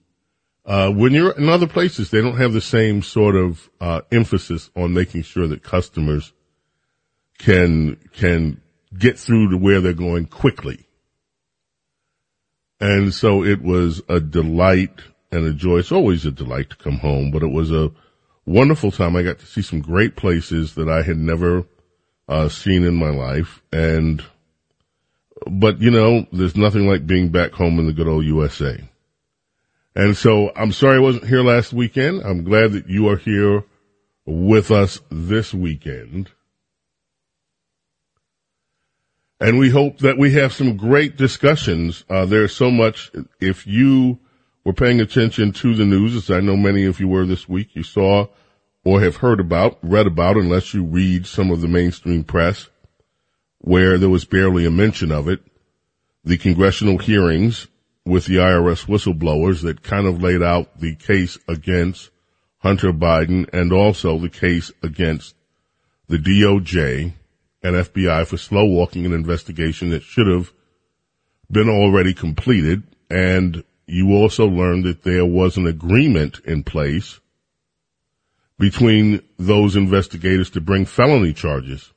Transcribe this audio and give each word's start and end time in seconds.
uh, 0.64 0.90
when 0.90 1.12
you're 1.12 1.32
in 1.32 1.48
other 1.48 1.66
places, 1.66 2.10
they 2.10 2.22
don't 2.22 2.38
have 2.38 2.52
the 2.52 2.60
same 2.60 3.02
sort 3.02 3.36
of, 3.36 3.68
uh, 3.80 4.00
emphasis 4.10 4.70
on 4.74 4.94
making 4.94 5.22
sure 5.22 5.46
that 5.48 5.62
customers 5.62 6.32
can, 7.38 7.96
can 8.14 8.60
get 8.96 9.18
through 9.18 9.50
to 9.50 9.58
where 9.58 9.80
they're 9.80 9.92
going 9.92 10.26
quickly. 10.26 10.86
And 12.80 13.12
so 13.12 13.44
it 13.44 13.62
was 13.62 14.02
a 14.08 14.20
delight 14.20 15.00
and 15.30 15.44
a 15.44 15.52
joy. 15.52 15.78
It's 15.78 15.92
always 15.92 16.24
a 16.24 16.30
delight 16.30 16.70
to 16.70 16.76
come 16.76 16.98
home, 16.98 17.30
but 17.30 17.42
it 17.42 17.50
was 17.50 17.70
a 17.70 17.90
wonderful 18.46 18.90
time. 18.90 19.16
I 19.16 19.22
got 19.22 19.38
to 19.40 19.46
see 19.46 19.62
some 19.62 19.80
great 19.80 20.16
places 20.16 20.74
that 20.76 20.88
I 20.88 21.02
had 21.02 21.18
never, 21.18 21.66
uh, 22.28 22.48
seen 22.48 22.84
in 22.84 22.94
my 22.94 23.10
life 23.10 23.60
and, 23.70 24.24
but 25.50 25.80
you 25.80 25.90
know, 25.90 26.26
there's 26.32 26.56
nothing 26.56 26.88
like 26.88 27.06
being 27.06 27.30
back 27.30 27.52
home 27.52 27.78
in 27.78 27.86
the 27.86 27.92
good 27.92 28.08
old 28.08 28.24
USA. 28.24 28.80
And 29.94 30.16
so 30.16 30.50
I'm 30.56 30.72
sorry 30.72 30.96
I 30.96 31.00
wasn't 31.00 31.26
here 31.26 31.42
last 31.42 31.72
weekend. 31.72 32.22
I'm 32.22 32.44
glad 32.44 32.72
that 32.72 32.88
you 32.88 33.08
are 33.08 33.16
here 33.16 33.64
with 34.24 34.70
us 34.70 35.00
this 35.10 35.52
weekend. 35.52 36.30
And 39.40 39.58
we 39.58 39.70
hope 39.70 39.98
that 39.98 40.18
we 40.18 40.32
have 40.34 40.52
some 40.52 40.76
great 40.76 41.16
discussions. 41.16 42.04
Uh, 42.08 42.24
there's 42.24 42.54
so 42.54 42.70
much. 42.70 43.10
If 43.40 43.66
you 43.66 44.20
were 44.64 44.72
paying 44.72 45.00
attention 45.00 45.52
to 45.52 45.74
the 45.74 45.84
news, 45.84 46.14
as 46.14 46.30
I 46.30 46.40
know 46.40 46.56
many 46.56 46.84
of 46.84 47.00
you 47.00 47.08
were 47.08 47.26
this 47.26 47.48
week, 47.48 47.74
you 47.74 47.82
saw 47.82 48.28
or 48.84 49.00
have 49.00 49.16
heard 49.16 49.40
about, 49.40 49.78
read 49.82 50.06
about, 50.06 50.36
unless 50.36 50.74
you 50.74 50.84
read 50.84 51.26
some 51.26 51.50
of 51.50 51.60
the 51.60 51.68
mainstream 51.68 52.24
press, 52.24 52.68
where 53.62 53.96
there 53.96 54.08
was 54.08 54.24
barely 54.24 54.66
a 54.66 54.70
mention 54.70 55.10
of 55.10 55.28
it, 55.28 55.40
the 56.24 56.36
congressional 56.36 56.98
hearings 56.98 57.68
with 58.04 58.26
the 58.26 58.36
IRS 58.36 58.86
whistleblowers 58.86 59.62
that 59.62 59.82
kind 59.82 60.06
of 60.06 60.20
laid 60.20 60.42
out 60.42 60.80
the 60.80 60.94
case 60.96 61.38
against 61.48 62.10
Hunter 62.58 62.92
Biden 62.92 63.48
and 63.52 63.72
also 63.72 64.18
the 64.18 64.28
case 64.28 64.72
against 64.82 65.34
the 66.08 66.18
DOJ 66.18 67.12
and 67.62 67.76
FBI 67.76 68.26
for 68.26 68.36
slow 68.36 68.64
walking 68.64 69.06
an 69.06 69.12
investigation 69.12 69.90
that 69.90 70.02
should 70.02 70.26
have 70.26 70.52
been 71.50 71.68
already 71.68 72.12
completed. 72.12 72.82
And 73.08 73.62
you 73.86 74.12
also 74.12 74.46
learned 74.46 74.84
that 74.84 75.04
there 75.04 75.24
was 75.24 75.56
an 75.56 75.68
agreement 75.68 76.40
in 76.44 76.64
place 76.64 77.20
between 78.58 79.20
those 79.38 79.76
investigators 79.76 80.50
to 80.50 80.60
bring 80.60 80.84
felony 80.84 81.32
charges 81.32 81.92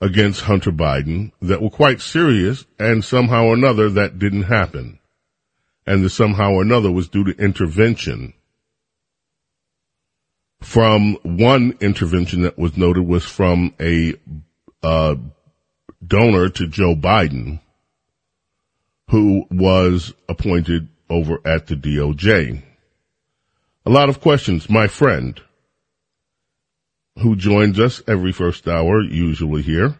against 0.00 0.42
Hunter 0.42 0.72
Biden 0.72 1.32
that 1.40 1.62
were 1.62 1.70
quite 1.70 2.00
serious 2.00 2.66
and 2.78 3.04
somehow 3.04 3.46
or 3.46 3.54
another 3.54 3.88
that 3.90 4.18
didn't 4.18 4.44
happen. 4.44 4.98
And 5.86 6.04
the 6.04 6.10
somehow 6.10 6.52
or 6.52 6.62
another 6.62 6.90
was 6.90 7.08
due 7.08 7.24
to 7.24 7.42
intervention 7.42 8.34
from 10.60 11.16
one 11.22 11.76
intervention 11.80 12.42
that 12.42 12.58
was 12.58 12.76
noted 12.76 13.06
was 13.06 13.24
from 13.24 13.74
a 13.80 14.14
uh, 14.82 15.14
donor 16.04 16.48
to 16.48 16.66
Joe 16.66 16.94
Biden 16.94 17.60
who 19.10 19.46
was 19.50 20.12
appointed 20.28 20.88
over 21.08 21.38
at 21.44 21.68
the 21.68 21.76
DOJ. 21.76 22.62
A 23.84 23.90
lot 23.90 24.08
of 24.08 24.20
questions. 24.20 24.68
My 24.68 24.88
friend, 24.88 25.40
who 27.18 27.36
joins 27.36 27.78
us 27.80 28.02
every 28.06 28.32
first 28.32 28.68
hour, 28.68 29.02
usually 29.02 29.62
here. 29.62 29.98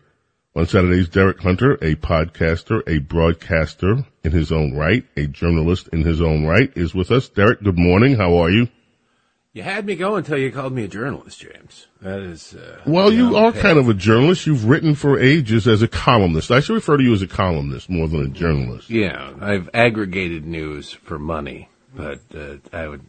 On 0.54 0.66
Saturdays, 0.66 1.08
Derek 1.08 1.40
Hunter, 1.40 1.74
a 1.74 1.96
podcaster, 1.96 2.82
a 2.86 2.98
broadcaster 2.98 4.06
in 4.24 4.32
his 4.32 4.50
own 4.50 4.74
right, 4.74 5.04
a 5.16 5.26
journalist 5.26 5.88
in 5.88 6.02
his 6.02 6.22
own 6.22 6.46
right, 6.46 6.72
is 6.74 6.94
with 6.94 7.10
us. 7.10 7.28
Derek, 7.28 7.62
good 7.62 7.78
morning. 7.78 8.16
How 8.16 8.38
are 8.38 8.50
you? 8.50 8.68
You 9.52 9.62
had 9.62 9.86
me 9.86 9.96
go 9.96 10.16
until 10.16 10.36
you 10.36 10.52
called 10.52 10.74
me 10.74 10.84
a 10.84 10.88
journalist, 10.88 11.40
James. 11.40 11.86
That 12.02 12.20
is. 12.20 12.54
Uh, 12.54 12.80
well, 12.86 13.10
you, 13.10 13.36
are 13.36 13.52
kind 13.52 13.78
of 13.78 13.88
a 13.88 13.94
journalist. 13.94 14.46
You've 14.46 14.66
written 14.66 14.94
for 14.94 15.18
ages 15.18 15.66
as 15.66 15.80
a 15.80 15.88
columnist. 15.88 16.50
I 16.50 16.60
should 16.60 16.74
refer 16.74 16.98
to 16.98 17.02
you 17.02 17.14
as 17.14 17.22
a 17.22 17.26
columnist 17.26 17.88
more 17.88 18.06
than 18.06 18.26
a 18.26 18.28
journalist. 18.28 18.90
Yeah, 18.90 19.32
I've 19.40 19.70
aggregated 19.72 20.46
news 20.46 20.92
for 20.92 21.18
money, 21.18 21.70
but 21.94 22.20
uh, 22.34 22.56
I 22.70 22.86
would, 22.86 23.06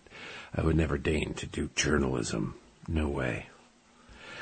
I 0.55 0.61
would 0.61 0.77
never 0.77 0.97
deign 0.97 1.33
to 1.33 1.45
do 1.45 1.69
journalism. 1.75 2.55
No 2.87 3.09
way. 3.09 3.47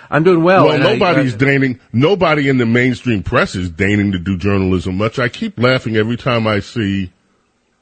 I'm 0.10 0.24
doing 0.24 0.44
well. 0.44 0.66
Well, 0.66 0.80
nobody's 0.80 1.36
I, 1.36 1.38
deigning, 1.38 1.80
nobody 1.94 2.50
in 2.50 2.58
the 2.58 2.66
mainstream 2.66 3.24
press 3.24 3.56
is 3.56 3.70
deigning 3.70 4.12
to 4.14 4.20
do 4.20 4.38
journalism 4.38 4.98
much. 4.98 5.20
I 5.20 5.30
keep 5.30 5.60
laughing 5.60 5.96
every 5.96 6.18
time 6.18 6.48
I 6.48 6.60
see, 6.60 7.12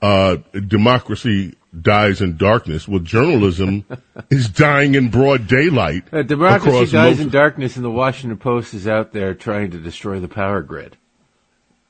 uh, 0.01 0.37
democracy 0.67 1.55
dies 1.79 2.21
in 2.21 2.37
darkness. 2.37 2.87
Well, 2.87 2.99
journalism 2.99 3.85
is 4.29 4.49
dying 4.49 4.95
in 4.95 5.09
broad 5.09 5.47
daylight. 5.47 6.05
Uh, 6.11 6.23
democracy 6.23 6.91
dies 6.91 7.17
most... 7.17 7.19
in 7.19 7.29
darkness 7.29 7.75
and 7.75 7.85
the 7.85 7.91
Washington 7.91 8.37
Post 8.37 8.73
is 8.73 8.87
out 8.87 9.11
there 9.11 9.33
trying 9.33 9.71
to 9.71 9.79
destroy 9.79 10.19
the 10.19 10.27
power 10.27 10.61
grid. 10.61 10.97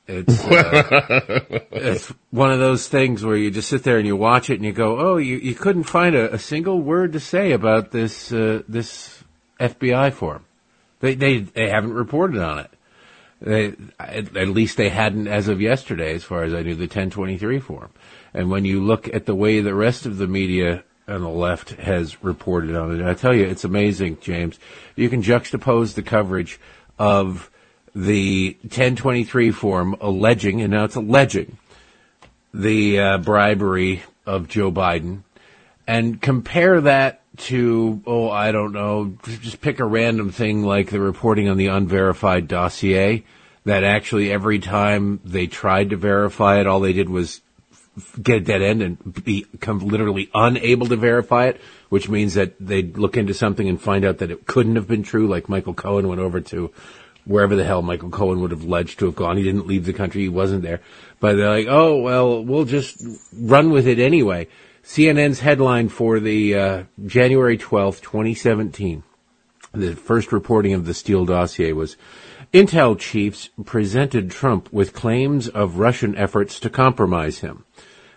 It's, 0.06 0.44
uh, 0.44 1.40
it's 1.72 2.14
one 2.30 2.52
of 2.52 2.60
those 2.60 2.88
things 2.88 3.24
where 3.24 3.38
you 3.38 3.52
just 3.52 3.70
sit 3.70 3.84
there 3.84 3.98
and 3.98 4.06
you 4.06 4.18
watch 4.18 4.50
it 4.50 4.56
and 4.56 4.66
you 4.66 4.74
go, 4.74 5.00
oh, 5.00 5.18
you, 5.18 5.38
you 5.38 5.56
couldn't 5.56 5.84
find 5.84 6.14
a, 6.14 6.34
a 6.34 6.40
single 6.40 6.82
word 6.82 7.14
to 7.14 7.20
say 7.20 7.54
about 7.54 7.92
this, 7.92 8.32
uh, 8.34 8.64
this 8.68 9.23
FBI 9.60 10.14
form. 10.14 10.46
They 11.00 11.16
they 11.16 11.40
they 11.40 11.70
haven't 11.70 11.94
reported 11.94 12.42
on 12.42 12.60
it. 12.60 12.72
They, 13.42 13.74
at, 14.00 14.38
at 14.38 14.48
least 14.48 14.78
they 14.78 14.90
hadn't 14.90 15.28
as 15.28 15.50
of 15.50 15.60
yesterday, 15.60 16.16
as 16.16 16.24
far 16.24 16.44
as 16.44 16.54
I 16.54 16.62
knew, 16.62 16.76
the 16.76 16.84
1023 16.84 17.60
form. 17.60 17.90
And 18.34 18.50
when 18.50 18.64
you 18.64 18.82
look 18.82 19.14
at 19.14 19.26
the 19.26 19.36
way 19.36 19.60
the 19.60 19.76
rest 19.76 20.06
of 20.06 20.18
the 20.18 20.28
media 20.28 20.84
on 21.08 21.22
the 21.22 21.30
left 21.30 21.72
has 21.72 22.24
reported 22.24 22.76
on 22.76 23.00
it. 23.00 23.06
I 23.06 23.14
tell 23.14 23.36
you, 23.36 23.46
it's 23.46 23.66
amazing, 23.66 24.20
James. 24.22 24.58
You 24.96 25.10
can 25.10 25.22
juxtapose 25.22 25.96
the 25.96 26.02
coverage 26.02 26.60
of 26.98 27.50
the 27.94 28.58
1023 28.62 29.52
form 29.52 29.96
alleging, 30.00 30.62
and 30.62 30.72
now 30.72 30.86
it's 30.86 30.96
alleging, 30.96 31.58
the 32.54 33.00
uh, 33.00 33.18
bribery 33.18 34.04
of 34.26 34.48
Joe 34.48 34.72
Biden, 34.72 35.24
and 35.86 36.22
compare 36.22 36.82
that 36.82 37.23
to, 37.36 38.02
oh, 38.06 38.30
I 38.30 38.52
don't 38.52 38.74
know, 38.74 39.18
just 39.24 39.62
pick 39.62 39.80
a 39.80 39.86
random 39.86 40.32
thing 40.32 40.64
like 40.64 40.90
the 40.90 41.00
reporting 41.00 41.50
on 41.50 41.58
the 41.58 41.68
unverified 41.68 42.48
dossier 42.48 43.24
that 43.66 43.84
actually 43.84 44.32
every 44.32 44.60
time 44.60 45.20
they 45.24 45.48
tried 45.48 45.90
to 45.92 45.98
verify 45.98 46.60
it, 46.60 46.68
all 46.68 46.80
they 46.80 46.94
did 46.94 47.10
was 47.10 47.42
get 48.22 48.38
a 48.38 48.42
dead 48.42 48.62
end 48.62 48.82
and 48.82 49.24
become 49.24 49.80
literally 49.80 50.30
unable 50.34 50.88
to 50.88 50.96
verify 50.96 51.48
it, 51.48 51.62
which 51.90 52.10
means 52.10 52.34
that 52.34 52.54
they'd 52.60 52.98
look 52.98 53.18
into 53.18 53.34
something 53.34 53.68
and 53.68 53.82
find 53.82 54.04
out 54.04 54.18
that 54.20 54.32
it 54.32 54.46
couldn't 54.46 54.76
have 54.76 54.88
been 54.88 55.04
true, 55.04 55.28
like 55.28 55.50
Michael 55.50 55.74
Cohen 55.74 56.08
went 56.08 56.22
over 56.22 56.42
to 56.42 56.72
wherever 57.26 57.56
the 57.56 57.64
hell 57.64 57.82
Michael 57.82 58.10
Cohen 58.10 58.42
would 58.42 58.52
have 58.52 58.64
alleged 58.64 59.00
to 59.00 59.06
have 59.06 59.16
gone. 59.16 59.38
He 59.38 59.44
didn't 59.44 59.68
leave 59.68 59.86
the 59.86 59.94
country. 59.94 60.22
He 60.22 60.30
wasn't 60.30 60.64
there. 60.64 60.82
But 61.20 61.36
they're 61.36 61.50
like, 61.50 61.68
oh, 61.70 62.02
well, 62.02 62.44
we'll 62.44 62.66
just 62.66 63.02
run 63.34 63.72
with 63.72 63.88
it 63.88 64.00
anyway. 64.00 64.48
CNN's 64.84 65.40
headline 65.40 65.88
for 65.88 66.20
the 66.20 66.56
uh, 66.56 66.84
January 67.06 67.58
12th, 67.58 68.02
2017, 68.02 69.02
the 69.74 69.96
first 69.96 70.34
reporting 70.34 70.74
of 70.74 70.86
the 70.86 70.94
Steele 70.94 71.26
dossier 71.26 71.72
was 71.72 71.96
Intel 72.54 73.00
chiefs 73.00 73.50
presented 73.64 74.30
Trump 74.30 74.72
with 74.74 74.94
claims 74.94 75.48
of 75.48 75.80
Russian 75.80 76.18
efforts 76.18 76.60
to 76.60 76.70
compromise 76.70 77.40
him. 77.40 77.64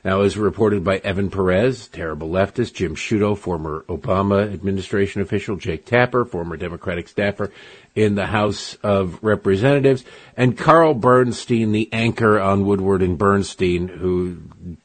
That 0.02 0.14
was 0.14 0.36
reported 0.36 0.82
by 0.82 0.98
Evan 0.98 1.30
Perez, 1.30 1.86
terrible 1.88 2.28
leftist, 2.28 2.74
Jim 2.74 2.96
Sciutto, 2.96 3.38
former 3.38 3.84
Obama 3.88 4.52
administration 4.52 5.20
official, 5.20 5.56
Jake 5.56 5.84
Tapper, 5.84 6.24
former 6.24 6.56
Democratic 6.56 7.06
staffer 7.06 7.52
in 7.96 8.14
the 8.14 8.26
House 8.26 8.76
of 8.82 9.18
Representatives, 9.22 10.04
and 10.36 10.56
Carl 10.56 10.94
Bernstein, 10.94 11.72
the 11.72 11.88
anchor 11.92 12.38
on 12.38 12.66
Woodward 12.66 13.02
and 13.02 13.16
Bernstein, 13.16 13.88
who 13.88 14.36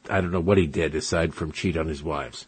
I 0.09 0.21
don't 0.21 0.31
know 0.31 0.39
what 0.39 0.57
he 0.57 0.65
did 0.65 0.95
aside 0.95 1.33
from 1.35 1.51
cheat 1.51 1.77
on 1.77 1.87
his 1.87 2.01
wives. 2.01 2.47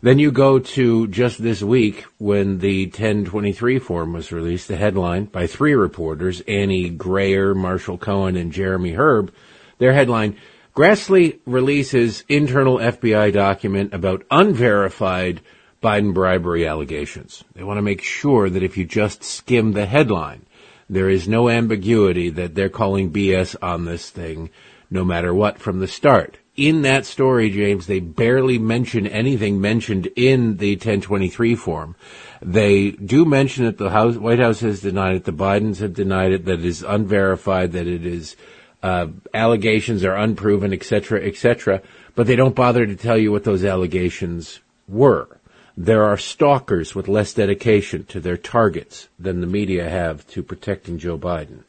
Then 0.00 0.18
you 0.18 0.30
go 0.30 0.58
to 0.60 1.08
just 1.08 1.42
this 1.42 1.62
week 1.62 2.06
when 2.16 2.60
the 2.60 2.86
1023 2.86 3.78
form 3.80 4.14
was 4.14 4.32
released, 4.32 4.68
the 4.68 4.76
headline 4.76 5.26
by 5.26 5.46
three 5.46 5.74
reporters, 5.74 6.40
Annie 6.42 6.88
Grayer, 6.88 7.54
Marshall 7.54 7.98
Cohen, 7.98 8.36
and 8.36 8.52
Jeremy 8.52 8.92
Herb. 8.92 9.34
Their 9.78 9.92
headline, 9.92 10.36
Grassley 10.74 11.40
releases 11.44 12.24
internal 12.28 12.78
FBI 12.78 13.32
document 13.32 13.92
about 13.92 14.24
unverified 14.30 15.42
Biden 15.82 16.12
bribery 16.12 16.66
allegations. 16.66 17.42
They 17.54 17.62
want 17.62 17.78
to 17.78 17.82
make 17.82 18.02
sure 18.02 18.50
that 18.50 18.62
if 18.62 18.76
you 18.76 18.84
just 18.84 19.24
skim 19.24 19.72
the 19.72 19.86
headline, 19.86 20.44
there 20.90 21.08
is 21.08 21.28
no 21.28 21.48
ambiguity 21.48 22.30
that 22.30 22.54
they're 22.54 22.68
calling 22.68 23.12
BS 23.12 23.56
on 23.62 23.84
this 23.84 24.10
thing, 24.10 24.50
no 24.90 25.04
matter 25.04 25.32
what 25.32 25.58
from 25.58 25.78
the 25.78 25.88
start. 25.88 26.36
In 26.56 26.82
that 26.82 27.06
story, 27.06 27.48
James, 27.48 27.86
they 27.86 28.00
barely 28.00 28.58
mention 28.58 29.06
anything 29.06 29.60
mentioned 29.60 30.08
in 30.16 30.58
the 30.58 30.72
1023 30.72 31.54
form. 31.54 31.96
They 32.42 32.90
do 32.90 33.24
mention 33.24 33.64
that 33.64 33.78
the 33.78 33.90
House, 33.90 34.16
White 34.16 34.40
House 34.40 34.60
has 34.60 34.82
denied 34.82 35.14
it, 35.14 35.24
the 35.24 35.32
Bidens 35.32 35.78
have 35.78 35.94
denied 35.94 36.32
it, 36.32 36.44
that 36.44 36.58
it 36.58 36.64
is 36.64 36.82
unverified, 36.82 37.72
that 37.72 37.86
it 37.86 38.04
is 38.04 38.36
uh, 38.82 39.06
allegations 39.32 40.04
are 40.04 40.16
unproven, 40.16 40.72
etc., 40.72 41.24
etc., 41.24 41.80
but 42.14 42.26
they 42.26 42.36
don't 42.36 42.54
bother 42.54 42.84
to 42.84 42.96
tell 42.96 43.16
you 43.16 43.32
what 43.32 43.44
those 43.44 43.64
allegations 43.64 44.60
were. 44.88 45.39
There 45.82 46.04
are 46.04 46.18
stalkers 46.18 46.94
with 46.94 47.08
less 47.08 47.32
dedication 47.32 48.04
to 48.08 48.20
their 48.20 48.36
targets 48.36 49.08
than 49.18 49.40
the 49.40 49.46
media 49.46 49.88
have 49.88 50.26
to 50.26 50.42
protecting 50.42 50.98
Joe 50.98 51.16
Biden. 51.16 51.62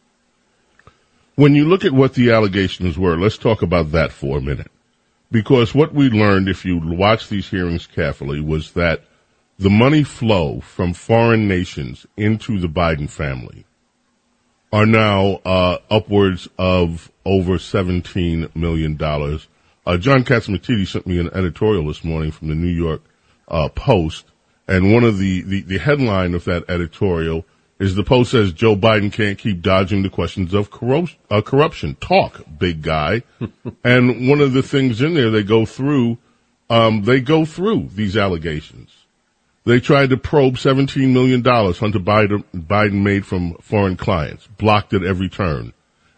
When 1.35 1.55
you 1.55 1.63
look 1.63 1.85
at 1.85 1.93
what 1.93 2.13
the 2.13 2.31
allegations 2.31 2.97
were, 2.97 3.15
let's 3.15 3.37
talk 3.37 3.61
about 3.61 3.93
that 3.93 4.11
for 4.11 4.37
a 4.37 4.41
minute. 4.41 4.69
Because 5.31 5.73
what 5.73 5.93
we 5.93 6.09
learned, 6.09 6.49
if 6.49 6.65
you 6.65 6.77
watch 6.83 7.29
these 7.29 7.47
hearings 7.47 7.87
carefully, 7.87 8.41
was 8.41 8.73
that 8.73 9.05
the 9.57 9.69
money 9.69 10.03
flow 10.03 10.59
from 10.59 10.91
foreign 10.91 11.47
nations 11.47 12.05
into 12.17 12.59
the 12.59 12.67
Biden 12.67 13.09
family 13.09 13.63
are 14.73 14.85
now 14.85 15.39
uh, 15.45 15.77
upwards 15.89 16.49
of 16.57 17.09
over 17.23 17.53
$17 17.53 18.53
million. 18.57 19.01
Uh, 19.01 19.97
John 19.97 20.25
Catsimatidis 20.25 20.89
sent 20.89 21.07
me 21.07 21.17
an 21.17 21.29
editorial 21.33 21.87
this 21.87 22.03
morning 22.03 22.31
from 22.31 22.49
the 22.49 22.55
New 22.55 22.67
York 22.67 23.03
uh, 23.51 23.69
Post, 23.69 24.25
and 24.68 24.94
one 24.94 25.03
of 25.03 25.18
the, 25.19 25.42
the, 25.42 25.62
the 25.62 25.77
headline 25.77 26.33
of 26.33 26.45
that 26.45 26.63
editorial 26.69 27.45
is 27.80 27.95
the 27.95 28.03
Post 28.03 28.31
says 28.31 28.53
Joe 28.53 28.75
Biden 28.75 29.12
can't 29.12 29.38
keep 29.38 29.62
dodging 29.62 30.03
the 30.03 30.09
questions 30.09 30.53
of 30.53 30.71
corruption. 30.71 31.19
Uh, 31.30 31.42
corruption. 31.42 31.95
Talk, 31.95 32.42
big 32.57 32.81
guy. 32.81 33.24
and 33.83 34.30
one 34.30 34.39
of 34.39 34.53
the 34.53 34.63
things 34.63 35.01
in 35.01 35.15
there 35.15 35.31
they 35.31 35.44
go 35.44 35.65
through, 35.65 36.18
um, 36.69 37.03
they 37.03 37.19
go 37.19 37.44
through 37.44 37.89
these 37.94 38.15
allegations. 38.15 38.95
They 39.63 39.80
tried 39.80 40.12
to 40.12 40.18
probe 40.18 40.56
$17 40.56 41.12
million 41.12 41.44
Hunter 41.44 42.00
Biden, 42.00 42.44
Biden 42.56 43.03
made 43.03 43.25
from 43.25 43.56
foreign 43.62 43.98
clients, 43.98 44.48
blocked 44.57 44.94
at 44.94 45.03
every 45.03 45.30
turn. 45.30 45.74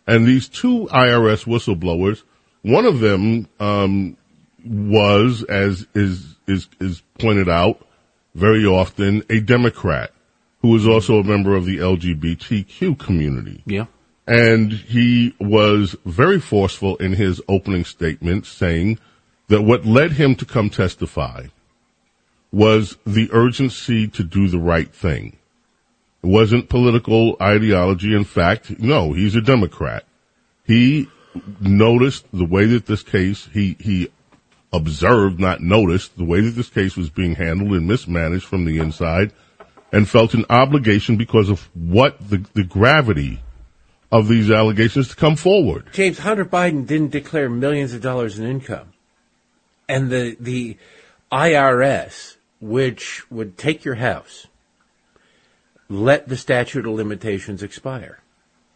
And 0.05 0.25
these 0.25 0.47
two 0.47 0.87
IRS 0.91 1.45
whistleblowers, 1.45 2.23
one 2.61 2.85
of 2.85 2.99
them 2.99 3.47
um, 3.59 4.17
was, 4.65 5.43
as 5.43 5.87
is, 5.93 6.32
is, 6.47 6.67
is 6.79 7.01
pointed 7.19 7.49
out 7.49 7.85
very 8.35 8.65
often, 8.65 9.23
a 9.29 9.39
Democrat 9.39 10.11
who 10.61 10.75
is 10.75 10.87
also 10.87 11.19
a 11.19 11.23
member 11.23 11.55
of 11.55 11.65
the 11.65 11.77
LGBTQ 11.77 12.97
community. 12.97 13.61
Yeah. 13.65 13.85
And 14.25 14.71
he 14.71 15.35
was 15.39 15.95
very 16.05 16.39
forceful 16.39 16.95
in 16.97 17.13
his 17.13 17.41
opening 17.49 17.83
statement 17.83 18.45
saying 18.45 18.99
that 19.49 19.63
what 19.63 19.85
led 19.85 20.13
him 20.13 20.35
to 20.35 20.45
come 20.45 20.69
testify– 20.69 21.47
was 22.53 22.97
the 23.03 23.27
urgency 23.33 24.07
to 24.07 24.23
do 24.23 24.47
the 24.47 24.59
right 24.59 24.93
thing. 24.93 25.35
It 26.23 26.27
wasn't 26.27 26.69
political 26.69 27.35
ideology. 27.41 28.15
In 28.15 28.23
fact, 28.23 28.79
no, 28.79 29.11
he's 29.11 29.35
a 29.35 29.41
Democrat. 29.41 30.05
He 30.63 31.07
noticed 31.59 32.25
the 32.31 32.45
way 32.45 32.65
that 32.67 32.85
this 32.85 33.01
case, 33.01 33.49
he, 33.51 33.75
he 33.79 34.09
observed, 34.73 35.39
not 35.39 35.61
noticed, 35.61 36.17
the 36.17 36.23
way 36.25 36.41
that 36.41 36.51
this 36.51 36.69
case 36.69 36.97
was 36.97 37.09
being 37.09 37.35
handled 37.35 37.71
and 37.71 37.87
mismanaged 37.87 38.43
from 38.43 38.65
the 38.65 38.79
inside 38.79 39.31
and 39.91 40.09
felt 40.09 40.33
an 40.33 40.45
obligation 40.49 41.15
because 41.15 41.49
of 41.49 41.69
what 41.75 42.17
the, 42.29 42.43
the 42.53 42.63
gravity 42.63 43.39
of 44.11 44.27
these 44.27 44.49
allegations 44.49 45.09
to 45.09 45.15
come 45.15 45.35
forward. 45.35 45.87
James 45.93 46.17
Hunter 46.19 46.45
Biden 46.45 46.85
didn't 46.85 47.11
declare 47.11 47.49
millions 47.49 47.93
of 47.93 48.01
dollars 48.01 48.39
in 48.39 48.45
income. 48.45 48.93
And 49.87 50.09
the, 50.09 50.35
the 50.39 50.77
IRS 51.31 52.37
which 52.59 53.29
would 53.29 53.57
take 53.57 53.83
your 53.83 53.95
house, 53.95 54.47
let 55.89 56.27
the 56.27 56.37
statute 56.37 56.87
of 56.87 56.93
limitations 56.93 57.61
expire. 57.61 58.22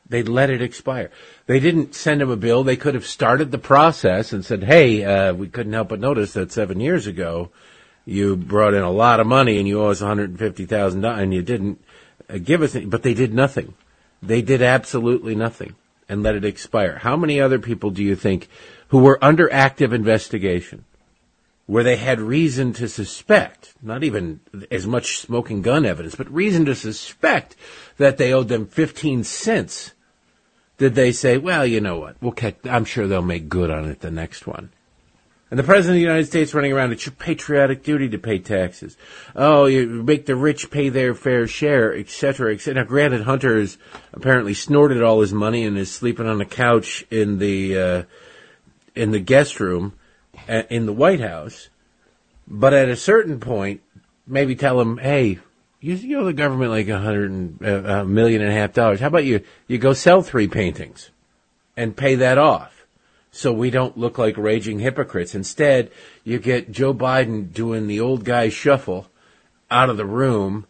They'd 0.10 0.30
let 0.30 0.50
it 0.50 0.62
expire. 0.62 1.12
They 1.46 1.60
didn't 1.60 1.96
send 1.96 2.22
him 2.22 2.30
a 2.30 2.38
bill. 2.38 2.64
They 2.64 2.78
could 2.78 2.94
have 2.94 3.06
started 3.06 3.52
the 3.52 3.58
process 3.58 4.32
and 4.32 4.46
said, 4.46 4.64
hey, 4.64 5.04
uh, 5.04 5.34
we 5.34 5.48
couldn't 5.50 5.74
help 5.74 5.90
but 5.90 6.00
notice 6.00 6.34
that 6.34 6.52
seven 6.52 6.80
years 6.80 7.08
ago 7.08 7.50
you 8.06 8.38
brought 8.38 8.74
in 8.74 8.84
a 8.84 8.92
lot 8.92 9.20
of 9.20 9.28
money 9.28 9.58
and 9.58 9.68
you 9.68 9.82
owe 9.82 9.90
us 9.90 10.02
$150,000 10.02 11.20
and 11.20 11.34
you 11.34 11.42
didn't 11.42 11.84
uh, 12.30 12.38
give 12.38 12.62
us 12.62 12.76
any, 12.76 12.86
but 12.86 13.04
they 13.04 13.14
did 13.14 13.34
nothing. 13.34 13.74
They 14.24 14.42
did 14.42 14.62
absolutely 14.62 15.36
nothing 15.36 15.76
and 16.08 16.24
let 16.24 16.36
it 16.36 16.46
expire. 16.46 16.98
How 17.00 17.18
many 17.18 17.42
other 17.42 17.60
people 17.60 17.92
do 17.92 18.02
you 18.02 18.16
think 18.16 18.48
who 18.90 19.00
were 19.00 19.24
under 19.24 19.52
active 19.52 19.92
investigation 19.92 20.86
where 21.66 21.84
they 21.84 21.98
had 21.98 22.20
reason 22.22 22.72
to 22.72 22.88
suspect, 22.88 23.74
not 23.82 24.04
even 24.04 24.40
as 24.72 24.88
much 24.88 25.18
smoking 25.18 25.62
gun 25.62 25.86
evidence, 25.86 26.16
but 26.16 26.32
reason 26.32 26.64
to 26.66 26.74
suspect 26.74 27.58
that 27.98 28.18
they 28.18 28.32
owed 28.32 28.48
them 28.48 28.66
15 28.66 29.26
cents, 29.26 29.92
did 30.77 30.96
they 30.96 31.12
say, 31.12 31.38
well, 31.38 31.65
you 31.65 31.81
know 31.81 32.00
what, 32.00 32.17
we'll 32.22 32.31
catch, 32.31 32.55
I'm 32.65 32.86
sure 32.86 33.07
they'll 33.07 33.22
make 33.22 33.50
good 33.50 33.72
on 33.72 33.86
it 33.86 34.01
the 34.01 34.12
next 34.12 34.48
one. 34.48 34.72
And 35.50 35.57
the 35.57 35.63
President 35.63 35.91
of 35.91 35.96
the 35.96 36.01
United 36.01 36.27
States 36.27 36.53
running 36.53 36.74
around, 36.74 36.91
it's 36.91 37.05
your 37.05 37.15
patriotic 37.15 37.81
duty 37.81 38.10
to 38.10 38.17
pay 38.17 38.38
taxes. 38.38 38.98
Oh, 39.34 39.65
you 39.65 39.88
make 39.88 40.25
the 40.25 40.36
rich 40.36 40.69
pay 40.69 40.89
their 40.89 41.15
fair 41.15 41.48
share, 41.48 41.96
et 41.96 42.10
cetera, 42.10 42.53
et 42.53 42.60
cetera. 42.60 42.84
Now, 42.84 42.89
granted, 42.89 43.22
Hunter 43.22 43.57
has 43.57 43.77
apparently 44.12 44.53
snorted 44.53 45.01
all 45.01 45.22
his 45.22 45.31
money 45.31 45.63
and 45.63 45.77
is 45.77 45.89
sleeping 45.89 46.27
on 46.27 46.41
a 46.41 46.46
couch 46.46 47.05
in 47.10 47.39
the, 47.39 47.79
uh, 47.79 48.03
in 48.93 49.12
the 49.12 49.22
guest 49.22 49.62
room 49.62 49.93
in 50.48 50.86
the 50.86 50.93
White 50.93 51.22
House, 51.22 51.69
but 52.46 52.74
at 52.74 52.89
a 52.89 52.96
certain 52.96 53.39
point, 53.39 53.81
maybe 54.25 54.55
tell 54.55 54.79
him, 54.81 54.98
hey, 54.98 55.39
you, 55.79 56.19
owe 56.19 56.25
the 56.25 56.34
government 56.34 56.72
like 56.72 56.88
a 56.88 57.00
hundred 57.00 57.31
and 57.31 57.65
uh, 57.65 58.01
a 58.01 58.05
million 58.05 58.41
and 58.41 58.51
a 58.51 58.53
half 58.53 58.74
dollars. 58.74 59.00
How 59.00 59.07
about 59.07 59.25
you, 59.25 59.41
you 59.67 59.77
go 59.77 59.93
sell 59.93 60.22
three 60.22 60.48
paintings 60.48 61.12
and 61.75 61.96
pay 61.96 62.15
that 62.15 62.38
off 62.38 62.86
so 63.31 63.53
we 63.53 63.69
don't 63.69 63.98
look 63.98 64.17
like 64.17 64.38
raging 64.38 64.79
hypocrites. 64.79 65.36
Instead, 65.36 65.91
you 66.24 66.39
get 66.39 66.72
Joe 66.72 66.93
Biden 66.93 67.53
doing 67.53 67.86
the 67.88 68.00
old 68.00 68.24
guy 68.24 68.50
shuffle 68.50 69.07
out 69.69 69.89
of 69.89 69.98
the 69.98 70.05
room, 70.05 70.65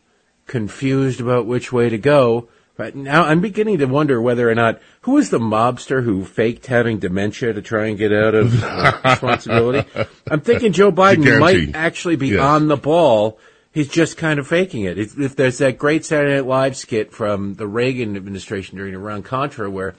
confused 0.48 1.22
about 1.22 1.46
which 1.46 1.72
way 1.72 1.90
to 1.90 1.98
go. 1.98 2.50
But 2.76 2.96
now 2.96 3.24
I'm 3.24 3.42
beginning 3.42 3.80
to 3.80 3.86
wonder 3.86 4.22
whether 4.22 4.50
or 4.50 4.54
not 4.54 4.82
who 5.02 5.14
was 5.14 5.30
the 5.30 5.40
mobster 5.40 6.04
who 6.04 6.26
faked 6.26 6.68
having 6.68 7.00
dementia 7.00 7.54
to 7.54 7.62
try 7.62 7.88
and 7.88 7.98
get 7.98 8.14
out 8.14 8.36
of 8.36 8.64
uh, 8.64 9.00
responsibility. 9.04 9.90
I'm 10.30 10.42
thinking 10.42 10.74
Joe 10.74 10.92
Biden 10.92 11.40
might 11.40 11.74
actually 11.74 12.18
be 12.18 12.30
yes. 12.30 12.42
on 12.42 12.68
the 12.68 12.78
ball. 12.78 13.40
He's 13.78 13.90
just 13.90 14.18
kind 14.18 14.40
of 14.40 14.48
faking 14.48 14.86
it. 14.86 14.98
If, 14.98 15.20
if 15.20 15.36
there's 15.36 15.60
that 15.60 15.78
great 15.78 16.04
Saturday 16.04 16.34
Night 16.34 16.48
Live 16.48 16.76
skit 16.76 17.12
from 17.12 17.54
the 17.54 17.68
Reagan 17.68 18.16
administration 18.18 18.76
during 18.76 18.96
Iran 18.96 19.22
Contra 19.22 19.70
where 19.70 19.94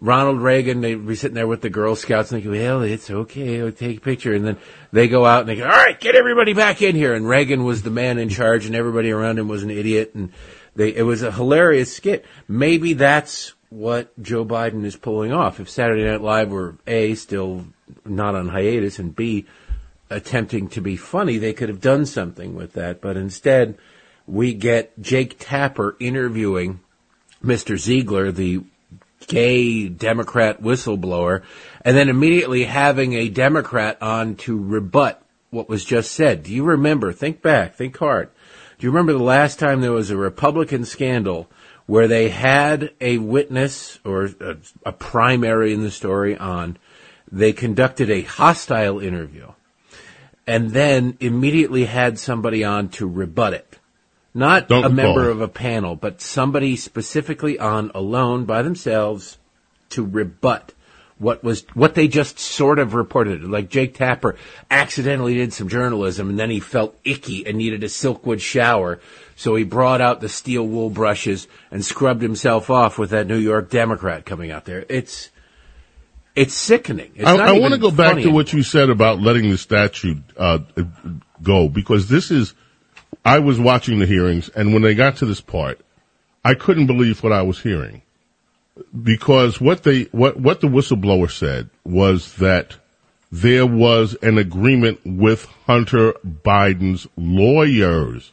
Ronald 0.00 0.40
Reagan, 0.40 0.82
they'd 0.82 1.04
be 1.04 1.16
sitting 1.16 1.34
there 1.34 1.48
with 1.48 1.62
the 1.62 1.68
Girl 1.68 1.96
Scouts 1.96 2.30
and 2.30 2.40
they 2.40 2.44
go, 2.44 2.52
well, 2.52 2.82
it's 2.82 3.10
okay, 3.10 3.60
I'll 3.60 3.72
take 3.72 3.96
a 3.96 4.00
picture. 4.00 4.32
And 4.32 4.46
then 4.46 4.56
they 4.92 5.08
go 5.08 5.26
out 5.26 5.40
and 5.40 5.48
they 5.48 5.56
go, 5.56 5.64
all 5.64 5.70
right, 5.70 5.98
get 5.98 6.14
everybody 6.14 6.52
back 6.52 6.80
in 6.80 6.94
here. 6.94 7.12
And 7.12 7.28
Reagan 7.28 7.64
was 7.64 7.82
the 7.82 7.90
man 7.90 8.18
in 8.18 8.28
charge 8.28 8.66
and 8.66 8.76
everybody 8.76 9.10
around 9.10 9.36
him 9.40 9.48
was 9.48 9.64
an 9.64 9.70
idiot. 9.72 10.12
And 10.14 10.30
they, 10.76 10.94
it 10.94 11.02
was 11.02 11.24
a 11.24 11.32
hilarious 11.32 11.92
skit. 11.92 12.24
Maybe 12.46 12.92
that's 12.92 13.52
what 13.68 14.12
Joe 14.22 14.44
Biden 14.44 14.84
is 14.84 14.94
pulling 14.94 15.32
off. 15.32 15.58
If 15.58 15.68
Saturday 15.68 16.04
Night 16.04 16.20
Live 16.20 16.52
were 16.52 16.76
A, 16.86 17.16
still 17.16 17.64
not 18.04 18.36
on 18.36 18.48
hiatus 18.48 19.00
and 19.00 19.16
B, 19.16 19.46
attempting 20.12 20.68
to 20.68 20.80
be 20.80 20.96
funny, 20.96 21.38
they 21.38 21.52
could 21.52 21.68
have 21.68 21.80
done 21.80 22.06
something 22.06 22.54
with 22.54 22.74
that. 22.74 23.00
But 23.00 23.16
instead, 23.16 23.78
we 24.26 24.54
get 24.54 25.00
Jake 25.00 25.36
Tapper 25.38 25.96
interviewing 25.98 26.80
Mr. 27.42 27.76
Ziegler, 27.76 28.30
the 28.30 28.62
gay 29.26 29.88
Democrat 29.88 30.62
whistleblower, 30.62 31.42
and 31.84 31.96
then 31.96 32.08
immediately 32.08 32.64
having 32.64 33.14
a 33.14 33.28
Democrat 33.28 34.00
on 34.00 34.36
to 34.36 34.58
rebut 34.58 35.22
what 35.50 35.68
was 35.68 35.84
just 35.84 36.12
said. 36.12 36.42
Do 36.42 36.52
you 36.52 36.64
remember? 36.64 37.12
Think 37.12 37.42
back, 37.42 37.74
think 37.74 37.96
hard. 37.98 38.30
Do 38.78 38.86
you 38.86 38.90
remember 38.90 39.12
the 39.12 39.22
last 39.22 39.58
time 39.58 39.80
there 39.80 39.92
was 39.92 40.10
a 40.10 40.16
Republican 40.16 40.84
scandal 40.84 41.48
where 41.86 42.08
they 42.08 42.30
had 42.30 42.92
a 43.00 43.18
witness 43.18 43.98
or 44.04 44.24
a, 44.40 44.56
a 44.86 44.92
primary 44.92 45.74
in 45.74 45.82
the 45.82 45.90
story 45.90 46.36
on? 46.36 46.78
They 47.30 47.52
conducted 47.52 48.10
a 48.10 48.22
hostile 48.22 48.98
interview 48.98 49.52
and 50.46 50.70
then 50.70 51.16
immediately 51.20 51.84
had 51.84 52.18
somebody 52.18 52.64
on 52.64 52.88
to 52.90 53.06
rebut 53.06 53.54
it. 53.54 53.78
Not 54.34 54.68
Don't 54.68 54.84
a 54.84 54.88
member 54.88 55.28
of 55.28 55.40
a 55.40 55.48
panel, 55.48 55.94
but 55.94 56.20
somebody 56.20 56.76
specifically 56.76 57.58
on 57.58 57.90
alone 57.94 58.44
by 58.44 58.62
themselves 58.62 59.38
to 59.90 60.04
rebut 60.04 60.72
what 61.22 61.44
was 61.44 61.64
what 61.74 61.94
they 61.94 62.08
just 62.08 62.38
sort 62.38 62.78
of 62.78 62.94
reported. 62.94 63.44
Like 63.44 63.68
Jake 63.68 63.94
Tapper 63.94 64.36
accidentally 64.70 65.34
did 65.34 65.52
some 65.52 65.68
journalism 65.68 66.30
and 66.30 66.38
then 66.38 66.50
he 66.50 66.60
felt 66.60 66.98
icky 67.04 67.46
and 67.46 67.56
needed 67.56 67.84
a 67.84 67.86
silkwood 67.86 68.40
shower. 68.40 69.00
So 69.36 69.54
he 69.54 69.64
brought 69.64 70.00
out 70.00 70.20
the 70.20 70.28
steel 70.28 70.66
wool 70.66 70.90
brushes 70.90 71.46
and 71.70 71.84
scrubbed 71.84 72.22
himself 72.22 72.70
off 72.70 72.98
with 72.98 73.10
that 73.10 73.28
New 73.28 73.38
York 73.38 73.70
Democrat 73.70 74.26
coming 74.26 74.50
out 74.50 74.64
there. 74.64 74.84
It's 74.88 75.30
it's 76.34 76.54
sickening. 76.54 77.12
It's 77.14 77.28
I, 77.28 77.36
I 77.36 77.58
want 77.58 77.74
to 77.74 77.80
go 77.80 77.90
back 77.90 78.16
to 78.16 78.30
what 78.30 78.52
you 78.52 78.62
said 78.62 78.90
about 78.90 79.20
letting 79.20 79.50
the 79.50 79.58
statute 79.58 80.22
uh, 80.36 80.60
go 81.42 81.68
because 81.68 82.08
this 82.08 82.30
is 82.30 82.54
I 83.24 83.38
was 83.38 83.60
watching 83.60 83.98
the 83.98 84.06
hearings, 84.06 84.48
and 84.48 84.72
when 84.72 84.82
they 84.82 84.94
got 84.94 85.16
to 85.16 85.26
this 85.26 85.40
part, 85.40 85.80
I 86.44 86.54
couldn't 86.54 86.86
believe 86.86 87.22
what 87.22 87.32
I 87.32 87.42
was 87.42 87.60
hearing 87.60 88.02
because 89.02 89.60
what 89.60 89.82
they 89.82 90.04
what 90.04 90.38
what 90.38 90.60
the 90.60 90.68
whistleblower 90.68 91.30
said 91.30 91.70
was 91.84 92.34
that 92.36 92.76
there 93.30 93.66
was 93.66 94.14
an 94.22 94.38
agreement 94.38 95.00
with 95.04 95.46
Hunter 95.66 96.12
Biden's 96.24 97.06
lawyers 97.16 98.32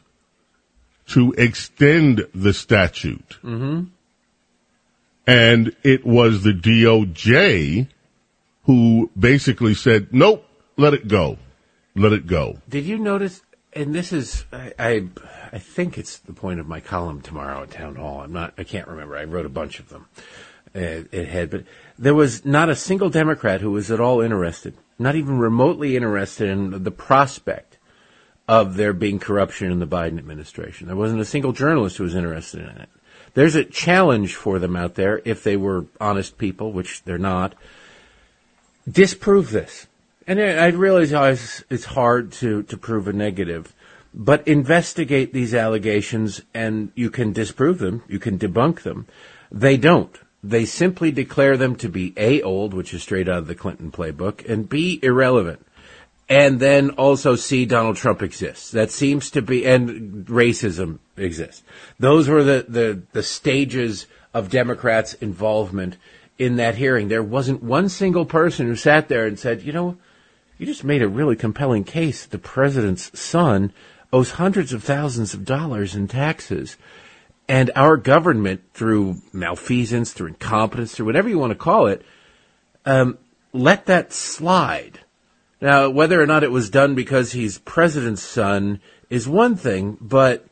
to 1.08 1.32
extend 1.32 2.26
the 2.34 2.52
statute, 2.52 3.38
mm-hmm. 3.42 3.84
And 5.26 5.74
it 5.82 6.04
was 6.06 6.42
the 6.42 6.52
DOJ 6.52 7.88
who 8.64 9.10
basically 9.18 9.74
said, 9.74 10.08
"Nope, 10.12 10.46
let 10.76 10.94
it 10.94 11.08
go, 11.08 11.38
let 11.94 12.12
it 12.12 12.26
go." 12.26 12.58
Did 12.68 12.84
you 12.84 12.98
notice 12.98 13.42
and 13.72 13.94
this 13.94 14.12
is 14.12 14.44
I, 14.52 14.72
I, 14.78 15.08
I 15.52 15.58
think 15.58 15.98
it's 15.98 16.18
the 16.18 16.32
point 16.32 16.60
of 16.60 16.66
my 16.66 16.80
column 16.80 17.20
tomorrow 17.20 17.62
at 17.62 17.70
town 17.70 17.96
hall. 17.96 18.20
I'm 18.20 18.32
not 18.32 18.54
I 18.58 18.64
can't 18.64 18.88
remember. 18.88 19.16
I 19.16 19.24
wrote 19.24 19.46
a 19.46 19.50
bunch 19.50 19.78
of 19.78 19.88
them. 19.88 20.06
It, 20.72 21.08
it 21.12 21.28
had, 21.28 21.50
but 21.50 21.64
there 21.98 22.14
was 22.14 22.44
not 22.44 22.68
a 22.68 22.76
single 22.76 23.10
Democrat 23.10 23.60
who 23.60 23.72
was 23.72 23.90
at 23.90 24.00
all 24.00 24.20
interested, 24.20 24.76
not 25.00 25.16
even 25.16 25.38
remotely 25.38 25.96
interested 25.96 26.48
in 26.48 26.84
the 26.84 26.92
prospect 26.92 27.78
of 28.46 28.76
there 28.76 28.92
being 28.92 29.18
corruption 29.18 29.72
in 29.72 29.80
the 29.80 29.86
Biden 29.86 30.18
administration. 30.18 30.86
There 30.86 30.96
wasn't 30.96 31.20
a 31.20 31.24
single 31.24 31.52
journalist 31.52 31.96
who 31.96 32.04
was 32.04 32.14
interested 32.14 32.60
in 32.60 32.68
it. 32.68 32.88
There's 33.34 33.54
a 33.54 33.64
challenge 33.64 34.34
for 34.34 34.58
them 34.58 34.76
out 34.76 34.94
there 34.94 35.22
if 35.24 35.42
they 35.44 35.56
were 35.56 35.86
honest 36.00 36.38
people, 36.38 36.72
which 36.72 37.02
they're 37.04 37.18
not. 37.18 37.54
Disprove 38.90 39.50
this. 39.50 39.86
And 40.26 40.40
I 40.40 40.68
realize 40.68 41.64
it's 41.70 41.86
hard 41.86 42.32
to, 42.32 42.62
to 42.64 42.76
prove 42.76 43.08
a 43.08 43.12
negative, 43.12 43.74
but 44.14 44.46
investigate 44.46 45.32
these 45.32 45.54
allegations 45.54 46.42
and 46.54 46.92
you 46.94 47.10
can 47.10 47.32
disprove 47.32 47.78
them, 47.78 48.02
you 48.08 48.18
can 48.18 48.38
debunk 48.38 48.82
them. 48.82 49.06
They 49.50 49.76
don't. 49.76 50.16
They 50.42 50.64
simply 50.64 51.10
declare 51.10 51.56
them 51.56 51.76
to 51.76 51.88
be 51.88 52.14
A, 52.16 52.42
old, 52.42 52.72
which 52.72 52.94
is 52.94 53.02
straight 53.02 53.28
out 53.28 53.38
of 53.38 53.46
the 53.46 53.54
Clinton 53.54 53.90
playbook, 53.90 54.48
and 54.48 54.68
B, 54.68 54.98
irrelevant. 55.02 55.66
And 56.30 56.60
then 56.60 56.90
also 56.90 57.34
see 57.34 57.66
Donald 57.66 57.96
Trump 57.96 58.22
exists. 58.22 58.70
That 58.70 58.92
seems 58.92 59.32
to 59.32 59.42
be, 59.42 59.66
and 59.66 60.24
racism 60.26 61.00
exists. 61.16 61.64
Those 61.98 62.28
were 62.28 62.44
the, 62.44 62.64
the, 62.68 63.02
the 63.10 63.24
stages 63.24 64.06
of 64.32 64.48
Democrats' 64.48 65.14
involvement 65.14 65.96
in 66.38 66.54
that 66.56 66.76
hearing. 66.76 67.08
There 67.08 67.22
wasn't 67.22 67.64
one 67.64 67.88
single 67.88 68.24
person 68.24 68.66
who 68.66 68.76
sat 68.76 69.08
there 69.08 69.26
and 69.26 69.38
said, 69.40 69.62
you 69.62 69.72
know, 69.72 69.98
you 70.56 70.66
just 70.66 70.84
made 70.84 71.02
a 71.02 71.08
really 71.08 71.34
compelling 71.34 71.82
case. 71.82 72.26
The 72.26 72.38
president's 72.38 73.18
son 73.18 73.72
owes 74.12 74.32
hundreds 74.32 74.72
of 74.72 74.84
thousands 74.84 75.34
of 75.34 75.44
dollars 75.44 75.96
in 75.96 76.06
taxes. 76.06 76.76
And 77.48 77.72
our 77.74 77.96
government, 77.96 78.60
through 78.72 79.16
malfeasance, 79.32 80.12
through 80.12 80.28
incompetence, 80.28 80.94
through 80.94 81.06
whatever 81.06 81.28
you 81.28 81.38
want 81.38 81.50
to 81.50 81.56
call 81.58 81.88
it, 81.88 82.04
um, 82.86 83.18
let 83.52 83.86
that 83.86 84.12
slide. 84.12 85.00
Now, 85.60 85.90
whether 85.90 86.20
or 86.20 86.26
not 86.26 86.42
it 86.42 86.50
was 86.50 86.70
done 86.70 86.94
because 86.94 87.32
he's 87.32 87.58
president's 87.58 88.22
son 88.22 88.80
is 89.10 89.28
one 89.28 89.56
thing, 89.56 89.98
but 90.00 90.46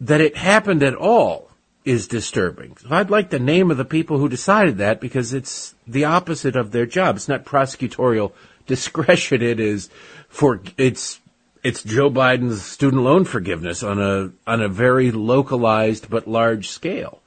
that 0.00 0.20
it 0.20 0.36
happened 0.36 0.82
at 0.82 0.94
all 0.94 1.50
is 1.84 2.06
disturbing. 2.06 2.76
So 2.76 2.88
I'd 2.90 3.10
like 3.10 3.30
the 3.30 3.38
name 3.38 3.70
of 3.70 3.78
the 3.78 3.84
people 3.84 4.18
who 4.18 4.28
decided 4.28 4.78
that 4.78 5.00
because 5.00 5.32
it's 5.32 5.74
the 5.86 6.04
opposite 6.04 6.54
of 6.54 6.70
their 6.70 6.86
job. 6.86 7.16
It's 7.16 7.28
not 7.28 7.44
prosecutorial 7.44 8.32
discretion 8.66 9.40
it 9.40 9.58
is 9.58 9.88
for 10.28 10.60
it's 10.76 11.20
it's 11.64 11.82
Joe 11.82 12.10
Biden's 12.10 12.62
student 12.62 13.02
loan 13.02 13.24
forgiveness 13.24 13.82
on 13.82 13.98
a 14.00 14.30
on 14.46 14.60
a 14.60 14.68
very 14.68 15.10
localized 15.10 16.10
but 16.10 16.28
large 16.28 16.68
scale. 16.68 17.22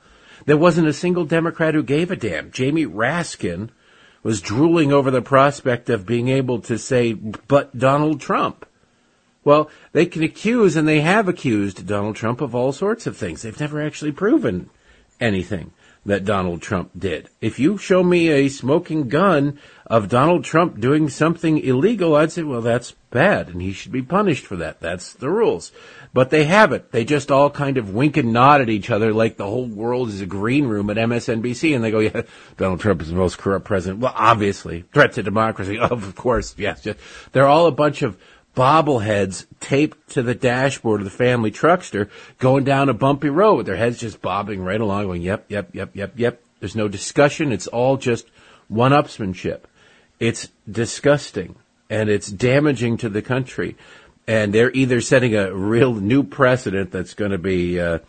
There 0.46 0.58
wasn't 0.58 0.88
a 0.88 0.94
single 0.94 1.26
Democrat 1.26 1.74
who 1.74 1.84
gave 1.84 2.12
a 2.12 2.16
damn. 2.16 2.52
Jamie 2.52 2.86
Raskin 2.86 3.70
was 4.24 4.42
drooling 4.42 4.94
over 4.94 5.10
the 5.10 5.22
prospect 5.22 5.90
of 5.90 6.06
being 6.06 6.28
able 6.28 6.60
to 6.62 6.78
say, 6.78 7.14
but 7.14 7.78
Donald 7.78 8.22
Trump. 8.22 8.66
Well, 9.44 9.70
they 9.92 10.06
can 10.06 10.22
accuse 10.22 10.76
and 10.76 10.88
they 10.88 11.02
have 11.02 11.28
accused 11.28 11.88
Donald 11.88 12.16
Trump 12.16 12.42
of 12.42 12.54
all 12.54 12.72
sorts 12.72 13.08
of 13.08 13.18
things. 13.18 13.42
They've 13.42 13.60
never 13.60 13.82
actually 13.82 14.12
proven 14.12 14.70
anything 15.20 15.72
that 16.06 16.26
Donald 16.26 16.62
Trump 16.62 16.92
did. 16.98 17.30
If 17.42 17.60
you 17.60 17.78
show 17.78 18.04
me 18.04 18.30
a 18.30 18.50
smoking 18.50 19.08
gun 19.08 19.60
of 19.88 20.10
Donald 20.10 20.44
Trump 20.44 20.80
doing 20.80 21.10
something 21.10 21.58
illegal, 21.60 22.16
I'd 22.16 22.32
say, 22.32 22.44
well, 22.44 22.62
that's 22.62 22.96
bad 23.12 23.50
and 23.50 23.62
he 23.62 23.74
should 23.74 23.92
be 23.92 24.02
punished 24.02 24.46
for 24.46 24.56
that. 24.56 24.80
That's 24.80 25.14
the 25.14 25.30
rules. 25.30 25.72
But 26.14 26.30
they 26.30 26.46
haven't. 26.46 26.92
They 26.92 27.06
just 27.06 27.32
all 27.32 27.50
kind 27.50 27.78
of 27.78 27.94
wink 27.94 28.18
and 28.18 28.34
nod 28.34 28.62
at 28.62 28.70
each 28.70 28.90
other 28.90 29.14
like 29.14 29.38
the 29.38 29.46
whole 29.46 29.68
world 29.68 30.10
is 30.10 30.22
a 30.22 30.26
green 30.26 30.66
room 30.66 30.90
at 30.90 30.98
MSNBC 30.98 31.76
and 31.76 31.84
they 31.84 31.92
go, 31.92 32.00
yeah, 32.00 32.24
Donald 32.58 32.80
Trump 32.80 33.02
is 33.02 33.10
the 33.10 33.16
most 33.16 33.38
corrupt 33.38 33.66
president. 33.66 34.02
Well, 34.02 34.14
obviously. 34.16 34.86
Threat 34.94 35.14
to 35.14 35.24
democracy. 35.24 35.78
Of 35.92 36.16
course. 36.16 36.56
Yes. 36.58 36.88
They're 37.34 37.48
all 37.48 37.68
a 37.68 37.72
bunch 37.72 38.02
of 38.02 38.18
bobbleheads 38.56 39.46
taped 39.60 40.12
to 40.12 40.22
the 40.22 40.36
dashboard 40.36 41.02
of 41.02 41.06
the 41.06 41.12
family 41.12 41.52
truckster 41.52 42.10
going 42.38 42.64
down 42.64 42.90
a 42.90 42.94
bumpy 42.94 43.30
road 43.30 43.56
with 43.56 43.66
their 43.66 43.76
heads 43.76 44.00
just 44.00 44.22
bobbing 44.22 44.64
right 44.64 44.80
along 44.80 45.06
going, 45.06 45.22
yep, 45.22 45.46
yep, 45.50 45.74
yep, 45.74 45.92
yep, 45.94 46.14
yep. 46.18 46.42
There's 46.60 46.76
no 46.76 46.88
discussion. 46.88 47.52
It's 47.52 47.68
all 47.68 47.98
just 47.98 48.28
one-upsmanship. 48.68 49.62
It's 50.20 50.50
disgusting 50.70 51.56
and 51.92 52.10
it's 52.10 52.32
damaging 52.32 52.96
to 52.98 53.10
the 53.10 53.22
country. 53.22 53.76
And 54.26 54.54
they're 54.54 54.72
either 54.72 55.02
setting 55.02 55.36
a 55.36 55.54
real 55.54 55.94
new 55.94 56.24
precedent 56.24 56.92
that's 56.92 57.14
going 57.14 57.32
to 57.32 57.38
be 57.38 57.80
uh, 57.80 58.00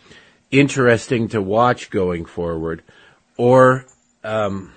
interesting 0.50 1.28
to 1.28 1.42
watch 1.42 1.90
going 1.90 2.24
forward, 2.24 2.82
or 3.36 3.84
um, 4.22 4.72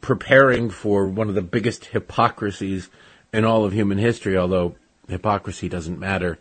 preparing 0.00 0.70
for 0.70 1.06
one 1.06 1.28
of 1.28 1.34
the 1.34 1.42
biggest 1.42 1.84
hypocrisies 1.86 2.88
in 3.34 3.44
all 3.44 3.64
of 3.64 3.72
human 3.72 3.98
history, 3.98 4.36
although 4.36 4.76
hypocrisy 5.06 5.68
doesn't 5.68 5.98
matter 5.98 6.38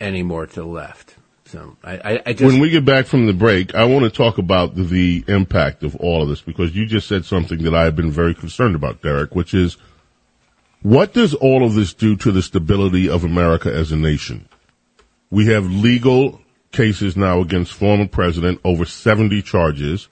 anymore 0.00 0.46
to 0.46 0.54
the 0.56 0.66
left. 0.66 1.16
So 1.46 1.76
I, 1.82 1.96
I, 1.96 2.22
I 2.26 2.32
just 2.32 2.52
when 2.52 2.60
we 2.60 2.68
get 2.68 2.84
back 2.84 3.06
from 3.06 3.26
the 3.26 3.32
break, 3.32 3.74
I 3.74 3.84
want 3.84 4.04
to 4.04 4.10
talk 4.10 4.38
about 4.38 4.76
the 4.76 5.24
impact 5.26 5.82
of 5.82 5.96
all 5.96 6.22
of 6.22 6.28
this 6.28 6.42
because 6.42 6.76
you 6.76 6.84
just 6.84 7.08
said 7.08 7.24
something 7.24 7.62
that 7.62 7.74
I 7.74 7.84
have 7.84 7.96
been 7.96 8.10
very 8.10 8.34
concerned 8.34 8.76
about, 8.76 9.02
Derek, 9.02 9.34
which 9.34 9.54
is 9.54 9.76
what 10.82 11.12
does 11.12 11.34
all 11.34 11.64
of 11.64 11.74
this 11.74 11.92
do 11.92 12.16
to 12.16 12.32
the 12.32 12.42
stability 12.42 13.08
of 13.08 13.24
America 13.24 13.72
as 13.72 13.92
a 13.92 13.96
nation? 13.96 14.48
We 15.30 15.46
have 15.46 15.66
legal 15.66 16.40
cases 16.72 17.16
now 17.16 17.40
against 17.40 17.72
former 17.72 18.08
president, 18.08 18.60
over 18.64 18.84
70 18.84 19.42
charges 19.42 20.08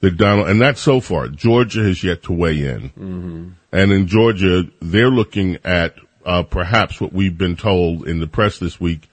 that 0.00 0.16
Donald, 0.16 0.48
and 0.48 0.60
that's 0.60 0.80
so 0.80 1.00
far. 1.00 1.28
Georgia 1.28 1.82
has 1.82 2.04
yet 2.04 2.22
to 2.24 2.32
weigh 2.32 2.64
in. 2.64 2.90
Mm-hmm. 2.90 3.48
And 3.72 3.92
in 3.92 4.06
Georgia, 4.06 4.64
they're 4.80 5.10
looking 5.10 5.58
at 5.64 5.94
uh, 6.24 6.42
perhaps 6.42 7.00
what 7.00 7.12
we've 7.12 7.36
been 7.36 7.56
told 7.56 8.06
in 8.06 8.20
the 8.20 8.26
press 8.26 8.58
this 8.58 8.80
week 8.80 9.08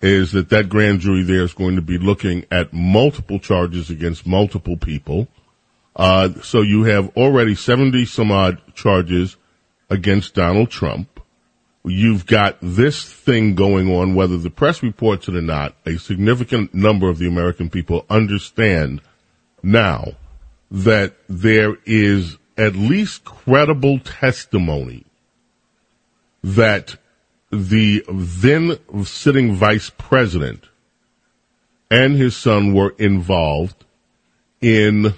is 0.00 0.32
that 0.32 0.50
that 0.50 0.68
grand 0.68 1.00
jury 1.00 1.22
there 1.22 1.42
is 1.42 1.54
going 1.54 1.76
to 1.76 1.82
be 1.82 1.98
looking 1.98 2.44
at 2.50 2.72
multiple 2.72 3.38
charges 3.38 3.88
against 3.88 4.26
multiple 4.26 4.76
people. 4.76 5.26
Uh, 5.94 6.28
so 6.42 6.60
you 6.60 6.84
have 6.84 7.16
already 7.16 7.54
70 7.54 8.04
some 8.04 8.30
odd 8.30 8.60
charges 8.74 9.36
against 9.90 10.34
Donald 10.34 10.70
Trump. 10.70 11.20
You've 11.84 12.26
got 12.26 12.58
this 12.60 13.04
thing 13.04 13.54
going 13.54 13.88
on, 13.94 14.14
whether 14.14 14.36
the 14.36 14.50
press 14.50 14.82
reports 14.82 15.28
it 15.28 15.36
or 15.36 15.42
not, 15.42 15.76
a 15.86 15.98
significant 15.98 16.74
number 16.74 17.08
of 17.08 17.18
the 17.18 17.28
American 17.28 17.70
people 17.70 18.04
understand 18.10 19.00
now 19.62 20.12
that 20.70 21.14
there 21.28 21.76
is 21.84 22.38
at 22.56 22.74
least 22.74 23.24
credible 23.24 24.00
testimony 24.00 25.04
that 26.42 26.96
the 27.50 28.04
then 28.08 28.78
sitting 29.04 29.54
vice 29.54 29.90
president 29.90 30.64
and 31.90 32.16
his 32.16 32.36
son 32.36 32.74
were 32.74 32.94
involved 32.98 33.84
in 34.60 35.14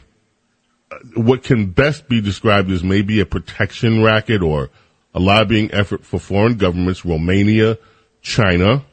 what 1.14 1.42
can 1.42 1.66
best 1.66 2.08
be 2.08 2.20
described 2.20 2.70
as 2.70 2.82
maybe 2.82 3.20
a 3.20 3.26
protection 3.26 4.02
racket 4.02 4.42
or 4.42 4.70
a 5.14 5.20
lobbying 5.20 5.72
effort 5.72 6.04
for 6.04 6.18
foreign 6.18 6.56
governments, 6.56 7.04
Romania, 7.04 7.78
China, 8.22 8.84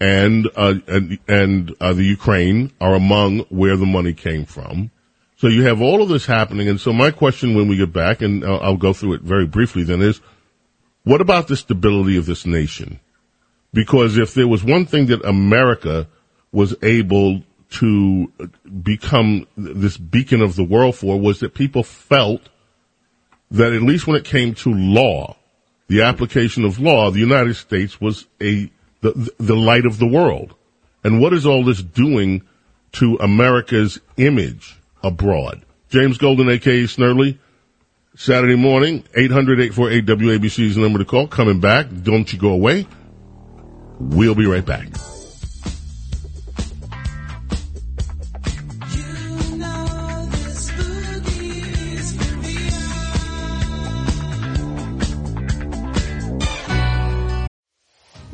and 0.00 0.48
uh, 0.56 0.74
and, 0.86 1.18
and 1.28 1.74
uh, 1.80 1.92
the 1.92 2.04
Ukraine 2.04 2.72
are 2.80 2.94
among 2.94 3.40
where 3.50 3.76
the 3.76 3.86
money 3.86 4.14
came 4.14 4.44
from. 4.44 4.90
So 5.36 5.48
you 5.48 5.64
have 5.64 5.80
all 5.80 6.02
of 6.02 6.08
this 6.08 6.26
happening, 6.26 6.68
and 6.68 6.80
so 6.80 6.92
my 6.92 7.10
question 7.10 7.54
when 7.54 7.68
we 7.68 7.76
get 7.76 7.92
back, 7.92 8.22
and 8.22 8.44
I'll, 8.44 8.60
I'll 8.60 8.76
go 8.76 8.92
through 8.92 9.14
it 9.14 9.22
very 9.22 9.46
briefly, 9.46 9.84
then 9.84 10.00
is 10.00 10.20
what 11.04 11.20
about 11.20 11.48
the 11.48 11.56
stability 11.56 12.16
of 12.16 12.26
this 12.26 12.46
nation? 12.46 13.00
Because 13.72 14.18
if 14.18 14.34
there 14.34 14.46
was 14.46 14.62
one 14.62 14.86
thing 14.86 15.06
that 15.06 15.24
America 15.24 16.06
was 16.52 16.74
able 16.82 17.42
to 17.72 18.32
become 18.82 19.46
this 19.56 19.96
beacon 19.96 20.42
of 20.42 20.56
the 20.56 20.64
world 20.64 20.96
for 20.96 21.18
was 21.18 21.40
that 21.40 21.54
people 21.54 21.82
felt 21.82 22.42
that 23.50 23.72
at 23.72 23.82
least 23.82 24.06
when 24.06 24.16
it 24.16 24.24
came 24.24 24.54
to 24.54 24.72
law, 24.72 25.36
the 25.88 26.02
application 26.02 26.64
of 26.64 26.80
law, 26.80 27.10
the 27.10 27.20
United 27.20 27.54
States 27.54 28.00
was 28.00 28.26
a 28.40 28.70
the, 29.00 29.30
the 29.38 29.56
light 29.56 29.84
of 29.84 29.98
the 29.98 30.06
world. 30.06 30.54
And 31.02 31.20
what 31.20 31.32
is 31.32 31.44
all 31.44 31.64
this 31.64 31.82
doing 31.82 32.42
to 32.92 33.16
America's 33.20 34.00
image 34.16 34.78
abroad? 35.02 35.64
James 35.88 36.18
Golden, 36.18 36.48
aka 36.48 36.84
Snerdley, 36.84 37.38
Saturday 38.14 38.56
morning, 38.56 39.02
800-848-WABC 39.16 40.66
is 40.66 40.74
the 40.76 40.82
number 40.82 40.98
to 40.98 41.04
call. 41.04 41.26
Coming 41.26 41.60
back. 41.60 41.86
Don't 42.02 42.32
you 42.32 42.38
go 42.38 42.50
away. 42.50 42.86
We'll 43.98 44.34
be 44.34 44.46
right 44.46 44.64
back. 44.64 44.88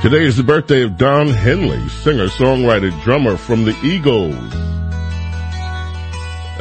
Today 0.00 0.22
is 0.22 0.36
the 0.36 0.44
birthday 0.44 0.82
of 0.84 0.96
Don 0.96 1.26
Henley, 1.26 1.88
singer, 1.88 2.28
songwriter, 2.28 2.92
drummer 3.02 3.36
from 3.36 3.64
the 3.64 3.76
Eagles. 3.82 4.32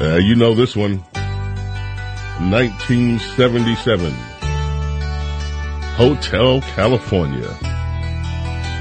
Uh, 0.02 0.20
you 0.20 0.34
know 0.34 0.56
this 0.56 0.76
one. 0.76 1.04
1977. 2.50 4.12
Hotel 5.98 6.62
California. 6.62 7.54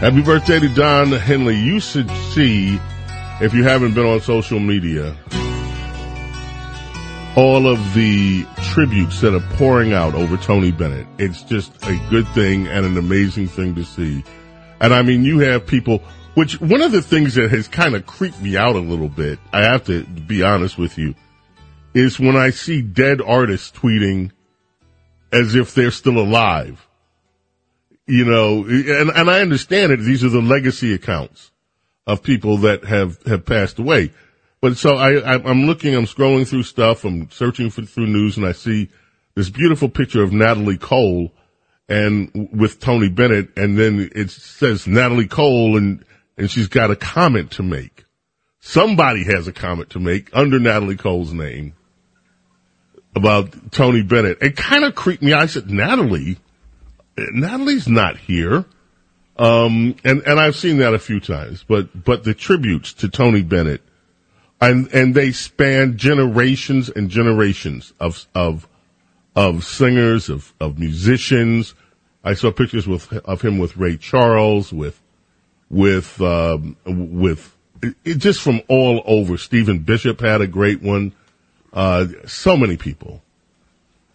Happy 0.01 0.23
birthday 0.23 0.59
to 0.59 0.71
Don 0.71 1.13
Henley. 1.13 1.57
You 1.57 1.79
should 1.79 2.11
see, 2.33 2.81
if 3.43 3.53
you 3.53 3.63
haven't 3.63 3.93
been 3.93 4.07
on 4.07 4.23
social 4.23 4.59
media, 4.59 5.15
all 7.37 7.67
of 7.67 7.93
the 7.93 8.47
tributes 8.73 9.21
that 9.21 9.35
are 9.35 9.57
pouring 9.59 9.93
out 9.93 10.15
over 10.15 10.39
Tony 10.39 10.71
Bennett. 10.71 11.07
It's 11.19 11.43
just 11.43 11.77
a 11.85 12.01
good 12.09 12.27
thing 12.29 12.67
and 12.69 12.87
an 12.87 12.97
amazing 12.97 13.49
thing 13.49 13.75
to 13.75 13.85
see. 13.85 14.25
And 14.81 14.93
I 14.93 15.03
mean, 15.03 15.25
you 15.25 15.39
have 15.41 15.67
people, 15.67 16.03
which 16.35 16.61
one 16.61 16.83
of 16.83 16.93
the 16.93 17.03
things 17.03 17.35
that 17.35 17.51
has 17.51 17.69
kind 17.69 17.95
of 17.95 18.07
creeped 18.07 18.41
me 18.41 18.57
out 18.57 18.77
a 18.77 18.81
little 18.81 19.09
bit, 19.09 19.39
I 19.53 19.63
have 19.63 19.85
to 19.87 20.05
be 20.05 20.43
honest 20.43 20.79
with 20.79 20.99
you, 20.99 21.15
is 21.95 22.21
when 22.21 22.37
I 22.37 22.51
see 22.51 22.83
dead 22.83 23.21
artists 23.23 23.77
tweeting 23.77 24.33
as 25.33 25.55
if 25.55 25.75
they're 25.75 25.91
still 25.91 26.19
alive. 26.19 26.87
You 28.07 28.25
know, 28.25 28.65
and, 28.65 29.11
and 29.11 29.31
I 29.31 29.41
understand 29.41 29.93
it. 29.93 30.01
These 30.01 30.23
are 30.23 30.29
the 30.29 30.41
legacy 30.41 30.95
accounts 30.95 31.51
of 32.07 32.23
people 32.23 32.59
that 32.59 32.85
have, 32.85 33.21
have 33.25 33.45
passed 33.45 33.79
away. 33.79 34.13
But 34.61 34.77
so 34.77 34.97
I, 34.97 35.35
I'm 35.35 35.67
looking, 35.67 35.95
I'm 35.95 36.07
scrolling 36.07 36.47
through 36.47 36.63
stuff, 36.63 37.05
I'm 37.05 37.31
searching 37.31 37.71
for, 37.71 37.83
through 37.83 38.07
news 38.07 38.37
and 38.37 38.47
I 38.47 38.53
see 38.53 38.89
this 39.35 39.51
beautiful 39.51 39.89
picture 39.89 40.23
of 40.23 40.33
Natalie 40.33 40.79
Cole 40.79 41.33
and 41.89 42.49
with 42.53 42.81
Tony 42.81 43.09
Bennett, 43.09 43.57
and 43.57 43.79
then 43.79 44.11
it 44.15 44.31
says 44.31 44.87
Natalie 44.87 45.29
Cole, 45.29 45.77
and 45.77 46.05
and 46.37 46.51
she's 46.51 46.69
got 46.69 46.91
a 46.91 46.97
comment 46.97 47.53
to 47.53 47.63
make. 47.63 48.05
Somebody 48.61 49.25
has 49.25 49.47
a 49.47 49.53
comment 49.53 49.91
to 49.91 50.01
make 50.01 50.31
under 50.33 50.59
Natalie 50.59 50.97
Cole's 50.97 51.33
name 51.33 51.75
about 53.15 53.73
Tony 53.73 54.03
Bennett. 54.03 54.39
It 54.43 54.57
kind 54.57 54.85
of 54.85 54.95
creeped 54.95 55.23
me. 55.23 55.33
I 55.33 55.47
said, 55.47 55.71
Natalie, 55.71 56.37
Natalie's 57.17 57.89
not 57.89 58.19
here. 58.19 58.65
Um, 59.39 59.97
and, 60.05 60.23
and 60.23 60.41
I've 60.41 60.57
seen 60.57 60.79
that 60.79 60.95
a 60.95 60.99
few 60.99 61.21
times, 61.21 61.65
but, 61.67 62.05
but 62.05 62.25
the 62.25 62.35
tributes 62.35 62.95
to 62.95 63.09
Tony 63.09 63.43
Bennett 63.43 63.83
and, 64.61 64.89
and 64.95 65.15
they 65.15 65.33
span 65.33 65.99
generations 65.99 66.89
and 66.89 67.11
generations 67.11 67.93
of, 68.01 68.27
of, 68.35 68.67
of 69.37 69.65
singers, 69.65 70.29
of, 70.29 70.53
of 70.59 70.79
musicians. 70.79 71.75
I 72.25 72.35
saw 72.35 72.51
pictures 72.51 72.89
with, 72.89 73.13
of 73.13 73.43
him 73.43 73.59
with 73.59 73.77
Ray 73.77 73.99
Charles, 73.99 74.73
with, 74.73 75.01
with, 75.71 76.21
um, 76.21 76.77
with, 76.85 77.55
it, 77.83 78.17
just 78.17 78.41
from 78.41 78.63
all 78.69 79.03
over. 79.07 79.37
Stephen 79.37 79.81
Bishop 79.81 80.21
had 80.21 80.41
a 80.41 80.47
great 80.47 80.83
one. 80.83 81.13
Uh, 81.73 82.07
so 82.27 82.57
many 82.57 82.77
people. 82.77 83.23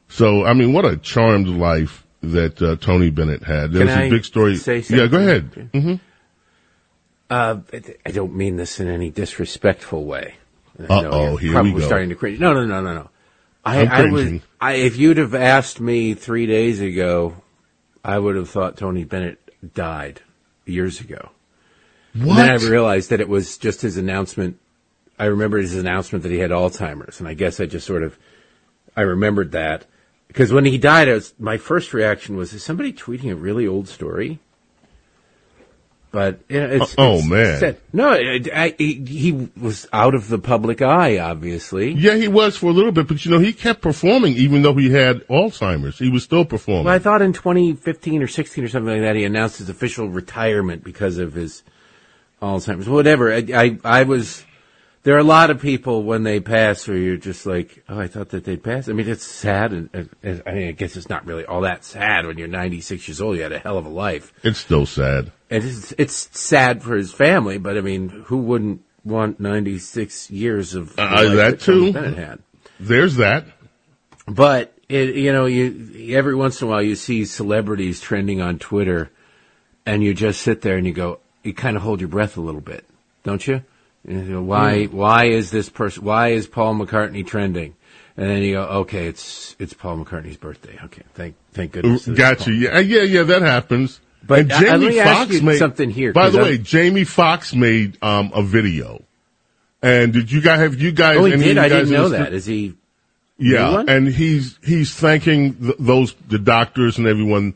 So, 0.10 0.44
I 0.44 0.54
mean, 0.54 0.74
what 0.74 0.84
a 0.84 0.98
charmed 0.98 1.48
life 1.48 2.06
that 2.22 2.62
uh, 2.62 2.76
Tony 2.78 3.12
Bennett 3.12 3.44
had. 3.44 3.72
There's 3.72 3.90
a 3.90 4.10
big 4.10 4.26
story. 4.26 4.56
yeah, 4.90 5.08
go 5.08 5.20
ahead. 5.20 5.52
Mm-hmm. 5.52 5.96
Uh, 7.30 7.60
I 8.06 8.12
don't 8.12 8.36
mean 8.36 8.58
this 8.58 8.80
in 8.80 8.90
any 8.90 9.10
disrespectful 9.10 10.04
way. 10.04 10.36
Uh 10.78 11.04
oh, 11.06 11.38
here 11.38 11.62
we 11.62 11.74
go. 11.74 11.80
Starting 11.80 12.10
to 12.10 12.16
cringe. 12.16 12.40
No, 12.40 12.54
no, 12.54 12.66
no, 12.66 12.82
no, 12.82 12.94
no. 12.94 13.10
I, 13.64 13.86
I 13.86 14.06
was, 14.06 14.42
I, 14.60 14.74
if 14.74 14.98
you'd 14.98 15.18
have 15.18 15.36
asked 15.36 15.80
me 15.80 16.14
three 16.14 16.48
days 16.48 16.82
ago, 16.82 17.36
I 18.04 18.18
would 18.18 18.36
have 18.36 18.50
thought 18.50 18.78
Tony 18.78 19.04
Bennett 19.04 19.40
died 19.74 20.22
years 20.66 21.00
ago. 21.00 21.30
What? 22.14 22.30
And 22.30 22.38
then 22.38 22.50
I 22.50 22.56
realized 22.56 23.12
that 23.12 23.22
it 23.22 23.30
was 23.30 23.58
just 23.58 23.82
his 23.82 23.98
announcement 23.98 24.58
I 25.22 25.26
remembered 25.26 25.62
his 25.62 25.76
announcement 25.76 26.24
that 26.24 26.32
he 26.32 26.40
had 26.40 26.50
Alzheimer's, 26.50 27.20
and 27.20 27.30
I 27.30 27.36
guess 27.36 27.60
I 27.60 27.68
just 27.68 27.86
sort 27.86 28.02
of 28.02 28.18
I 28.96 29.02
remembered 29.02 29.52
that 29.52 29.86
because 30.28 30.52
when 30.52 30.66
he 30.66 30.80
died, 30.80 31.08
was, 31.10 31.36
my 31.38 31.58
first 31.58 31.94
reaction 31.94 32.36
was, 32.38 32.54
"Is 32.54 32.64
somebody 32.64 32.92
tweeting 32.92 33.32
a 33.32 33.36
really 33.36 33.68
old 33.68 33.88
story?" 33.88 34.40
But 36.12 36.42
it's, 36.50 36.94
oh 36.98 37.20
it's 37.20 37.28
man, 37.30 37.60
sad. 37.60 37.78
no, 37.94 38.12
I, 38.12 38.42
I, 38.54 38.76
he, 38.78 38.96
he 38.96 39.50
was 39.56 39.88
out 39.94 40.14
of 40.14 40.28
the 40.28 40.40
public 40.40 40.82
eye, 40.82 41.20
obviously. 41.20 41.94
Yeah, 41.94 42.16
he 42.16 42.28
was 42.28 42.58
for 42.58 42.66
a 42.66 42.74
little 42.74 42.92
bit, 42.92 43.08
but 43.08 43.24
you 43.24 43.32
know, 43.32 43.40
he 43.40 43.54
kept 43.54 43.82
performing 43.82 44.34
even 44.34 44.62
though 44.62 44.74
he 44.74 44.90
had 44.90 45.26
Alzheimer's. 45.30 45.98
He 45.98 46.10
was 46.10 46.24
still 46.24 46.44
performing. 46.44 46.84
Well, 46.84 46.94
I 46.94 47.00
thought 47.00 47.22
in 47.22 47.32
2015 47.32 48.24
or 48.24 48.28
16 48.28 48.62
or 48.62 48.68
something 48.68 48.92
like 48.92 49.04
that, 49.04 49.16
he 49.16 49.24
announced 49.24 49.60
his 49.60 49.70
official 49.70 50.10
retirement 50.10 50.84
because 50.84 51.18
of 51.18 51.32
his 51.32 51.64
Alzheimer's. 52.42 52.90
Whatever. 52.90 53.32
I, 53.34 53.46
I, 53.54 53.80
I 53.86 54.04
was. 54.04 54.44
There 55.04 55.16
are 55.16 55.20
a 55.20 55.24
lot 55.24 55.50
of 55.50 55.60
people 55.60 56.04
when 56.04 56.22
they 56.24 56.40
pass 56.40 56.88
where 56.88 56.96
you're 56.98 57.18
just 57.18 57.48
like, 57.48 57.84
oh, 57.90 58.00
I 58.00 58.08
thought 58.08 58.30
that 58.30 58.44
they'd 58.44 58.64
pass. 58.64 58.88
I 58.88 58.94
mean, 58.94 59.10
it's 59.10 59.26
sad, 59.26 59.74
and, 59.74 59.90
and 60.22 60.44
I 60.46 60.52
mean, 60.52 60.68
I 60.68 60.72
guess 60.74 60.96
it's 60.96 61.10
not 61.10 61.26
really 61.26 61.44
all 61.44 61.62
that 61.62 61.84
sad 61.84 62.28
when 62.28 62.38
you're 62.38 62.48
96 62.48 63.08
years 63.08 63.20
old. 63.20 63.38
You 63.38 63.42
had 63.44 63.52
a 63.52 63.58
hell 63.60 63.80
of 63.80 63.86
a 63.88 63.90
life. 63.90 64.32
It's 64.44 64.60
still 64.60 64.86
sad. 64.86 65.32
It's 65.50 65.92
it's 65.98 66.30
sad 66.40 66.84
for 66.84 66.96
his 66.96 67.12
family, 67.12 67.58
but 67.58 67.78
I 67.78 67.82
mean, 67.82 68.10
who 68.10 68.38
wouldn't 68.38 68.84
want 69.04 69.40
96 69.40 70.30
years 70.30 70.76
of 70.76 70.94
Uh, 71.00 71.34
that 71.36 71.60
Tony 71.60 71.88
too. 71.88 71.94
Bennett 71.94 72.18
had? 72.18 72.40
There's 72.80 73.16
that. 73.16 73.46
But 74.28 74.74
it, 74.88 75.16
you 75.16 75.34
know, 75.34 75.48
you 75.48 76.16
every 76.16 76.36
once 76.36 76.62
in 76.62 76.68
a 76.68 76.72
while 76.72 76.82
you 76.82 76.96
see 76.96 77.26
celebrities 77.26 78.00
trending 78.02 78.40
on 78.40 78.60
Twitter, 78.60 79.10
and 79.86 80.04
you 80.04 80.14
just 80.14 80.42
sit 80.42 80.62
there 80.62 80.78
and 80.78 80.86
you 80.86 80.94
go, 80.94 81.20
you 81.44 81.54
kind 81.54 81.76
of 81.76 81.82
hold 81.82 82.02
your 82.02 82.08
breath 82.10 82.38
a 82.38 82.42
little 82.42 82.62
bit, 82.62 82.86
don't 83.24 83.46
you? 83.48 83.64
You 84.08 84.16
know, 84.24 84.42
why 84.42 84.86
why 84.86 85.26
is 85.26 85.52
this 85.52 85.70
person? 85.70 86.04
Why 86.04 86.30
is 86.30 86.48
Paul 86.48 86.76
McCartney 86.76 87.26
trending? 87.26 87.76
And 88.18 88.30
then 88.30 88.42
you 88.42 88.54
go, 88.56 88.64
okay, 88.64 89.08
it's 89.08 89.56
it's 89.60 89.74
Paul 89.74 90.04
McCartney's 90.04 90.38
birthday. 90.38 90.78
Okay, 90.86 91.04
thank 91.14 91.36
thank 91.54 91.74
goodness. 91.74 92.08
is 92.08 92.18
Got 92.18 92.48
you. 92.48 92.54
Yeah, 92.54 92.80
yeah, 92.80 93.04
yeah. 93.04 93.24
That 93.24 93.42
happens. 93.42 94.00
But, 94.24 94.40
and 94.40 94.50
let 94.50 94.80
me 94.80 95.00
ask 95.00 95.32
you 95.32 95.56
something 95.58 95.90
here, 95.90 96.14
By 96.14 96.30
the 96.30 96.38
I'm- 96.40 96.48
way, 96.48 96.58
Jamie 96.60 97.06
Foxx 97.06 97.56
made 97.56 97.98
um, 98.04 98.32
a 98.36 98.44
video. 98.44 99.04
And 99.82 100.14
did 100.14 100.32
you 100.32 100.42
guys 100.42 100.60
have 100.60 100.80
you 100.80 100.92
guys? 100.92 101.18
Oh, 101.18 101.26
he 101.26 101.32
did. 101.38 101.56
you 101.56 101.62
I 101.62 101.70
didn't 101.70 101.90
know 101.90 102.10
that. 102.10 102.34
Is 102.34 102.46
he? 102.46 102.76
Yeah, 103.38 103.84
and 103.88 104.08
he's 104.08 104.60
he's 104.64 104.94
thanking 104.94 105.56
th- 105.56 105.76
those 105.80 106.14
the 106.28 106.38
doctors 106.38 107.00
and 107.00 107.08
everyone. 107.08 107.56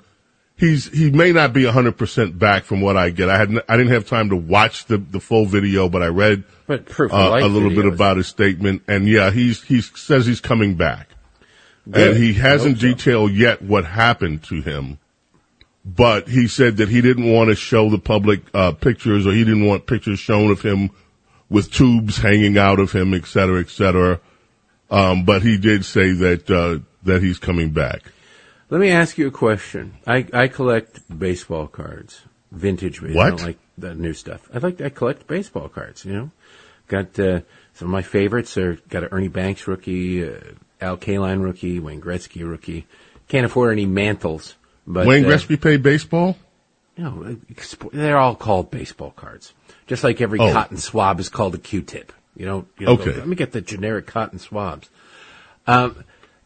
He's 0.58 0.88
he 0.88 1.12
may 1.12 1.34
not 1.34 1.52
be 1.52 1.66
hundred 1.66 1.98
percent 1.98 2.40
back 2.40 2.64
from 2.64 2.80
what 2.80 2.96
I 2.96 3.10
get. 3.10 3.30
I 3.30 3.38
had 3.38 3.62
I 3.68 3.76
didn't 3.76 3.92
have 3.92 4.08
time 4.08 4.30
to 4.30 4.38
watch 4.38 4.86
the 4.86 4.98
the 4.98 5.20
full 5.20 5.46
video, 5.46 5.90
but 5.90 6.02
I 6.02 6.08
read 6.08 6.46
But 6.66 6.86
proof 6.86 7.12
uh, 7.12 7.40
a 7.42 7.48
little 7.48 7.70
bit 7.70 7.86
about 7.86 8.18
his 8.18 8.28
statement, 8.28 8.84
and 8.88 9.08
yeah, 9.08 9.32
he's 9.32 9.62
he 9.64 9.82
says 9.82 10.26
he's 10.26 10.40
coming 10.40 10.76
back, 10.76 11.10
Good. 11.90 12.10
and 12.10 12.18
he 12.18 12.34
hasn't 12.34 12.80
so. 12.80 12.88
detailed 12.88 13.34
yet 13.34 13.62
what 13.62 13.84
happened 13.86 14.44
to 14.44 14.62
him. 14.62 14.98
But 15.84 16.30
he 16.30 16.48
said 16.48 16.78
that 16.78 16.90
he 16.90 17.02
didn't 17.02 17.32
want 17.32 17.50
to 17.50 17.56
show 17.56 17.90
the 17.90 18.00
public 18.00 18.42
uh, 18.54 18.72
pictures, 18.72 19.28
or 19.28 19.34
he 19.34 19.44
didn't 19.44 19.66
want 19.66 19.86
pictures 19.86 20.20
shown 20.20 20.52
of 20.52 20.62
him 20.62 20.90
with 21.50 21.72
tubes 21.72 22.18
hanging 22.18 22.58
out 22.58 22.80
of 22.80 22.92
him, 22.92 23.14
et 23.14 23.28
cetera, 23.28 23.60
et 23.60 23.70
cetera. 23.70 24.20
Um, 24.90 25.26
but 25.26 25.42
he 25.42 25.58
did 25.58 25.84
say 25.84 26.14
that 26.14 26.50
uh, 26.50 26.80
that 27.04 27.22
he's 27.22 27.40
coming 27.40 27.72
back. 27.72 28.02
Let 28.76 28.82
me 28.82 28.90
ask 28.92 29.18
you 29.18 29.28
a 29.28 29.32
question. 29.32 29.94
I, 30.06 30.28
I 30.34 30.50
collect 30.50 31.00
baseball 31.08 31.66
cards, 31.66 32.24
vintage 32.52 33.02
baseball. 33.02 33.22
I 33.24 33.30
don't 33.30 33.42
like 33.42 33.58
the 33.78 33.96
new 33.96 34.12
stuff. 34.12 34.50
I 34.54 34.58
like 34.58 34.82
I 34.82 34.90
collect 34.90 35.28
baseball 35.28 35.70
cards. 35.70 36.04
You 36.04 36.12
know, 36.12 36.32
got 36.90 37.18
uh, 37.18 37.40
some 37.76 37.88
of 37.88 37.92
my 37.94 38.02
favorites. 38.02 38.58
Are 38.58 38.74
got 38.90 39.04
an 39.04 39.10
Ernie 39.14 39.30
Banks 39.30 39.66
rookie, 39.66 40.28
uh, 40.28 40.42
Al 40.82 40.98
Kaline 40.98 41.42
rookie, 41.42 41.80
Wayne 41.80 42.02
Gretzky 42.02 42.46
rookie. 42.46 42.86
Can't 43.30 43.46
afford 43.46 43.72
any 43.72 43.86
mantles, 43.86 44.56
but 44.86 45.08
Wayne 45.08 45.24
uh, 45.24 45.30
Gretzky 45.30 45.62
played 45.62 45.82
baseball. 45.82 46.36
you 46.98 47.06
know, 47.06 47.38
they're 47.94 48.18
all 48.18 48.36
called 48.36 48.72
baseball 48.72 49.12
cards. 49.12 49.54
Just 49.88 50.04
like 50.04 50.20
every 50.20 50.40
Oh. 50.40 50.52
cotton 50.52 50.76
swab 50.76 51.22
is 51.22 51.30
called 51.30 51.56
a 51.56 51.60
Q-tip. 51.60 52.12
You 52.36 52.46
know, 52.46 52.66
you 52.78 52.88
don't 52.88 53.00
Okay. 53.00 53.14
go, 53.14 53.20
let 53.20 53.28
me 53.30 53.38
get 53.38 53.54
the 53.54 53.62
generic 53.62 54.06
cotton 54.06 54.38
swabs. 54.38 54.90
Um, 55.66 56.04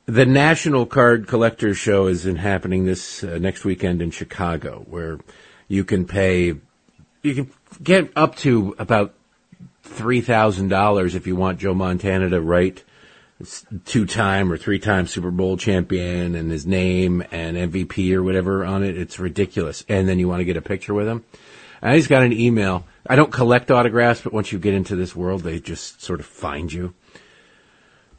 the 0.10 0.26
National 0.26 0.88
Card 0.88 1.28
Collectors 1.28 1.78
Show 1.78 2.08
is 2.08 2.26
in 2.26 2.36
happening 2.36 2.84
this 2.86 3.24
uh, 3.24 3.38
next 3.38 3.64
weekend 3.64 4.02
in 4.02 4.10
Chicago, 4.10 4.84
where 4.90 5.20
you 5.68 5.86
can 5.86 6.06
pay, 6.06 6.56
you 7.22 7.36
can 7.36 7.52
get 7.84 8.12
up 8.16 8.36
to 8.38 8.76
about 8.80 9.14
three 9.84 10.22
thousand 10.22 10.70
dollars 10.70 11.14
if 11.14 11.28
you 11.28 11.36
want 11.36 11.60
Joe 11.60 11.76
Montana 11.76 12.30
to 12.30 12.42
write 12.42 12.84
two-time 13.86 14.52
or 14.52 14.58
three-time 14.58 15.06
Super 15.06 15.32
Bowl 15.32 15.58
champion 15.58 16.36
and 16.36 16.52
his 16.52 16.66
name 16.66 17.24
and 17.32 17.56
MVP 17.56 18.12
or 18.14 18.24
whatever 18.24 18.66
on 18.66 18.84
it. 18.84 18.98
It's 18.98 19.20
ridiculous. 19.20 19.86
And 19.88 20.10
then 20.10 20.18
you 20.20 20.28
want 20.28 20.42
to 20.42 20.46
get 20.46 20.58
a 20.58 20.62
picture 20.62 20.94
with 20.94 21.08
him. 21.08 21.24
I 21.82 21.96
just 21.96 22.10
got 22.10 22.24
an 22.24 22.34
email. 22.34 22.86
I 23.08 23.16
don't 23.16 23.32
collect 23.32 23.72
autographs, 23.72 24.22
but 24.22 24.34
once 24.34 24.52
you 24.52 24.60
get 24.60 24.74
into 24.74 24.98
this 24.98 25.16
world, 25.16 25.44
they 25.44 25.60
just 25.60 26.02
sort 26.02 26.20
of 26.20 26.26
find 26.26 26.74
you. 26.74 26.96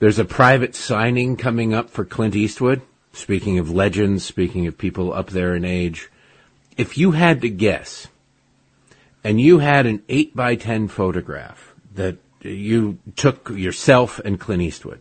There's 0.01 0.19
a 0.19 0.25
private 0.25 0.75
signing 0.75 1.37
coming 1.37 1.75
up 1.75 1.91
for 1.91 2.07
Clint 2.07 2.35
Eastwood. 2.35 2.81
Speaking 3.13 3.59
of 3.59 3.71
legends, 3.71 4.25
speaking 4.25 4.67
of 4.67 4.79
people 4.79 5.13
up 5.13 5.29
there 5.29 5.55
in 5.55 5.63
age, 5.63 6.09
if 6.79 6.97
you 6.97 7.11
had 7.11 7.43
to 7.43 7.51
guess, 7.51 8.09
and 9.23 9.39
you 9.39 9.59
had 9.59 9.85
an 9.85 10.03
8 10.09 10.35
by 10.35 10.57
10 10.57 10.89
photograph 10.89 11.75
that 11.95 12.17
you 12.41 12.99
took 13.15 13.51
yourself 13.51 14.19
and 14.21 14.41
Clint 14.41 14.63
Eastwood, 14.63 15.01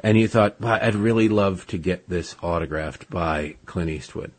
and 0.00 0.18
you 0.18 0.26
thought, 0.26 0.60
well, 0.60 0.76
I'd 0.82 0.96
really 0.96 1.28
love 1.28 1.64
to 1.68 1.78
get 1.78 2.08
this 2.08 2.34
autographed 2.42 3.08
by 3.08 3.54
Clint 3.64 3.90
Eastwood. 3.90 4.32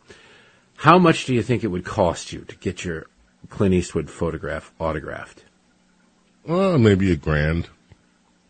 How 0.75 0.99
much 0.99 1.23
do 1.23 1.33
you 1.33 1.41
think 1.41 1.63
it 1.63 1.67
would 1.67 1.85
cost 1.85 2.33
you 2.33 2.41
to 2.41 2.55
get 2.57 2.83
your 2.83 3.07
Clint 3.49 3.73
Eastwood 3.73 4.09
photograph 4.09 4.73
autographed? 4.79 5.45
Well, 6.45 6.77
maybe 6.77 7.09
a 7.09 7.15
grand. 7.15 7.69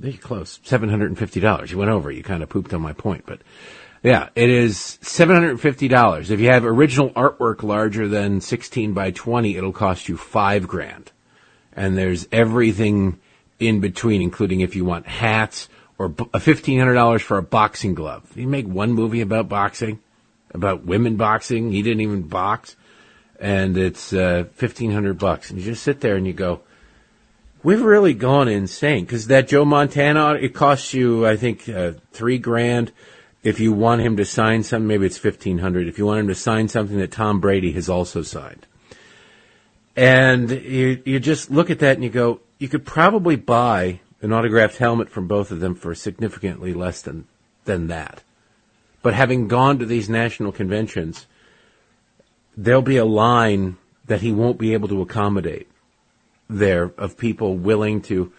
There 0.03 0.11
you 0.11 0.17
close. 0.17 0.59
Seven 0.63 0.89
hundred 0.89 1.11
and 1.11 1.17
fifty 1.17 1.39
dollars. 1.39 1.71
You 1.71 1.77
went 1.77 1.89
over. 1.89 2.11
You 2.11 2.23
kind 2.23 2.43
of 2.43 2.49
pooped 2.49 2.73
on 2.73 2.81
my 2.81 2.91
point, 2.91 3.23
but 3.25 3.39
yeah, 4.03 4.27
it 4.35 4.49
is 4.49 4.99
seven 5.01 5.33
hundred 5.33 5.51
and 5.51 5.61
fifty 5.61 5.87
dollars. 5.87 6.29
If 6.29 6.41
you 6.41 6.49
have 6.49 6.65
original 6.65 7.11
artwork 7.11 7.63
larger 7.63 8.09
than 8.09 8.41
sixteen 8.41 8.91
by 8.91 9.11
twenty, 9.11 9.55
it'll 9.55 9.71
cost 9.71 10.09
you 10.09 10.17
five 10.17 10.67
grand. 10.67 11.13
And 11.71 11.97
there's 11.97 12.27
everything 12.33 13.17
in 13.59 13.79
between, 13.79 14.21
including 14.21 14.59
if 14.59 14.75
you 14.75 14.83
want 14.83 15.07
hats 15.07 15.69
or 15.97 16.13
a 16.33 16.39
fifteen 16.41 16.79
hundred 16.79 16.95
dollars 16.95 17.21
for 17.21 17.37
a 17.37 17.41
boxing 17.41 17.95
glove. 17.95 18.29
You 18.35 18.49
make 18.49 18.67
one 18.67 18.91
movie 18.91 19.21
about 19.21 19.47
boxing, 19.47 20.01
about 20.53 20.83
women 20.83 21.15
boxing. 21.15 21.71
He 21.71 21.81
didn't 21.81 22.01
even 22.01 22.23
box, 22.23 22.75
and 23.39 23.77
it's 23.77 24.11
uh, 24.11 24.47
fifteen 24.55 24.91
hundred 24.91 25.17
bucks. 25.17 25.49
And 25.49 25.59
you 25.59 25.63
just 25.63 25.81
sit 25.81 26.01
there 26.01 26.17
and 26.17 26.27
you 26.27 26.33
go. 26.33 26.59
We've 27.63 27.81
really 27.81 28.13
gone 28.13 28.49
insane 28.49 29.05
because 29.05 29.27
that 29.27 29.47
Joe 29.47 29.63
Montana, 29.63 30.33
it 30.33 30.53
costs 30.53 30.93
you, 30.93 31.25
I 31.25 31.37
think, 31.37 31.69
uh, 31.69 31.93
three 32.11 32.37
grand. 32.37 32.91
If 33.41 33.61
you 33.61 33.71
want 33.71 34.01
him 34.01 34.17
to 34.17 34.25
sign 34.25 34.63
something, 34.63 34.87
maybe 34.87 35.05
it's 35.05 35.17
fifteen 35.17 35.59
hundred. 35.59 35.87
If 35.87 35.97
you 35.97 36.05
want 36.05 36.19
him 36.19 36.27
to 36.27 36.35
sign 36.35 36.67
something 36.67 36.97
that 36.97 37.11
Tom 37.11 37.39
Brady 37.39 37.71
has 37.73 37.87
also 37.87 38.21
signed, 38.21 38.65
and 39.95 40.49
you 40.49 41.01
you 41.05 41.19
just 41.21 41.51
look 41.51 41.69
at 41.69 41.79
that 41.79 41.95
and 41.95 42.03
you 42.03 42.09
go, 42.09 42.41
you 42.59 42.67
could 42.67 42.85
probably 42.85 43.37
buy 43.37 44.01
an 44.21 44.33
autographed 44.33 44.77
helmet 44.77 45.09
from 45.09 45.27
both 45.27 45.51
of 45.51 45.59
them 45.59 45.75
for 45.75 45.95
significantly 45.95 46.73
less 46.73 47.01
than 47.01 47.27
than 47.65 47.87
that. 47.87 48.23
But 49.01 49.13
having 49.13 49.47
gone 49.47 49.79
to 49.79 49.85
these 49.85 50.09
national 50.09 50.53
conventions, 50.53 51.27
there'll 52.55 52.81
be 52.81 52.97
a 52.97 53.05
line 53.05 53.77
that 54.05 54.21
he 54.21 54.31
won't 54.33 54.57
be 54.57 54.73
able 54.73 54.87
to 54.89 55.01
accommodate 55.01 55.67
there 56.49 56.91
of 56.97 57.17
people 57.17 57.55
willing 57.57 58.01
to 58.03 58.31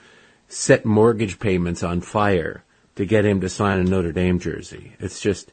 set 0.49 0.85
mortgage 0.85 1.39
payments 1.39 1.83
on 1.83 2.01
fire 2.01 2.65
to 2.97 3.05
get 3.05 3.25
him 3.25 3.41
to 3.41 3.49
sign 3.49 3.81
a 3.81 3.85
Notre 3.85 4.13
Dame 4.13 4.39
jersey. 4.39 4.93
It's 5.01 5.21
just, 5.21 5.53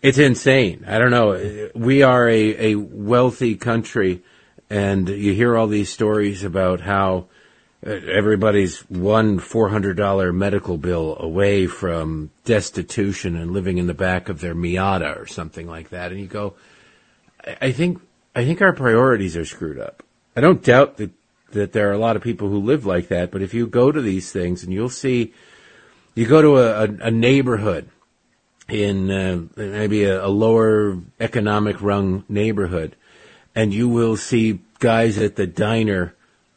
it's 0.00 0.18
insane. 0.18 0.84
I 0.86 0.98
don't 0.98 1.10
know. 1.10 1.70
We 1.74 2.02
are 2.02 2.28
a, 2.28 2.72
a 2.72 2.74
wealthy 2.76 3.56
country 3.56 4.22
and 4.70 5.08
you 5.08 5.34
hear 5.34 5.56
all 5.56 5.66
these 5.66 5.90
stories 5.90 6.44
about 6.44 6.80
how 6.80 7.26
uh, 7.86 7.90
everybody's 7.90 8.80
one 8.90 9.38
$400 9.38 10.34
medical 10.34 10.78
bill 10.78 11.16
away 11.18 11.66
from 11.66 12.30
destitution 12.44 13.36
and 13.36 13.52
living 13.52 13.78
in 13.78 13.86
the 13.86 13.94
back 13.94 14.28
of 14.28 14.40
their 14.40 14.54
Miata 14.54 15.18
or 15.18 15.26
something 15.26 15.66
like 15.66 15.90
that. 15.90 16.12
And 16.12 16.20
you 16.20 16.26
go, 16.26 16.54
I- 17.46 17.56
I 17.62 17.72
think, 17.72 18.00
I 18.34 18.44
think 18.44 18.60
our 18.60 18.72
priorities 18.72 19.36
are 19.36 19.44
screwed 19.44 19.78
up. 19.78 20.02
I 20.36 20.40
don't 20.40 20.62
doubt 20.62 20.98
that 20.98 21.10
that 21.52 21.72
there 21.72 21.88
are 21.88 21.92
a 21.92 21.98
lot 21.98 22.16
of 22.16 22.22
people 22.22 22.48
who 22.48 22.58
live 22.58 22.84
like 22.84 23.08
that, 23.08 23.30
but 23.30 23.42
if 23.42 23.54
you 23.54 23.66
go 23.66 23.90
to 23.90 24.00
these 24.00 24.30
things 24.30 24.62
and 24.62 24.72
you'll 24.72 24.88
see, 24.88 25.32
you 26.14 26.26
go 26.26 26.42
to 26.42 26.58
a, 26.58 26.84
a, 26.84 27.06
a 27.06 27.10
neighborhood 27.10 27.88
in 28.68 29.10
uh, 29.10 29.42
maybe 29.56 30.04
a, 30.04 30.24
a 30.24 30.28
lower 30.28 30.98
economic 31.20 31.80
rung 31.80 32.24
neighborhood, 32.28 32.94
and 33.54 33.72
you 33.72 33.88
will 33.88 34.16
see 34.16 34.60
guys 34.78 35.18
at 35.18 35.36
the 35.36 35.46
diner 35.46 36.14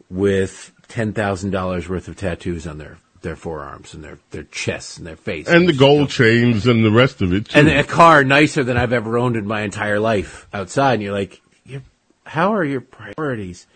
with 0.09 0.73
ten 0.87 1.13
thousand 1.13 1.51
dollars 1.51 1.87
worth 1.87 2.07
of 2.07 2.17
tattoos 2.17 2.67
on 2.67 2.77
their 2.77 2.97
their 3.21 3.35
forearms 3.35 3.93
and 3.93 4.03
their 4.03 4.17
their 4.31 4.43
chests 4.43 4.97
and 4.97 5.07
their 5.07 5.15
face 5.15 5.47
and 5.47 5.69
the 5.69 5.73
gold 5.73 6.09
chains 6.09 6.67
and 6.67 6.83
the 6.83 6.91
rest 6.91 7.21
of 7.21 7.31
it 7.33 7.45
too. 7.49 7.59
and 7.59 7.69
a 7.69 7.83
car 7.83 8.23
nicer 8.23 8.63
than 8.63 8.77
I've 8.77 8.93
ever 8.93 9.17
owned 9.17 9.35
in 9.35 9.47
my 9.47 9.61
entire 9.61 9.99
life 9.99 10.47
outside. 10.53 10.95
And 10.95 11.03
you're 11.03 11.13
like, 11.13 11.41
how 12.25 12.53
are 12.53 12.63
your 12.63 12.81
priorities 12.81 13.67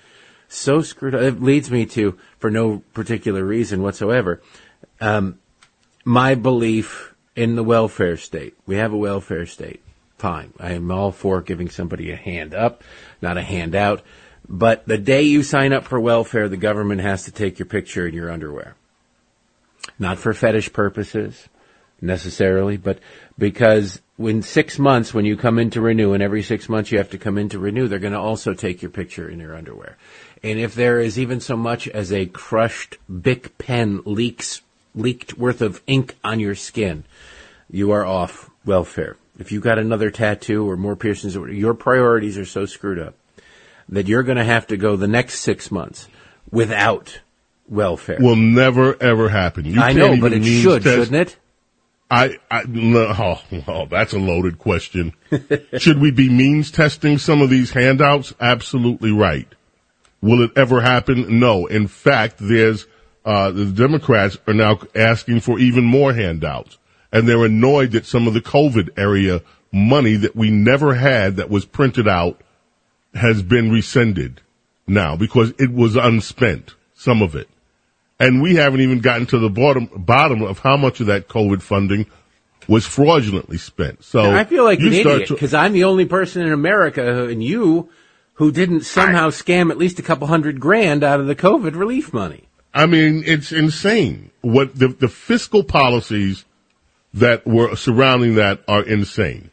so 0.47 0.81
screwed 0.81 1.15
up? 1.15 1.21
It 1.21 1.41
leads 1.41 1.71
me 1.71 1.85
to, 1.87 2.17
for 2.39 2.51
no 2.51 2.83
particular 2.93 3.43
reason 3.43 3.81
whatsoever, 3.81 4.41
um, 5.01 5.39
my 6.03 6.35
belief 6.35 7.13
in 7.35 7.55
the 7.55 7.63
welfare 7.63 8.17
state. 8.17 8.55
We 8.65 8.75
have 8.75 8.93
a 8.93 8.97
welfare 8.97 9.45
state. 9.45 9.81
Fine. 10.17 10.53
I 10.59 10.73
am 10.73 10.91
all 10.91 11.11
for 11.11 11.41
giving 11.41 11.69
somebody 11.69 12.11
a 12.11 12.15
hand 12.15 12.55
up, 12.55 12.83
not 13.21 13.37
a 13.37 13.41
handout. 13.41 14.01
But 14.47 14.87
the 14.87 14.97
day 14.97 15.23
you 15.23 15.43
sign 15.43 15.73
up 15.73 15.85
for 15.85 15.99
welfare, 15.99 16.47
the 16.47 16.57
government 16.57 17.01
has 17.01 17.23
to 17.23 17.31
take 17.31 17.59
your 17.59 17.65
picture 17.65 18.07
in 18.07 18.13
your 18.13 18.31
underwear. 18.31 18.75
Not 19.99 20.17
for 20.17 20.33
fetish 20.33 20.71
purposes 20.71 21.49
necessarily, 22.01 22.77
but 22.77 22.99
because 23.37 24.01
in 24.17 24.41
six 24.41 24.79
months, 24.79 25.13
when 25.13 25.25
you 25.25 25.35
come 25.35 25.59
in 25.59 25.69
to 25.71 25.81
renew, 25.81 26.13
and 26.13 26.23
every 26.23 26.43
six 26.43 26.69
months 26.69 26.91
you 26.91 26.97
have 26.97 27.09
to 27.09 27.17
come 27.17 27.37
in 27.37 27.49
to 27.49 27.59
renew, 27.59 27.87
they're 27.87 27.99
going 27.99 28.13
to 28.13 28.19
also 28.19 28.53
take 28.53 28.81
your 28.81 28.91
picture 28.91 29.27
in 29.27 29.39
your 29.39 29.55
underwear. 29.55 29.97
And 30.45 30.59
if 30.59 30.75
there 30.75 30.99
is 30.99 31.17
even 31.17 31.39
so 31.39 31.57
much 31.57 31.87
as 31.87 32.13
a 32.13 32.27
crushed 32.27 32.99
Bic 33.09 33.57
pen 33.57 34.03
leaks, 34.05 34.61
leaked 34.93 35.39
worth 35.39 35.59
of 35.59 35.81
ink 35.87 36.15
on 36.23 36.39
your 36.39 36.53
skin, 36.53 37.03
you 37.67 37.89
are 37.89 38.05
off 38.05 38.51
welfare. 38.63 39.17
If 39.39 39.51
you 39.51 39.59
got 39.59 39.79
another 39.79 40.11
tattoo 40.11 40.69
or 40.69 40.77
more 40.77 40.95
piercings, 40.95 41.33
your 41.33 41.73
priorities 41.73 42.37
are 42.37 42.45
so 42.45 42.67
screwed 42.67 42.99
up 42.99 43.15
that 43.89 44.07
you're 44.07 44.21
going 44.21 44.37
to 44.37 44.43
have 44.43 44.67
to 44.67 44.77
go 44.77 44.95
the 44.95 45.07
next 45.07 45.39
six 45.39 45.71
months 45.71 46.07
without 46.51 47.21
welfare. 47.67 48.19
will 48.19 48.35
never 48.35 49.01
ever 49.01 49.29
happen. 49.29 49.65
You 49.65 49.81
I 49.81 49.93
know, 49.93 50.15
but 50.15 50.31
it 50.31 50.43
should, 50.43 50.83
test- 50.83 50.95
shouldn't 50.95 51.27
it? 51.27 51.37
I, 52.11 52.37
I 52.51 52.61
oh, 52.75 53.41
oh, 53.67 53.85
that's 53.87 54.13
a 54.13 54.19
loaded 54.19 54.59
question. 54.59 55.13
Should 55.79 55.97
we 55.97 56.11
be 56.11 56.29
means 56.29 56.69
testing 56.69 57.17
some 57.17 57.41
of 57.41 57.49
these 57.49 57.71
handouts? 57.71 58.31
Absolutely 58.39 59.11
right. 59.11 59.47
Will 60.25 60.43
it 60.43 60.51
ever 60.55 60.81
happen? 60.81 61.39
No. 61.39 61.65
In 61.67 61.87
fact, 61.87 62.37
there's 62.39 62.85
uh, 63.23 63.51
the 63.51 63.65
Democrats 63.65 64.37
are 64.47 64.53
now 64.53 64.79
asking 64.95 65.39
for 65.39 65.59
even 65.59 65.83
more 65.83 66.13
handouts, 66.13 66.77
and 67.11 67.27
they're 67.27 67.45
annoyed 67.45 67.91
that 67.91 68.05
some 68.05 68.27
of 68.27 68.33
the 68.33 68.41
COVID 68.41 68.97
area 68.97 69.41
money 69.71 70.15
that 70.15 70.35
we 70.35 70.49
never 70.49 70.95
had 70.95 71.35
that 71.37 71.49
was 71.49 71.65
printed 71.65 72.07
out 72.07 72.39
has 73.13 73.41
been 73.41 73.71
rescinded 73.71 74.41
now 74.87 75.15
because 75.15 75.53
it 75.57 75.71
was 75.71 75.95
unspent. 75.95 76.75
Some 76.93 77.21
of 77.21 77.35
it 77.35 77.49
and 78.19 78.41
we 78.41 78.55
haven't 78.55 78.81
even 78.81 78.99
gotten 78.99 79.25
to 79.27 79.39
the 79.39 79.49
bottom 79.49 79.89
bottom 79.95 80.41
of 80.41 80.59
how 80.59 80.77
much 80.77 80.99
of 80.99 81.07
that 81.07 81.27
COVID 81.27 81.61
funding 81.61 82.05
was 82.67 82.85
fraudulently 82.85 83.57
spent. 83.57 84.03
So 84.03 84.21
And 84.21 84.35
I 84.35 84.43
feel 84.43 84.63
like 84.63 84.79
an 84.79 84.93
idiot 84.93 85.29
because 85.29 85.53
I'm 85.53 85.73
the 85.73 85.83
only 85.83 86.05
person 86.05 86.41
in 86.41 86.51
America 86.51 87.25
and 87.25 87.43
you 87.43 87.89
who 88.35 88.51
didn't 88.51 88.81
somehow 88.81 89.29
scam 89.29 89.71
at 89.71 89.77
least 89.77 89.99
a 89.99 90.03
couple 90.03 90.27
hundred 90.27 90.59
grand 90.59 91.03
out 91.03 91.19
of 91.19 91.27
the 91.27 91.35
COVID 91.35 91.75
relief 91.75 92.13
money. 92.13 92.43
I 92.73 92.85
mean, 92.85 93.23
it's 93.25 93.51
insane. 93.51 94.31
What 94.41 94.77
the, 94.77 94.89
the 94.89 95.07
fiscal 95.07 95.63
policies 95.63 96.45
that 97.13 97.47
were 97.47 97.75
surrounding 97.75 98.35
that 98.35 98.61
are 98.67 98.83
insane. 98.83 99.49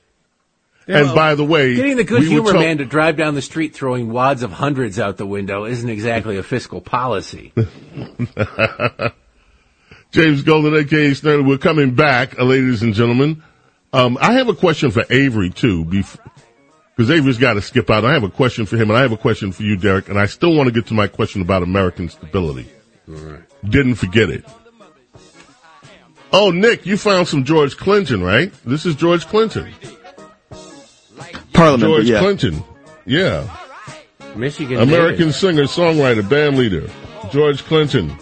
and 0.88 1.14
by 1.14 1.36
the 1.36 1.44
way, 1.44 1.76
Getting 1.76 1.96
the 1.96 2.02
good 2.04 2.22
we 2.22 2.28
humor 2.28 2.54
man 2.54 2.78
to 2.78 2.84
drive 2.84 3.16
down 3.16 3.36
the 3.36 3.42
street 3.42 3.72
throwing 3.74 4.10
wads 4.12 4.42
of 4.42 4.50
hundreds 4.50 4.98
out 4.98 5.16
the 5.16 5.26
window 5.26 5.64
isn't 5.64 5.88
exactly 5.88 6.36
a 6.36 6.42
fiscal 6.42 6.80
policy. 6.80 7.52
James 10.10 10.42
Golden, 10.42 10.74
aka 10.74 11.12
Snerdley, 11.12 11.46
we're 11.46 11.58
coming 11.58 11.94
back, 11.94 12.36
uh, 12.38 12.44
ladies 12.44 12.82
and 12.82 12.92
gentlemen. 12.94 13.44
Um, 13.92 14.18
I 14.20 14.32
have 14.34 14.48
a 14.48 14.54
question 14.54 14.90
for 14.90 15.04
Avery 15.08 15.50
too, 15.50 15.84
because 15.84 16.18
Avery's 16.98 17.38
got 17.38 17.54
to 17.54 17.62
skip 17.62 17.90
out. 17.90 18.04
I 18.04 18.12
have 18.12 18.22
a 18.22 18.30
question 18.30 18.66
for 18.66 18.76
him, 18.76 18.90
and 18.90 18.98
I 18.98 19.02
have 19.02 19.12
a 19.12 19.16
question 19.16 19.52
for 19.52 19.62
you, 19.62 19.76
Derek. 19.76 20.08
And 20.08 20.18
I 20.18 20.26
still 20.26 20.54
want 20.54 20.68
to 20.68 20.72
get 20.72 20.86
to 20.88 20.94
my 20.94 21.08
question 21.08 21.40
about 21.42 21.62
American 21.62 22.08
stability. 22.08 22.68
Didn't 23.64 23.96
forget 23.96 24.30
it. 24.30 24.44
Oh, 26.32 26.50
Nick, 26.50 26.86
you 26.86 26.96
found 26.96 27.28
some 27.28 27.44
George 27.44 27.76
Clinton, 27.76 28.22
right? 28.22 28.52
This 28.64 28.86
is 28.86 28.94
George 28.94 29.26
Clinton. 29.26 29.72
Parliament, 31.52 31.82
George 31.82 32.08
yeah. 32.08 32.18
Clinton. 32.20 32.64
Yeah. 33.04 33.56
Michigan 34.34 34.80
American 34.80 35.26
Davis. 35.26 35.36
singer, 35.36 35.64
songwriter, 35.64 36.26
band 36.26 36.56
leader, 36.56 36.88
George 37.30 37.64
Clinton. 37.64 38.16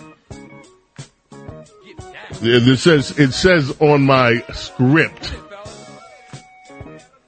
It 2.42 2.66
it 2.66 2.78
says 2.78 3.18
it 3.18 3.32
says 3.32 3.76
on 3.80 4.02
my 4.02 4.42
script 4.54 5.34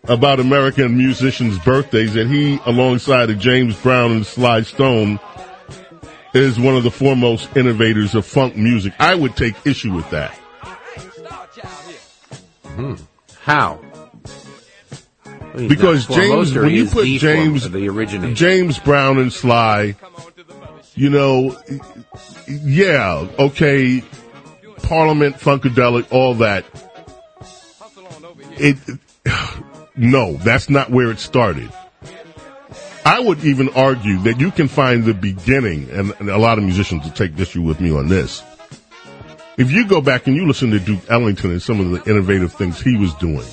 about 0.05 0.41
American 0.41 0.97
musicians' 0.97 1.59
birthdays 1.61 2.15
that 2.15 2.27
he, 2.27 2.59
alongside 2.67 3.31
of 3.31 3.39
James 3.39 3.77
Brown 3.81 4.13
and 4.13 4.27
Sly 4.27 4.63
Stone, 4.63 5.21
is 6.35 6.59
one 6.59 6.77
of 6.77 6.83
the 6.83 6.91
foremost 6.91 7.57
innovators 7.57 8.15
of 8.15 8.27
funk 8.27 8.57
music. 8.57 8.93
I 8.99 9.15
would 9.15 9.37
take 9.37 9.55
issue 9.67 9.93
with 9.93 10.09
that. 10.11 10.33
Hmm. 12.65 12.95
How? 13.43 13.81
Well, 15.55 15.69
Because 15.69 16.07
James, 16.07 16.55
when 16.55 16.71
you 16.71 16.87
put 16.87 17.07
James, 17.07 17.69
the 17.71 17.89
originator. 17.89 18.35
James 18.35 18.79
Brown 18.79 19.19
and 19.19 19.33
Sly, 19.33 19.95
you 20.95 21.11
know, 21.11 21.57
yeah, 22.49 23.27
okay, 23.39 24.03
Parliament, 24.83 25.37
Funkadelic, 25.37 26.11
all 26.11 26.35
that. 26.37 26.65
It, 28.53 28.79
no, 29.97 30.35
that's 30.35 30.71
not 30.71 30.91
where 30.91 31.11
it 31.11 31.19
started. 31.19 31.71
I 33.05 33.19
would 33.19 33.45
even 33.45 33.69
argue 33.71 34.19
that 34.21 34.41
you 34.41 34.51
can 34.51 34.69
find 34.69 35.05
the 35.05 35.15
beginning, 35.15 35.91
and, 35.91 36.13
and 36.21 36.31
a 36.31 36.39
lot 36.39 36.59
of 36.59 36.65
musicians 36.65 37.05
will 37.05 37.11
take 37.11 37.39
issue 37.39 37.63
with 37.63 37.81
me 37.81 37.95
on 37.95 38.09
this. 38.09 38.43
If 39.59 39.71
you 39.71 39.87
go 39.87 40.01
back 40.01 40.27
and 40.27 40.37
you 40.37 40.47
listen 40.47 40.71
to 40.71 40.79
Duke 40.79 41.11
Ellington 41.11 41.51
and 41.51 41.63
some 41.63 41.81
of 41.81 41.91
the 41.91 42.11
innovative 42.11 42.53
things 42.55 42.81
he 42.81 42.97
was 42.97 43.13
doing, 43.15 43.47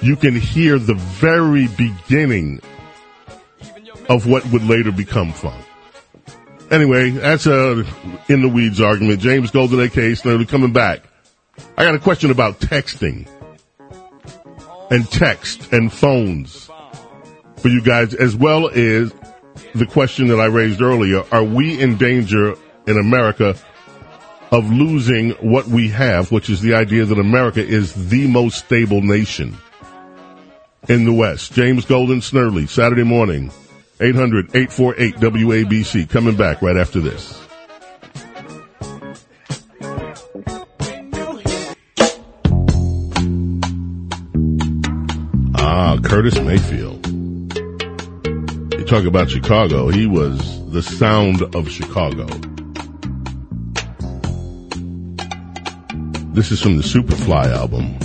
you 0.00 0.16
can 0.16 0.34
hear 0.34 0.78
the 0.78 0.94
very 0.94 1.68
beginning 1.68 2.60
of 4.08 4.26
what 4.26 4.44
would 4.46 4.64
later 4.64 4.92
become 4.92 5.32
funk. 5.32 5.64
Anyway, 6.70 7.10
that's 7.10 7.46
a 7.46 7.84
in 8.28 8.42
the 8.42 8.48
weeds 8.48 8.80
argument. 8.80 9.20
James 9.20 9.50
Golden, 9.50 9.80
aka 9.80 10.12
Snerdley, 10.12 10.48
coming 10.48 10.72
back. 10.72 11.02
I 11.76 11.84
got 11.84 11.94
a 11.94 12.00
question 12.00 12.30
about 12.30 12.58
texting 12.58 13.28
and 14.94 15.10
text 15.10 15.72
and 15.72 15.92
phones 15.92 16.70
for 17.56 17.68
you 17.68 17.82
guys, 17.82 18.14
as 18.14 18.36
well 18.36 18.68
as 18.68 19.12
the 19.74 19.86
question 19.86 20.28
that 20.28 20.38
I 20.38 20.46
raised 20.46 20.80
earlier. 20.80 21.24
Are 21.32 21.42
we 21.42 21.80
in 21.80 21.96
danger 21.96 22.54
in 22.86 22.98
America 22.98 23.56
of 24.52 24.70
losing 24.70 25.30
what 25.32 25.66
we 25.66 25.88
have, 25.88 26.30
which 26.30 26.48
is 26.48 26.60
the 26.60 26.74
idea 26.74 27.04
that 27.04 27.18
America 27.18 27.60
is 27.60 28.08
the 28.08 28.28
most 28.28 28.58
stable 28.58 29.02
nation 29.02 29.56
in 30.88 31.04
the 31.04 31.12
West? 31.12 31.52
James 31.54 31.84
Golden 31.84 32.20
Snerdley, 32.20 32.68
Saturday 32.68 33.02
morning, 33.02 33.50
800-848 33.98 35.14
WABC. 35.14 36.08
Coming 36.08 36.36
back 36.36 36.62
right 36.62 36.76
after 36.76 37.00
this. 37.00 37.43
Ah, 45.76 45.98
Curtis 45.98 46.38
Mayfield. 46.38 47.04
You 48.78 48.84
talk 48.86 49.04
about 49.06 49.28
Chicago. 49.28 49.88
He 49.88 50.06
was 50.06 50.38
the 50.70 50.80
sound 50.80 51.42
of 51.52 51.68
Chicago. 51.68 52.26
This 56.32 56.52
is 56.52 56.62
from 56.62 56.76
the 56.76 56.84
Superfly 56.84 57.46
album. 57.46 57.98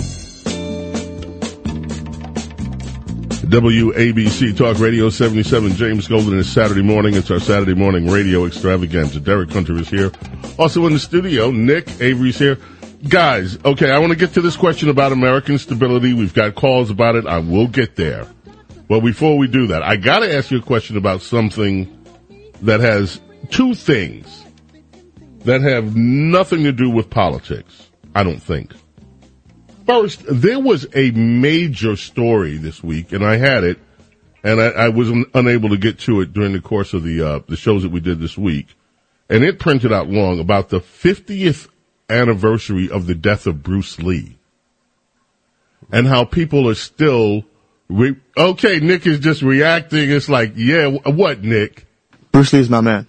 WABC 3.46 4.56
Talk 4.56 4.80
Radio 4.80 5.08
77, 5.08 5.70
James 5.74 6.08
Golden 6.08 6.40
is 6.40 6.50
Saturday 6.50 6.82
morning. 6.82 7.14
It's 7.14 7.30
our 7.30 7.38
Saturday 7.38 7.74
morning 7.74 8.10
radio 8.10 8.46
extravaganza. 8.46 9.20
Derek 9.20 9.52
Hunter 9.52 9.78
is 9.78 9.88
here. 9.88 10.10
Also 10.58 10.84
in 10.88 10.92
the 10.92 10.98
studio, 10.98 11.52
Nick 11.52 11.88
Avery's 12.00 12.36
here. 12.36 12.58
Guys, 13.08 13.58
okay, 13.64 13.90
I 13.90 13.98
want 13.98 14.12
to 14.12 14.18
get 14.18 14.34
to 14.34 14.42
this 14.42 14.56
question 14.56 14.90
about 14.90 15.12
American 15.12 15.56
stability. 15.58 16.12
We've 16.12 16.34
got 16.34 16.54
calls 16.54 16.90
about 16.90 17.16
it. 17.16 17.26
I 17.26 17.38
will 17.38 17.66
get 17.66 17.96
there. 17.96 18.26
Well, 18.88 19.00
before 19.00 19.38
we 19.38 19.46
do 19.48 19.68
that, 19.68 19.82
I 19.82 19.96
gotta 19.96 20.34
ask 20.34 20.50
you 20.50 20.58
a 20.58 20.62
question 20.62 20.96
about 20.98 21.22
something 21.22 21.96
that 22.62 22.80
has 22.80 23.20
two 23.50 23.74
things 23.74 24.44
that 25.44 25.62
have 25.62 25.96
nothing 25.96 26.64
to 26.64 26.72
do 26.72 26.90
with 26.90 27.08
politics. 27.08 27.88
I 28.14 28.22
don't 28.22 28.42
think. 28.42 28.74
First, 29.86 30.22
there 30.28 30.60
was 30.60 30.86
a 30.94 31.10
major 31.12 31.96
story 31.96 32.58
this 32.58 32.82
week, 32.82 33.12
and 33.12 33.24
I 33.24 33.36
had 33.36 33.64
it, 33.64 33.78
and 34.44 34.60
I, 34.60 34.66
I 34.66 34.88
was 34.90 35.08
un- 35.10 35.26
unable 35.32 35.70
to 35.70 35.78
get 35.78 36.00
to 36.00 36.20
it 36.20 36.34
during 36.34 36.52
the 36.52 36.60
course 36.60 36.92
of 36.92 37.02
the 37.02 37.26
uh, 37.26 37.40
the 37.48 37.56
shows 37.56 37.82
that 37.82 37.92
we 37.92 38.00
did 38.00 38.20
this 38.20 38.36
week. 38.36 38.74
and 39.30 39.42
it 39.44 39.58
printed 39.58 39.92
out 39.92 40.08
long 40.08 40.40
about 40.40 40.68
the 40.68 40.80
50th 40.80 41.68
anniversary 42.10 42.90
of 42.90 43.06
the 43.06 43.14
death 43.14 43.46
of 43.46 43.62
Bruce 43.62 43.98
Lee 43.98 44.36
and 45.92 46.06
how 46.06 46.24
people 46.24 46.68
are 46.68 46.74
still 46.74 47.44
re- 47.88 48.16
okay. 48.36 48.80
Nick 48.80 49.06
is 49.06 49.20
just 49.20 49.42
reacting. 49.42 50.10
It's 50.10 50.28
like, 50.28 50.52
yeah, 50.56 50.86
what, 50.86 51.42
Nick? 51.42 51.86
Bruce 52.32 52.52
Lee 52.52 52.60
is 52.60 52.70
my 52.70 52.80
man. 52.80 53.06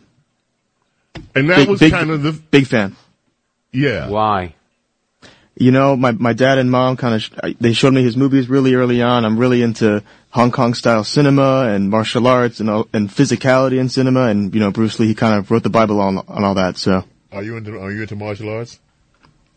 And 1.35 1.49
that 1.49 1.57
big, 1.57 1.69
was 1.69 1.79
big, 1.79 1.91
kind 1.91 2.09
of 2.09 2.23
the 2.23 2.31
big 2.31 2.67
fan. 2.67 2.95
Yeah. 3.71 4.09
Why? 4.09 4.55
You 5.55 5.71
know, 5.71 5.95
my 5.95 6.11
my 6.11 6.33
dad 6.33 6.57
and 6.57 6.71
mom 6.71 6.97
kind 6.97 7.15
of 7.15 7.21
sh- 7.21 7.55
they 7.59 7.73
showed 7.73 7.93
me 7.93 8.03
his 8.03 8.17
movies 8.17 8.49
really 8.49 8.73
early 8.73 9.01
on. 9.01 9.25
I'm 9.25 9.37
really 9.37 9.61
into 9.61 10.01
Hong 10.29 10.51
Kong 10.51 10.73
style 10.73 11.03
cinema 11.03 11.65
and 11.67 11.89
martial 11.89 12.25
arts 12.25 12.59
and 12.61 12.69
and 12.69 13.09
physicality 13.09 13.79
in 13.79 13.89
cinema. 13.89 14.23
And 14.27 14.53
you 14.53 14.59
know, 14.59 14.71
Bruce 14.71 14.99
Lee 14.99 15.07
he 15.07 15.15
kind 15.15 15.37
of 15.37 15.51
wrote 15.51 15.63
the 15.63 15.69
Bible 15.69 15.99
on 15.99 16.17
on 16.17 16.43
all 16.43 16.55
that. 16.55 16.77
So. 16.77 17.03
Are 17.31 17.43
you 17.43 17.57
into 17.57 17.79
Are 17.79 17.91
you 17.91 18.01
into 18.01 18.15
martial 18.15 18.49
arts? 18.49 18.79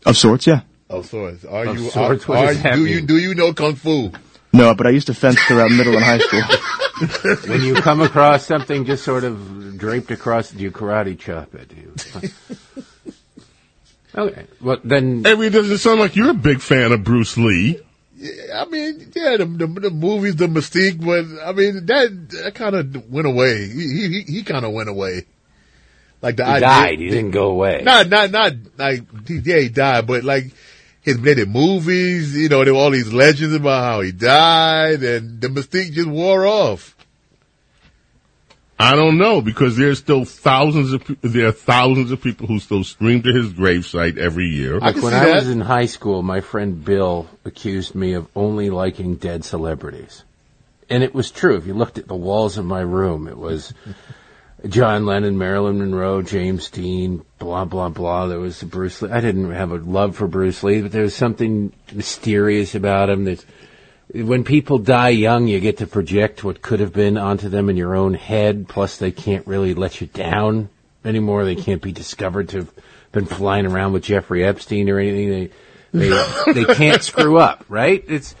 Of 0.05 0.17
sorts, 0.17 0.47
yeah. 0.47 0.61
Of 0.89 1.07
sorts. 1.07 1.45
Are 1.45 1.65
of 1.65 1.77
you? 1.77 1.89
Sorts, 1.89 2.29
are, 2.29 2.47
are 2.47 2.53
do 2.53 2.85
you 2.85 3.01
do 3.01 3.17
you 3.17 3.33
know 3.33 3.53
kung 3.53 3.75
fu? 3.75 4.11
No, 4.53 4.73
but 4.73 4.87
I 4.87 4.91
used 4.91 5.07
to 5.07 5.13
fence 5.13 5.41
throughout 5.43 5.71
middle 5.71 5.95
and 5.95 6.03
high 6.03 6.19
school. 6.19 6.41
when 7.49 7.61
you 7.61 7.75
come 7.75 7.99
across 8.01 8.45
something 8.45 8.85
just 8.85 9.03
sort 9.03 9.23
of 9.25 9.77
draped 9.77 10.11
across, 10.11 10.51
do 10.51 10.63
you 10.63 10.71
karate 10.71 11.19
chop 11.19 11.53
it? 11.55 11.67
Do 11.67 11.75
you? 11.75 11.93
okay. 14.15 14.45
Well, 14.61 14.77
then. 14.83 15.23
Hey, 15.23 15.33
it 15.33 15.49
doesn't 15.49 15.79
sound 15.79 15.99
like 15.99 16.15
you're 16.15 16.31
a 16.31 16.33
big 16.35 16.61
fan 16.61 16.93
of 16.93 17.03
Bruce 17.03 17.35
Lee. 17.35 17.81
Yeah, 18.15 18.61
I 18.61 18.65
mean, 18.65 19.11
yeah, 19.13 19.35
the, 19.37 19.45
the, 19.45 19.67
the 19.67 19.89
movies, 19.89 20.37
the 20.37 20.47
mystique, 20.47 21.03
but 21.03 21.25
I 21.45 21.51
mean, 21.51 21.85
that, 21.85 22.29
that 22.29 22.55
kind 22.55 22.75
of 22.75 23.11
went 23.11 23.27
away. 23.27 23.67
He, 23.67 24.07
he, 24.07 24.21
he 24.21 24.43
kind 24.43 24.63
of 24.63 24.71
went 24.71 24.87
away. 24.87 25.25
Like 26.21 26.37
the 26.37 26.45
he 26.45 26.51
idea, 26.51 26.67
died. 26.67 26.99
He 26.99 27.09
didn't 27.09 27.31
go 27.31 27.49
away. 27.51 27.81
Not, 27.83 28.09
not, 28.09 28.31
not 28.31 28.53
like, 28.77 29.03
yeah, 29.29 29.59
he 29.59 29.69
died, 29.69 30.07
but 30.07 30.23
like, 30.23 30.45
his, 31.01 31.19
they 31.19 31.35
did 31.35 31.49
movies, 31.49 32.35
you 32.35 32.49
know, 32.49 32.63
there 32.63 32.73
were 32.73 32.79
all 32.79 32.89
these 32.89 33.13
legends 33.13 33.53
about 33.53 33.83
how 33.83 34.01
he 34.01 34.11
died 34.11 35.03
and 35.03 35.39
the 35.39 35.49
mystique 35.49 35.91
just 35.91 36.09
wore 36.09 36.47
off. 36.47 36.95
I 38.77 38.95
don't 38.95 39.17
know 39.17 39.41
because 39.41 39.77
there's 39.77 39.99
still 39.99 40.25
thousands 40.25 40.91
of 40.91 41.17
there 41.21 41.47
are 41.47 41.53
thousands 41.53 42.11
of 42.11 42.21
people 42.21 42.47
who 42.47 42.59
still 42.59 42.83
stream 42.83 43.21
to 43.21 43.31
his 43.31 43.53
gravesite 43.53 44.17
every 44.17 44.47
year. 44.47 44.79
Like 44.79 44.97
when 44.97 45.13
I 45.13 45.31
was 45.31 45.49
in 45.49 45.61
high 45.61 45.85
school, 45.85 46.21
my 46.23 46.41
friend 46.41 46.83
Bill 46.83 47.29
accused 47.45 47.95
me 47.95 48.13
of 48.13 48.27
only 48.35 48.69
liking 48.69 49.15
dead 49.15 49.45
celebrities, 49.45 50.25
and 50.89 51.03
it 51.03 51.13
was 51.13 51.31
true. 51.31 51.55
If 51.55 51.67
you 51.67 51.73
looked 51.73 51.97
at 51.97 52.07
the 52.07 52.15
walls 52.15 52.57
of 52.57 52.65
my 52.65 52.81
room, 52.81 53.29
it 53.29 53.37
was 53.37 53.73
John 54.67 55.05
Lennon, 55.05 55.37
Marilyn 55.37 55.79
Monroe, 55.79 56.21
James 56.21 56.69
Dean, 56.69 57.23
blah 57.39 57.65
blah 57.65 57.89
blah. 57.89 58.27
There 58.27 58.39
was 58.39 58.63
Bruce 58.63 59.01
Lee. 59.01 59.11
I 59.11 59.21
didn't 59.21 59.51
have 59.51 59.71
a 59.71 59.77
love 59.77 60.15
for 60.15 60.27
Bruce 60.27 60.63
Lee, 60.63 60.81
but 60.81 60.91
there 60.91 61.03
was 61.03 61.15
something 61.15 61.71
mysterious 61.93 62.75
about 62.75 63.09
him 63.09 63.25
that 63.25 63.45
when 64.13 64.43
people 64.43 64.77
die 64.77 65.09
young, 65.09 65.47
you 65.47 65.59
get 65.59 65.77
to 65.77 65.87
project 65.87 66.43
what 66.43 66.61
could 66.61 66.79
have 66.79 66.93
been 66.93 67.17
onto 67.17 67.49
them 67.49 67.69
in 67.69 67.77
your 67.77 67.95
own 67.95 68.13
head. 68.13 68.67
Plus, 68.67 68.97
they 68.97 69.11
can't 69.11 69.45
really 69.47 69.73
let 69.73 70.01
you 70.01 70.07
down 70.07 70.69
anymore. 71.03 71.45
They 71.45 71.55
can't 71.55 71.81
be 71.81 71.91
discovered 71.91 72.49
to 72.49 72.57
have 72.57 72.71
been 73.11 73.25
flying 73.25 73.65
around 73.65 73.93
with 73.93 74.03
Jeffrey 74.03 74.43
Epstein 74.43 74.89
or 74.89 74.99
anything. 74.99 75.29
They 75.29 75.51
they 75.95 76.53
they 76.53 76.73
can't 76.75 77.03
screw 77.03 77.37
up, 77.37 77.65
right? 77.69 78.03
It's 78.07 78.35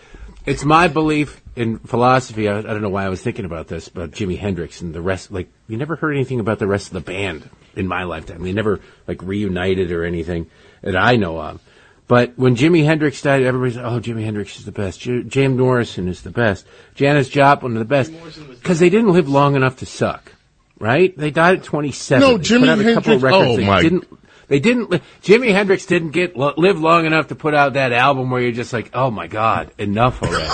it's 0.45 0.63
my 0.63 0.87
belief 0.87 1.41
in 1.55 1.79
philosophy. 1.79 2.49
I, 2.49 2.59
I 2.59 2.61
don't 2.61 2.81
know 2.81 2.89
why 2.89 3.05
I 3.05 3.09
was 3.09 3.21
thinking 3.21 3.45
about 3.45 3.67
this, 3.67 3.89
but 3.89 4.11
Jimi 4.11 4.37
Hendrix 4.37 4.81
and 4.81 4.93
the 4.93 5.01
rest. 5.01 5.31
Like, 5.31 5.49
you 5.67 5.77
never 5.77 5.95
heard 5.95 6.13
anything 6.13 6.39
about 6.39 6.59
the 6.59 6.67
rest 6.67 6.87
of 6.87 6.93
the 6.93 7.01
band 7.01 7.49
in 7.75 7.87
my 7.87 8.03
lifetime. 8.03 8.43
They 8.43 8.53
never 8.53 8.81
like 9.07 9.21
reunited 9.21 9.91
or 9.91 10.03
anything 10.03 10.49
that 10.81 10.95
I 10.95 11.15
know 11.15 11.39
of. 11.39 11.61
But 12.07 12.33
when 12.37 12.55
Jimi 12.55 12.85
Hendrix 12.85 13.21
died, 13.21 13.43
everybody's 13.43 13.77
oh, 13.77 13.99
Jimi 13.99 14.23
Hendrix 14.23 14.59
is 14.59 14.65
the 14.65 14.71
best. 14.71 14.99
J- 14.99 15.23
Jim 15.23 15.57
Morrison 15.57 16.07
is 16.07 16.21
the 16.21 16.29
best. 16.29 16.67
Janis 16.93 17.29
Joplin 17.29 17.73
is 17.73 17.79
the 17.79 17.85
best 17.85 18.13
because 18.49 18.79
they 18.79 18.89
didn't 18.89 19.11
live 19.11 19.27
long 19.27 19.55
enough 19.55 19.77
to 19.77 19.87
suck, 19.87 20.31
right? 20.77 21.17
They 21.17 21.31
died 21.31 21.59
at 21.59 21.63
27. 21.63 22.21
No, 22.21 22.37
Jimi 22.37 22.67
Hendrix. 22.67 23.23
oh 23.23 23.57
my. 23.57 23.81
Didn't, 23.81 24.07
they 24.47 24.59
didn't. 24.59 24.89
Jimi 25.21 25.51
Hendrix 25.51 25.85
didn't 25.85 26.11
get 26.11 26.35
live 26.35 26.79
long 26.79 27.05
enough 27.05 27.27
to 27.27 27.35
put 27.35 27.53
out 27.53 27.73
that 27.73 27.91
album 27.91 28.29
where 28.29 28.41
you're 28.41 28.51
just 28.51 28.73
like, 28.73 28.91
oh 28.93 29.11
my 29.11 29.27
god, 29.27 29.71
enough 29.77 30.21
already. 30.21 30.49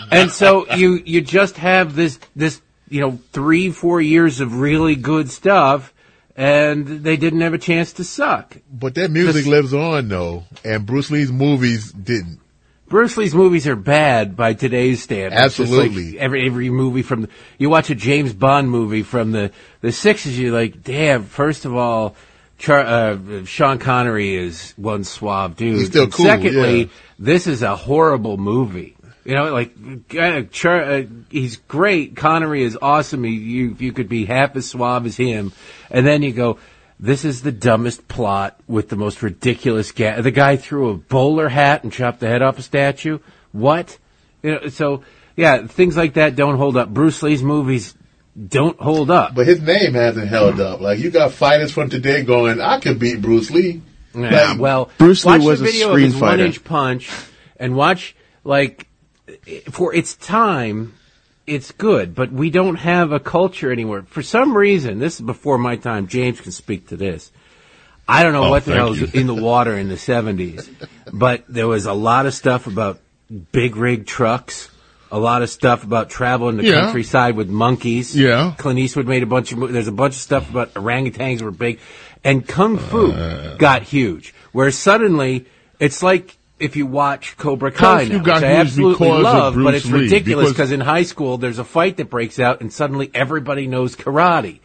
and 0.10 0.30
so 0.30 0.72
you 0.74 1.02
you 1.04 1.20
just 1.20 1.56
have 1.56 1.94
this 1.94 2.18
this 2.34 2.60
you 2.88 3.00
know 3.00 3.18
three 3.32 3.70
four 3.70 4.00
years 4.00 4.40
of 4.40 4.58
really 4.60 4.96
good 4.96 5.30
stuff 5.30 5.92
and 6.38 6.86
they 6.86 7.16
didn't 7.16 7.40
have 7.40 7.52
a 7.52 7.58
chance 7.58 7.94
to 7.94 8.04
suck. 8.04 8.56
But 8.72 8.94
that 8.94 9.10
music 9.10 9.44
lives 9.44 9.74
on 9.74 10.08
though, 10.08 10.44
and 10.64 10.86
Bruce 10.86 11.10
Lee's 11.10 11.32
movies 11.32 11.90
didn't. 11.92 12.40
Bruce 12.88 13.16
Lee's 13.16 13.34
movies 13.34 13.66
are 13.66 13.76
bad 13.76 14.36
by 14.36 14.54
today's 14.54 15.02
standards. 15.02 15.34
Absolutely. 15.34 16.12
Like 16.12 16.20
every 16.20 16.46
every 16.46 16.70
movie 16.70 17.02
from 17.02 17.22
the, 17.22 17.28
you 17.58 17.68
watch 17.68 17.90
a 17.90 17.94
James 17.94 18.32
Bond 18.32 18.70
movie 18.70 19.02
from 19.02 19.32
the 19.32 19.50
the 19.80 19.90
sixties, 19.92 20.38
you're 20.38 20.52
like, 20.52 20.82
damn. 20.82 21.24
First 21.24 21.64
of 21.64 21.74
all, 21.74 22.14
Char, 22.58 22.80
uh, 22.80 23.44
Sean 23.44 23.78
Connery 23.78 24.34
is 24.34 24.74
one 24.76 25.04
suave 25.04 25.56
dude. 25.56 25.78
He's 25.78 25.86
still 25.86 26.08
cool. 26.08 26.26
Secondly, 26.26 26.80
yeah. 26.80 26.88
this 27.18 27.46
is 27.46 27.62
a 27.62 27.76
horrible 27.76 28.36
movie. 28.36 28.96
You 29.24 29.34
know, 29.34 29.52
like 29.52 29.74
uh, 30.18 30.42
Char, 30.50 30.82
uh, 30.82 31.02
he's 31.30 31.56
great. 31.56 32.16
Connery 32.16 32.62
is 32.62 32.76
awesome. 32.80 33.24
He, 33.24 33.32
you 33.32 33.76
you 33.78 33.92
could 33.92 34.08
be 34.08 34.24
half 34.24 34.56
as 34.56 34.66
suave 34.66 35.06
as 35.06 35.16
him, 35.16 35.52
and 35.90 36.06
then 36.06 36.22
you 36.22 36.32
go, 36.32 36.58
"This 36.98 37.24
is 37.24 37.42
the 37.42 37.52
dumbest 37.52 38.08
plot 38.08 38.58
with 38.66 38.88
the 38.88 38.96
most 38.96 39.22
ridiculous 39.22 39.92
ga- 39.92 40.20
The 40.22 40.30
guy 40.30 40.56
threw 40.56 40.90
a 40.90 40.94
bowler 40.94 41.48
hat 41.48 41.84
and 41.84 41.92
chopped 41.92 42.20
the 42.20 42.26
head 42.26 42.42
off 42.42 42.58
a 42.58 42.62
statue. 42.62 43.18
What? 43.52 43.98
You 44.42 44.52
know, 44.52 44.68
so 44.68 45.04
yeah, 45.36 45.66
things 45.66 45.96
like 45.96 46.14
that 46.14 46.34
don't 46.34 46.56
hold 46.56 46.76
up. 46.76 46.88
Bruce 46.88 47.22
Lee's 47.22 47.42
movies 47.42 47.94
don't 48.36 48.78
hold 48.80 49.10
up. 49.10 49.34
But 49.34 49.46
his 49.46 49.60
name 49.60 49.94
hasn't 49.94 50.28
held 50.28 50.60
up. 50.60 50.80
Like 50.80 50.98
you 50.98 51.10
got 51.10 51.32
fighters 51.32 51.72
from 51.72 51.90
today 51.90 52.22
going, 52.22 52.60
"I 52.60 52.80
could 52.80 52.98
beat 52.98 53.20
Bruce 53.20 53.50
Lee." 53.50 53.82
Yeah, 54.14 54.50
like, 54.50 54.58
well, 54.58 54.90
Bruce 54.98 55.24
Lee 55.24 55.38
was 55.38 55.60
a 55.60 55.66
screen 55.66 56.18
One 56.18 56.40
Inch 56.40 56.64
Punch, 56.64 57.10
and 57.58 57.74
watch 57.76 58.16
like 58.44 58.88
for 59.70 59.94
its 59.94 60.14
time, 60.14 60.94
it's 61.46 61.72
good, 61.72 62.14
but 62.14 62.32
we 62.32 62.50
don't 62.50 62.76
have 62.76 63.12
a 63.12 63.20
culture 63.20 63.72
anymore. 63.72 64.04
For 64.08 64.22
some 64.22 64.56
reason, 64.56 64.98
this 64.98 65.16
is 65.16 65.20
before 65.20 65.58
my 65.58 65.76
time. 65.76 66.06
James 66.06 66.40
can 66.40 66.52
speak 66.52 66.88
to 66.88 66.96
this. 66.96 67.30
I 68.06 68.22
don't 68.22 68.32
know 68.32 68.44
oh, 68.44 68.50
what 68.50 68.64
the 68.64 68.74
hell 68.74 68.90
was 68.90 69.14
in 69.14 69.26
the 69.26 69.34
water 69.34 69.76
in 69.76 69.88
the 69.88 69.96
70s, 69.96 70.68
but 71.12 71.44
there 71.46 71.68
was 71.68 71.84
a 71.84 71.92
lot 71.92 72.24
of 72.24 72.32
stuff 72.32 72.66
about 72.66 73.00
big 73.52 73.76
rig 73.76 74.06
trucks, 74.06 74.70
a 75.10 75.18
lot 75.18 75.42
of 75.42 75.50
stuff 75.50 75.84
about 75.84 76.10
traveling 76.10 76.56
the 76.56 76.64
yeah. 76.64 76.80
countryside 76.80 77.36
with 77.36 77.48
monkeys. 77.48 78.14
Yeah. 78.16 78.54
Clint 78.58 78.78
Eastwood 78.78 79.06
made 79.06 79.22
a 79.22 79.26
bunch 79.26 79.52
of, 79.52 79.72
there's 79.72 79.88
a 79.88 79.92
bunch 79.92 80.14
of 80.14 80.20
stuff 80.20 80.50
about 80.50 80.74
orangutans 80.74 81.42
were 81.42 81.50
big. 81.50 81.80
And 82.24 82.46
Kung 82.46 82.78
Fu 82.78 83.12
uh, 83.12 83.56
got 83.56 83.82
huge, 83.82 84.34
where 84.52 84.70
suddenly 84.70 85.46
it's 85.78 86.02
like 86.02 86.36
if 86.58 86.76
you 86.76 86.86
watch 86.86 87.36
Cobra 87.36 87.70
Kai 87.70 88.04
now, 88.04 88.18
which 88.18 88.28
I 88.28 88.54
absolutely 88.54 89.08
love, 89.08 89.54
but 89.54 89.74
it's 89.74 89.86
Lee, 89.86 90.02
ridiculous 90.02 90.50
because 90.50 90.72
in 90.72 90.80
high 90.80 91.04
school 91.04 91.38
there's 91.38 91.58
a 91.58 91.64
fight 91.64 91.96
that 91.98 92.10
breaks 92.10 92.38
out 92.40 92.60
and 92.60 92.72
suddenly 92.72 93.10
everybody 93.14 93.66
knows 93.66 93.94
karate. 93.94 94.60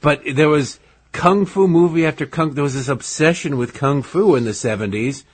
But 0.00 0.22
there 0.34 0.48
was 0.48 0.78
kung 1.12 1.46
fu 1.46 1.66
movie 1.66 2.06
after 2.06 2.26
kung. 2.26 2.52
There 2.52 2.64
was 2.64 2.74
this 2.74 2.88
obsession 2.88 3.56
with 3.56 3.74
kung 3.74 4.02
fu 4.02 4.34
in 4.36 4.44
the 4.44 4.50
'70s 4.50 5.24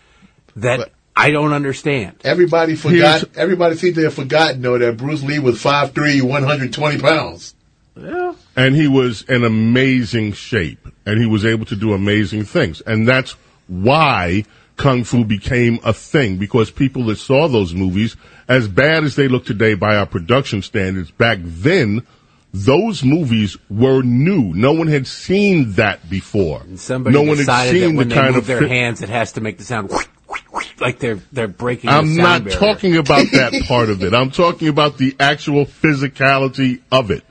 that 0.55 0.79
but 0.79 0.93
I 1.17 1.31
don't 1.31 1.53
understand. 1.53 2.21
Everybody 2.25 2.77
forgot. 2.77 3.21
Here's, 3.21 3.37
everybody 3.37 3.77
seems 3.77 3.97
to 3.97 4.05
have 4.05 4.15
forgotten 4.15 4.61
though 4.63 4.79
that 4.79 4.97
Bruce 4.97 5.23
Lee 5.23 5.39
was 5.39 5.63
5'3", 5.63 6.23
120 6.23 6.99
pounds. 7.01 7.55
Yeah. 7.97 8.35
And 8.55 8.75
he 8.75 8.89
was 8.89 9.23
in 9.23 9.45
amazing 9.45 10.33
shape, 10.33 10.87
and 11.07 11.19
he 11.19 11.27
was 11.27 11.47
able 11.47 11.65
to 11.67 11.77
do 11.77 11.95
amazing 11.95 12.45
things, 12.45 12.83
and 12.83 13.09
that's 13.09 13.35
why 13.67 14.45
kung 14.77 15.05
fu 15.05 15.25
became 15.25 15.79
a 15.85 15.93
thing 15.93 16.37
because 16.37 16.71
people 16.71 17.07
that 17.07 17.17
saw 17.17 17.49
those 17.49 17.75
movies, 17.75 18.17
as 18.49 18.69
bad 18.69 19.05
as 19.05 19.17
they 19.17 19.29
look 19.29 19.45
today 19.45 19.75
by 19.75 19.97
our 19.97 20.07
production 20.07 20.63
standards, 20.63 21.11
back 21.11 21.39
then, 21.43 22.07
those 22.53 23.03
movies 23.03 23.57
were 23.69 24.03
new. 24.03 24.53
No 24.55 24.73
one 24.73 24.87
had 24.87 25.07
seen 25.07 25.73
that 25.73 26.09
before. 26.09 26.61
And 26.61 26.79
somebody 26.79 27.15
no 27.15 27.23
one 27.23 27.39
had 27.39 27.71
seen 27.71 27.93
that 27.93 27.97
when 27.97 28.09
the 28.09 28.15
they 28.15 28.21
kind 28.21 28.35
move 28.35 28.43
of 28.43 28.47
their 28.47 28.67
hands, 28.69 29.03
it 29.03 29.09
has 29.09 29.33
to 29.33 29.41
make 29.41 29.59
the 29.59 29.65
sound 29.65 29.91
like 30.81 30.99
they're 30.99 31.21
they're 31.33 31.49
breaking. 31.49 31.91
I'm 31.91 32.17
not 32.17 32.45
barrier. 32.45 32.59
talking 32.59 32.97
about 32.97 33.27
that 33.33 33.65
part 33.67 33.91
of 33.91 34.03
it. 34.03 34.15
I'm 34.15 34.31
talking 34.31 34.69
about 34.69 34.99
the 34.99 35.17
actual 35.21 35.65
physicality 35.67 36.81
of 36.91 37.11
it 37.11 37.25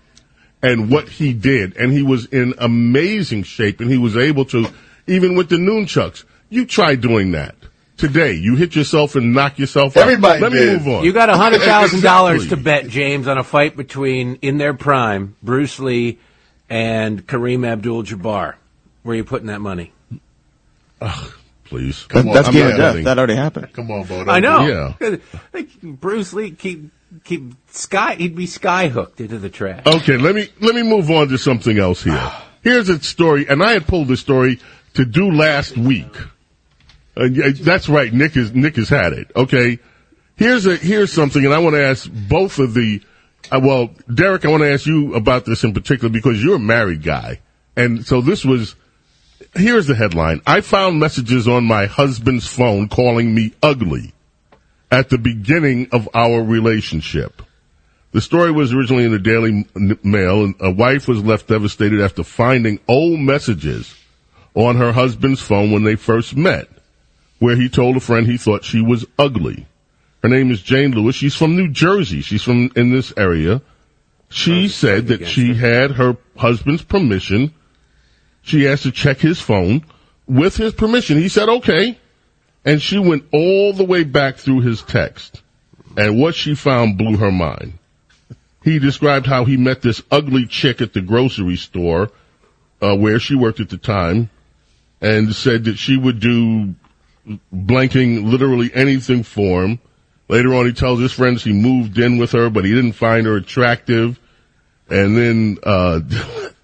and 0.61 0.89
what 0.89 1.09
he 1.09 1.33
did. 1.33 1.77
And 1.77 1.91
he 1.91 2.03
was 2.03 2.25
in 2.25 2.53
amazing 2.57 3.43
shape, 3.43 3.79
and 3.79 3.89
he 3.89 3.97
was 3.97 4.17
able 4.17 4.45
to, 4.45 4.67
even 5.07 5.35
with 5.35 5.49
the 5.49 5.57
nunchucks 5.57 6.23
you 6.49 6.65
try 6.65 6.95
doing 6.95 7.31
that 7.31 7.55
today. 7.97 8.33
You 8.33 8.55
hit 8.55 8.75
yourself 8.75 9.15
and 9.15 9.33
knock 9.33 9.59
yourself 9.59 9.97
out. 9.97 10.03
Everybody 10.03 10.41
Let 10.41 10.51
did. 10.51 10.67
me 10.67 10.85
move 10.85 10.97
on. 10.99 11.03
You 11.05 11.13
got 11.13 11.29
a 11.29 11.37
hundred 11.37 11.61
thousand 11.61 12.01
dollars 12.01 12.47
to 12.49 12.57
bet, 12.57 12.87
James, 12.87 13.27
on 13.27 13.37
a 13.37 13.43
fight 13.43 13.75
between 13.75 14.35
in 14.41 14.57
their 14.57 14.73
prime 14.73 15.35
Bruce 15.41 15.79
Lee 15.79 16.19
and 16.69 17.25
Kareem 17.25 17.67
Abdul-Jabbar. 17.67 18.55
Where 19.03 19.13
are 19.13 19.15
you 19.15 19.23
putting 19.23 19.47
that 19.47 19.61
money? 19.61 19.91
Please. 21.75 22.07
That, 22.07 22.25
on, 22.25 22.33
that's 22.33 22.47
I'm 22.47 22.53
game 22.53 22.67
of 22.67 22.77
death. 22.77 23.03
That 23.03 23.17
already 23.17 23.35
happened. 23.35 23.73
Come 23.73 23.91
on, 23.91 24.05
Bo. 24.05 24.21
I 24.21 24.39
know. 24.39 24.95
Yeah. 24.99 25.17
Like 25.53 25.81
Bruce 25.81 26.31
Lee 26.31 26.51
keep 26.51 26.89
keep 27.25 27.53
sky 27.69 28.15
he'd 28.15 28.35
be 28.35 28.45
sky 28.45 28.87
hooked 28.87 29.19
into 29.19 29.39
the 29.39 29.49
trash. 29.49 29.85
Okay, 29.85 30.17
let 30.17 30.35
me 30.35 30.47
let 30.61 30.73
me 30.73 30.83
move 30.83 31.11
on 31.11 31.27
to 31.29 31.37
something 31.37 31.77
else 31.77 32.03
here. 32.03 32.31
Here's 32.61 32.87
a 32.87 33.01
story, 33.01 33.45
and 33.47 33.61
I 33.61 33.73
had 33.73 33.87
pulled 33.87 34.07
this 34.07 34.21
story 34.21 34.59
to 34.93 35.05
do 35.05 35.31
last 35.31 35.77
week. 35.77 36.15
Uh, 37.15 37.27
that's 37.61 37.89
right, 37.89 38.11
Nick 38.11 38.37
is 38.37 38.53
Nick 38.53 38.77
has 38.77 38.89
had 38.89 39.13
it. 39.13 39.31
Okay, 39.35 39.79
here's 40.35 40.65
a 40.65 40.75
here's 40.77 41.11
something, 41.11 41.43
and 41.43 41.53
I 41.53 41.59
want 41.59 41.75
to 41.75 41.85
ask 41.85 42.09
both 42.09 42.59
of 42.59 42.73
the. 42.73 43.01
Uh, 43.51 43.59
well, 43.61 43.91
Derek, 44.13 44.45
I 44.45 44.49
want 44.49 44.63
to 44.63 44.71
ask 44.71 44.85
you 44.85 45.13
about 45.13 45.45
this 45.45 45.63
in 45.63 45.73
particular 45.73 46.09
because 46.09 46.41
you're 46.41 46.55
a 46.55 46.59
married 46.59 47.03
guy, 47.03 47.41
and 47.75 48.05
so 48.05 48.21
this 48.21 48.45
was. 48.45 48.75
Here's 49.55 49.87
the 49.87 49.95
headline: 49.95 50.41
I 50.45 50.61
found 50.61 50.99
messages 50.99 51.47
on 51.47 51.65
my 51.65 51.85
husband's 51.85 52.47
phone 52.47 52.87
calling 52.89 53.33
me 53.33 53.53
ugly 53.61 54.13
at 54.91 55.09
the 55.09 55.17
beginning 55.17 55.89
of 55.91 56.07
our 56.13 56.41
relationship. 56.41 57.41
The 58.11 58.21
story 58.21 58.51
was 58.51 58.73
originally 58.73 59.03
in 59.03 59.11
the 59.11 59.19
Daily 59.19 59.65
Mail, 60.03 60.45
and 60.45 60.55
a 60.61 60.71
wife 60.71 61.07
was 61.07 61.21
left 61.21 61.47
devastated 61.47 61.99
after 61.99 62.23
finding 62.23 62.79
old 62.87 63.19
messages 63.19 63.93
on 64.53 64.77
her 64.77 64.93
husband's 64.93 65.41
phone 65.41 65.71
when 65.71 65.83
they 65.83 65.95
first 65.95 66.35
met, 66.35 66.69
where 67.39 67.57
he 67.57 67.67
told 67.67 67.97
a 67.97 67.99
friend 67.99 68.25
he 68.25 68.37
thought 68.37 68.63
she 68.63 68.81
was 68.81 69.05
ugly. 69.19 69.65
Her 70.23 70.29
name 70.29 70.49
is 70.49 70.61
Jane 70.61 70.91
Lewis. 70.91 71.15
She's 71.15 71.35
from 71.35 71.57
New 71.57 71.69
Jersey. 71.69 72.21
She's 72.21 72.41
from 72.41 72.71
in 72.75 72.91
this 72.91 73.11
area. 73.17 73.61
She 74.29 74.69
said 74.69 75.07
that 75.07 75.27
she 75.27 75.53
had 75.53 75.91
her 75.91 76.17
husband's 76.37 76.83
permission. 76.83 77.53
She 78.45 78.67
asked 78.67 78.83
to 78.83 78.91
check 78.91 79.17
his 79.17 79.41
phone 79.41 79.83
with 80.27 80.55
his 80.55 80.73
permission. 80.73 81.17
He 81.17 81.29
said, 81.29 81.49
okay. 81.49 81.97
And 82.63 82.79
she 82.79 82.99
went 82.99 83.25
all 83.31 83.73
the 83.73 83.83
way 83.83 84.03
back 84.03 84.37
through 84.37 84.61
his 84.61 84.83
text. 84.83 85.41
And 85.97 86.19
what 86.19 86.35
she 86.35 86.53
found 86.53 86.97
blew 86.97 87.17
her 87.17 87.31
mind. 87.31 87.73
He 88.63 88.77
described 88.77 89.25
how 89.25 89.45
he 89.45 89.57
met 89.57 89.81
this 89.81 90.01
ugly 90.11 90.45
chick 90.45 90.79
at 90.79 90.93
the 90.93 91.01
grocery 91.01 91.55
store, 91.55 92.11
uh, 92.81 92.95
where 92.95 93.19
she 93.19 93.35
worked 93.35 93.59
at 93.59 93.69
the 93.69 93.77
time, 93.77 94.29
and 95.01 95.33
said 95.33 95.65
that 95.65 95.77
she 95.77 95.97
would 95.97 96.19
do 96.19 96.75
blanking 97.53 98.29
literally 98.29 98.71
anything 98.75 99.23
for 99.23 99.63
him. 99.63 99.79
Later 100.27 100.53
on, 100.53 100.67
he 100.67 100.73
tells 100.73 100.99
his 100.99 101.11
friends 101.11 101.43
he 101.43 101.53
moved 101.53 101.97
in 101.97 102.19
with 102.19 102.31
her, 102.33 102.51
but 102.51 102.63
he 102.65 102.73
didn't 102.73 102.93
find 102.93 103.25
her 103.25 103.37
attractive. 103.37 104.19
And 104.87 105.17
then, 105.17 105.57
uh, 105.63 105.99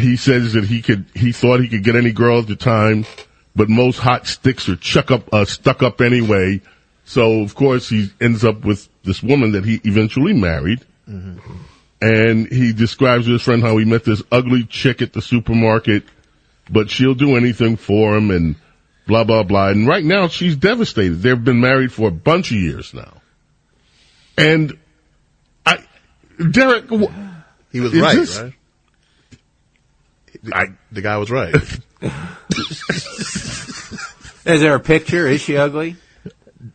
he 0.00 0.16
says 0.16 0.54
that 0.54 0.64
he 0.64 0.82
could, 0.82 1.04
he 1.14 1.32
thought 1.32 1.60
he 1.60 1.68
could 1.68 1.84
get 1.84 1.96
any 1.96 2.12
girl 2.12 2.38
at 2.40 2.46
the 2.46 2.56
time, 2.56 3.04
but 3.54 3.68
most 3.68 3.98
hot 3.98 4.26
sticks 4.26 4.68
are 4.68 4.76
chuck 4.76 5.10
up, 5.10 5.32
uh, 5.32 5.44
stuck 5.44 5.82
up 5.82 6.00
anyway. 6.00 6.60
So 7.04 7.40
of 7.42 7.54
course 7.54 7.88
he 7.88 8.10
ends 8.20 8.44
up 8.44 8.64
with 8.64 8.88
this 9.02 9.22
woman 9.22 9.52
that 9.52 9.64
he 9.64 9.80
eventually 9.84 10.32
married. 10.32 10.84
And 12.02 12.46
he 12.50 12.72
describes 12.72 13.26
to 13.26 13.32
his 13.32 13.42
friend 13.42 13.62
how 13.62 13.76
he 13.76 13.84
met 13.84 14.04
this 14.04 14.22
ugly 14.32 14.64
chick 14.64 15.02
at 15.02 15.12
the 15.12 15.20
supermarket, 15.20 16.04
but 16.70 16.88
she'll 16.88 17.14
do 17.14 17.36
anything 17.36 17.76
for 17.76 18.16
him 18.16 18.30
and 18.30 18.56
blah, 19.06 19.24
blah, 19.24 19.42
blah. 19.42 19.68
And 19.68 19.86
right 19.86 20.04
now 20.04 20.28
she's 20.28 20.56
devastated. 20.56 21.16
They've 21.16 21.42
been 21.44 21.60
married 21.60 21.92
for 21.92 22.08
a 22.08 22.12
bunch 22.12 22.52
of 22.52 22.56
years 22.58 22.94
now. 22.94 23.20
And 24.38 24.78
I, 25.66 25.84
Derek, 26.50 26.88
He 27.72 27.80
was 27.80 27.92
right, 27.94 28.14
this- 28.16 28.38
right? 28.40 28.52
I, 30.52 30.66
The 30.92 31.02
guy 31.02 31.16
was 31.18 31.30
right. 31.30 31.54
Is 34.46 34.60
there 34.60 34.74
a 34.74 34.80
picture? 34.80 35.26
Is 35.26 35.42
she 35.42 35.56
ugly? 35.56 35.96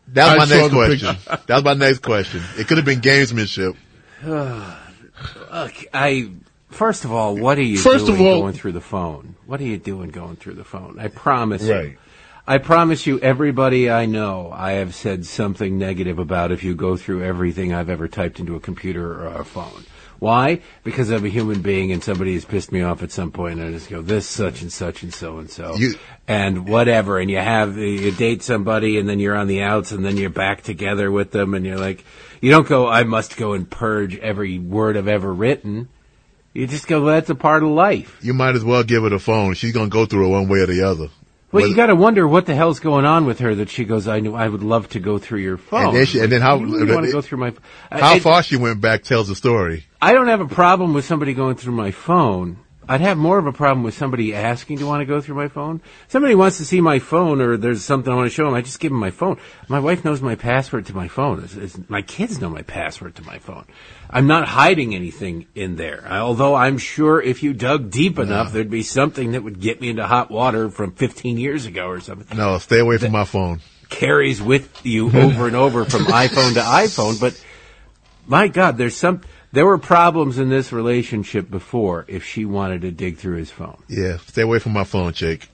That 0.08 0.30
I 0.30 0.36
was 0.38 0.48
saw 0.48 0.54
my 0.54 0.60
next 0.60 0.70
the 0.70 0.76
question. 1.16 1.16
That 1.46 1.54
was 1.56 1.64
my 1.64 1.74
next 1.74 1.98
question. 2.02 2.42
It 2.56 2.68
could 2.68 2.76
have 2.78 2.86
been 2.86 3.00
gamesmanship. 3.00 3.76
Look, 4.24 5.74
I 5.92 6.30
first 6.70 7.04
of 7.04 7.12
all, 7.12 7.36
what 7.36 7.58
are 7.58 7.62
you 7.62 7.78
First 7.78 8.08
of 8.08 8.16
doing 8.16 8.28
all- 8.34 8.40
going 8.42 8.54
through 8.54 8.72
the 8.72 8.80
phone? 8.80 9.34
What 9.46 9.60
are 9.60 9.64
you 9.64 9.78
doing 9.78 10.10
going 10.10 10.36
through 10.36 10.54
the 10.54 10.64
phone? 10.64 10.98
I 10.98 11.08
promise 11.08 11.62
you. 11.62 11.96
I 12.48 12.58
promise 12.58 13.06
you, 13.08 13.18
everybody 13.18 13.90
I 13.90 14.06
know, 14.06 14.52
I 14.54 14.72
have 14.72 14.94
said 14.94 15.26
something 15.26 15.78
negative 15.78 16.20
about 16.20 16.52
if 16.52 16.62
you 16.62 16.76
go 16.76 16.96
through 16.96 17.24
everything 17.24 17.74
I've 17.74 17.90
ever 17.90 18.06
typed 18.06 18.38
into 18.38 18.54
a 18.54 18.60
computer 18.60 19.24
or 19.24 19.40
a 19.40 19.44
phone. 19.44 19.84
Why? 20.18 20.60
Because 20.84 21.10
I'm 21.10 21.24
a 21.24 21.28
human 21.28 21.62
being 21.62 21.92
and 21.92 22.02
somebody 22.02 22.34
has 22.34 22.44
pissed 22.44 22.72
me 22.72 22.82
off 22.82 23.02
at 23.02 23.10
some 23.10 23.30
point 23.32 23.58
and 23.58 23.68
I 23.68 23.72
just 23.72 23.90
go, 23.90 24.02
this, 24.02 24.26
such 24.26 24.62
and 24.62 24.72
such 24.72 25.02
and 25.02 25.12
so 25.12 25.38
and 25.38 25.50
so. 25.50 25.76
And 26.26 26.68
whatever. 26.68 27.18
And 27.18 27.30
you 27.30 27.38
have, 27.38 27.76
you 27.76 28.10
date 28.12 28.42
somebody 28.42 28.98
and 28.98 29.08
then 29.08 29.20
you're 29.20 29.36
on 29.36 29.46
the 29.46 29.62
outs 29.62 29.92
and 29.92 30.04
then 30.04 30.16
you're 30.16 30.30
back 30.30 30.62
together 30.62 31.10
with 31.10 31.30
them 31.30 31.54
and 31.54 31.66
you're 31.66 31.78
like, 31.78 32.04
you 32.40 32.50
don't 32.50 32.66
go, 32.66 32.88
I 32.88 33.04
must 33.04 33.36
go 33.36 33.52
and 33.52 33.70
purge 33.70 34.16
every 34.16 34.58
word 34.58 34.96
I've 34.96 35.08
ever 35.08 35.32
written. 35.32 35.88
You 36.52 36.66
just 36.66 36.86
go, 36.86 37.02
well, 37.02 37.14
that's 37.14 37.28
a 37.28 37.34
part 37.34 37.62
of 37.62 37.68
life. 37.68 38.18
You 38.22 38.32
might 38.32 38.54
as 38.54 38.64
well 38.64 38.82
give 38.82 39.02
her 39.02 39.10
the 39.10 39.18
phone. 39.18 39.52
She's 39.54 39.72
gonna 39.72 39.90
go 39.90 40.06
through 40.06 40.26
it 40.28 40.30
one 40.30 40.48
way 40.48 40.60
or 40.60 40.66
the 40.66 40.82
other. 40.82 41.08
Well, 41.52 41.66
you 41.66 41.74
got 41.76 41.86
to 41.86 41.94
wonder 41.96 42.26
what 42.26 42.46
the 42.46 42.54
hell's 42.54 42.80
going 42.80 43.04
on 43.04 43.24
with 43.24 43.38
her 43.38 43.54
that 43.54 43.70
she 43.70 43.84
goes. 43.84 44.08
I 44.08 44.20
knew 44.20 44.34
I 44.34 44.48
would 44.48 44.62
love 44.62 44.88
to 44.90 45.00
go 45.00 45.18
through 45.18 45.40
your 45.40 45.56
phone. 45.56 45.86
And 45.88 45.96
then 45.96 46.06
she- 46.06 46.18
and 46.20 46.30
then 46.30 46.40
how- 46.42 46.58
you 46.58 46.66
want 46.92 47.06
to 47.06 47.12
go 47.12 47.20
through 47.20 47.38
my? 47.38 47.52
How 47.90 48.18
far 48.18 48.42
she 48.42 48.56
went 48.56 48.80
back 48.80 49.04
tells 49.04 49.28
the 49.28 49.34
story. 49.36 49.86
I 50.02 50.12
don't 50.12 50.26
have 50.28 50.40
a 50.40 50.48
problem 50.48 50.92
with 50.92 51.04
somebody 51.04 51.34
going 51.34 51.54
through 51.56 51.74
my 51.74 51.90
phone. 51.92 52.58
I'd 52.88 53.00
have 53.00 53.18
more 53.18 53.38
of 53.38 53.46
a 53.46 53.52
problem 53.52 53.82
with 53.82 53.94
somebody 53.94 54.32
asking 54.34 54.78
to 54.78 54.86
want 54.86 55.00
to 55.00 55.06
go 55.06 55.20
through 55.20 55.34
my 55.34 55.48
phone. 55.48 55.80
Somebody 56.06 56.34
wants 56.36 56.58
to 56.58 56.64
see 56.64 56.80
my 56.80 56.98
phone 57.00 57.40
or 57.40 57.56
there's 57.56 57.84
something 57.84 58.12
I 58.12 58.16
want 58.16 58.26
to 58.30 58.34
show 58.34 58.44
them. 58.44 58.54
I 58.54 58.62
just 58.62 58.78
give 58.78 58.92
them 58.92 59.00
my 59.00 59.10
phone. 59.10 59.38
My 59.68 59.80
wife 59.80 60.04
knows 60.04 60.22
my 60.22 60.36
password 60.36 60.86
to 60.86 60.94
my 60.94 61.08
phone. 61.08 61.42
It's, 61.42 61.54
it's, 61.56 61.78
my 61.88 62.02
kids 62.02 62.40
know 62.40 62.48
my 62.48 62.62
password 62.62 63.16
to 63.16 63.22
my 63.24 63.38
phone. 63.38 63.64
I'm 64.08 64.28
not 64.28 64.46
hiding 64.46 64.94
anything 64.94 65.46
in 65.54 65.74
there. 65.76 66.06
Although 66.08 66.54
I'm 66.54 66.78
sure 66.78 67.20
if 67.20 67.42
you 67.42 67.52
dug 67.52 67.90
deep 67.90 68.18
enough, 68.20 68.52
there'd 68.52 68.70
be 68.70 68.84
something 68.84 69.32
that 69.32 69.42
would 69.42 69.60
get 69.60 69.80
me 69.80 69.88
into 69.90 70.06
hot 70.06 70.30
water 70.30 70.70
from 70.70 70.92
15 70.92 71.38
years 71.38 71.66
ago 71.66 71.88
or 71.88 71.98
something 72.00 72.36
No, 72.36 72.58
stay 72.58 72.78
away 72.78 72.98
from 72.98 73.10
my 73.12 73.24
phone. 73.24 73.60
carries 73.88 74.40
with 74.40 74.86
you 74.86 75.06
over 75.08 75.48
and 75.48 75.56
over 75.56 75.84
from 75.84 76.04
iPhone 76.06 76.54
to 76.54 76.60
iPhone. 76.60 77.20
But 77.20 77.42
my 78.28 78.46
God, 78.48 78.76
there's 78.78 78.96
some. 78.96 79.22
There 79.56 79.64
were 79.64 79.78
problems 79.78 80.36
in 80.36 80.50
this 80.50 80.70
relationship 80.70 81.50
before. 81.50 82.04
If 82.08 82.26
she 82.26 82.44
wanted 82.44 82.82
to 82.82 82.90
dig 82.90 83.16
through 83.16 83.36
his 83.38 83.50
phone, 83.50 83.82
Yeah, 83.88 84.18
stay 84.18 84.42
away 84.42 84.58
from 84.58 84.74
my 84.74 84.84
phone, 84.84 85.14
Jake. 85.14 85.48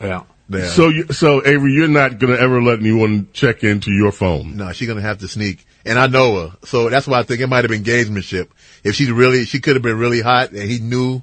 yeah. 0.00 0.22
Yeah. 0.48 0.68
so 0.68 0.88
you, 0.88 1.04
so 1.12 1.44
Avery, 1.46 1.74
you're 1.74 1.86
not 1.86 2.18
gonna 2.18 2.36
ever 2.36 2.62
let 2.62 2.78
anyone 2.80 3.28
check 3.34 3.62
into 3.62 3.90
your 3.92 4.10
phone. 4.10 4.56
No, 4.56 4.72
she's 4.72 4.88
gonna 4.88 5.02
have 5.02 5.18
to 5.18 5.28
sneak. 5.28 5.66
And 5.84 5.98
I 5.98 6.06
know 6.06 6.48
her. 6.48 6.56
So 6.64 6.88
that's 6.88 7.06
why 7.06 7.18
I 7.18 7.24
think 7.24 7.40
it 7.42 7.46
might 7.46 7.64
have 7.64 7.70
been 7.70 7.84
gamesmanship. 7.84 8.48
If 8.84 8.94
she 8.94 9.12
really, 9.12 9.44
she 9.44 9.60
could 9.60 9.76
have 9.76 9.82
been 9.82 9.98
really 9.98 10.22
hot 10.22 10.52
and 10.52 10.62
he 10.62 10.78
knew 10.78 11.20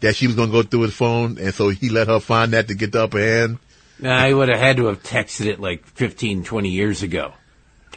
that 0.00 0.16
she 0.16 0.26
was 0.26 0.36
gonna 0.36 0.52
go 0.52 0.62
through 0.62 0.82
his 0.82 0.92
phone 0.94 1.38
and 1.38 1.54
so 1.54 1.70
he 1.70 1.88
let 1.88 2.08
her 2.08 2.20
find 2.20 2.52
that 2.52 2.68
to 2.68 2.74
get 2.74 2.92
the 2.92 3.04
upper 3.04 3.20
hand. 3.20 3.58
I 4.04 4.34
would 4.34 4.50
have 4.50 4.58
had 4.58 4.76
to 4.76 4.86
have 4.86 5.02
texted 5.02 5.46
it 5.46 5.60
like 5.60 5.86
15, 5.86 6.44
20 6.44 6.68
years 6.68 7.02
ago. 7.02 7.32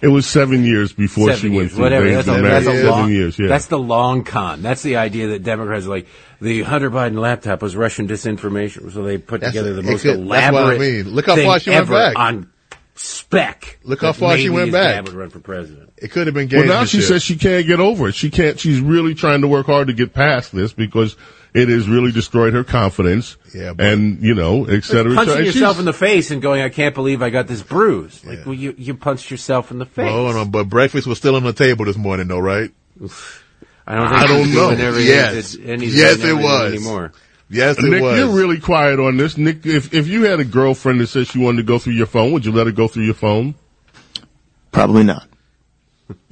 It 0.04 0.10
was 0.10 0.28
seven 0.28 0.66
years 0.66 0.92
before 0.94 1.30
Seven 1.34 1.40
she 1.52 1.56
went 1.58 1.72
through. 1.72 1.84
whatever. 1.84 2.12
That's 2.12 2.28
a, 2.28 2.32
that's 2.32 2.42
married 2.44 2.62
a 2.62 2.66
seven 2.66 2.90
long, 2.90 3.10
years. 3.12 3.40
Yeah. 3.40 3.48
That's 3.48 3.68
the 3.68 3.80
long 3.80 4.24
con. 4.26 4.62
That's 4.62 4.82
the 4.84 4.98
idea 4.98 5.28
that 5.30 5.44
Democrats 5.44 5.86
are 5.86 5.90
like 5.90 6.08
the 6.42 6.62
Hunter 6.64 6.92
Biden 6.92 7.18
laptop 7.18 7.62
was 7.62 7.76
Russian 7.76 8.08
disinformation, 8.08 8.92
so 8.92 9.02
they 9.04 9.18
put 9.18 9.40
That's- 9.42 9.54
together 9.54 9.74
the 9.74 9.80
it 9.80 9.92
most 9.92 10.02
could- 10.02 10.18
that's 10.20 10.28
what 10.30 10.38
I 10.38 10.50
elaborate 10.50 10.80
mean. 11.06 11.10
Look 11.16 11.26
how 11.28 11.38
far 11.38 11.60
she 11.60 11.70
went 11.70 11.90
back. 11.90 12.20
on 12.20 12.50
spec. 12.96 13.80
Look 13.84 14.02
how 14.02 14.14
far 14.14 14.38
she 14.38 14.50
went 14.50 14.72
back. 14.72 14.96
dad 14.96 15.08
would 15.08 15.16
run 15.16 15.30
for 15.30 15.40
president. 15.40 15.92
It 15.98 16.12
could 16.12 16.28
have 16.28 16.34
been 16.34 16.50
well, 16.52 16.66
now 16.66 16.86
she 16.86 17.02
says 17.02 17.24
she 17.24 17.38
can't 17.38 17.66
get 17.66 17.80
over 17.80 18.10
it. 18.10 18.16
She 18.16 18.30
can't. 18.30 18.60
She's 18.60 18.82
really 18.82 19.16
trying 19.16 19.42
to 19.42 19.48
work 19.48 19.66
hard 19.68 19.88
to 19.88 19.94
get 19.94 20.14
past 20.14 20.52
this 20.54 20.74
because 20.74 21.16
it 21.54 21.70
has 21.70 21.88
really 21.88 22.12
destroyed 22.12 22.54
her 22.54 22.64
confidence. 22.64 23.38
Yeah, 23.54 23.74
but- 23.74 23.86
and 23.86 24.22
you 24.22 24.34
know, 24.36 24.66
et 24.66 24.84
cetera. 24.84 25.12
et 25.14 25.16
punching 25.16 25.34
cetera. 25.34 25.46
yourself 25.46 25.80
in 25.80 25.86
the 25.86 25.94
face 25.94 26.32
and 26.32 26.42
going, 26.42 26.62
"I 26.62 26.70
can't 26.70 26.96
believe 26.96 27.22
I 27.22 27.30
got 27.30 27.48
this 27.48 27.62
bruise." 27.62 28.24
Like, 28.26 28.46
well, 28.46 28.56
you 28.56 28.74
you 28.78 28.94
punched 28.96 29.30
yourself 29.32 29.72
in 29.72 29.80
the 29.80 29.86
face. 29.86 30.06
Well, 30.06 30.26
hold 30.26 30.36
on, 30.36 30.50
but 30.52 30.70
breakfast 30.70 31.08
was 31.08 31.18
still 31.18 31.36
on 31.36 31.44
the 31.44 31.54
table 31.54 31.86
this 31.86 31.98
morning 31.98 32.28
though, 32.28 32.40
right? 32.40 32.72
I 33.86 33.96
don't 33.96 34.10
think 34.10 34.22
I 34.22 34.28
don't 34.28 34.54
know. 34.54 34.70
doing 34.70 34.82
everything 34.82 35.10
Yes. 35.10 35.52
that- 35.54 35.80
Yes, 35.82 36.20
it 36.24 36.34
was. 36.36 36.74
anymore. 36.74 37.12
Yes, 37.50 37.78
it 37.78 37.84
Nick, 37.84 38.02
was. 38.02 38.18
you're 38.18 38.30
really 38.34 38.60
quiet 38.60 39.00
on 39.00 39.18
this. 39.18 39.38
Nick, 39.38 39.66
if 39.66 39.94
if 39.94 40.08
you 40.08 40.24
had 40.24 40.40
a 40.40 40.46
girlfriend 40.46 41.02
that 41.02 41.08
said 41.08 41.28
she 41.28 41.38
wanted 41.38 41.58
to 41.58 41.64
go 41.64 41.78
through 41.78 41.94
your 41.94 42.06
phone, 42.08 42.32
would 42.32 42.46
you 42.46 42.52
let 42.52 42.66
her 42.66 42.72
go 42.72 42.88
through 42.88 43.04
your 43.04 43.14
phone? 43.14 43.56
Probably 44.72 45.04
not. 45.04 45.28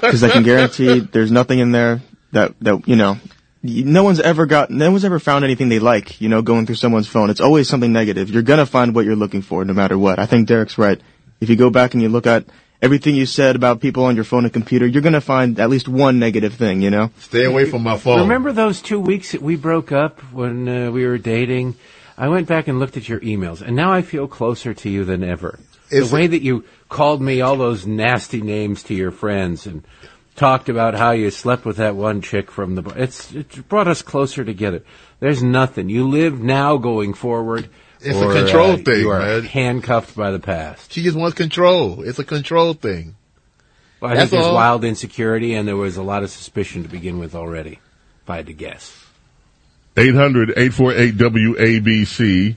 Because 0.00 0.22
I 0.24 0.30
can 0.30 0.42
guarantee 0.42 1.00
there's 1.00 1.30
nothing 1.30 1.58
in 1.60 1.70
there 1.72 2.00
that, 2.32 2.54
that, 2.60 2.86
you 2.88 2.96
know, 2.96 3.12
y- 3.12 3.20
no 3.64 4.04
one's 4.04 4.20
ever 4.20 4.44
got, 4.44 4.70
no 4.70 4.90
one's 4.90 5.04
ever 5.04 5.18
found 5.18 5.44
anything 5.44 5.70
they 5.70 5.78
like, 5.78 6.20
you 6.20 6.28
know, 6.28 6.42
going 6.42 6.66
through 6.66 6.74
someone's 6.74 7.08
phone. 7.08 7.30
It's 7.30 7.40
always 7.40 7.68
something 7.68 7.92
negative. 7.92 8.28
You're 8.28 8.42
gonna 8.42 8.66
find 8.66 8.94
what 8.94 9.06
you're 9.06 9.16
looking 9.16 9.40
for 9.40 9.64
no 9.64 9.72
matter 9.72 9.96
what. 9.96 10.18
I 10.18 10.26
think 10.26 10.46
Derek's 10.46 10.76
right. 10.76 11.00
If 11.40 11.48
you 11.48 11.56
go 11.56 11.70
back 11.70 11.94
and 11.94 12.02
you 12.02 12.10
look 12.10 12.26
at 12.26 12.44
everything 12.82 13.14
you 13.14 13.24
said 13.24 13.56
about 13.56 13.80
people 13.80 14.04
on 14.04 14.16
your 14.16 14.24
phone 14.24 14.44
and 14.44 14.52
computer, 14.52 14.86
you're 14.86 15.02
gonna 15.02 15.20
find 15.20 15.58
at 15.58 15.70
least 15.70 15.88
one 15.88 16.18
negative 16.18 16.52
thing, 16.54 16.82
you 16.82 16.90
know? 16.90 17.10
Stay 17.20 17.44
away 17.44 17.64
from 17.64 17.82
my 17.82 17.96
phone. 17.96 18.20
Remember 18.20 18.52
those 18.52 18.82
two 18.82 19.00
weeks 19.00 19.32
that 19.32 19.40
we 19.40 19.56
broke 19.56 19.92
up 19.92 20.20
when 20.32 20.68
uh, 20.68 20.90
we 20.90 21.06
were 21.06 21.18
dating? 21.18 21.74
I 22.18 22.28
went 22.28 22.46
back 22.46 22.68
and 22.68 22.78
looked 22.78 22.98
at 22.98 23.08
your 23.08 23.20
emails, 23.20 23.62
and 23.62 23.74
now 23.74 23.92
I 23.92 24.02
feel 24.02 24.28
closer 24.28 24.74
to 24.74 24.90
you 24.90 25.04
than 25.04 25.24
ever. 25.24 25.58
Is 25.90 26.10
the 26.10 26.14
way 26.14 26.26
that 26.26 26.42
you 26.42 26.64
called 26.88 27.20
me 27.20 27.40
all 27.40 27.56
those 27.56 27.86
nasty 27.86 28.40
names 28.40 28.82
to 28.84 28.94
your 28.94 29.10
friends 29.10 29.66
and 29.66 29.84
talked 30.36 30.68
about 30.68 30.94
how 30.94 31.12
you 31.12 31.30
slept 31.30 31.64
with 31.64 31.76
that 31.76 31.96
one 31.96 32.20
chick 32.20 32.50
from 32.50 32.74
the 32.74 32.82
bar. 32.82 32.98
It's 32.98 33.32
it 33.32 33.66
brought 33.68 33.88
us 33.88 34.02
closer 34.02 34.44
together. 34.44 34.82
There's 35.20 35.42
nothing. 35.42 35.88
You 35.88 36.06
live 36.08 36.40
now 36.40 36.76
going 36.76 37.14
forward. 37.14 37.68
It's 38.00 38.20
a 38.20 38.32
control 38.32 38.72
uh, 38.72 38.76
thing, 38.78 39.00
You 39.00 39.10
are 39.10 39.20
man. 39.20 39.42
handcuffed 39.44 40.14
by 40.14 40.30
the 40.30 40.38
past. 40.38 40.92
She 40.92 41.02
just 41.02 41.16
wants 41.16 41.34
control. 41.36 42.02
It's 42.02 42.18
a 42.18 42.24
control 42.24 42.74
thing. 42.74 43.16
Well, 44.00 44.10
I 44.10 44.16
That's 44.16 44.30
think 44.30 44.42
there's 44.42 44.50
all. 44.50 44.54
wild 44.54 44.84
insecurity, 44.84 45.54
and 45.54 45.66
there 45.66 45.76
was 45.76 45.96
a 45.96 46.02
lot 46.02 46.22
of 46.22 46.28
suspicion 46.30 46.82
to 46.82 46.88
begin 46.90 47.18
with 47.18 47.34
already, 47.34 47.78
if 48.22 48.28
I 48.28 48.36
had 48.36 48.46
to 48.48 48.52
guess. 48.52 48.94
800-848-WABC. 49.96 52.56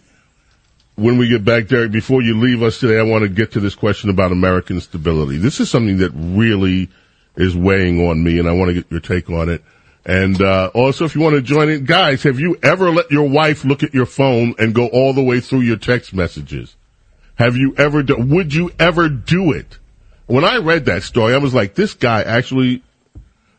When 0.95 1.17
we 1.19 1.29
get 1.29 1.45
back, 1.45 1.67
Derek, 1.67 1.91
before 1.91 2.23
you 2.23 2.39
leave 2.39 2.63
us 2.63 2.79
today, 2.79 2.99
I 2.99 3.03
want 3.03 3.21
to 3.21 3.29
get 3.29 3.51
to 3.51 3.59
this 3.59 3.75
question 3.75 4.09
about 4.09 4.31
American 4.31 4.81
stability. 4.81 5.37
This 5.37 5.59
is 5.59 5.69
something 5.69 5.99
that 5.99 6.09
really 6.15 6.89
is 7.37 7.55
weighing 7.55 8.07
on 8.07 8.23
me, 8.23 8.39
and 8.39 8.47
I 8.47 8.51
want 8.53 8.69
to 8.69 8.73
get 8.73 8.91
your 8.91 8.99
take 8.99 9.29
on 9.29 9.49
it. 9.49 9.63
And 10.05 10.41
uh, 10.41 10.71
also, 10.73 11.05
if 11.05 11.15
you 11.15 11.21
want 11.21 11.35
to 11.35 11.41
join 11.41 11.69
in, 11.69 11.85
guys, 11.85 12.23
have 12.23 12.39
you 12.39 12.57
ever 12.63 12.89
let 12.91 13.11
your 13.11 13.27
wife 13.29 13.65
look 13.65 13.83
at 13.83 13.93
your 13.93 14.05
phone 14.05 14.55
and 14.57 14.73
go 14.73 14.87
all 14.87 15.13
the 15.13 15.23
way 15.23 15.39
through 15.39 15.61
your 15.61 15.77
text 15.77 16.13
messages? 16.13 16.75
Have 17.35 17.55
you 17.55 17.75
ever? 17.77 18.03
Do, 18.03 18.17
would 18.17 18.53
you 18.53 18.71
ever 18.79 19.09
do 19.09 19.51
it? 19.51 19.77
When 20.25 20.43
I 20.43 20.57
read 20.57 20.85
that 20.85 21.03
story, 21.03 21.33
I 21.33 21.37
was 21.37 21.53
like, 21.53 21.75
this 21.75 21.93
guy 21.93 22.21
actually 22.21 22.83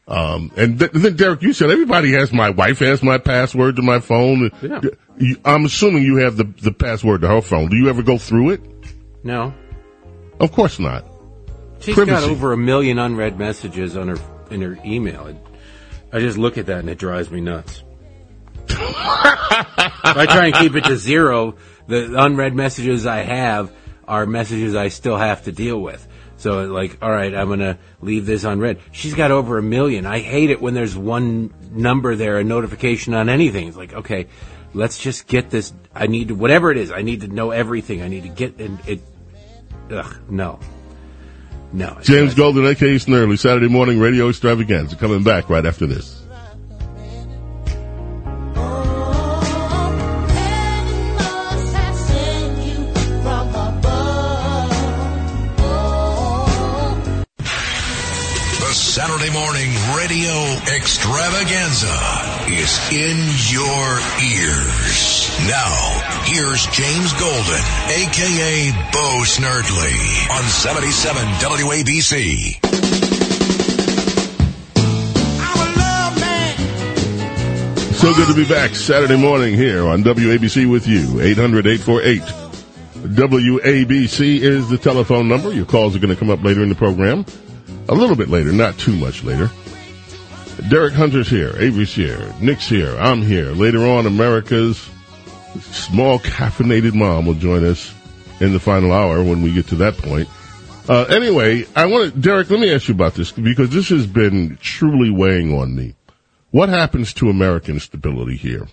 um, 0.08 0.50
and 0.56 0.78
th- 0.78 0.90
then 0.92 1.16
Derek, 1.16 1.42
you 1.42 1.52
said 1.52 1.70
everybody 1.70 2.12
has 2.12 2.32
my 2.32 2.48
wife 2.48 2.78
has 2.78 3.02
my 3.02 3.18
password 3.18 3.76
to 3.76 3.82
my 3.82 4.00
phone. 4.00 4.50
Yeah. 4.62 4.80
I'm 5.44 5.66
assuming 5.66 6.02
you 6.02 6.16
have 6.16 6.36
the 6.36 6.44
the 6.44 6.72
password 6.72 7.20
to 7.20 7.28
her 7.28 7.42
phone. 7.42 7.68
Do 7.68 7.76
you 7.76 7.88
ever 7.90 8.02
go 8.02 8.16
through 8.16 8.50
it? 8.50 8.60
No, 9.22 9.52
Of 10.40 10.52
course 10.52 10.78
not. 10.78 11.04
She's 11.80 11.94
Privacy. 11.94 12.26
got 12.26 12.30
over 12.30 12.52
a 12.52 12.56
million 12.56 12.98
unread 12.98 13.38
messages 13.38 13.96
on 13.96 14.08
her 14.08 14.18
in 14.50 14.62
her 14.62 14.78
email. 14.84 15.34
I 16.12 16.20
just 16.20 16.38
look 16.38 16.58
at 16.58 16.66
that 16.66 16.80
and 16.80 16.88
it 16.88 16.98
drives 16.98 17.30
me 17.30 17.40
nuts. 17.40 17.82
if 18.68 18.76
I 18.78 20.26
try 20.26 20.46
and 20.46 20.54
keep 20.54 20.74
it 20.74 20.84
to 20.84 20.96
zero, 20.96 21.56
the 21.86 22.14
unread 22.18 22.54
messages 22.54 23.06
I 23.06 23.18
have 23.18 23.72
are 24.06 24.26
messages 24.26 24.74
I 24.74 24.88
still 24.88 25.16
have 25.16 25.44
to 25.44 25.52
deal 25.52 25.78
with. 25.78 26.06
So 26.38 26.64
like, 26.64 26.98
all 27.02 27.10
right, 27.10 27.34
I'm 27.34 27.48
gonna 27.48 27.78
leave 28.00 28.24
this 28.24 28.44
unread. 28.44 28.78
She's 28.92 29.14
got 29.14 29.30
over 29.30 29.58
a 29.58 29.62
million. 29.62 30.06
I 30.06 30.20
hate 30.20 30.50
it 30.50 30.62
when 30.62 30.72
there's 30.74 30.96
one 30.96 31.52
number 31.72 32.14
there, 32.14 32.38
a 32.38 32.44
notification 32.44 33.12
on 33.12 33.28
anything. 33.28 33.68
It's 33.68 33.76
like, 33.76 33.92
okay, 33.92 34.28
let's 34.72 34.98
just 34.98 35.26
get 35.26 35.50
this. 35.50 35.72
I 35.94 36.06
need 36.06 36.28
to, 36.28 36.34
whatever 36.34 36.70
it 36.70 36.78
is. 36.78 36.92
I 36.92 37.02
need 37.02 37.22
to 37.22 37.28
know 37.28 37.50
everything. 37.50 38.02
I 38.02 38.08
need 38.08 38.22
to 38.22 38.28
get 38.28 38.58
and 38.60 38.78
it. 38.86 39.02
Ugh, 39.90 40.16
no, 40.30 40.60
no. 41.72 41.96
it's 41.98 42.06
James 42.08 42.30
not- 42.30 42.36
Golden, 42.36 42.66
aka 42.66 42.96
Snerdley, 42.96 43.38
Saturday 43.38 43.68
morning 43.68 43.98
radio 43.98 44.28
extravaganza, 44.28 44.96
coming 44.96 45.22
back 45.22 45.48
right 45.50 45.64
after 45.66 45.86
this. 45.86 46.14
The 57.38 58.72
Saturday 58.74 59.30
morning 59.32 59.70
radio 59.96 60.34
extravaganza 60.74 61.94
is 62.50 62.78
in 62.92 63.16
your 63.54 63.86
ears. 64.20 64.97
Now, 65.47 66.22
here's 66.24 66.66
James 66.66 67.12
Golden, 67.14 67.62
aka 67.89 68.72
Bo 68.93 69.22
Snerdley, 69.22 70.30
on 70.30 70.43
77 70.43 71.22
WABC. 71.39 72.59
So 77.95 78.14
good 78.14 78.28
to 78.28 78.34
be 78.34 78.49
back 78.49 78.74
Saturday 78.74 79.16
morning 79.16 79.55
here 79.55 79.86
on 79.86 80.03
WABC 80.03 80.70
with 80.70 80.86
you. 80.86 81.01
800-848. 81.01 82.20
WABC 83.14 84.41
is 84.41 84.68
the 84.68 84.78
telephone 84.78 85.28
number. 85.28 85.53
Your 85.53 85.66
calls 85.66 85.95
are 85.95 85.99
going 85.99 86.14
to 86.14 86.18
come 86.18 86.30
up 86.30 86.43
later 86.43 86.62
in 86.62 86.68
the 86.68 86.74
program. 86.74 87.24
A 87.89 87.95
little 87.95 88.16
bit 88.16 88.28
later, 88.28 88.53
not 88.53 88.76
too 88.78 88.95
much 88.97 89.24
later. 89.24 89.51
Derek 90.68 90.95
Hunter's 90.95 91.28
here. 91.28 91.55
Avery's 91.59 91.95
here. 91.95 92.34
Nick's 92.41 92.68
here. 92.68 92.97
I'm 92.99 93.22
here. 93.22 93.53
Later 93.53 93.86
on, 93.86 94.07
America's 94.07 94.89
small 95.61 96.18
caffeinated 96.18 96.94
mom 96.94 97.26
will 97.26 97.34
join 97.34 97.64
us 97.64 97.94
in 98.40 98.53
the 98.53 98.61
final 98.61 98.92
hour 98.92 99.22
when 99.22 99.42
we 99.42 99.53
get 99.53 99.66
to 99.68 99.76
that 99.76 99.96
point. 99.96 100.28
Uh, 100.88 101.05
anyway, 101.05 101.66
I 101.76 101.86
want 101.86 102.14
to, 102.14 102.18
Derek, 102.18 102.51
let 102.51 102.61
me 102.61 102.72
ask 102.72 102.88
you 102.88 102.94
about 102.94 103.14
this 103.14 103.30
because 103.32 103.70
this 103.70 103.88
has 103.90 104.07
been 104.07 104.57
truly 104.61 105.11
weighing 105.11 105.57
on 105.59 105.74
me. 105.74 105.94
What 106.51 106.70
happens 106.70 107.12
to 107.14 107.28
American 107.28 107.78
stability 107.78 108.36
here? 108.36 108.68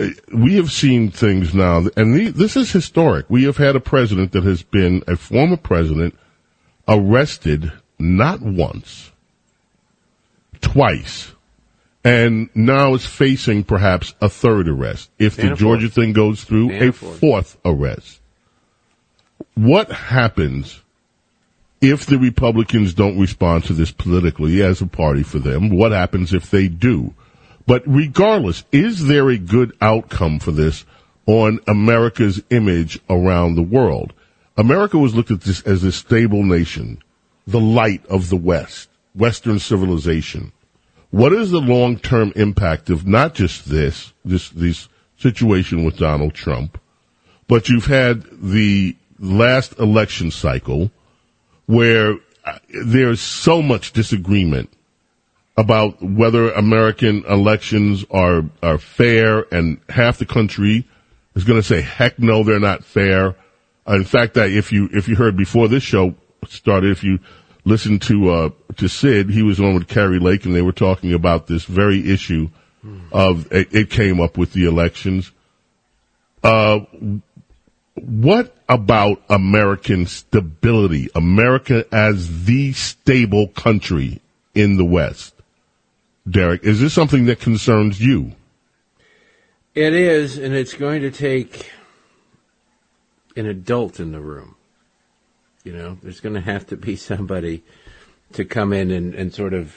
Uh, 0.00 0.08
We 0.32 0.54
have 0.54 0.72
seen 0.72 1.10
things 1.10 1.54
now, 1.54 1.84
and 1.96 2.14
the, 2.14 2.30
this 2.30 2.56
is 2.56 2.72
historic. 2.72 3.26
We 3.28 3.44
have 3.44 3.58
had 3.58 3.76
a 3.76 3.80
president 3.80 4.32
that 4.32 4.44
has 4.44 4.62
been 4.62 5.02
a 5.06 5.16
former 5.16 5.58
president 5.58 6.18
arrested 6.88 7.70
not 7.98 8.40
once, 8.40 9.10
twice, 10.60 11.32
and 12.06 12.48
now 12.54 12.94
is 12.94 13.04
facing 13.04 13.64
perhaps 13.64 14.14
a 14.20 14.28
third 14.28 14.68
arrest. 14.68 15.10
If 15.18 15.34
the 15.34 15.56
Georgia 15.56 15.88
thing 15.88 16.12
goes 16.12 16.44
through, 16.44 16.70
a 16.70 16.92
fourth 16.92 17.58
arrest. 17.64 18.20
What 19.54 19.90
happens 19.90 20.82
if 21.80 22.06
the 22.06 22.18
Republicans 22.18 22.94
don't 22.94 23.18
respond 23.18 23.64
to 23.64 23.72
this 23.72 23.90
politically 23.90 24.62
as 24.62 24.80
a 24.80 24.86
party 24.86 25.24
for 25.24 25.40
them? 25.40 25.68
What 25.70 25.90
happens 25.90 26.32
if 26.32 26.48
they 26.48 26.68
do? 26.68 27.12
But 27.66 27.82
regardless, 27.86 28.62
is 28.70 29.06
there 29.06 29.28
a 29.28 29.36
good 29.36 29.76
outcome 29.80 30.38
for 30.38 30.52
this 30.52 30.84
on 31.26 31.58
America's 31.66 32.40
image 32.50 33.00
around 33.10 33.56
the 33.56 33.62
world? 33.62 34.12
America 34.56 34.96
was 34.96 35.16
looked 35.16 35.32
at 35.32 35.40
this 35.40 35.60
as 35.62 35.82
a 35.82 35.90
stable 35.90 36.44
nation, 36.44 37.02
the 37.48 37.60
light 37.60 38.06
of 38.06 38.28
the 38.30 38.36
West, 38.36 38.88
Western 39.12 39.58
civilization. 39.58 40.52
What 41.10 41.32
is 41.32 41.50
the 41.50 41.60
long-term 41.60 42.32
impact 42.36 42.90
of 42.90 43.06
not 43.06 43.34
just 43.34 43.68
this, 43.68 44.12
this, 44.24 44.50
this 44.50 44.88
situation 45.18 45.84
with 45.84 45.96
Donald 45.96 46.34
Trump, 46.34 46.78
but 47.48 47.68
you've 47.68 47.86
had 47.86 48.24
the 48.32 48.96
last 49.18 49.78
election 49.78 50.30
cycle 50.30 50.90
where 51.66 52.16
uh, 52.44 52.58
there's 52.84 53.20
so 53.20 53.62
much 53.62 53.92
disagreement 53.92 54.70
about 55.56 56.02
whether 56.02 56.50
American 56.52 57.24
elections 57.24 58.04
are 58.10 58.42
are 58.62 58.78
fair, 58.78 59.46
and 59.52 59.80
half 59.88 60.18
the 60.18 60.26
country 60.26 60.86
is 61.34 61.44
going 61.44 61.58
to 61.58 61.66
say, 61.66 61.80
"Heck 61.80 62.18
no, 62.18 62.44
they're 62.44 62.60
not 62.60 62.84
fair." 62.84 63.34
Uh, 63.88 63.94
in 63.94 64.04
fact, 64.04 64.36
if 64.36 64.70
you 64.72 64.88
if 64.92 65.08
you 65.08 65.16
heard 65.16 65.36
before 65.36 65.68
this 65.68 65.82
show 65.82 66.14
started, 66.46 66.90
if 66.90 67.02
you 67.02 67.18
listened 67.66 68.00
to 68.02 68.30
uh, 68.30 68.50
to 68.76 68.88
Sid, 68.88 69.28
he 69.28 69.42
was 69.42 69.60
on 69.60 69.74
with 69.74 69.88
Kari 69.88 70.18
Lake, 70.18 70.46
and 70.46 70.54
they 70.54 70.62
were 70.62 70.72
talking 70.72 71.12
about 71.12 71.46
this 71.46 71.64
very 71.64 72.10
issue 72.10 72.48
of 73.12 73.52
it, 73.52 73.74
it 73.74 73.90
came 73.90 74.20
up 74.20 74.38
with 74.38 74.52
the 74.52 74.64
elections. 74.64 75.32
Uh, 76.42 76.80
what 77.94 78.56
about 78.68 79.22
American 79.28 80.06
stability? 80.06 81.08
America 81.14 81.84
as 81.92 82.44
the 82.44 82.72
stable 82.72 83.48
country 83.48 84.20
in 84.54 84.76
the 84.76 84.84
West? 84.84 85.34
Derek, 86.28 86.64
is 86.64 86.80
this 86.80 86.92
something 86.92 87.26
that 87.26 87.40
concerns 87.40 88.00
you? 88.00 88.32
It 89.74 89.92
is, 89.92 90.38
and 90.38 90.54
it's 90.54 90.74
going 90.74 91.02
to 91.02 91.10
take 91.10 91.70
an 93.36 93.46
adult 93.46 94.00
in 94.00 94.12
the 94.12 94.20
room. 94.20 94.55
You 95.66 95.72
know, 95.72 95.98
there's 96.00 96.20
going 96.20 96.36
to 96.36 96.40
have 96.40 96.68
to 96.68 96.76
be 96.76 96.94
somebody 96.94 97.64
to 98.34 98.44
come 98.44 98.72
in 98.72 98.92
and, 98.92 99.16
and 99.16 99.34
sort 99.34 99.52
of 99.52 99.74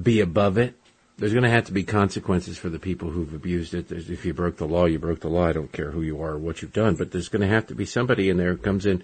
be 0.00 0.20
above 0.20 0.58
it. 0.58 0.74
There's 1.16 1.32
going 1.32 1.44
to 1.44 1.50
have 1.50 1.64
to 1.66 1.72
be 1.72 1.84
consequences 1.84 2.58
for 2.58 2.68
the 2.68 2.78
people 2.78 3.08
who've 3.08 3.32
abused 3.32 3.72
it. 3.72 3.88
There's, 3.88 4.10
if 4.10 4.26
you 4.26 4.34
broke 4.34 4.58
the 4.58 4.66
law, 4.66 4.84
you 4.84 4.98
broke 4.98 5.20
the 5.20 5.30
law. 5.30 5.46
I 5.46 5.54
don't 5.54 5.72
care 5.72 5.90
who 5.90 6.02
you 6.02 6.20
are 6.20 6.32
or 6.32 6.38
what 6.38 6.60
you've 6.60 6.74
done, 6.74 6.96
but 6.96 7.12
there's 7.12 7.30
going 7.30 7.40
to 7.40 7.48
have 7.48 7.66
to 7.68 7.74
be 7.74 7.86
somebody 7.86 8.28
in 8.28 8.36
there 8.36 8.50
who 8.50 8.58
comes 8.58 8.84
in 8.84 9.02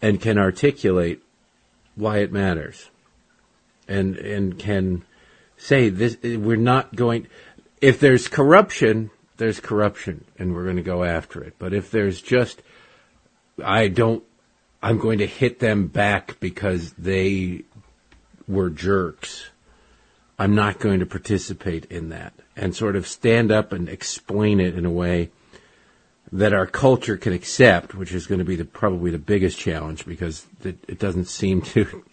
and 0.00 0.22
can 0.22 0.38
articulate 0.38 1.22
why 1.96 2.20
it 2.20 2.32
matters, 2.32 2.88
and 3.86 4.16
and 4.16 4.58
can 4.58 5.02
say 5.58 5.90
this. 5.90 6.16
We're 6.22 6.56
not 6.56 6.96
going. 6.96 7.26
If 7.82 8.00
there's 8.00 8.26
corruption, 8.26 9.10
there's 9.36 9.60
corruption, 9.60 10.24
and 10.38 10.54
we're 10.54 10.64
going 10.64 10.76
to 10.76 10.82
go 10.82 11.04
after 11.04 11.44
it. 11.44 11.56
But 11.58 11.74
if 11.74 11.90
there's 11.90 12.22
just, 12.22 12.62
I 13.62 13.88
don't 13.88 14.24
I'm 14.82 14.98
going 14.98 15.18
to 15.18 15.26
hit 15.26 15.58
them 15.58 15.88
back 15.88 16.40
because 16.40 16.92
they 16.92 17.64
were 18.48 18.70
jerks. 18.70 19.50
I'm 20.38 20.54
not 20.54 20.78
going 20.78 21.00
to 21.00 21.06
participate 21.06 21.84
in 21.86 22.08
that 22.08 22.32
and 22.56 22.74
sort 22.74 22.96
of 22.96 23.06
stand 23.06 23.52
up 23.52 23.72
and 23.72 23.88
explain 23.88 24.58
it 24.58 24.76
in 24.76 24.86
a 24.86 24.90
way 24.90 25.30
that 26.32 26.54
our 26.54 26.66
culture 26.66 27.16
can 27.16 27.32
accept, 27.32 27.94
which 27.94 28.12
is 28.12 28.26
going 28.26 28.38
to 28.38 28.44
be 28.44 28.56
the, 28.56 28.64
probably 28.64 29.10
the 29.10 29.18
biggest 29.18 29.58
challenge 29.58 30.06
because 30.06 30.46
it, 30.64 30.78
it 30.88 30.98
doesn't 30.98 31.26
seem 31.26 31.60
to, 31.62 32.04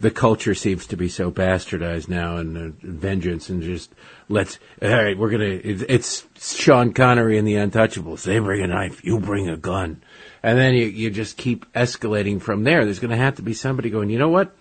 the 0.00 0.10
culture 0.10 0.54
seems 0.54 0.86
to 0.86 0.96
be 0.96 1.08
so 1.08 1.30
bastardized 1.30 2.08
now 2.08 2.38
and 2.38 2.56
uh, 2.56 2.70
vengeance 2.82 3.48
and 3.50 3.62
just 3.62 3.92
let's, 4.28 4.58
all 4.82 4.88
right, 4.88 5.16
we're 5.16 5.30
going 5.30 5.60
to, 5.60 5.86
it's 5.92 6.26
Sean 6.38 6.92
Connery 6.92 7.38
and 7.38 7.46
the 7.46 7.54
Untouchables. 7.54 8.24
They 8.24 8.38
bring 8.38 8.62
a 8.62 8.66
knife, 8.66 9.04
you 9.04 9.20
bring 9.20 9.48
a 9.48 9.56
gun. 9.56 10.02
And 10.42 10.58
then 10.58 10.74
you, 10.74 10.86
you 10.86 11.10
just 11.10 11.36
keep 11.36 11.70
escalating 11.72 12.40
from 12.40 12.64
there. 12.64 12.84
There's 12.84 12.98
going 12.98 13.10
to 13.10 13.16
have 13.16 13.36
to 13.36 13.42
be 13.42 13.54
somebody 13.54 13.90
going, 13.90 14.10
you 14.10 14.18
know 14.18 14.28
what? 14.28 14.54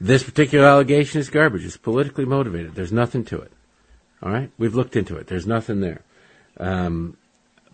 This 0.00 0.22
particular 0.22 0.66
allegation 0.66 1.20
is 1.20 1.30
garbage. 1.30 1.64
It's 1.64 1.76
politically 1.76 2.24
motivated. 2.24 2.74
There's 2.74 2.92
nothing 2.92 3.24
to 3.26 3.40
it. 3.40 3.52
All 4.22 4.30
right? 4.30 4.50
We've 4.58 4.74
looked 4.74 4.96
into 4.96 5.16
it. 5.16 5.26
There's 5.26 5.46
nothing 5.46 5.80
there. 5.80 6.02
Um, 6.58 7.16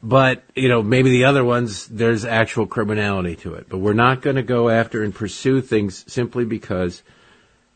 but, 0.03 0.45
you 0.55 0.69
know, 0.69 0.83
maybe 0.83 1.11
the 1.11 1.25
other 1.25 1.45
ones, 1.45 1.87
there's 1.89 2.25
actual 2.25 2.67
criminality 2.67 3.35
to 3.37 3.55
it. 3.55 3.69
But 3.69 3.79
we're 3.79 3.95
not 3.95 4.23
going 4.23 4.37
to 4.37 4.43
go 4.43 4.69
after 4.69 5.03
and 5.03 5.15
pursue 5.15 5.61
things 5.61 6.05
simply 6.07 6.45
because 6.45 7.03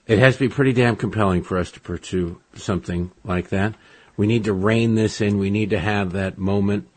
it 0.06 0.18
has 0.18 0.34
to 0.34 0.40
be 0.40 0.48
pretty 0.48 0.72
damn 0.72 0.96
compelling 0.96 1.42
for 1.42 1.58
us 1.58 1.72
to 1.72 1.80
pursue 1.80 2.40
something 2.54 3.10
like 3.24 3.48
that. 3.48 3.74
We 4.16 4.26
need 4.26 4.44
to 4.44 4.52
rein 4.52 4.94
this 4.94 5.20
in. 5.20 5.38
We 5.38 5.50
need 5.50 5.70
to 5.70 5.78
have 5.78 6.12
that 6.12 6.38
moment. 6.38 6.88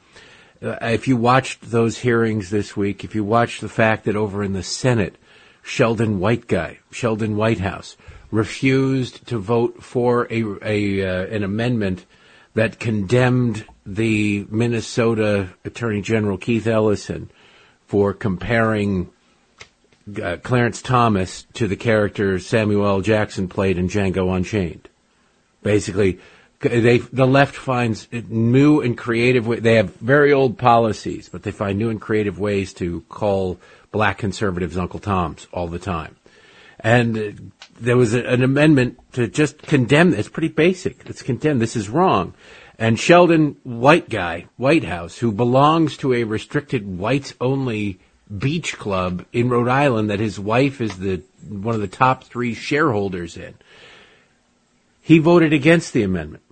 Uh, 0.62 0.78
if 0.82 1.08
you 1.08 1.18
watched 1.18 1.70
those 1.70 2.00
hearings 2.00 2.50
this 2.50 2.76
week, 2.78 3.04
if 3.04 3.14
you 3.14 3.24
watched 3.24 3.62
the 3.62 3.70
fact 3.70 4.06
that 4.06 4.16
over 4.16 4.44
in 4.44 4.54
the 4.54 4.64
Senate, 4.64 5.16
Sheldon 5.64 6.20
White 6.20 6.48
guy, 6.48 6.80
Sheldon 6.92 7.36
Whitehouse, 7.36 7.98
refused 8.32 9.26
to 9.28 9.38
vote 9.38 9.84
for 9.84 10.28
a, 10.32 10.44
a 10.62 11.06
uh, 11.06 11.26
an 11.28 11.44
amendment 11.44 12.06
that 12.54 12.80
condemned 12.80 13.66
the 13.86 14.46
Minnesota 14.50 15.50
Attorney 15.64 16.02
General 16.02 16.38
Keith 16.38 16.68
Ellison 16.68 17.30
for 17.86 18.14
comparing 18.14 19.10
uh, 20.22 20.38
Clarence 20.44 20.82
Thomas 20.82 21.46
to 21.54 21.68
the 21.68 21.76
character 21.76 22.40
Samuel. 22.40 23.02
Jackson 23.02 23.48
played 23.48 23.78
in 23.78 23.88
Django 23.88 24.36
Unchained. 24.36 24.88
Basically, 25.64 26.20
they 26.68 26.98
the 26.98 27.28
left 27.28 27.56
finds 27.56 28.08
new 28.12 28.82
and 28.82 28.98
creative. 28.98 29.48
Way, 29.48 29.60
they 29.60 29.76
have 29.76 29.96
very 29.96 30.34
old 30.34 30.58
policies, 30.58 31.30
but 31.30 31.44
they 31.44 31.52
find 31.52 31.78
new 31.78 31.90
and 31.90 32.02
creative 32.02 32.40
ways 32.40 32.74
to 32.76 33.02
call 33.10 33.60
black 33.92 34.18
conservatives 34.18 34.78
Uncle 34.78 35.00
Toms 35.00 35.48
all 35.54 35.68
the 35.68 35.80
time. 35.80 36.16
And 36.80 37.52
there 37.80 37.98
was 37.98 38.14
a, 38.14 38.24
an 38.26 38.44
amendment 38.44 39.00
to 39.14 39.28
just 39.28 39.62
condemn. 39.62 40.14
It's 40.14 40.30
pretty 40.30 40.50
basic. 40.50 41.04
It's 41.06 41.22
condemn. 41.22 41.60
This 41.60 41.76
is 41.76 41.90
wrong. 41.90 42.34
And 42.78 43.00
Sheldon 43.00 43.56
White 43.64 44.10
guy, 44.10 44.48
White 44.58 44.84
House, 44.84 45.18
who 45.18 45.32
belongs 45.32 45.98
to 45.98 46.14
a 46.14 46.26
restricted 46.26 46.86
whites 46.86 47.34
only 47.40 48.00
beach 48.38 48.78
club 48.78 49.26
in 49.32 49.50
Rhode 49.50 49.70
Island 49.70 50.10
that 50.10 50.20
his 50.20 50.40
wife 50.40 50.82
is 50.82 50.98
the 50.98 51.22
one 51.48 51.76
of 51.76 51.82
the 51.82 51.88
top 51.88 52.24
three 52.24 52.54
shareholders 52.54 53.38
in. 53.38 53.54
He 55.02 55.20
voted 55.20 55.54
against 55.54 55.94
the 55.94 56.04
amendment. 56.04 56.44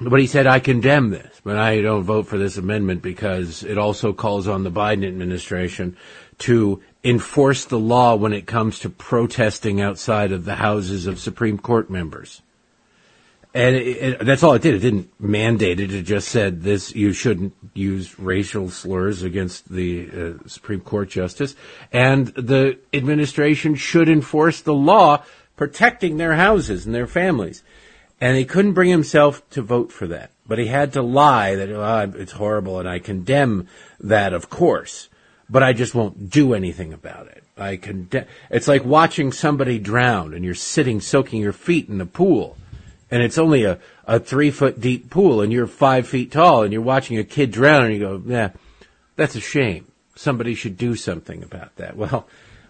But 0.00 0.20
he 0.20 0.26
said, 0.26 0.46
I 0.46 0.60
condemn 0.60 1.10
this, 1.10 1.40
but 1.44 1.56
I 1.56 1.82
don't 1.82 2.04
vote 2.04 2.26
for 2.26 2.38
this 2.38 2.56
amendment 2.56 3.02
because 3.02 3.62
it 3.62 3.76
also 3.76 4.14
calls 4.14 4.48
on 4.48 4.64
the 4.64 4.70
Biden 4.70 5.06
administration 5.06 5.96
to 6.38 6.82
enforce 7.04 7.66
the 7.66 7.78
law 7.78 8.14
when 8.14 8.32
it 8.32 8.46
comes 8.46 8.78
to 8.80 8.90
protesting 8.90 9.80
outside 9.80 10.32
of 10.32 10.46
the 10.46 10.54
houses 10.54 11.06
of 11.06 11.18
Supreme 11.18 11.58
Court 11.58 11.90
members. 11.90 12.40
And 13.52 13.76
it, 13.76 13.86
it, 13.86 14.24
that's 14.24 14.42
all 14.42 14.54
it 14.54 14.62
did. 14.62 14.74
It 14.74 14.78
didn't 14.78 15.10
mandate 15.20 15.80
it. 15.80 15.92
It 15.92 16.02
just 16.04 16.28
said 16.28 16.62
this: 16.62 16.94
you 16.94 17.12
shouldn't 17.12 17.52
use 17.74 18.18
racial 18.18 18.70
slurs 18.70 19.22
against 19.22 19.68
the 19.68 20.08
uh, 20.08 20.48
Supreme 20.48 20.80
Court 20.80 21.10
justice, 21.10 21.56
and 21.92 22.28
the 22.28 22.78
administration 22.92 23.74
should 23.74 24.08
enforce 24.08 24.60
the 24.60 24.72
law 24.72 25.24
protecting 25.56 26.16
their 26.16 26.36
houses 26.36 26.86
and 26.86 26.94
their 26.94 27.08
families. 27.08 27.64
And 28.20 28.36
he 28.36 28.44
couldn't 28.44 28.74
bring 28.74 28.90
himself 28.90 29.48
to 29.50 29.62
vote 29.62 29.90
for 29.90 30.06
that, 30.08 30.30
but 30.46 30.58
he 30.58 30.66
had 30.66 30.92
to 30.92 31.02
lie 31.02 31.54
that 31.54 31.70
oh, 31.70 32.12
it's 32.16 32.32
horrible, 32.32 32.78
and 32.78 32.88
I 32.88 32.98
condemn 32.98 33.66
that, 33.98 34.34
of 34.34 34.50
course, 34.50 35.08
but 35.48 35.62
I 35.62 35.72
just 35.72 35.94
won't 35.94 36.28
do 36.28 36.52
anything 36.52 36.92
about 36.92 37.28
it. 37.28 37.42
I 37.56 37.76
condemn. 37.76 38.26
It's 38.50 38.68
like 38.68 38.84
watching 38.84 39.32
somebody 39.32 39.78
drown, 39.78 40.34
and 40.34 40.44
you're 40.44 40.54
sitting 40.54 41.00
soaking 41.00 41.40
your 41.40 41.54
feet 41.54 41.88
in 41.88 41.98
the 41.98 42.06
pool 42.06 42.56
and 43.10 43.22
it's 43.22 43.38
only 43.38 43.64
a, 43.64 43.78
a 44.06 44.20
three 44.20 44.50
foot 44.50 44.80
deep 44.80 45.10
pool 45.10 45.40
and 45.40 45.52
you're 45.52 45.66
five 45.66 46.06
feet 46.06 46.30
tall 46.32 46.62
and 46.62 46.72
you're 46.72 46.82
watching 46.82 47.18
a 47.18 47.24
kid 47.24 47.50
drown 47.50 47.86
and 47.86 47.94
you 47.94 48.00
go, 48.00 48.22
yeah, 48.24 48.50
that's 49.16 49.34
a 49.34 49.40
shame. 49.40 49.86
Somebody 50.14 50.54
should 50.54 50.76
do 50.76 50.94
something 50.96 51.42
about 51.42 51.76
that. 51.76 51.96
Well, 51.96 52.28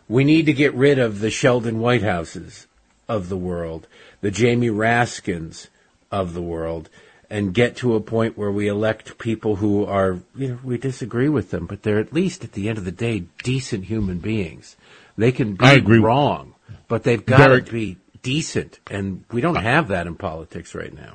we 0.08 0.24
need 0.24 0.46
to 0.46 0.52
get 0.52 0.74
rid 0.74 0.98
of 0.98 1.20
the 1.20 1.30
Sheldon 1.30 1.76
Whitehouses 1.76 2.66
of 3.08 3.28
the 3.28 3.36
world, 3.36 3.86
the 4.20 4.30
Jamie 4.30 4.70
Raskins 4.70 5.68
of 6.10 6.34
the 6.34 6.42
world, 6.42 6.88
and 7.28 7.54
get 7.54 7.76
to 7.76 7.94
a 7.94 8.00
point 8.00 8.36
where 8.36 8.50
we 8.50 8.66
elect 8.66 9.18
people 9.18 9.56
who 9.56 9.84
are, 9.84 10.18
you 10.34 10.48
know, 10.48 10.58
we 10.64 10.78
disagree 10.78 11.28
with 11.28 11.50
them, 11.50 11.66
but 11.66 11.82
they're 11.82 12.00
at 12.00 12.12
least 12.12 12.42
at 12.42 12.52
the 12.52 12.68
end 12.68 12.76
of 12.76 12.84
the 12.84 12.90
day 12.90 13.24
decent 13.44 13.84
human 13.84 14.18
beings. 14.18 14.76
They 15.16 15.32
can 15.32 15.54
be 15.54 15.64
I 15.64 15.74
agree. 15.74 15.98
wrong, 15.98 16.54
but 16.88 17.04
they've 17.04 17.24
got 17.24 17.48
to 17.48 17.62
be 17.62 17.98
decent, 18.22 18.80
and 18.90 19.24
we 19.30 19.40
don't 19.40 19.56
have 19.56 19.88
that 19.88 20.06
in 20.06 20.16
politics 20.16 20.74
right 20.74 20.92
now. 20.92 21.14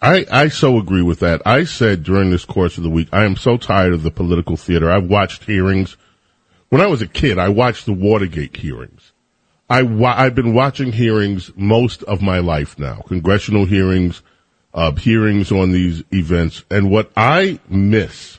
I, 0.00 0.26
I 0.30 0.48
so 0.48 0.78
agree 0.78 1.02
with 1.02 1.20
that. 1.20 1.42
I 1.44 1.64
said 1.64 2.04
during 2.04 2.30
this 2.30 2.44
course 2.44 2.76
of 2.76 2.84
the 2.84 2.90
week, 2.90 3.08
I 3.12 3.24
am 3.24 3.36
so 3.36 3.56
tired 3.56 3.92
of 3.92 4.02
the 4.02 4.10
political 4.10 4.56
theater. 4.56 4.90
I've 4.90 5.08
watched 5.08 5.44
hearings. 5.44 5.96
When 6.68 6.80
I 6.80 6.86
was 6.86 7.02
a 7.02 7.06
kid, 7.06 7.38
I 7.38 7.48
watched 7.48 7.86
the 7.86 7.92
Watergate 7.92 8.56
hearings. 8.56 9.07
I 9.70 9.82
wa- 9.82 10.14
I've 10.16 10.34
been 10.34 10.54
watching 10.54 10.92
hearings 10.92 11.50
most 11.56 12.02
of 12.04 12.22
my 12.22 12.38
life 12.38 12.78
now, 12.78 13.02
congressional 13.06 13.66
hearings, 13.66 14.22
uh, 14.72 14.92
hearings 14.92 15.52
on 15.52 15.72
these 15.72 16.02
events. 16.12 16.64
And 16.70 16.90
what 16.90 17.10
I 17.16 17.58
miss 17.68 18.38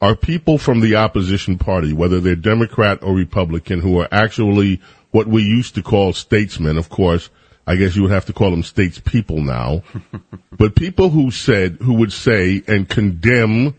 are 0.00 0.16
people 0.16 0.58
from 0.58 0.80
the 0.80 0.96
opposition 0.96 1.58
party, 1.58 1.92
whether 1.92 2.20
they're 2.20 2.36
Democrat 2.36 3.02
or 3.02 3.14
Republican, 3.14 3.80
who 3.80 3.98
are 4.00 4.08
actually 4.10 4.80
what 5.10 5.26
we 5.26 5.42
used 5.42 5.74
to 5.76 5.82
call 5.82 6.12
statesmen. 6.12 6.76
Of 6.76 6.88
course, 6.88 7.30
I 7.66 7.76
guess 7.76 7.96
you 7.96 8.02
would 8.02 8.10
have 8.10 8.26
to 8.26 8.32
call 8.32 8.50
them 8.50 8.62
statespeople 8.62 9.44
now. 9.44 9.82
but 10.52 10.74
people 10.74 11.10
who 11.10 11.30
said, 11.30 11.78
who 11.80 11.94
would 11.94 12.12
say 12.12 12.62
and 12.66 12.88
condemn 12.88 13.74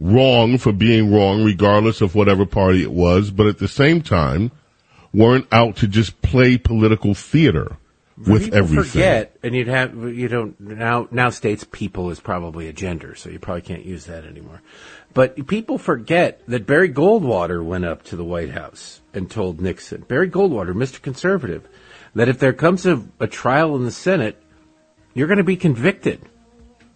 wrong 0.00 0.58
for 0.58 0.72
being 0.72 1.12
wrong, 1.12 1.44
regardless 1.44 2.00
of 2.00 2.14
whatever 2.14 2.46
party 2.46 2.82
it 2.82 2.92
was, 2.92 3.30
but 3.30 3.46
at 3.46 3.58
the 3.58 3.68
same 3.68 4.00
time, 4.02 4.50
weren't 5.12 5.46
out 5.52 5.76
to 5.76 5.88
just 5.88 6.20
play 6.22 6.56
political 6.58 7.14
theater 7.14 7.76
with 8.16 8.44
people 8.44 8.58
everything. 8.58 8.84
Forget, 8.84 9.36
and 9.42 9.54
you'd 9.54 9.68
have 9.68 9.94
you 9.94 10.28
don't 10.28 10.58
now 10.60 11.08
now 11.10 11.30
states 11.30 11.64
people 11.64 12.10
is 12.10 12.20
probably 12.20 12.68
a 12.68 12.72
gender, 12.72 13.14
so 13.14 13.30
you 13.30 13.38
probably 13.38 13.62
can't 13.62 13.84
use 13.84 14.06
that 14.06 14.24
anymore. 14.24 14.60
But 15.12 15.46
people 15.48 15.78
forget 15.78 16.40
that 16.46 16.66
Barry 16.66 16.88
Goldwater 16.92 17.64
went 17.64 17.84
up 17.84 18.04
to 18.04 18.16
the 18.16 18.24
White 18.24 18.50
House 18.50 19.00
and 19.12 19.28
told 19.28 19.60
Nixon, 19.60 20.02
Barry 20.02 20.30
Goldwater, 20.30 20.72
Mr. 20.72 21.02
Conservative, 21.02 21.66
that 22.14 22.28
if 22.28 22.38
there 22.38 22.52
comes 22.52 22.86
a, 22.86 23.02
a 23.18 23.26
trial 23.26 23.74
in 23.74 23.84
the 23.84 23.90
Senate, 23.90 24.40
you're 25.14 25.26
going 25.26 25.38
to 25.38 25.44
be 25.44 25.56
convicted 25.56 26.20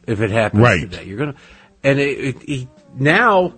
if 0.06 0.20
it 0.20 0.30
happens 0.30 0.62
Right. 0.62 0.80
today. 0.82 1.04
You're 1.04 1.18
going 1.18 1.32
to, 1.32 1.38
and 1.82 1.98
it, 1.98 2.18
it, 2.18 2.42
he, 2.42 2.68
now. 2.94 3.54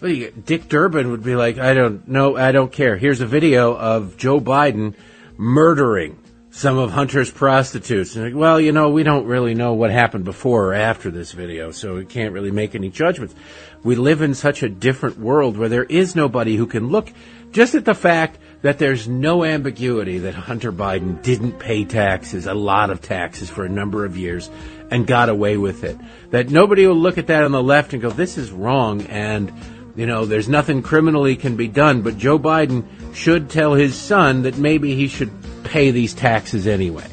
Dick 0.00 0.68
Durbin 0.68 1.10
would 1.10 1.24
be 1.24 1.34
like, 1.34 1.58
I 1.58 1.74
don't 1.74 2.06
know, 2.06 2.36
I 2.36 2.52
don't 2.52 2.70
care. 2.70 2.96
Here's 2.96 3.20
a 3.20 3.26
video 3.26 3.76
of 3.76 4.16
Joe 4.16 4.40
Biden 4.40 4.94
murdering 5.36 6.18
some 6.50 6.78
of 6.78 6.90
Hunter's 6.90 7.30
prostitutes. 7.30 8.16
And 8.16 8.24
like, 8.24 8.34
well, 8.34 8.60
you 8.60 8.72
know, 8.72 8.90
we 8.90 9.02
don't 9.02 9.26
really 9.26 9.54
know 9.54 9.74
what 9.74 9.90
happened 9.90 10.24
before 10.24 10.66
or 10.66 10.74
after 10.74 11.10
this 11.10 11.32
video, 11.32 11.70
so 11.72 11.96
we 11.96 12.04
can't 12.04 12.32
really 12.32 12.50
make 12.50 12.74
any 12.74 12.90
judgments. 12.90 13.34
We 13.82 13.96
live 13.96 14.22
in 14.22 14.34
such 14.34 14.62
a 14.62 14.68
different 14.68 15.18
world 15.18 15.56
where 15.56 15.68
there 15.68 15.84
is 15.84 16.14
nobody 16.16 16.56
who 16.56 16.66
can 16.66 16.88
look 16.88 17.12
just 17.50 17.74
at 17.74 17.84
the 17.84 17.94
fact 17.94 18.38
that 18.62 18.78
there's 18.78 19.08
no 19.08 19.44
ambiguity 19.44 20.18
that 20.18 20.34
Hunter 20.34 20.72
Biden 20.72 21.22
didn't 21.22 21.58
pay 21.58 21.84
taxes, 21.84 22.46
a 22.46 22.54
lot 22.54 22.90
of 22.90 23.00
taxes 23.00 23.48
for 23.48 23.64
a 23.64 23.68
number 23.68 24.04
of 24.04 24.16
years, 24.16 24.50
and 24.90 25.06
got 25.06 25.28
away 25.28 25.56
with 25.56 25.84
it. 25.84 25.96
That 26.30 26.50
nobody 26.50 26.86
will 26.86 26.96
look 26.96 27.18
at 27.18 27.28
that 27.28 27.44
on 27.44 27.52
the 27.52 27.62
left 27.62 27.92
and 27.92 28.02
go, 28.02 28.10
this 28.10 28.36
is 28.36 28.50
wrong, 28.50 29.02
and, 29.02 29.52
you 29.98 30.06
know, 30.06 30.24
there's 30.24 30.48
nothing 30.48 30.80
criminally 30.82 31.36
can 31.36 31.56
be 31.56 31.68
done, 31.68 32.02
but 32.02 32.16
Joe 32.16 32.38
Biden 32.38 32.84
should 33.14 33.50
tell 33.50 33.74
his 33.74 33.94
son 33.96 34.42
that 34.42 34.56
maybe 34.56 34.94
he 34.94 35.08
should 35.08 35.30
pay 35.64 35.90
these 35.90 36.14
taxes 36.14 36.66
anyway. 36.66 37.06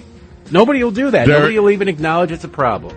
Nobody 0.52 0.84
will 0.84 0.92
do 0.92 1.10
that. 1.12 1.26
Derek- 1.26 1.40
Nobody 1.42 1.60
will 1.60 1.72
even 1.72 1.88
acknowledge 1.88 2.32
it's 2.32 2.44
a 2.44 2.48
problem. 2.48 2.96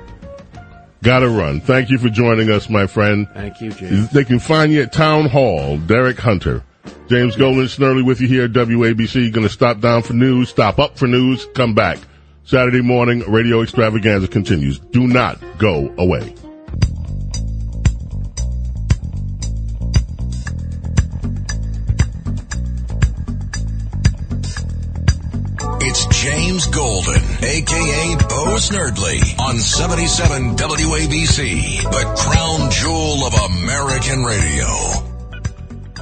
Gotta 1.03 1.29
run. 1.29 1.61
Thank 1.61 1.91
you 1.91 1.99
for 1.99 2.09
joining 2.09 2.51
us, 2.51 2.69
my 2.69 2.87
friend. 2.87 3.27
Thank 3.33 3.61
you, 3.61 3.71
James. 3.71 4.11
They 4.11 4.25
can 4.25 4.39
find 4.41 4.73
you 4.73 4.83
at 4.83 4.93
Town 4.93 5.27
Hall. 5.29 5.79
Derek 5.79 6.19
Hunter. 6.19 6.63
James 7.09 7.37
Golden 7.37 7.65
Snerdley 7.65 8.05
with 8.05 8.21
you 8.21 8.29
here 8.29 8.45
at 8.45 8.53
WABC. 8.53 9.33
Going 9.33 9.47
to 9.47 9.53
stop 9.53 9.81
down 9.81 10.03
for 10.03 10.13
news, 10.13 10.49
stop 10.51 10.79
up 10.79 10.99
for 10.99 11.07
news, 11.07 11.47
come 11.55 11.75
back. 11.75 11.99
Saturday 12.45 12.81
morning, 12.83 13.21
Radio 13.31 13.63
Extravaganza 13.63 14.27
continues. 14.29 14.79
Do 14.79 15.07
not 15.07 15.39
go 15.59 15.95
away. 15.99 16.35
James 26.29 26.67
Golden, 26.67 27.23
aka 27.43 28.17
Bo 28.29 28.61
Snerdley, 28.61 29.41
on 29.41 29.57
77 29.57 30.57
WABC, 30.57 31.83
the 31.85 32.05
crown 32.19 32.71
jewel 32.71 33.25
of 33.25 33.33
American 33.51 34.23
radio. 34.25 34.67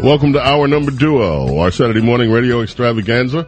Welcome 0.02 0.32
to 0.32 0.44
our 0.44 0.66
number 0.66 0.90
duo, 0.90 1.60
our 1.60 1.70
Saturday 1.70 2.00
morning 2.00 2.32
radio 2.32 2.62
extravaganza. 2.62 3.46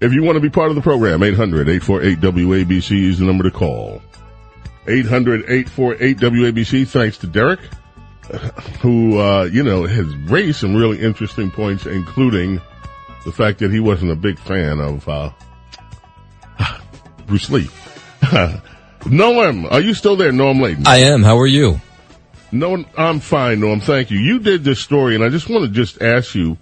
If 0.00 0.14
you 0.14 0.22
want 0.22 0.36
to 0.36 0.40
be 0.40 0.48
part 0.48 0.70
of 0.70 0.76
the 0.76 0.80
program, 0.80 1.20
800-848-WABC 1.20 3.10
is 3.10 3.18
the 3.18 3.26
number 3.26 3.44
to 3.44 3.50
call. 3.50 4.00
800-848-WABC, 4.86 6.88
thanks 6.88 7.18
to 7.18 7.26
Derek, 7.26 7.60
who, 8.80 9.20
uh, 9.20 9.44
you 9.44 9.62
know, 9.62 9.84
has 9.84 10.06
raised 10.30 10.60
some 10.60 10.74
really 10.74 11.02
interesting 11.02 11.50
points, 11.50 11.84
including 11.84 12.62
the 13.26 13.32
fact 13.32 13.58
that 13.58 13.70
he 13.70 13.78
wasn't 13.78 14.10
a 14.10 14.16
big 14.16 14.38
fan 14.38 14.80
of, 14.80 15.06
uh, 15.06 15.28
Bruce 17.26 17.50
Lee. 17.50 17.68
Norm, 19.06 19.66
are 19.66 19.80
you 19.80 19.94
still 19.94 20.16
there, 20.16 20.32
Norm 20.32 20.60
Layton? 20.60 20.86
I 20.86 20.98
am. 20.98 21.22
How 21.22 21.38
are 21.38 21.46
you? 21.46 21.80
No, 22.52 22.84
I'm 22.96 23.20
fine, 23.20 23.60
Norm. 23.60 23.80
Thank 23.80 24.10
you. 24.10 24.18
You 24.18 24.38
did 24.38 24.64
this 24.64 24.80
story, 24.80 25.14
and 25.14 25.24
I 25.24 25.28
just 25.28 25.48
want 25.48 25.64
to 25.64 25.70
just 25.70 26.00
ask 26.00 26.34
you, 26.34 26.56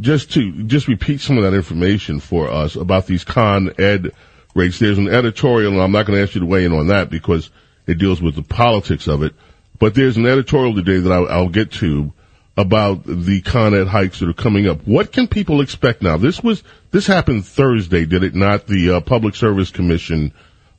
just 0.00 0.32
to 0.32 0.62
just 0.64 0.88
repeat 0.88 1.20
some 1.20 1.36
of 1.36 1.44
that 1.44 1.54
information 1.54 2.20
for 2.20 2.48
us 2.48 2.76
about 2.76 3.06
these 3.06 3.24
Con 3.24 3.72
Ed 3.78 4.12
rates. 4.54 4.78
There's 4.78 4.98
an 4.98 5.08
editorial, 5.08 5.72
and 5.72 5.82
I'm 5.82 5.92
not 5.92 6.06
going 6.06 6.16
to 6.16 6.22
ask 6.22 6.34
you 6.34 6.40
to 6.40 6.46
weigh 6.46 6.64
in 6.64 6.72
on 6.72 6.86
that 6.88 7.10
because 7.10 7.50
it 7.86 7.98
deals 7.98 8.22
with 8.22 8.36
the 8.36 8.42
politics 8.42 9.08
of 9.08 9.22
it. 9.22 9.34
But 9.78 9.94
there's 9.94 10.16
an 10.16 10.26
editorial 10.26 10.74
today 10.74 10.98
that 10.98 11.12
I'll, 11.12 11.28
I'll 11.28 11.48
get 11.48 11.72
to 11.72 12.12
about 12.56 13.04
the 13.04 13.40
Con 13.42 13.74
Ed 13.74 13.86
hikes 13.86 14.20
that 14.20 14.28
are 14.28 14.34
coming 14.34 14.68
up. 14.68 14.86
What 14.86 15.12
can 15.12 15.26
people 15.26 15.60
expect 15.60 16.02
now? 16.02 16.16
This 16.16 16.42
was 16.42 16.62
this 16.90 17.06
happened 17.06 17.46
Thursday, 17.46 18.04
did 18.04 18.24
it 18.24 18.34
not? 18.34 18.66
The 18.66 18.96
uh, 18.96 19.00
Public 19.00 19.34
Service 19.34 19.70
Commission 19.70 20.32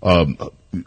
um, 0.04 0.38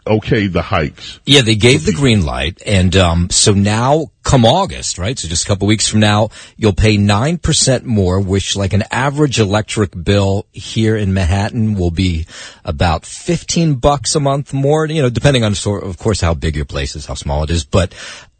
okay 0.05 0.47
the 0.47 0.61
hikes. 0.61 1.19
Yeah, 1.25 1.41
they 1.41 1.55
gave 1.55 1.85
the 1.85 1.93
green 1.93 2.25
light, 2.25 2.61
and 2.65 2.95
um, 2.95 3.29
so 3.29 3.53
now, 3.53 4.07
come 4.23 4.45
August, 4.45 4.97
right? 4.97 5.17
So 5.17 5.27
just 5.27 5.45
a 5.45 5.47
couple 5.47 5.67
weeks 5.67 5.87
from 5.87 5.99
now, 5.99 6.29
you'll 6.55 6.73
pay 6.73 6.97
nine 6.97 7.37
percent 7.37 7.85
more, 7.85 8.19
which, 8.19 8.55
like 8.55 8.73
an 8.73 8.83
average 8.91 9.39
electric 9.39 9.91
bill 10.01 10.45
here 10.51 10.95
in 10.95 11.13
Manhattan, 11.13 11.75
will 11.75 11.91
be 11.91 12.27
about 12.63 13.05
fifteen 13.05 13.75
bucks 13.75 14.15
a 14.15 14.19
month 14.19 14.53
more. 14.53 14.85
You 14.85 15.01
know, 15.01 15.09
depending 15.09 15.43
on 15.43 15.55
sort, 15.55 15.83
of 15.83 15.97
course, 15.97 16.21
how 16.21 16.33
big 16.33 16.55
your 16.55 16.65
place 16.65 16.95
is, 16.95 17.05
how 17.05 17.15
small 17.15 17.43
it 17.43 17.49
is, 17.49 17.63
but. 17.63 17.93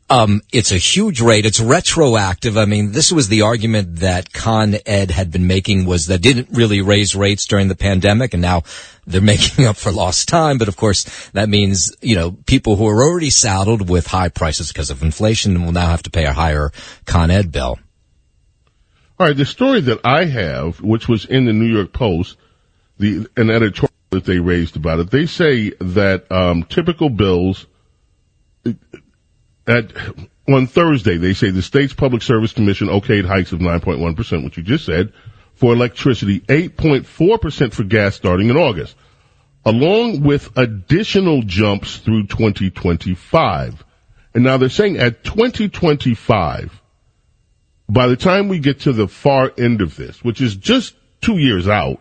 Um, 0.09 0.41
it's 0.53 0.71
a 0.71 0.77
huge 0.77 1.19
rate. 1.19 1.45
It's 1.45 1.59
retroactive. 1.59 2.57
I 2.57 2.63
mean, 2.63 2.93
this 2.93 3.11
was 3.11 3.27
the 3.27 3.41
argument 3.41 3.97
that 3.97 4.31
Con 4.31 4.75
Ed 4.85 5.11
had 5.11 5.31
been 5.31 5.47
making 5.47 5.85
was 5.85 6.05
that 6.05 6.21
didn't 6.21 6.49
really 6.51 6.79
raise 6.79 7.13
rates 7.13 7.45
during 7.45 7.67
the 7.67 7.75
pandemic 7.75 8.33
and 8.33 8.41
now 8.41 8.63
they're 9.05 9.21
making 9.35 9.65
up 9.65 9.75
for 9.75 9.91
lost 9.91 10.29
time. 10.29 10.57
But 10.57 10.69
of 10.69 10.77
course, 10.77 11.29
that 11.31 11.49
means, 11.49 11.93
you 12.01 12.15
know, 12.15 12.31
people 12.31 12.77
who 12.77 12.87
are 12.87 13.03
already 13.03 13.29
saddled 13.29 13.89
with 13.89 14.07
high 14.07 14.29
prices 14.29 14.69
because 14.69 14.89
of 14.89 15.03
inflation 15.03 15.65
will 15.65 15.73
now 15.73 15.87
have 15.87 16.03
to 16.03 16.09
pay 16.09 16.23
a 16.23 16.33
higher 16.33 16.71
Con 17.05 17.29
Ed 17.29 17.51
bill. 17.51 17.77
All 19.19 19.27
right. 19.27 19.35
The 19.35 19.45
story 19.45 19.81
that 19.81 19.99
I 20.05 20.23
have, 20.25 20.79
which 20.79 21.09
was 21.09 21.25
in 21.25 21.45
the 21.45 21.53
New 21.53 21.65
York 21.65 21.91
Post, 21.91 22.37
the, 22.97 23.27
an 23.35 23.49
editorial 23.49 23.91
that 24.11 24.23
they 24.23 24.39
raised 24.39 24.77
about 24.77 24.99
it, 24.99 25.11
they 25.11 25.25
say 25.25 25.71
that, 25.81 26.31
um, 26.31 26.63
typical 26.63 27.09
bills, 27.09 27.65
at 29.67 29.91
on 30.47 30.65
Thursday, 30.65 31.17
they 31.17 31.33
say 31.33 31.49
the 31.49 31.61
state's 31.61 31.93
public 31.93 32.21
service 32.21 32.53
commission 32.53 32.87
okayed 32.87 33.25
hikes 33.25 33.51
of 33.51 33.59
9.1%, 33.59 34.43
which 34.43 34.57
you 34.57 34.63
just 34.63 34.85
said, 34.85 35.11
for 35.55 35.73
electricity, 35.73 36.39
8.4% 36.41 37.73
for 37.73 37.83
gas 37.83 38.15
starting 38.15 38.49
in 38.49 38.55
August, 38.55 38.95
along 39.65 40.23
with 40.23 40.55
additional 40.57 41.41
jumps 41.41 41.97
through 41.97 42.27
2025. 42.27 43.83
And 44.33 44.43
now 44.43 44.57
they're 44.57 44.69
saying 44.69 44.97
at 44.97 45.23
2025, 45.23 46.81
by 47.89 48.07
the 48.07 48.15
time 48.15 48.47
we 48.47 48.59
get 48.59 48.81
to 48.81 48.93
the 48.93 49.07
far 49.07 49.51
end 49.57 49.81
of 49.81 49.95
this, 49.95 50.23
which 50.23 50.41
is 50.41 50.55
just 50.55 50.95
two 51.21 51.37
years 51.37 51.67
out, 51.67 51.99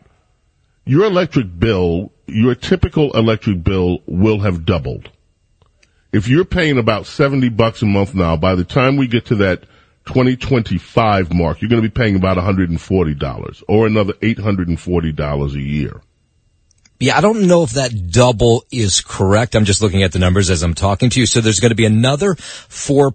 your 0.84 1.04
electric 1.04 1.58
bill, 1.58 2.12
your 2.26 2.54
typical 2.54 3.16
electric 3.16 3.64
bill 3.64 4.02
will 4.06 4.40
have 4.40 4.64
doubled 4.64 5.10
if 6.16 6.28
you're 6.28 6.46
paying 6.46 6.78
about 6.78 7.06
70 7.06 7.50
bucks 7.50 7.82
a 7.82 7.86
month 7.86 8.14
now, 8.14 8.36
by 8.36 8.54
the 8.54 8.64
time 8.64 8.96
we 8.96 9.06
get 9.06 9.26
to 9.26 9.34
that 9.36 9.62
2025 10.06 11.34
mark, 11.34 11.60
you're 11.60 11.68
going 11.68 11.82
to 11.82 11.88
be 11.88 11.92
paying 11.92 12.16
about 12.16 12.38
$140 12.38 13.62
or 13.68 13.86
another 13.86 14.14
$840 14.14 15.54
a 15.54 15.60
year. 15.60 16.00
Yeah, 16.98 17.18
I 17.18 17.20
don't 17.20 17.46
know 17.46 17.62
if 17.62 17.72
that 17.72 18.10
double 18.10 18.64
is 18.72 19.02
correct. 19.02 19.54
I'm 19.54 19.66
just 19.66 19.82
looking 19.82 20.02
at 20.02 20.12
the 20.12 20.18
numbers 20.18 20.48
as 20.48 20.62
I'm 20.62 20.72
talking 20.72 21.10
to 21.10 21.20
you. 21.20 21.26
So 21.26 21.42
there's 21.42 21.60
going 21.60 21.70
to 21.70 21.74
be 21.74 21.84
another 21.84 22.34
four, 22.36 23.08
uh, 23.08 23.10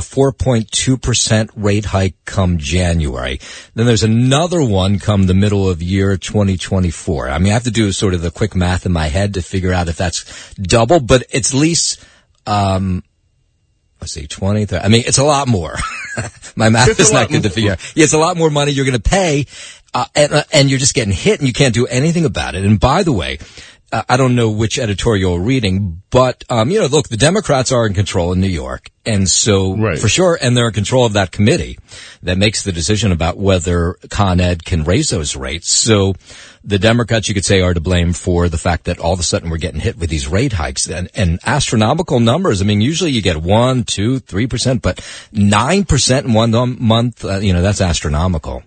4.2% 0.00 1.50
rate 1.56 1.86
hike 1.86 2.14
come 2.24 2.58
January. 2.58 3.40
Then 3.74 3.86
there's 3.86 4.04
another 4.04 4.62
one 4.62 5.00
come 5.00 5.26
the 5.26 5.34
middle 5.34 5.68
of 5.68 5.82
year 5.82 6.16
2024. 6.16 7.28
I 7.28 7.38
mean, 7.38 7.50
I 7.50 7.54
have 7.54 7.64
to 7.64 7.72
do 7.72 7.90
sort 7.90 8.14
of 8.14 8.22
the 8.22 8.30
quick 8.30 8.54
math 8.54 8.86
in 8.86 8.92
my 8.92 9.08
head 9.08 9.34
to 9.34 9.42
figure 9.42 9.72
out 9.72 9.88
if 9.88 9.96
that's 9.96 10.54
double, 10.54 11.00
but 11.00 11.24
it's 11.30 11.52
least 11.52 12.04
um, 12.46 13.02
let's 14.00 14.12
see, 14.12 14.26
20, 14.26 14.66
30, 14.66 14.84
I 14.84 14.88
mean, 14.88 15.02
it's 15.06 15.18
a 15.18 15.24
lot 15.24 15.48
more. 15.48 15.76
My 16.56 16.68
math 16.68 16.88
it's 16.88 17.00
is 17.00 17.12
not 17.12 17.28
good 17.28 17.42
to 17.42 17.50
figure 17.50 17.72
out. 17.72 17.92
Yeah, 17.94 18.04
it's 18.04 18.14
a 18.14 18.18
lot 18.18 18.36
more 18.36 18.50
money 18.50 18.72
you're 18.72 18.86
going 18.86 19.00
to 19.00 19.10
pay, 19.10 19.46
uh, 19.94 20.06
and, 20.14 20.32
uh, 20.32 20.44
and 20.52 20.70
you're 20.70 20.78
just 20.78 20.94
getting 20.94 21.12
hit 21.12 21.38
and 21.38 21.46
you 21.46 21.52
can't 21.52 21.74
do 21.74 21.86
anything 21.86 22.24
about 22.24 22.54
it. 22.54 22.64
And 22.64 22.80
by 22.80 23.02
the 23.02 23.12
way, 23.12 23.38
uh, 23.92 24.02
I 24.08 24.16
don't 24.16 24.34
know 24.34 24.50
which 24.50 24.78
editorial 24.78 25.34
you're 25.34 25.40
reading, 25.40 26.02
but, 26.10 26.44
um, 26.50 26.70
you 26.70 26.80
know, 26.80 26.86
look, 26.86 27.08
the 27.08 27.16
Democrats 27.16 27.70
are 27.70 27.86
in 27.86 27.94
control 27.94 28.32
in 28.32 28.40
New 28.40 28.48
York. 28.48 28.90
And 29.04 29.28
so, 29.28 29.76
right. 29.76 29.98
for 29.98 30.08
sure, 30.08 30.36
and 30.40 30.56
they're 30.56 30.68
in 30.68 30.74
control 30.74 31.06
of 31.06 31.12
that 31.12 31.30
committee 31.30 31.78
that 32.22 32.36
makes 32.36 32.64
the 32.64 32.72
decision 32.72 33.12
about 33.12 33.38
whether 33.38 33.96
Con 34.10 34.40
Ed 34.40 34.64
can 34.64 34.82
raise 34.82 35.10
those 35.10 35.36
rates. 35.36 35.70
So, 35.70 36.14
the 36.66 36.80
Democrats, 36.80 37.28
you 37.28 37.34
could 37.34 37.44
say, 37.44 37.60
are 37.60 37.72
to 37.72 37.80
blame 37.80 38.12
for 38.12 38.48
the 38.48 38.58
fact 38.58 38.84
that 38.84 38.98
all 38.98 39.12
of 39.12 39.20
a 39.20 39.22
sudden 39.22 39.50
we're 39.50 39.56
getting 39.56 39.80
hit 39.80 39.96
with 39.96 40.10
these 40.10 40.26
rate 40.26 40.52
hikes 40.52 40.90
and, 40.90 41.08
and 41.14 41.38
astronomical 41.46 42.18
numbers. 42.18 42.60
I 42.60 42.64
mean, 42.64 42.80
usually 42.80 43.12
you 43.12 43.22
get 43.22 43.36
one, 43.36 43.84
two, 43.84 44.18
three 44.18 44.48
percent, 44.48 44.82
but 44.82 45.00
nine 45.30 45.84
percent 45.84 46.26
in 46.26 46.32
one 46.32 46.50
month, 46.82 47.24
uh, 47.24 47.38
you 47.38 47.52
know, 47.52 47.62
that's 47.62 47.80
astronomical. 47.80 48.64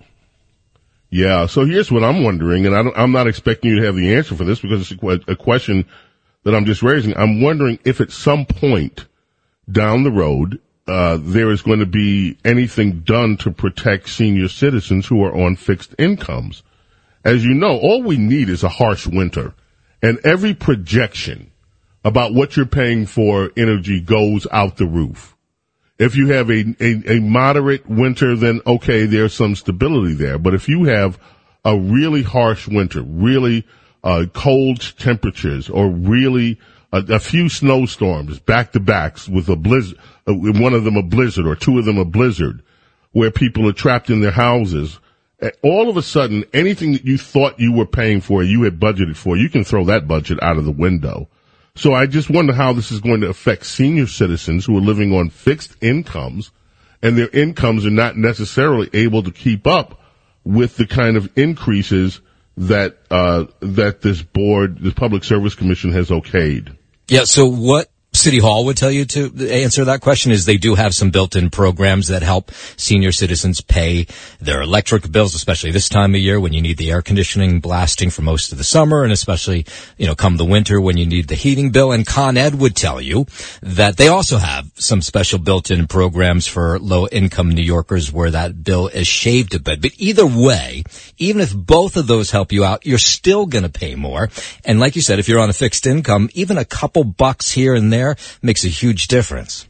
Yeah. 1.09 1.47
So 1.47 1.65
here's 1.65 1.91
what 1.91 2.03
I'm 2.03 2.23
wondering, 2.23 2.65
and 2.65 2.75
I 2.75 3.03
am 3.03 3.11
not 3.11 3.27
expecting 3.27 3.71
you 3.71 3.81
to 3.81 3.85
have 3.85 3.95
the 3.95 4.15
answer 4.15 4.35
for 4.35 4.45
this 4.45 4.61
because 4.61 4.89
it's 4.91 5.03
a, 5.03 5.31
a 5.31 5.35
question 5.35 5.85
that 6.43 6.55
I'm 6.55 6.65
just 6.65 6.81
raising. 6.81 7.17
I'm 7.17 7.41
wondering 7.41 7.79
if 7.83 7.99
at 7.99 8.11
some 8.11 8.45
point 8.45 9.05
down 9.69 10.03
the 10.03 10.11
road, 10.11 10.61
uh, 10.87 11.17
there 11.19 11.51
is 11.51 11.61
going 11.61 11.79
to 11.79 11.85
be 11.85 12.37
anything 12.45 13.01
done 13.01 13.37
to 13.37 13.51
protect 13.51 14.09
senior 14.09 14.47
citizens 14.47 15.05
who 15.05 15.23
are 15.23 15.35
on 15.35 15.57
fixed 15.57 15.93
incomes. 15.99 16.63
As 17.23 17.43
you 17.43 17.53
know, 17.53 17.77
all 17.77 18.03
we 18.03 18.17
need 18.17 18.49
is 18.49 18.63
a 18.63 18.69
harsh 18.69 19.05
winter. 19.05 19.53
And 20.01 20.19
every 20.23 20.53
projection 20.53 21.51
about 22.03 22.33
what 22.33 22.55
you're 22.55 22.65
paying 22.65 23.05
for 23.05 23.51
energy 23.57 23.99
goes 23.99 24.47
out 24.51 24.77
the 24.77 24.85
roof. 24.85 25.35
If 25.97 26.15
you 26.15 26.27
have 26.27 26.49
a, 26.49 26.63
a, 26.79 27.17
a 27.17 27.19
moderate 27.19 27.89
winter, 27.89 28.35
then 28.37 28.61
okay, 28.65 29.05
there's 29.05 29.33
some 29.33 29.55
stability 29.55 30.13
there. 30.13 30.37
But 30.37 30.53
if 30.53 30.69
you 30.69 30.85
have 30.85 31.19
a 31.65 31.77
really 31.77 32.23
harsh 32.23 32.67
winter, 32.69 33.01
really 33.01 33.67
uh, 34.01 34.25
cold 34.33 34.79
temperatures, 34.97 35.69
or 35.69 35.89
really 35.89 36.57
a, 36.93 37.03
a, 37.09 37.19
few 37.19 37.49
snowstorms 37.49 38.39
back 38.39 38.71
to 38.71 38.79
backs 38.79 39.27
with 39.27 39.49
a 39.49 39.57
blizzard, 39.57 39.99
uh, 40.25 40.33
one 40.33 40.73
of 40.73 40.85
them 40.85 40.95
a 40.95 41.03
blizzard 41.03 41.45
or 41.45 41.55
two 41.57 41.77
of 41.77 41.83
them 41.83 41.97
a 41.97 42.05
blizzard, 42.05 42.63
where 43.11 43.29
people 43.29 43.67
are 43.67 43.73
trapped 43.73 44.09
in 44.09 44.21
their 44.21 44.31
houses, 44.31 44.99
all 45.63 45.89
of 45.89 45.97
a 45.97 46.01
sudden, 46.01 46.43
anything 46.53 46.93
that 46.93 47.05
you 47.05 47.17
thought 47.17 47.59
you 47.59 47.71
were 47.71 47.85
paying 47.85 48.21
for, 48.21 48.43
you 48.43 48.63
had 48.63 48.79
budgeted 48.79 49.15
for, 49.15 49.37
you 49.37 49.49
can 49.49 49.63
throw 49.63 49.85
that 49.85 50.07
budget 50.07 50.41
out 50.41 50.57
of 50.57 50.65
the 50.65 50.71
window. 50.71 51.27
So 51.75 51.93
I 51.93 52.07
just 52.07 52.29
wonder 52.29 52.53
how 52.53 52.73
this 52.73 52.91
is 52.91 52.99
going 52.99 53.21
to 53.21 53.29
affect 53.29 53.65
senior 53.65 54.07
citizens 54.07 54.65
who 54.65 54.77
are 54.77 54.81
living 54.81 55.13
on 55.13 55.29
fixed 55.29 55.75
incomes 55.81 56.51
and 57.01 57.17
their 57.17 57.29
incomes 57.29 57.85
are 57.85 57.91
not 57.91 58.17
necessarily 58.17 58.89
able 58.93 59.23
to 59.23 59.31
keep 59.31 59.65
up 59.65 60.01
with 60.43 60.75
the 60.75 60.85
kind 60.85 61.15
of 61.15 61.29
increases 61.37 62.19
that, 62.57 62.97
uh, 63.09 63.45
that 63.61 64.01
this 64.01 64.21
board, 64.21 64.79
this 64.79 64.93
public 64.93 65.23
service 65.23 65.55
commission 65.55 65.93
has 65.93 66.09
okayed. 66.09 66.75
Yeah. 67.07 67.23
So 67.23 67.47
what 67.47 67.89
City 68.19 68.39
Hall 68.39 68.65
would 68.65 68.75
tell 68.75 68.91
you 68.91 69.05
to 69.05 69.49
answer 69.49 69.85
that 69.85 70.01
question 70.01 70.33
is 70.33 70.45
they 70.45 70.57
do 70.57 70.75
have 70.75 70.93
some 70.93 71.09
built-in 71.09 71.49
programs 71.49 72.09
that 72.09 72.21
help 72.21 72.51
senior 72.75 73.13
citizens 73.13 73.61
pay 73.61 74.07
their 74.41 74.61
electric 74.61 75.09
bills, 75.09 75.35
especially 75.35 75.71
this 75.71 75.87
time 75.87 76.13
of 76.13 76.19
year 76.19 76.37
when 76.37 76.51
you 76.51 76.61
need 76.61 76.77
the 76.77 76.91
air 76.91 77.01
conditioning 77.01 77.61
blasting 77.61 78.09
for 78.09 78.21
most 78.21 78.51
of 78.51 78.57
the 78.57 78.63
summer 78.65 79.03
and 79.03 79.13
especially, 79.13 79.65
you 79.97 80.05
know, 80.05 80.15
come 80.15 80.35
the 80.35 80.43
winter 80.43 80.81
when 80.81 80.97
you 80.97 81.05
need 81.05 81.29
the 81.29 81.35
heating 81.35 81.71
bill. 81.71 81.93
And 81.93 82.05
Con 82.05 82.35
Ed 82.35 82.55
would 82.55 82.75
tell 82.75 82.99
you 82.99 83.25
that 83.61 83.95
they 83.95 84.09
also 84.09 84.37
have 84.37 84.69
some 84.75 85.01
special 85.01 85.39
built-in 85.39 85.87
programs 85.87 86.45
for 86.45 86.77
low-income 86.77 87.51
New 87.51 87.63
Yorkers 87.63 88.11
where 88.11 88.31
that 88.31 88.63
bill 88.63 88.87
is 88.87 89.07
shaved 89.07 89.55
a 89.55 89.59
bit. 89.59 89.81
But 89.81 89.91
either 89.97 90.25
way, 90.25 90.83
even 91.17 91.41
if 91.41 91.55
both 91.55 91.95
of 91.95 92.07
those 92.07 92.31
help 92.31 92.51
you 92.51 92.65
out, 92.65 92.85
you're 92.85 92.97
still 92.97 93.45
going 93.45 93.63
to 93.63 93.69
pay 93.69 93.95
more. 93.95 94.29
And 94.65 94.79
like 94.79 94.97
you 94.97 95.01
said, 95.01 95.19
if 95.19 95.29
you're 95.29 95.39
on 95.39 95.49
a 95.49 95.53
fixed 95.53 95.87
income, 95.87 96.29
even 96.33 96.57
a 96.57 96.65
couple 96.65 97.05
bucks 97.05 97.49
here 97.49 97.75
and 97.75 97.93
there 97.93 98.08
makes 98.41 98.63
a 98.65 98.69
huge 98.69 99.07
difference. 99.07 99.67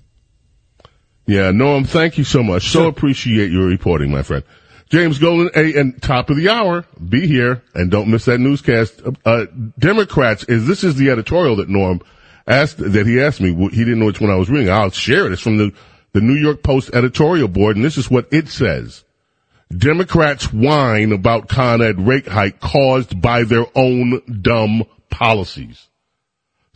Yeah, 1.25 1.51
Norm, 1.51 1.83
thank 1.83 2.17
you 2.17 2.23
so 2.23 2.41
much. 2.41 2.69
So 2.69 2.87
appreciate 2.87 3.51
your 3.51 3.67
reporting, 3.67 4.09
my 4.11 4.23
friend. 4.23 4.43
James 4.89 5.19
Golden, 5.19 5.51
a 5.55 5.79
and 5.79 6.01
top 6.01 6.31
of 6.31 6.37
the 6.37 6.49
hour, 6.49 6.85
be 7.07 7.27
here 7.27 7.61
and 7.75 7.91
don't 7.91 8.09
miss 8.09 8.25
that 8.25 8.39
newscast. 8.39 8.99
Uh, 9.23 9.45
Democrats 9.77 10.43
is 10.45 10.65
this 10.65 10.83
is 10.83 10.95
the 10.95 11.11
editorial 11.11 11.57
that 11.57 11.69
Norm 11.69 12.01
asked 12.47 12.79
that 12.79 13.05
he 13.05 13.21
asked 13.21 13.39
me. 13.39 13.53
He 13.69 13.85
didn't 13.85 13.99
know 13.99 14.07
which 14.07 14.19
one 14.19 14.31
I 14.31 14.35
was 14.35 14.49
reading. 14.49 14.71
I'll 14.71 14.89
share 14.89 15.27
it. 15.27 15.31
It's 15.31 15.41
from 15.41 15.57
the 15.57 15.71
the 16.13 16.21
New 16.21 16.33
York 16.33 16.63
Post 16.63 16.89
editorial 16.93 17.47
board, 17.47 17.75
and 17.75 17.85
this 17.85 17.97
is 17.97 18.09
what 18.09 18.27
it 18.31 18.47
says. 18.47 19.03
Democrats 19.75 20.51
whine 20.51 21.11
about 21.11 21.47
Con 21.47 21.83
Ed 21.83 22.07
rate 22.07 22.27
hike 22.27 22.59
caused 22.59 23.21
by 23.21 23.43
their 23.43 23.65
own 23.75 24.41
dumb 24.41 24.83
policies. 25.11 25.88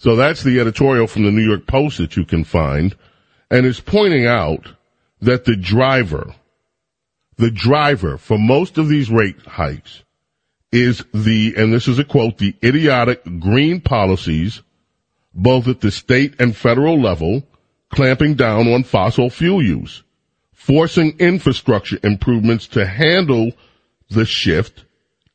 So 0.03 0.17
that's 0.17 0.43
the 0.43 0.59
editorial 0.59 1.07
from 1.07 1.23
the 1.23 1.31
New 1.31 1.47
York 1.47 1.65
Post 1.65 1.97
that 1.99 2.17
you 2.17 2.25
can 2.25 2.43
find. 2.43 2.93
And 3.49 3.65
it's 3.65 3.79
pointing 3.79 4.25
out 4.25 4.67
that 5.21 5.45
the 5.45 5.55
driver, 5.55 6.35
the 7.37 7.49
driver 7.49 8.17
for 8.17 8.37
most 8.37 8.77
of 8.77 8.89
these 8.89 9.09
rate 9.09 9.39
hikes 9.45 10.03
is 10.73 11.05
the, 11.13 11.53
and 11.55 11.71
this 11.71 11.87
is 11.87 11.99
a 11.99 12.03
quote, 12.03 12.37
the 12.37 12.53
idiotic 12.61 13.23
green 13.39 13.79
policies, 13.79 14.61
both 15.33 15.69
at 15.69 15.79
the 15.79 15.89
state 15.89 16.35
and 16.37 16.53
federal 16.53 16.99
level, 16.99 17.41
clamping 17.89 18.33
down 18.33 18.67
on 18.67 18.83
fossil 18.83 19.29
fuel 19.29 19.63
use, 19.63 20.03
forcing 20.51 21.17
infrastructure 21.17 21.97
improvements 22.03 22.67
to 22.67 22.85
handle 22.85 23.53
the 24.09 24.25
shift, 24.25 24.83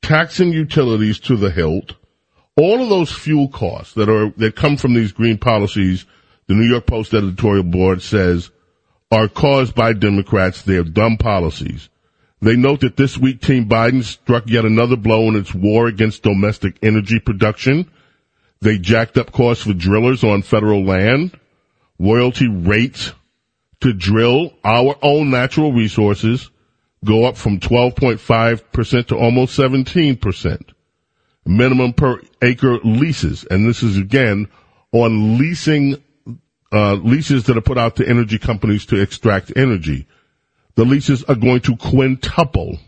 taxing 0.03 0.53
utilities 0.53 1.19
to 1.21 1.37
the 1.37 1.51
hilt, 1.51 1.95
all 2.59 2.83
of 2.83 2.89
those 2.89 3.13
fuel 3.13 3.49
costs 3.49 3.95
that 3.95 4.09
are, 4.09 4.31
that 4.37 4.57
come 4.57 4.77
from 4.77 4.95
these 4.95 5.13
green 5.13 5.39
policies, 5.39 6.05
the 6.49 6.55
New 6.55 6.69
York 6.69 6.87
Post 6.87 7.15
editorial 7.15 7.63
board 7.63 8.03
says 8.03 8.51
are 9.13 9.29
caused 9.29 9.75
by 9.75 9.93
Democrats, 9.93 10.63
their 10.63 10.83
dumb 10.83 11.17
policies. 11.17 11.89
They 12.41 12.57
note 12.57 12.81
that 12.81 12.97
this 12.97 13.17
week 13.17 13.41
Team 13.41 13.69
Biden 13.69 14.03
struck 14.03 14.49
yet 14.49 14.65
another 14.65 14.97
blow 14.97 15.29
in 15.29 15.37
its 15.37 15.55
war 15.55 15.87
against 15.87 16.23
domestic 16.23 16.79
energy 16.83 17.21
production. 17.21 17.91
They 18.61 18.79
jacked 18.79 19.17
up 19.17 19.33
costs 19.33 19.65
for 19.65 19.73
drillers 19.73 20.25
on 20.25 20.43
federal 20.43 20.85
land 20.85 21.39
royalty 21.99 22.49
rates 22.49 23.13
to 23.81 23.93
drill 23.93 24.53
our 24.65 24.97
own 25.03 25.31
natural 25.31 25.73
resources 25.73 26.51
go 27.05 27.25
up 27.27 27.37
from 27.37 27.61
12.5% 27.61 29.07
to 29.07 29.17
almost 29.17 29.59
17%. 29.59 30.61
Minimum 31.49 31.95
per 31.95 32.21
acre 32.43 32.79
leases, 32.85 33.43
and 33.45 33.67
this 33.67 33.83
is 33.83 33.97
again 33.97 34.49
on 34.93 35.39
leasing, 35.39 35.97
uh, 36.71 36.93
leases 36.93 37.45
that 37.45 37.57
are 37.57 37.63
put 37.63 37.79
out 37.79 37.97
to 37.97 38.07
energy 38.07 38.39
companies 38.39 38.85
to 38.87 39.01
extract 39.01 39.51
energy. 39.57 40.07
The 40.75 40.85
leases 40.85 41.25
are 41.25 41.35
going 41.35 41.63
to 41.63 41.77
quintuple. 41.77 42.79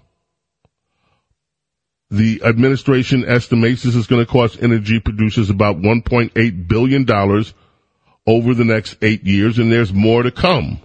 The 2.11 2.42
administration 2.44 3.24
estimates 3.24 3.82
this 3.82 3.94
is 3.94 4.06
going 4.06 4.26
to 4.26 4.30
cost 4.30 4.62
energy 4.62 5.00
producers 5.00 5.48
about 5.48 5.78
$1.8 5.78 6.68
billion 6.68 7.11
over 8.26 8.52
the 8.52 8.64
next 8.66 8.98
eight 9.00 9.24
years, 9.24 9.58
and 9.58 9.72
there's 9.72 9.94
more 9.94 10.22
to 10.22 10.30
come. 10.30 10.80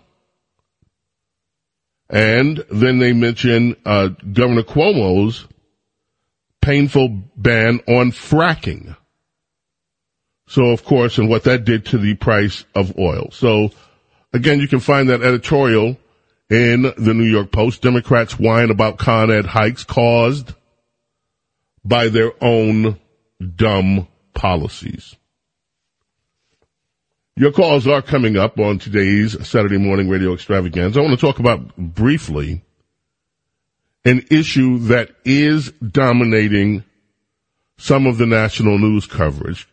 And 2.10 2.64
then 2.72 3.00
they 3.00 3.12
mention 3.12 3.76
uh, 3.86 4.10
Governor 4.32 4.64
Cuomo's 4.64 5.46
painful 6.66 7.10
ban 7.38 7.80
on 7.88 8.12
fracking. 8.12 8.98
So, 10.48 10.66
of 10.72 10.84
course, 10.84 11.20
and 11.20 11.30
what 11.30 11.44
that 11.44 11.64
did 11.64 11.86
to 11.88 12.00
the 12.00 12.16
price 12.16 12.66
of 12.74 12.98
oil. 12.98 13.30
So, 13.32 13.70
again, 14.34 14.60
you 14.60 14.68
can 14.68 14.80
find 14.80 15.10
that 15.10 15.22
editorial 15.22 15.98
in 16.50 16.82
the 16.82 17.14
New 17.14 17.26
York 17.26 17.52
Post. 17.52 17.84
Democrats 17.84 18.40
whine 18.40 18.72
about 18.72 18.98
Con 18.98 19.30
Ed 19.30 19.46
hikes 19.46 19.84
caused 19.84 20.56
by 21.84 22.10
their 22.10 22.32
own 22.42 23.00
dumb 23.56 24.08
policies. 24.34 25.16
Your 27.36 27.52
calls 27.52 27.86
are 27.86 28.02
coming 28.02 28.38
up 28.38 28.60
on 28.60 28.80
today's 28.80 29.48
Saturday 29.48 29.78
morning 29.78 30.10
radio 30.10 30.34
extravaganza. 30.34 31.00
I 31.00 31.04
want 31.04 31.20
to 31.20 31.26
talk 31.26 31.38
about 31.38 31.78
briefly 31.78 32.65
an 34.06 34.24
issue 34.30 34.78
that 34.78 35.10
is 35.26 35.72
dominating 35.72 36.84
some 37.78 38.06
of 38.06 38.18
the 38.18 38.26
national 38.26 38.78
news 38.78 39.08
coverage. 39.08 39.68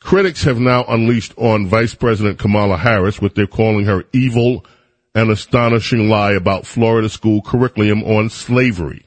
Critics 0.00 0.42
have 0.42 0.58
now 0.58 0.84
unleashed 0.88 1.32
on 1.36 1.68
Vice 1.68 1.94
President 1.94 2.38
Kamala 2.38 2.76
Harris 2.76 3.22
what 3.22 3.36
they're 3.36 3.46
calling 3.46 3.86
her 3.86 4.04
evil 4.12 4.66
and 5.14 5.30
astonishing 5.30 6.08
lie 6.08 6.32
about 6.32 6.66
Florida 6.66 7.08
school 7.08 7.40
curriculum 7.40 8.02
on 8.02 8.28
slavery. 8.28 9.04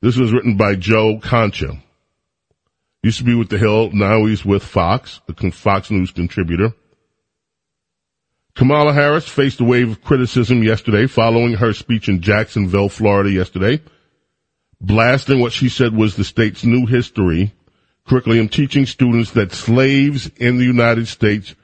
This 0.00 0.16
was 0.16 0.32
written 0.32 0.56
by 0.56 0.74
Joe 0.74 1.20
Concha. 1.22 1.82
Used 3.02 3.18
to 3.18 3.24
be 3.24 3.34
with 3.34 3.50
The 3.50 3.58
Hill, 3.58 3.90
now 3.92 4.24
he's 4.24 4.44
with 4.44 4.64
Fox, 4.64 5.20
a 5.28 5.50
Fox 5.50 5.90
News 5.90 6.10
contributor. 6.10 6.72
Kamala 8.54 8.92
Harris 8.92 9.28
faced 9.28 9.60
a 9.60 9.64
wave 9.64 9.90
of 9.90 10.04
criticism 10.04 10.62
yesterday 10.62 11.06
following 11.06 11.54
her 11.54 11.72
speech 11.72 12.08
in 12.08 12.20
Jacksonville, 12.20 12.88
Florida 12.88 13.30
yesterday, 13.30 13.80
blasting 14.80 15.40
what 15.40 15.52
she 15.52 15.68
said 15.68 15.94
was 15.94 16.16
the 16.16 16.24
state's 16.24 16.64
new 16.64 16.86
history 16.86 17.52
curriculum 18.06 18.48
teaching 18.48 18.86
students 18.86 19.32
that 19.32 19.52
slaves 19.52 20.30
in 20.36 20.58
the 20.58 20.64
United 20.64 21.08
States 21.08 21.54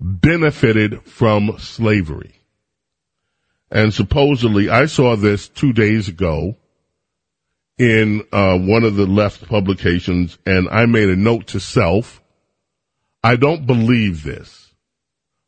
benefited 0.00 1.02
from 1.04 1.58
slavery. 1.58 2.34
And 3.70 3.94
supposedly, 3.94 4.68
I 4.68 4.86
saw 4.86 5.16
this 5.16 5.48
two 5.48 5.72
days 5.72 6.08
ago 6.08 6.56
in 7.78 8.26
uh, 8.32 8.58
one 8.58 8.84
of 8.84 8.96
the 8.96 9.06
left 9.06 9.46
publications, 9.48 10.38
and 10.44 10.68
I 10.68 10.86
made 10.86 11.08
a 11.08 11.16
note 11.16 11.48
to 11.48 11.60
self. 11.60 12.22
I 13.22 13.36
don't 13.36 13.66
believe 13.66 14.24
this. 14.24 14.59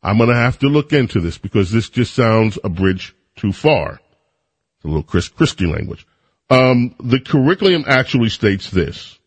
I'm 0.03 0.17
going 0.17 0.31
to 0.31 0.35
have 0.35 0.59
to 0.61 0.69
look 0.69 0.93
into 0.93 1.21
this 1.21 1.39
because 1.39 1.71
this 1.71 1.89
just 1.89 2.15
sounds 2.15 2.59
a 2.65 2.69
bridge 2.69 3.15
too 3.37 3.53
far. 3.53 4.01
It's 4.77 4.85
a 4.85 4.89
little 4.89 5.03
Chris 5.03 5.29
Christie 5.29 5.67
language. 5.67 6.07
Um, 6.51 6.95
the 6.99 7.21
curriculum 7.21 7.85
actually 7.87 8.29
states 8.29 8.71
this. 8.71 9.19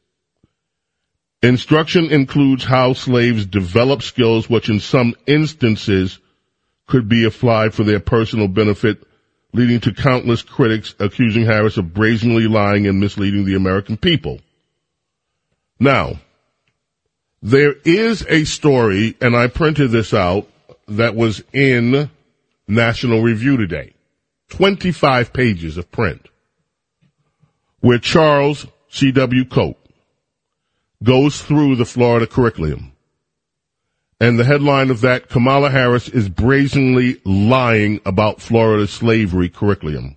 Instruction 1.42 2.06
includes 2.12 2.64
how 2.64 2.94
slaves 2.94 3.46
develop 3.46 4.02
skills 4.02 4.50
which 4.50 4.70
in 4.70 4.80
some 4.80 5.16
instances 5.26 6.20
could 6.88 7.08
be 7.08 7.24
applied 7.24 7.74
for 7.74 7.84
their 7.84 8.00
personal 8.00 8.48
benefit 8.48 9.04
leading 9.54 9.80
to 9.80 9.94
countless 9.94 10.42
critics 10.42 10.94
accusing 11.00 11.46
Harris 11.46 11.78
of 11.78 11.94
brazenly 11.94 12.48
lying 12.48 12.88
and 12.88 13.00
misleading 13.00 13.46
the 13.46 13.56
American 13.56 13.96
people. 13.96 14.40
Now, 15.80 16.20
there 17.42 17.74
is 17.86 18.26
a 18.28 18.44
story, 18.44 19.16
and 19.22 19.36
I 19.36 19.48
printed 19.48 19.92
this 19.92 20.14
out, 20.14 20.48
that 20.88 21.16
was 21.16 21.44
in 21.54 22.10
National 22.68 23.22
Review 23.22 23.58
today. 23.58 23.94
25 24.50 25.34
pages 25.34 25.78
of 25.78 25.92
print. 25.92 26.28
Where 27.80 28.00
Charles 28.00 28.66
C.W. 28.90 29.46
Cooke 29.46 29.78
goes 31.04 31.42
through 31.42 31.76
the 31.76 31.86
Florida 31.86 32.28
curriculum 32.28 32.96
and 34.20 34.40
the 34.40 34.46
headline 34.46 34.92
of 34.92 35.02
that, 35.02 35.30
Kamala 35.30 35.70
Harris 35.70 36.08
is 36.08 36.30
brazenly 36.30 37.20
lying 37.26 38.00
about 38.06 38.42
Florida's 38.42 38.92
slavery 38.92 39.50
curriculum. 39.50 40.16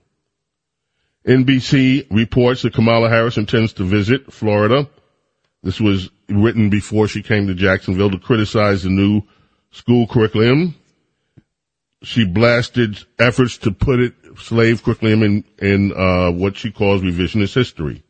NBC 1.26 2.06
reports 2.10 2.62
that 2.62 2.74
Kamala 2.74 3.08
Harris 3.08 3.36
intends 3.36 3.72
to 3.74 3.84
visit 3.84 4.32
Florida. 4.32 4.88
This 5.64 5.80
was 5.80 6.10
written 6.28 6.70
before 6.70 7.08
she 7.08 7.22
came 7.22 7.48
to 7.48 7.54
Jacksonville 7.54 8.10
to 8.12 8.18
criticize 8.18 8.84
the 8.84 8.88
new 8.88 9.22
school 9.70 10.06
curriculum. 10.06 10.74
She 12.02 12.24
blasted 12.24 13.04
efforts 13.18 13.58
to 13.58 13.72
put 13.72 14.00
it 14.00 14.14
slave 14.38 14.82
curriculum 14.82 15.22
in 15.22 15.44
in 15.58 15.92
uh, 15.92 16.30
what 16.30 16.56
she 16.56 16.70
calls 16.70 17.02
revisionist 17.02 17.54
history. 17.54 18.02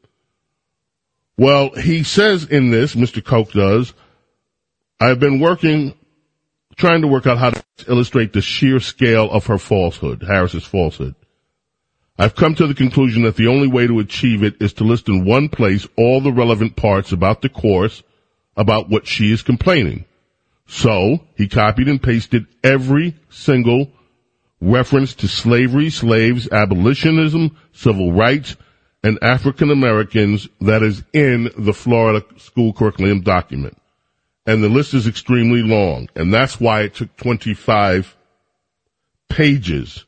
Well, 1.38 1.70
he 1.70 2.02
says 2.02 2.44
in 2.44 2.70
this, 2.70 2.96
Mr. 2.96 3.24
Cooke 3.24 3.52
does, 3.52 3.94
I've 5.00 5.20
been 5.20 5.38
working, 5.38 5.94
trying 6.76 7.02
to 7.02 7.08
work 7.08 7.28
out 7.28 7.38
how 7.38 7.50
to 7.50 7.62
illustrate 7.86 8.32
the 8.32 8.42
sheer 8.42 8.80
scale 8.80 9.30
of 9.30 9.46
her 9.46 9.58
falsehood, 9.58 10.24
Harris's 10.24 10.64
falsehood. 10.64 11.14
I've 12.18 12.34
come 12.34 12.56
to 12.56 12.66
the 12.66 12.74
conclusion 12.74 13.22
that 13.22 13.36
the 13.36 13.46
only 13.46 13.68
way 13.68 13.86
to 13.86 14.00
achieve 14.00 14.42
it 14.42 14.60
is 14.60 14.72
to 14.74 14.84
list 14.84 15.08
in 15.08 15.24
one 15.24 15.48
place 15.48 15.86
all 15.96 16.20
the 16.20 16.32
relevant 16.32 16.74
parts 16.74 17.12
about 17.12 17.42
the 17.42 17.48
course 17.48 18.02
about 18.56 18.88
what 18.88 19.06
she 19.06 19.30
is 19.30 19.42
complaining. 19.42 20.04
So 20.68 21.24
he 21.34 21.48
copied 21.48 21.88
and 21.88 22.00
pasted 22.00 22.46
every 22.62 23.16
single 23.30 23.90
reference 24.60 25.14
to 25.14 25.26
slavery, 25.26 25.88
slaves, 25.88 26.48
abolitionism, 26.52 27.56
civil 27.72 28.12
rights, 28.12 28.54
and 29.02 29.18
African 29.22 29.70
Americans 29.70 30.46
that 30.60 30.82
is 30.82 31.02
in 31.12 31.50
the 31.56 31.72
Florida 31.72 32.24
school 32.36 32.74
curriculum 32.74 33.22
document. 33.22 33.78
And 34.46 34.62
the 34.62 34.68
list 34.68 34.92
is 34.92 35.06
extremely 35.06 35.62
long, 35.62 36.08
and 36.14 36.32
that's 36.32 36.60
why 36.60 36.82
it 36.82 36.94
took 36.94 37.16
25 37.16 38.14
pages. 39.30 40.04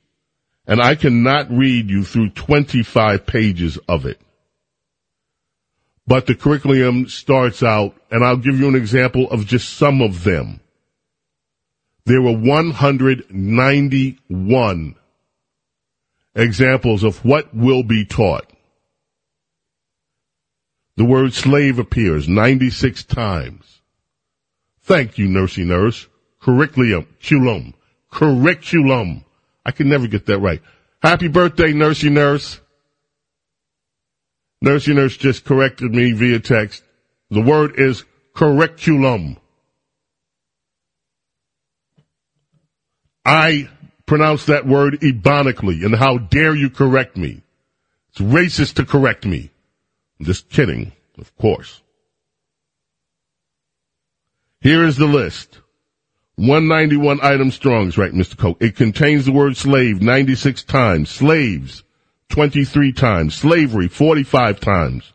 And 0.67 0.81
I 0.81 0.95
cannot 0.95 1.51
read 1.51 1.89
you 1.89 2.05
through 2.05 2.31
25 2.31 3.27
pages 3.27 3.79
of 3.89 4.05
it. 4.05 4.21
But 6.11 6.27
the 6.27 6.35
curriculum 6.35 7.09
starts 7.09 7.63
out, 7.63 7.95
and 8.11 8.23
I'll 8.25 8.37
give 8.37 8.59
you 8.59 8.67
an 8.67 8.75
example 8.75 9.31
of 9.31 9.47
just 9.47 9.75
some 9.75 10.03
of 10.03 10.25
them. 10.25 10.59
There 12.05 12.21
were 12.21 12.37
191 12.37 14.97
examples 16.35 17.05
of 17.05 17.25
what 17.25 17.55
will 17.55 17.85
be 17.85 18.05
taught. 18.05 18.51
The 20.97 21.05
word 21.05 21.33
slave 21.33 21.79
appears 21.79 22.29
96 22.29 23.05
times. 23.05 23.81
Thank 24.83 25.17
you, 25.17 25.29
nursey 25.29 25.65
nurse. 25.65 26.09
Curriculum, 26.41 27.07
culum, 27.23 27.75
curriculum. 28.11 29.25
I 29.65 29.71
can 29.71 29.89
never 29.89 30.09
get 30.09 30.27
that 30.27 30.41
right. 30.41 30.61
Happy 31.01 31.29
birthday, 31.29 31.73
nursey 31.73 32.11
nurse. 32.11 32.61
Nursey 34.63 34.95
nurse 34.95 35.17
just 35.17 35.45
corrected 35.45 35.95
me 35.95 36.13
via 36.13 36.39
text. 36.39 36.83
The 37.31 37.41
word 37.41 37.79
is 37.79 38.05
curriculum. 38.35 39.39
I 43.25 43.71
pronounce 44.07 44.47
that 44.47 44.67
word 44.67 45.01
ebonically, 45.01 45.85
and 45.85 45.95
how 45.95 46.19
dare 46.19 46.55
you 46.55 46.69
correct 46.69 47.17
me? 47.17 47.43
It's 48.11 48.21
racist 48.21 48.75
to 48.75 48.85
correct 48.85 49.25
me. 49.25 49.51
I'm 50.19 50.27
just 50.27 50.51
kidding, 50.51 50.93
of 51.19 51.35
course. 51.37 51.81
Here 54.61 54.85
is 54.85 54.97
the 54.97 55.07
list. 55.07 55.61
191 56.37 57.21
items 57.23 57.55
strongs, 57.55 57.97
right, 57.97 58.13
Mr. 58.13 58.37
Cooke? 58.37 58.59
It 58.61 58.77
contains 58.77 59.25
the 59.25 59.33
word 59.33 59.57
slave 59.57 60.03
96 60.03 60.65
times, 60.65 61.09
slaves 61.09 61.83
23 62.31 62.93
times, 62.93 63.35
slavery 63.35 63.89
45 63.89 64.61
times. 64.61 65.12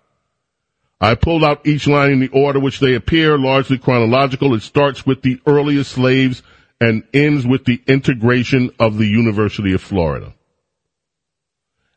I 1.02 1.16
pulled 1.16 1.44
out 1.44 1.68
each 1.68 1.88
line 1.88 2.12
in 2.12 2.20
the 2.20 2.30
order 2.30 2.60
which 2.60 2.80
they 2.80 2.96
appear, 2.96 3.38
largely 3.38 3.78
chronological. 3.78 4.54
It 4.54 4.62
starts 4.62 5.06
with 5.06 5.22
the 5.22 5.40
earliest 5.46 5.92
slaves 5.92 6.42
and 6.80 7.04
ends 7.14 7.46
with 7.46 7.66
the 7.66 7.82
integration 7.88 8.72
of 8.80 8.98
the 8.98 9.08
University 9.08 9.74
of 9.74 9.82
Florida. 9.82 10.34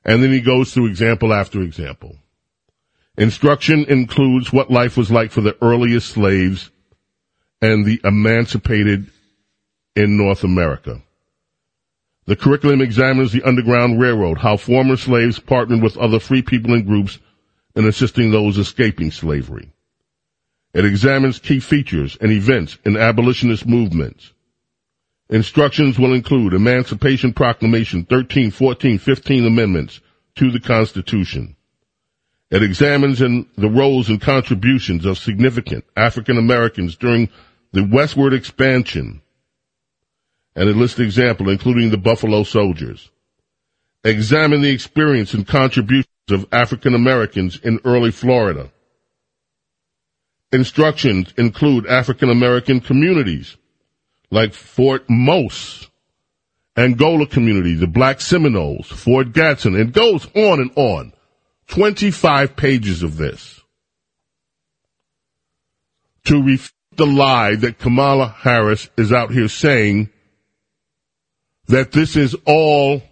And 0.05 0.23
then 0.23 0.33
he 0.33 0.41
goes 0.41 0.73
through 0.73 0.87
example 0.87 1.33
after 1.33 1.61
example. 1.61 2.17
Instruction 3.17 3.85
includes 3.89 4.53
what 4.53 4.71
life 4.71 4.97
was 4.97 5.11
like 5.11 5.33
for 5.33 5.41
the 5.41 5.57
earliest 5.61 6.11
slaves 6.11 6.71
and 7.61 7.85
the 7.85 8.01
emancipated 8.05 9.11
in 9.97 10.17
North 10.17 10.45
America. 10.45 11.03
The 12.29 12.37
curriculum 12.37 12.83
examines 12.83 13.33
the 13.33 13.43
Underground 13.43 13.99
Railroad, 13.99 14.37
how 14.37 14.59
former 14.59 14.99
slaves 14.99 15.39
partnered 15.39 15.81
with 15.81 15.97
other 15.97 16.21
free 16.21 16.43
people 16.43 16.75
and 16.75 16.85
groups 16.85 17.19
in 17.75 17.87
assisting 17.87 18.31
those 18.31 18.59
escaping 18.59 19.11
slavery. 19.11 19.73
It 20.75 20.85
examines 20.85 21.39
key 21.39 21.59
features 21.59 22.19
and 22.21 22.31
events 22.31 22.77
in 22.85 22.99
abolitionist 22.99 23.67
movements. 23.67 24.35
Instructions 25.31 25.99
will 25.99 26.13
include 26.13 26.53
Emancipation 26.53 27.33
Proclamation 27.33 28.05
13, 28.05 28.51
14, 28.51 28.99
15 28.99 29.47
amendments 29.47 30.03
to 30.35 30.51
the 30.51 30.61
Constitution. 30.61 31.57
It 32.51 32.63
examines 32.63 33.23
in 33.23 33.47
the 33.57 33.71
roles 33.71 34.11
and 34.11 34.21
contributions 34.21 35.07
of 35.07 35.17
significant 35.17 35.87
African 35.97 36.37
Americans 36.37 36.95
during 36.95 37.31
the 37.73 37.85
westward 37.85 38.35
expansion. 38.35 39.23
And 40.59 40.69
it 40.69 40.75
lists 40.75 40.99
example, 40.99 41.51
including 41.51 41.91
the 41.91 41.97
Buffalo 41.97 42.43
Soldiers. 42.43 43.13
Examine 44.03 44.61
the 44.61 44.73
experience 44.73 45.33
and 45.33 45.47
contributions 45.47 46.09
of 46.31 46.49
African 46.51 46.97
Americans 46.97 47.61
in 47.63 47.79
early 47.85 48.11
Florida. 48.11 48.73
Instructions 50.51 51.33
include 51.39 51.87
African 51.87 52.29
American 52.29 52.81
communities 52.81 53.57
like 54.33 54.53
Fort 54.53 55.05
Mose, 55.09 55.89
Angola 56.77 57.29
community, 57.29 57.77
the 57.77 57.87
Black 57.87 58.21
Seminoles, 58.21 58.89
Fort 58.89 59.33
Gadsden. 59.33 59.77
It 59.77 59.93
goes 59.93 60.27
on 60.35 60.61
and 60.61 60.73
on. 60.75 61.13
25 61.69 62.57
pages 62.57 63.05
of 63.05 63.17
this 63.17 63.61
to 66.25 66.43
refute 66.43 66.73
the 66.97 67.07
lie 67.07 67.55
that 67.55 67.79
Kamala 67.79 68.27
Harris 68.27 68.91
is 68.97 69.13
out 69.13 69.31
here 69.31 69.47
saying 69.47 70.11
that 71.69 71.93
this 71.93 72.17
is 72.17 72.35
all 72.47 73.03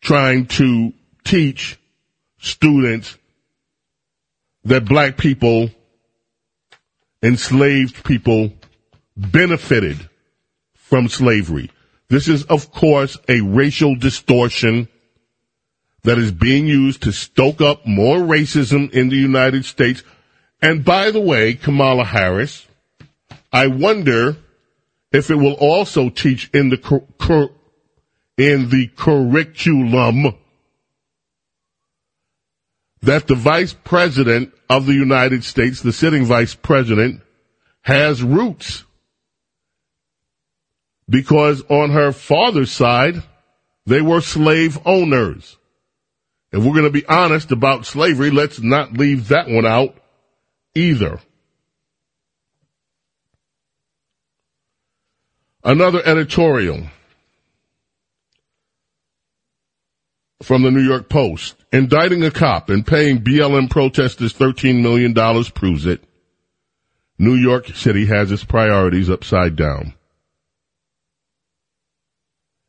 trying 0.00 0.46
to 0.46 0.92
teach 1.24 1.78
students 2.38 3.16
that 4.64 4.84
black 4.84 5.16
people, 5.16 5.70
enslaved 7.22 8.04
people 8.04 8.52
benefited 9.16 10.08
from 10.74 11.08
slavery. 11.08 11.70
This 12.08 12.28
is, 12.28 12.44
of 12.44 12.70
course, 12.72 13.16
a 13.28 13.40
racial 13.40 13.96
distortion 13.96 14.88
that 16.04 16.18
is 16.18 16.32
being 16.32 16.66
used 16.66 17.02
to 17.04 17.12
stoke 17.12 17.60
up 17.60 17.86
more 17.86 18.18
racism 18.18 18.92
in 18.92 19.08
the 19.08 19.16
United 19.16 19.64
States. 19.64 20.02
And 20.60 20.84
by 20.84 21.10
the 21.10 21.20
way, 21.20 21.54
Kamala 21.54 22.04
Harris, 22.04 22.66
I 23.52 23.68
wonder 23.68 24.36
if 25.12 25.30
it 25.30 25.36
will 25.36 25.54
also 25.54 26.08
teach 26.08 26.50
in 26.54 26.70
the 26.70 26.76
cur- 26.76 27.06
cur- 27.18 27.50
in 28.38 28.70
the 28.70 28.88
curriculum 28.96 30.34
that 33.02 33.26
the 33.26 33.34
vice 33.34 33.72
president 33.72 34.52
of 34.70 34.86
the 34.86 34.94
United 34.94 35.44
States, 35.44 35.82
the 35.82 35.92
sitting 35.92 36.24
vice 36.24 36.54
president, 36.54 37.20
has 37.82 38.22
roots 38.22 38.84
because 41.08 41.62
on 41.68 41.90
her 41.90 42.12
father's 42.12 42.70
side, 42.70 43.22
they 43.86 44.00
were 44.00 44.20
slave 44.20 44.78
owners. 44.86 45.58
If 46.52 46.62
we're 46.62 46.72
going 46.72 46.84
to 46.84 46.90
be 46.90 47.06
honest 47.06 47.50
about 47.50 47.86
slavery, 47.86 48.30
let's 48.30 48.60
not 48.60 48.92
leave 48.94 49.28
that 49.28 49.48
one 49.48 49.66
out 49.66 49.96
either. 50.74 51.18
Another 55.64 56.02
editorial 56.04 56.88
from 60.42 60.62
the 60.62 60.70
New 60.72 60.82
York 60.82 61.08
Post. 61.08 61.56
Indicting 61.72 62.24
a 62.24 62.30
cop 62.30 62.68
and 62.68 62.86
paying 62.86 63.20
BLM 63.20 63.70
protesters 63.70 64.34
$13 64.34 64.82
million 64.82 65.14
proves 65.54 65.86
it. 65.86 66.02
New 67.16 67.34
York 67.34 67.68
City 67.68 68.06
has 68.06 68.32
its 68.32 68.44
priorities 68.44 69.08
upside 69.08 69.54
down. 69.54 69.94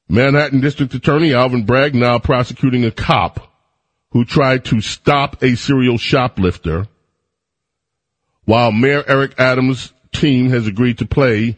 Manhattan 0.08 0.62
District 0.62 0.94
Attorney 0.94 1.34
Alvin 1.34 1.66
Bragg 1.66 1.96
now 1.96 2.20
prosecuting 2.20 2.86
a 2.86 2.92
cop 2.92 3.52
who 4.12 4.24
tried 4.24 4.66
to 4.66 4.80
stop 4.80 5.42
a 5.42 5.56
serial 5.56 5.98
shoplifter 5.98 6.88
while 8.46 8.72
Mayor 8.72 9.04
Eric 9.08 9.40
Adams' 9.40 9.92
team 10.12 10.50
has 10.52 10.68
agreed 10.68 11.00
to 11.00 11.06
pay 11.08 11.58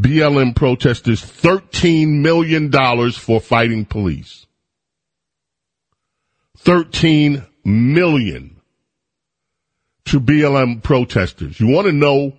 BLM 0.00 0.54
protesters 0.54 1.22
$13 1.22 2.20
million 2.20 2.70
for 3.12 3.40
fighting 3.40 3.84
police. 3.84 4.46
13 6.58 7.44
million 7.64 8.60
to 10.04 10.20
BLM 10.20 10.82
protesters. 10.82 11.58
You 11.58 11.68
want 11.68 11.86
to 11.86 11.92
know 11.92 12.36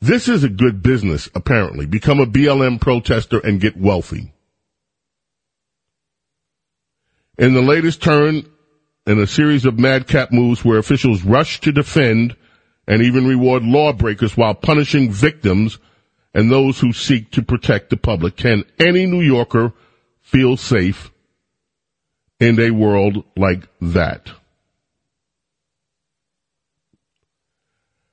this 0.00 0.28
is 0.28 0.44
a 0.44 0.48
good 0.48 0.82
business, 0.82 1.28
apparently. 1.34 1.86
Become 1.86 2.20
a 2.20 2.26
BLM 2.26 2.80
protester 2.80 3.38
and 3.38 3.60
get 3.60 3.76
wealthy. 3.76 4.32
In 7.38 7.54
the 7.54 7.62
latest 7.62 8.02
turn 8.02 8.44
in 9.06 9.18
a 9.18 9.26
series 9.26 9.64
of 9.64 9.78
madcap 9.78 10.32
moves 10.32 10.64
where 10.64 10.78
officials 10.78 11.24
rush 11.24 11.60
to 11.60 11.72
defend 11.72 12.36
and 12.86 13.02
even 13.02 13.26
reward 13.26 13.62
lawbreakers 13.62 14.36
while 14.36 14.54
punishing 14.54 15.10
victims 15.10 15.78
and 16.34 16.50
those 16.50 16.80
who 16.80 16.92
seek 16.92 17.30
to 17.32 17.42
protect 17.42 17.90
the 17.90 17.96
public. 17.96 18.36
Can 18.36 18.64
any 18.78 19.06
New 19.06 19.20
Yorker 19.20 19.72
feel 20.20 20.56
safe 20.56 21.10
in 22.40 22.58
a 22.58 22.70
world 22.70 23.24
like 23.36 23.68
that? 23.80 24.30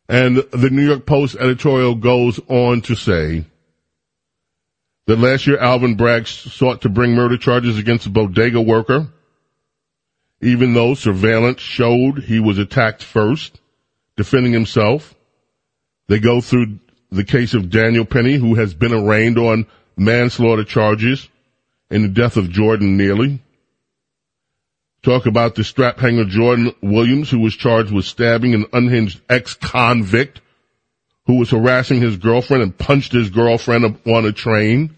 And 0.10 0.38
the 0.38 0.72
New 0.72 0.86
York 0.86 1.06
Post 1.06 1.36
editorial 1.40 1.96
goes 1.96 2.40
on 2.48 2.82
to 2.82 2.96
say 2.96 3.46
that 5.06 5.20
last 5.20 5.46
year 5.46 5.60
Alvin 5.60 5.96
Bragg 5.96 6.28
sought 6.28 6.82
to 6.82 6.90
bring 6.90 7.14
murder 7.14 7.38
charges 7.38 7.78
against 7.78 8.08
a 8.08 8.10
bodega 8.10 8.60
worker, 8.60 9.08
even 10.42 10.74
though 10.74 10.96
surveillance 10.96 11.62
showed 11.62 12.24
he 12.24 12.40
was 12.40 12.58
attacked 12.58 13.04
first, 13.04 13.60
defending 14.18 14.52
himself. 14.52 15.14
They 16.08 16.20
go 16.20 16.42
through 16.42 16.80
the 17.12 17.24
case 17.24 17.54
of 17.54 17.70
Daniel 17.70 18.06
Penny, 18.06 18.36
who 18.36 18.56
has 18.56 18.74
been 18.74 18.94
arraigned 18.94 19.38
on 19.38 19.66
manslaughter 19.98 20.64
charges 20.64 21.28
in 21.90 22.04
the 22.04 22.08
death 22.08 22.38
of 22.38 22.50
Jordan 22.50 22.98
Neely. 22.98 23.40
Talk 25.02 25.26
about 25.26 25.56
the 25.56 25.64
strap 25.64 25.98
hanger 26.00 26.26
Jordan 26.26 26.74
Williams, 26.82 27.30
who 27.30 27.40
was 27.40 27.56
charged 27.56 27.92
with 27.92 28.06
stabbing 28.06 28.54
an 28.54 28.66
unhinged 28.74 29.22
ex-convict 29.30 30.42
who 31.26 31.38
was 31.38 31.52
harassing 31.52 32.02
his 32.02 32.18
girlfriend 32.18 32.64
and 32.64 32.78
punched 32.78 33.14
his 33.14 33.30
girlfriend 33.30 34.00
on 34.06 34.26
a 34.26 34.32
train. 34.32 34.96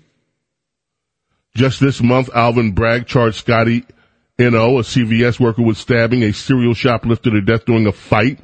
Just 1.55 1.79
this 1.79 2.01
month, 2.01 2.29
Alvin 2.33 2.71
Bragg 2.71 3.05
charged 3.05 3.37
Scotty 3.37 3.83
N.O., 4.39 4.79
a 4.79 4.81
CVS 4.81 5.39
worker, 5.39 5.61
with 5.61 5.77
stabbing 5.77 6.23
a 6.23 6.33
serial 6.33 6.73
shoplifter 6.73 7.29
to 7.31 7.41
death 7.41 7.65
during 7.65 7.85
a 7.85 7.91
fight. 7.91 8.39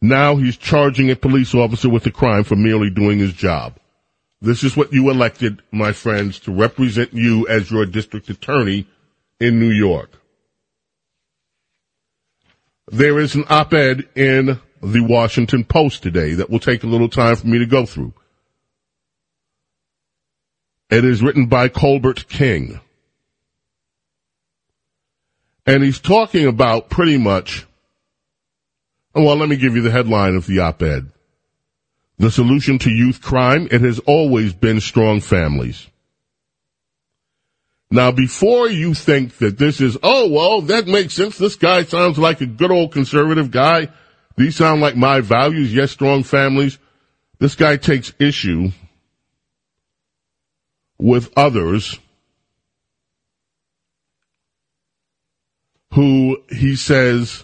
Now 0.00 0.36
he's 0.36 0.56
charging 0.56 1.10
a 1.10 1.16
police 1.16 1.54
officer 1.54 1.88
with 1.88 2.06
a 2.06 2.10
crime 2.10 2.44
for 2.44 2.56
merely 2.56 2.90
doing 2.90 3.18
his 3.18 3.32
job. 3.32 3.78
This 4.40 4.62
is 4.62 4.76
what 4.76 4.92
you 4.92 5.10
elected, 5.10 5.62
my 5.72 5.92
friends, 5.92 6.38
to 6.40 6.52
represent 6.52 7.14
you 7.14 7.48
as 7.48 7.70
your 7.70 7.86
district 7.86 8.28
attorney 8.28 8.86
in 9.40 9.58
New 9.58 9.70
York. 9.70 10.10
There 12.88 13.18
is 13.18 13.34
an 13.34 13.44
op-ed 13.48 14.08
in 14.14 14.60
the 14.82 15.00
Washington 15.00 15.64
Post 15.64 16.02
today 16.02 16.34
that 16.34 16.50
will 16.50 16.58
take 16.58 16.84
a 16.84 16.86
little 16.86 17.08
time 17.08 17.36
for 17.36 17.46
me 17.46 17.58
to 17.58 17.66
go 17.66 17.86
through. 17.86 18.12
It 20.90 21.04
is 21.04 21.22
written 21.22 21.46
by 21.46 21.68
Colbert 21.68 22.28
King. 22.28 22.80
And 25.66 25.82
he's 25.82 25.98
talking 25.98 26.46
about 26.46 26.90
pretty 26.90 27.16
much, 27.16 27.66
well, 29.22 29.36
let 29.36 29.48
me 29.48 29.56
give 29.56 29.76
you 29.76 29.82
the 29.82 29.90
headline 29.90 30.34
of 30.34 30.46
the 30.46 30.58
op-ed. 30.60 31.10
The 32.18 32.30
solution 32.30 32.78
to 32.80 32.90
youth 32.90 33.20
crime, 33.20 33.68
it 33.70 33.80
has 33.80 33.98
always 34.00 34.52
been 34.52 34.80
strong 34.80 35.20
families. 35.20 35.88
Now, 37.90 38.10
before 38.10 38.68
you 38.68 38.94
think 38.94 39.38
that 39.38 39.58
this 39.58 39.80
is, 39.80 39.96
oh, 40.02 40.28
well, 40.28 40.62
that 40.62 40.86
makes 40.86 41.14
sense. 41.14 41.38
This 41.38 41.54
guy 41.54 41.84
sounds 41.84 42.18
like 42.18 42.40
a 42.40 42.46
good 42.46 42.72
old 42.72 42.92
conservative 42.92 43.50
guy. 43.50 43.88
These 44.36 44.56
sound 44.56 44.80
like 44.80 44.96
my 44.96 45.20
values. 45.20 45.72
Yes, 45.72 45.92
strong 45.92 46.24
families. 46.24 46.78
This 47.38 47.54
guy 47.54 47.76
takes 47.76 48.12
issue 48.18 48.70
with 50.98 51.32
others 51.36 51.98
who 55.92 56.42
he 56.50 56.74
says 56.74 57.43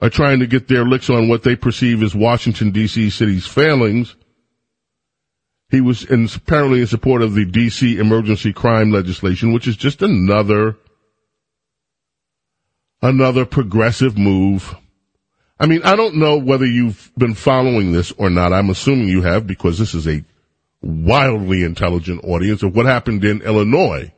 are 0.00 0.10
trying 0.10 0.40
to 0.40 0.46
get 0.46 0.68
their 0.68 0.84
licks 0.84 1.10
on 1.10 1.28
what 1.28 1.42
they 1.42 1.56
perceive 1.56 2.02
as 2.02 2.14
Washington 2.14 2.72
DC 2.72 3.12
city's 3.12 3.46
failings 3.46 4.16
he 5.70 5.80
was 5.80 6.04
in, 6.04 6.28
apparently 6.34 6.80
in 6.80 6.86
support 6.86 7.22
of 7.22 7.34
the 7.34 7.46
DC 7.46 7.98
emergency 7.98 8.52
crime 8.52 8.90
legislation, 8.90 9.52
which 9.52 9.68
is 9.68 9.76
just 9.76 10.02
another, 10.02 10.76
another 13.00 13.44
progressive 13.44 14.18
move. 14.18 14.74
I 15.60 15.66
mean, 15.66 15.82
I 15.84 15.94
don't 15.94 16.16
know 16.16 16.38
whether 16.38 16.66
you've 16.66 17.12
been 17.16 17.34
following 17.34 17.92
this 17.92 18.12
or 18.12 18.30
not. 18.30 18.52
I'm 18.52 18.70
assuming 18.70 19.08
you 19.08 19.22
have 19.22 19.46
because 19.46 19.78
this 19.78 19.94
is 19.94 20.08
a 20.08 20.24
wildly 20.82 21.62
intelligent 21.62 22.24
audience 22.24 22.62
of 22.62 22.74
what 22.74 22.86
happened 22.86 23.24
in 23.24 23.42
Illinois, 23.42 24.12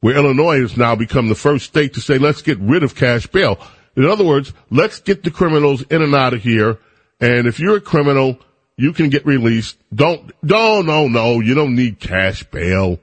where 0.00 0.16
Illinois 0.16 0.60
has 0.60 0.76
now 0.76 0.94
become 0.94 1.28
the 1.28 1.34
first 1.34 1.66
state 1.66 1.94
to 1.94 2.00
say, 2.00 2.18
let's 2.18 2.42
get 2.42 2.58
rid 2.58 2.82
of 2.82 2.94
cash 2.94 3.26
bail. 3.26 3.58
In 3.96 4.04
other 4.04 4.24
words, 4.24 4.52
let's 4.70 5.00
get 5.00 5.24
the 5.24 5.30
criminals 5.30 5.82
in 5.82 6.02
and 6.02 6.14
out 6.14 6.34
of 6.34 6.42
here. 6.42 6.78
And 7.20 7.46
if 7.46 7.58
you're 7.58 7.76
a 7.76 7.80
criminal, 7.80 8.38
you 8.76 8.92
can 8.92 9.10
get 9.10 9.26
released. 9.26 9.76
Don't, 9.92 10.32
no, 10.42 10.82
no, 10.82 11.08
no, 11.08 11.40
you 11.40 11.54
don't 11.54 11.74
need 11.74 11.98
cash 11.98 12.44
bail. 12.44 13.00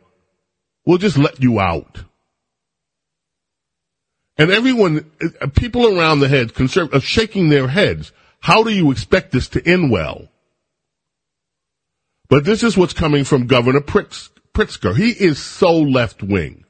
We'll 0.85 0.99
just 0.99 1.17
let 1.17 1.41
you 1.41 1.59
out. 1.59 2.03
And 4.37 4.51
everyone, 4.51 5.09
uh, 5.41 5.47
people 5.47 5.97
around 5.97 6.19
the 6.19 6.27
head, 6.27 6.53
concerned, 6.53 6.93
are 6.93 6.99
shaking 6.99 7.49
their 7.49 7.67
heads. 7.67 8.11
How 8.39 8.63
do 8.63 8.69
you 8.69 8.91
expect 8.91 9.31
this 9.31 9.49
to 9.49 9.67
end 9.67 9.91
well? 9.91 10.29
But 12.27 12.43
this 12.43 12.63
is 12.63 12.77
what's 12.77 12.93
coming 12.93 13.23
from 13.23 13.47
Governor 13.47 13.81
Pritzker. 13.81 14.95
He 14.95 15.09
is 15.09 15.39
so 15.39 15.77
left 15.77 16.23
wing. 16.23 16.64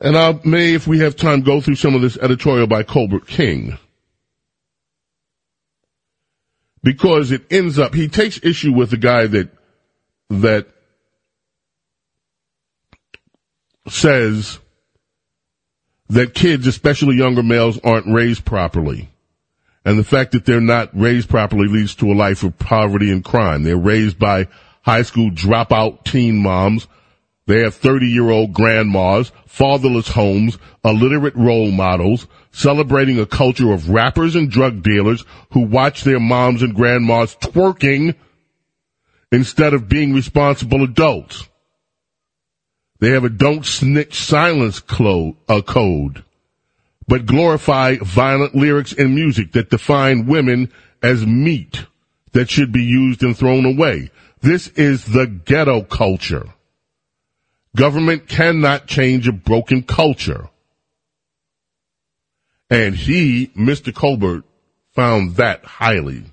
And 0.00 0.16
I 0.16 0.38
may, 0.44 0.74
if 0.74 0.86
we 0.86 1.00
have 1.00 1.16
time, 1.16 1.42
go 1.42 1.60
through 1.60 1.74
some 1.74 1.94
of 1.94 2.02
this 2.02 2.16
editorial 2.18 2.66
by 2.66 2.84
Colbert 2.84 3.26
King. 3.26 3.78
Because 6.82 7.32
it 7.32 7.42
ends 7.50 7.78
up, 7.78 7.94
he 7.94 8.08
takes 8.08 8.38
issue 8.44 8.72
with 8.72 8.90
the 8.90 8.96
guy 8.96 9.26
that, 9.26 9.50
that 10.30 10.68
says 13.88 14.60
that 16.08 16.34
kids, 16.34 16.66
especially 16.66 17.16
younger 17.16 17.42
males, 17.42 17.80
aren't 17.82 18.06
raised 18.06 18.44
properly. 18.44 19.10
And 19.84 19.98
the 19.98 20.04
fact 20.04 20.32
that 20.32 20.44
they're 20.44 20.60
not 20.60 20.90
raised 20.96 21.28
properly 21.28 21.66
leads 21.66 21.94
to 21.96 22.12
a 22.12 22.14
life 22.14 22.44
of 22.44 22.58
poverty 22.58 23.10
and 23.10 23.24
crime. 23.24 23.64
They're 23.64 23.76
raised 23.76 24.18
by 24.18 24.46
high 24.82 25.02
school 25.02 25.30
dropout 25.30 26.04
teen 26.04 26.36
moms 26.36 26.86
they 27.48 27.62
have 27.62 27.74
30 27.74 28.06
year 28.06 28.28
old 28.28 28.52
grandmas, 28.52 29.32
fatherless 29.46 30.08
homes, 30.08 30.58
illiterate 30.84 31.34
role 31.34 31.70
models, 31.70 32.26
celebrating 32.52 33.18
a 33.18 33.24
culture 33.24 33.72
of 33.72 33.88
rappers 33.88 34.36
and 34.36 34.50
drug 34.50 34.82
dealers 34.82 35.24
who 35.52 35.60
watch 35.60 36.04
their 36.04 36.20
moms 36.20 36.62
and 36.62 36.74
grandmas 36.74 37.34
twerking 37.36 38.14
instead 39.32 39.72
of 39.72 39.88
being 39.88 40.12
responsible 40.12 40.84
adults. 40.84 41.48
They 43.00 43.12
have 43.12 43.24
a 43.24 43.30
don't 43.30 43.64
snitch 43.64 44.20
silence 44.20 44.80
clo- 44.80 45.38
uh, 45.48 45.62
code, 45.62 46.24
but 47.06 47.24
glorify 47.24 47.96
violent 47.96 48.56
lyrics 48.56 48.92
and 48.92 49.14
music 49.14 49.52
that 49.52 49.70
define 49.70 50.26
women 50.26 50.70
as 51.02 51.24
meat 51.24 51.86
that 52.32 52.50
should 52.50 52.72
be 52.72 52.84
used 52.84 53.22
and 53.22 53.34
thrown 53.34 53.64
away. 53.64 54.10
This 54.42 54.68
is 54.68 55.06
the 55.06 55.26
ghetto 55.26 55.80
culture. 55.80 56.52
Government 57.76 58.28
cannot 58.28 58.86
change 58.86 59.28
a 59.28 59.32
broken 59.32 59.82
culture. 59.82 60.48
And 62.70 62.94
he, 62.94 63.48
Mr. 63.56 63.94
Colbert, 63.94 64.44
found 64.94 65.36
that 65.36 65.64
highly 65.64 66.24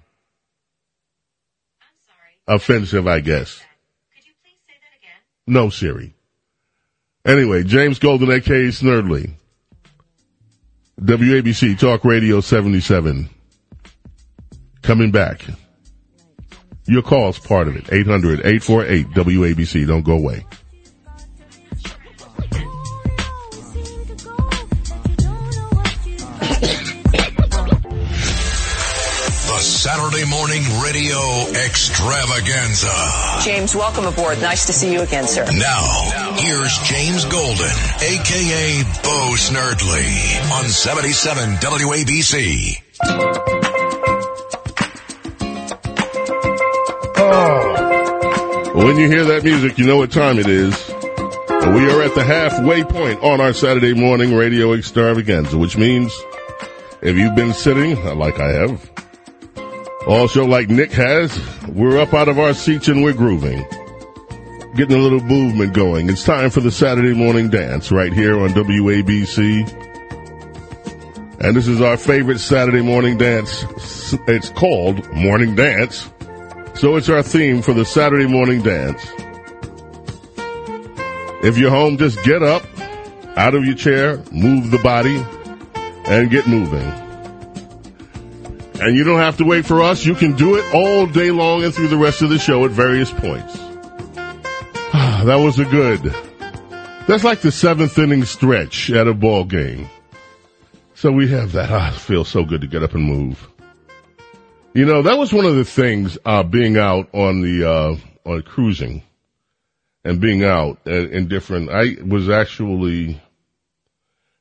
offensive, 2.47 3.07
I 3.07 3.19
guess. 3.19 3.61
No, 5.47 5.69
Siri. 5.69 6.13
Anyway, 7.25 7.63
James 7.63 7.99
Golden, 7.99 8.31
aka 8.31 8.67
Snerdley. 8.67 9.33
WABC 10.99 11.77
Talk 11.77 12.05
Radio 12.05 12.39
77. 12.41 13.29
Coming 14.81 15.11
back. 15.11 15.41
Your 16.87 17.01
call's 17.01 17.39
part 17.39 17.67
of 17.67 17.75
it. 17.75 17.85
800-848 17.85 19.13
WABC. 19.13 19.87
Don't 19.87 20.03
go 20.03 20.13
away. 20.13 20.45
Morning 30.55 30.81
radio 30.81 31.19
extravaganza. 31.65 32.87
James, 33.43 33.75
welcome 33.75 34.05
aboard. 34.05 34.39
Nice 34.41 34.65
to 34.67 34.73
see 34.73 34.93
you 34.93 35.01
again, 35.01 35.27
sir. 35.27 35.45
Now, 35.51 36.37
here's 36.37 36.79
James 36.83 37.25
Golden, 37.25 37.75
aka 37.99 38.83
Bo 39.03 39.33
Snerdley, 39.35 40.51
on 40.57 40.63
77 40.63 41.55
WABC. 41.55 42.81
Oh. 47.17 47.75
Ah. 47.75 48.71
When 48.75 48.97
you 48.97 49.09
hear 49.09 49.25
that 49.25 49.43
music, 49.43 49.77
you 49.77 49.85
know 49.85 49.97
what 49.97 50.13
time 50.13 50.39
it 50.39 50.47
is. 50.47 50.73
We 50.87 51.91
are 51.91 52.01
at 52.01 52.15
the 52.15 52.23
halfway 52.25 52.85
point 52.85 53.21
on 53.21 53.41
our 53.41 53.51
Saturday 53.51 53.93
morning 53.93 54.33
radio 54.33 54.71
extravaganza, 54.71 55.57
which 55.57 55.75
means 55.75 56.17
if 57.01 57.17
you've 57.17 57.35
been 57.35 57.51
sitting, 57.51 58.01
like 58.17 58.39
I 58.39 58.53
have, 58.53 58.89
also 60.07 60.45
like 60.45 60.69
Nick 60.69 60.91
has, 60.91 61.39
we're 61.67 61.99
up 61.99 62.13
out 62.13 62.27
of 62.27 62.39
our 62.39 62.53
seats 62.53 62.87
and 62.87 63.03
we're 63.03 63.13
grooving. 63.13 63.65
Getting 64.75 64.97
a 64.97 65.01
little 65.01 65.21
movement 65.21 65.73
going. 65.73 66.09
It's 66.09 66.23
time 66.23 66.49
for 66.49 66.59
the 66.59 66.71
Saturday 66.71 67.13
morning 67.13 67.49
dance 67.49 67.91
right 67.91 68.11
here 68.11 68.39
on 68.39 68.49
WABC. 68.49 69.83
And 71.39 71.55
this 71.55 71.67
is 71.67 71.81
our 71.81 71.97
favorite 71.97 72.39
Saturday 72.39 72.81
morning 72.81 73.17
dance. 73.17 73.63
It's 74.27 74.49
called 74.49 75.11
Morning 75.13 75.55
Dance. 75.55 76.09
So 76.75 76.95
it's 76.97 77.09
our 77.09 77.23
theme 77.23 77.61
for 77.61 77.73
the 77.73 77.85
Saturday 77.85 78.27
morning 78.27 78.61
dance. 78.61 79.01
If 81.43 81.57
you're 81.57 81.69
home, 81.69 81.97
just 81.97 82.23
get 82.23 82.43
up 82.43 82.63
out 83.37 83.53
of 83.53 83.65
your 83.65 83.75
chair, 83.75 84.17
move 84.31 84.71
the 84.71 84.79
body, 84.79 85.23
and 86.05 86.29
get 86.29 86.47
moving. 86.47 87.04
And 88.79 88.95
you 88.95 89.03
don't 89.03 89.19
have 89.19 89.37
to 89.37 89.45
wait 89.45 89.65
for 89.65 89.81
us. 89.81 90.05
You 90.05 90.15
can 90.15 90.35
do 90.35 90.55
it 90.55 90.73
all 90.73 91.07
day 91.07 91.31
long 91.31 91.63
and 91.63 91.73
through 91.73 91.87
the 91.87 91.97
rest 91.97 92.21
of 92.21 92.29
the 92.29 92.37
show 92.37 92.65
at 92.65 92.71
various 92.71 93.11
points. 93.11 93.53
that 94.93 95.39
was 95.41 95.59
a 95.59 95.65
good. 95.65 96.13
That's 97.07 97.23
like 97.23 97.41
the 97.41 97.51
seventh 97.51 97.97
inning 97.97 98.25
stretch 98.25 98.89
at 98.91 99.07
a 99.07 99.13
ball 99.13 99.45
game. 99.45 99.89
So 100.93 101.11
we 101.11 101.29
have 101.29 101.53
that. 101.53 101.69
Ah, 101.71 101.93
it 101.93 101.99
feels 101.99 102.29
so 102.29 102.43
good 102.43 102.61
to 102.61 102.67
get 102.67 102.83
up 102.83 102.93
and 102.93 103.03
move. 103.03 103.47
You 104.73 104.85
know, 104.85 105.03
that 105.03 105.17
was 105.17 105.31
one 105.31 105.45
of 105.45 105.55
the 105.55 105.63
things, 105.63 106.17
uh, 106.25 106.43
being 106.43 106.77
out 106.77 107.07
on 107.13 107.41
the, 107.41 107.69
uh, 107.69 107.95
on 108.25 108.41
cruising 108.41 109.03
and 110.03 110.19
being 110.19 110.43
out 110.43 110.79
in, 110.85 111.13
in 111.13 111.27
different, 111.27 111.69
I 111.69 111.95
was 112.05 112.29
actually 112.29 113.21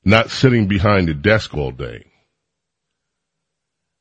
not 0.05 0.31
sitting 0.31 0.69
behind 0.69 1.09
a 1.09 1.15
desk 1.15 1.55
all 1.55 1.71
day. 1.71 2.05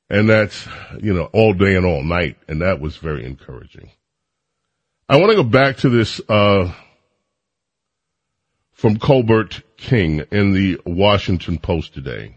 And 0.10 0.30
that's, 0.30 0.68
you 1.02 1.14
know, 1.14 1.26
all 1.34 1.54
day 1.54 1.76
and 1.76 1.86
all 1.86 2.04
night. 2.04 2.38
And 2.48 2.62
that 2.62 2.80
was 2.80 2.98
very 2.98 3.26
encouraging. 3.26 3.92
I 5.10 5.18
want 5.18 5.32
to 5.32 5.36
go 5.36 5.44
back 5.44 5.78
to 5.78 5.90
this, 5.90 6.22
uh, 6.30 6.72
from 8.74 9.00
Colbert 9.00 9.62
King 9.78 10.26
in 10.30 10.52
the 10.52 10.80
Washington 10.86 11.58
Post 11.58 11.94
today. 11.94 12.36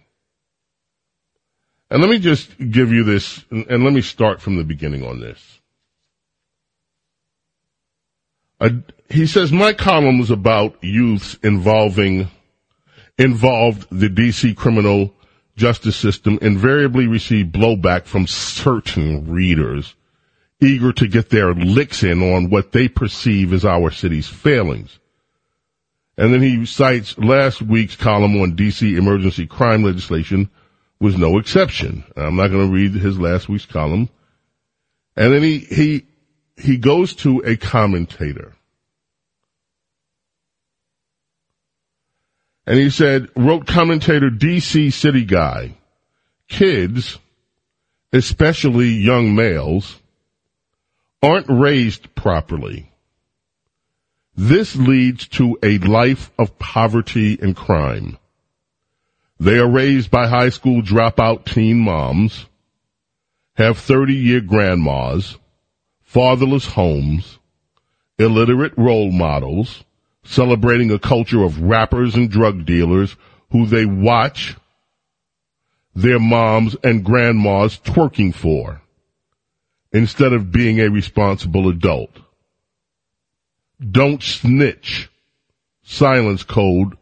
And 1.90 2.00
let 2.00 2.08
me 2.08 2.18
just 2.18 2.56
give 2.58 2.92
you 2.92 3.02
this, 3.02 3.44
and 3.50 3.84
let 3.84 3.92
me 3.92 4.00
start 4.00 4.40
from 4.40 4.56
the 4.56 4.64
beginning 4.64 5.04
on 5.04 5.20
this. 5.20 5.60
he 9.10 9.26
says, 9.26 9.52
my 9.52 9.72
column 9.72 10.18
was 10.18 10.30
about 10.30 10.82
youths 10.82 11.34
involving, 11.42 12.28
involved 13.18 13.86
the 13.90 14.08
DC 14.08 14.56
criminal 14.56 15.15
justice 15.56 15.96
system 15.96 16.38
invariably 16.42 17.06
receive 17.06 17.46
blowback 17.46 18.04
from 18.04 18.26
certain 18.26 19.30
readers 19.30 19.94
eager 20.60 20.92
to 20.92 21.08
get 21.08 21.30
their 21.30 21.54
licks 21.54 22.02
in 22.02 22.22
on 22.22 22.50
what 22.50 22.72
they 22.72 22.88
perceive 22.88 23.52
as 23.52 23.64
our 23.64 23.90
city's 23.90 24.28
failings. 24.28 24.98
And 26.16 26.32
then 26.32 26.40
he 26.40 26.64
cites 26.64 27.18
last 27.18 27.60
week's 27.60 27.96
column 27.96 28.40
on 28.40 28.56
DC 28.56 28.96
emergency 28.96 29.46
crime 29.46 29.82
legislation 29.82 30.48
was 30.98 31.18
no 31.18 31.38
exception. 31.38 32.04
I'm 32.16 32.36
not 32.36 32.48
going 32.48 32.66
to 32.66 32.72
read 32.72 32.92
his 32.92 33.18
last 33.18 33.48
week's 33.50 33.66
column. 33.66 34.08
And 35.14 35.34
then 35.34 35.42
he, 35.42 35.58
he, 35.58 36.06
he 36.56 36.78
goes 36.78 37.14
to 37.16 37.40
a 37.44 37.56
commentator. 37.56 38.55
And 42.66 42.78
he 42.78 42.90
said, 42.90 43.28
wrote 43.36 43.66
commentator 43.66 44.28
DC 44.28 44.92
City 44.92 45.24
Guy, 45.24 45.76
kids, 46.48 47.18
especially 48.12 48.88
young 48.88 49.34
males, 49.34 50.00
aren't 51.22 51.48
raised 51.48 52.14
properly. 52.14 52.90
This 54.34 54.76
leads 54.76 55.28
to 55.28 55.58
a 55.62 55.78
life 55.78 56.30
of 56.38 56.58
poverty 56.58 57.38
and 57.40 57.56
crime. 57.56 58.18
They 59.38 59.58
are 59.58 59.68
raised 59.68 60.10
by 60.10 60.26
high 60.26 60.48
school 60.48 60.82
dropout 60.82 61.44
teen 61.44 61.78
moms, 61.78 62.46
have 63.54 63.78
30 63.78 64.14
year 64.14 64.40
grandmas, 64.40 65.38
fatherless 66.02 66.66
homes, 66.66 67.38
illiterate 68.18 68.74
role 68.76 69.10
models, 69.10 69.84
celebrating 70.26 70.90
a 70.90 70.98
culture 70.98 71.42
of 71.42 71.60
rappers 71.62 72.14
and 72.14 72.30
drug 72.30 72.64
dealers 72.64 73.16
who 73.50 73.66
they 73.66 73.86
watch 73.86 74.56
their 75.94 76.18
moms 76.18 76.76
and 76.84 77.04
grandmas 77.04 77.78
twerking 77.78 78.34
for 78.34 78.82
instead 79.92 80.32
of 80.32 80.52
being 80.52 80.80
a 80.80 80.90
responsible 80.90 81.68
adult. 81.68 82.10
Don't 83.90 84.22
snitch. 84.22 85.10
Silence 85.82 86.42
code 86.42 86.96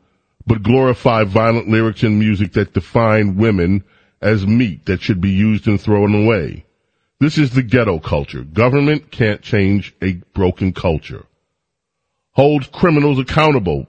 but 0.47 0.63
glorify 0.63 1.25
violent 1.25 1.69
lyrics 1.69 2.03
and 2.03 2.19
music 2.19 2.53
that 2.53 2.75
define 2.75 3.37
women 3.37 3.83
as 4.21 4.47
meat 4.47 4.87
that 4.87 5.01
should 5.01 5.21
be 5.21 5.31
used 5.31 5.67
and 5.67 5.81
thrown 5.81 6.15
away. 6.15 6.65
This 7.21 7.39
is 7.39 7.51
the 7.51 7.63
ghetto 7.63 7.99
culture. 7.99 8.43
Government 8.43 9.11
can't 9.11 9.41
change 9.41 9.95
a 10.03 10.15
broken 10.35 10.73
culture. 10.73 11.25
Hold 12.35 12.73
criminals 12.73 13.19
accountable 13.19 13.87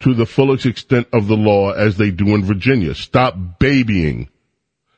to 0.00 0.14
the 0.14 0.26
fullest 0.26 0.66
extent 0.66 1.08
of 1.12 1.28
the 1.28 1.36
law 1.36 1.72
as 1.72 1.96
they 1.96 2.10
do 2.10 2.34
in 2.34 2.44
Virginia. 2.44 2.94
Stop 2.94 3.58
babying. 3.58 4.28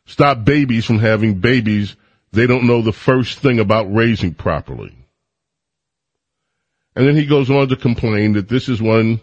Stop 0.07 0.45
babies 0.45 0.85
from 0.85 0.99
having 0.99 1.41
babies 1.41 1.97
they 2.33 2.47
don't 2.47 2.67
know 2.67 2.83
the 2.83 2.93
first 2.93 3.39
thing 3.39 3.59
about 3.59 3.93
raising 3.93 4.35
properly. 4.35 4.95
And 6.95 7.07
then 7.07 7.17
he 7.17 7.27
goes 7.27 7.51
on 7.51 7.69
to 7.69 7.77
complain 7.77 8.35
that 8.35 8.49
this 8.49 8.69
is 8.69 8.81
one 8.81 9.21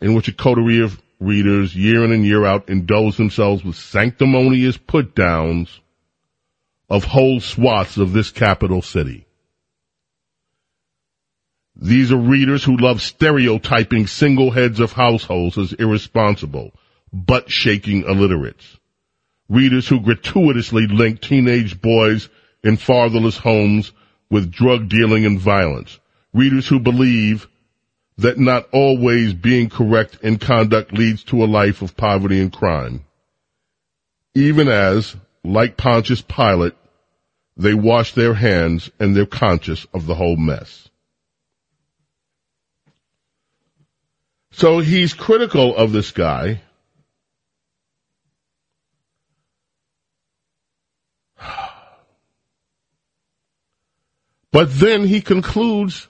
in 0.00 0.14
which 0.14 0.28
a 0.28 0.32
coterie 0.32 0.80
of 0.80 1.00
readers 1.20 1.74
year 1.74 2.04
in 2.04 2.12
and 2.12 2.24
year 2.24 2.44
out 2.44 2.68
indulge 2.68 3.16
themselves 3.16 3.64
with 3.64 3.76
sanctimonious 3.76 4.76
put 4.76 5.14
downs 5.14 5.80
of 6.90 7.04
whole 7.04 7.40
swaths 7.40 7.96
of 7.96 8.12
this 8.12 8.30
capital 8.30 8.82
city. 8.82 9.26
These 11.76 12.12
are 12.12 12.16
readers 12.16 12.62
who 12.62 12.76
love 12.76 13.02
stereotyping 13.02 14.06
single 14.06 14.52
heads 14.52 14.78
of 14.78 14.92
households 14.92 15.58
as 15.58 15.72
irresponsible, 15.72 16.72
butt 17.12 17.50
shaking 17.50 18.02
illiterates. 18.02 18.78
Readers 19.48 19.88
who 19.88 20.00
gratuitously 20.00 20.86
link 20.86 21.20
teenage 21.20 21.80
boys 21.80 22.28
in 22.62 22.76
fatherless 22.76 23.36
homes 23.36 23.92
with 24.30 24.52
drug 24.52 24.88
dealing 24.88 25.26
and 25.26 25.40
violence. 25.40 25.98
Readers 26.32 26.68
who 26.68 26.78
believe 26.78 27.48
that 28.18 28.38
not 28.38 28.68
always 28.72 29.34
being 29.34 29.68
correct 29.68 30.18
in 30.22 30.38
conduct 30.38 30.92
leads 30.92 31.24
to 31.24 31.42
a 31.42 31.46
life 31.46 31.82
of 31.82 31.96
poverty 31.96 32.40
and 32.40 32.52
crime. 32.52 33.04
Even 34.34 34.68
as, 34.68 35.16
like 35.42 35.76
Pontius 35.76 36.22
Pilate, 36.22 36.74
they 37.56 37.74
wash 37.74 38.14
their 38.14 38.34
hands 38.34 38.90
and 39.00 39.16
they're 39.16 39.26
conscious 39.26 39.86
of 39.92 40.06
the 40.06 40.14
whole 40.14 40.36
mess. 40.36 40.88
So 44.56 44.78
he's 44.78 45.14
critical 45.14 45.76
of 45.76 45.90
this 45.90 46.12
guy. 46.12 46.60
But 54.52 54.72
then 54.72 55.04
he 55.04 55.20
concludes 55.20 56.06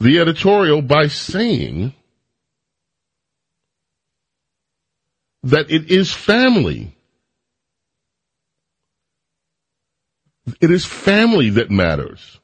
the 0.00 0.20
editorial 0.20 0.82
by 0.82 1.06
saying 1.08 1.94
that 5.44 5.70
it 5.70 5.90
is 5.90 6.12
family. 6.12 6.94
It 10.60 10.70
is 10.70 10.84
family 10.84 11.48
that 11.48 11.70
matters. 11.70 12.38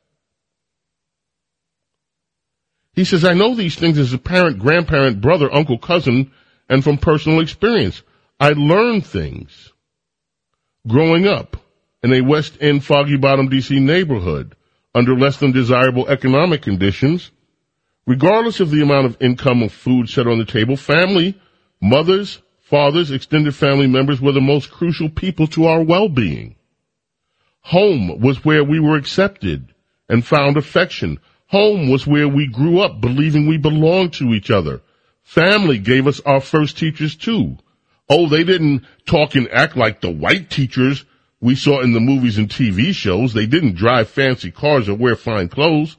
He 3.00 3.04
says, 3.04 3.24
I 3.24 3.34
know 3.34 3.54
these 3.54 3.76
things 3.76 3.98
as 3.98 4.12
a 4.12 4.18
parent, 4.18 4.58
grandparent, 4.58 5.20
brother, 5.20 5.52
uncle, 5.52 5.78
cousin, 5.78 6.32
and 6.68 6.84
from 6.84 6.98
personal 6.98 7.40
experience. 7.40 8.02
I 8.38 8.50
learned 8.50 9.06
things 9.06 9.72
growing 10.86 11.26
up 11.26 11.56
in 12.02 12.12
a 12.12 12.20
West 12.20 12.58
End 12.60 12.84
Foggy 12.84 13.16
Bottom 13.16 13.48
DC 13.48 13.80
neighborhood 13.80 14.54
under 14.94 15.16
less 15.16 15.38
than 15.38 15.52
desirable 15.52 16.08
economic 16.08 16.62
conditions 16.62 17.30
Regardless 18.06 18.58
of 18.58 18.70
the 18.70 18.82
amount 18.82 19.06
of 19.06 19.16
income 19.20 19.62
or 19.62 19.68
food 19.68 20.08
set 20.08 20.26
on 20.26 20.38
the 20.38 20.44
table, 20.44 20.76
family, 20.76 21.40
mothers, 21.80 22.42
fathers, 22.58 23.12
extended 23.12 23.54
family 23.54 23.86
members 23.86 24.20
were 24.20 24.32
the 24.32 24.40
most 24.40 24.70
crucial 24.70 25.08
people 25.08 25.46
to 25.46 25.66
our 25.66 25.82
well-being. 25.82 26.56
Home 27.60 28.20
was 28.20 28.44
where 28.44 28.64
we 28.64 28.80
were 28.80 28.96
accepted 28.96 29.72
and 30.08 30.26
found 30.26 30.56
affection. 30.56 31.20
Home 31.50 31.88
was 31.88 32.06
where 32.06 32.28
we 32.28 32.46
grew 32.46 32.78
up 32.78 33.00
believing 33.00 33.46
we 33.46 33.56
belonged 33.56 34.12
to 34.14 34.34
each 34.34 34.52
other. 34.52 34.82
Family 35.24 35.78
gave 35.78 36.06
us 36.06 36.20
our 36.20 36.40
first 36.40 36.78
teachers 36.78 37.16
too. 37.16 37.56
Oh, 38.08 38.28
they 38.28 38.44
didn't 38.44 38.84
talk 39.04 39.34
and 39.34 39.48
act 39.50 39.76
like 39.76 40.00
the 40.00 40.12
white 40.12 40.48
teachers 40.48 41.04
we 41.40 41.56
saw 41.56 41.80
in 41.80 41.92
the 41.92 41.98
movies 41.98 42.38
and 42.38 42.48
TV 42.48 42.94
shows. 42.94 43.32
They 43.32 43.46
didn't 43.46 43.74
drive 43.74 44.08
fancy 44.08 44.52
cars 44.52 44.88
or 44.88 44.94
wear 44.94 45.16
fine 45.16 45.48
clothes, 45.48 45.96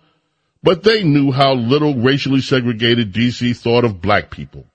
but 0.64 0.84
they 0.84 1.04
knew 1.04 1.34
how 1.34 1.54
little 1.54 1.96
racially 1.96 2.40
segregated 2.40 3.14
DC 3.14 3.58
thought 3.58 3.84
of 3.84 4.02
black 4.02 4.32
people. 4.32 4.66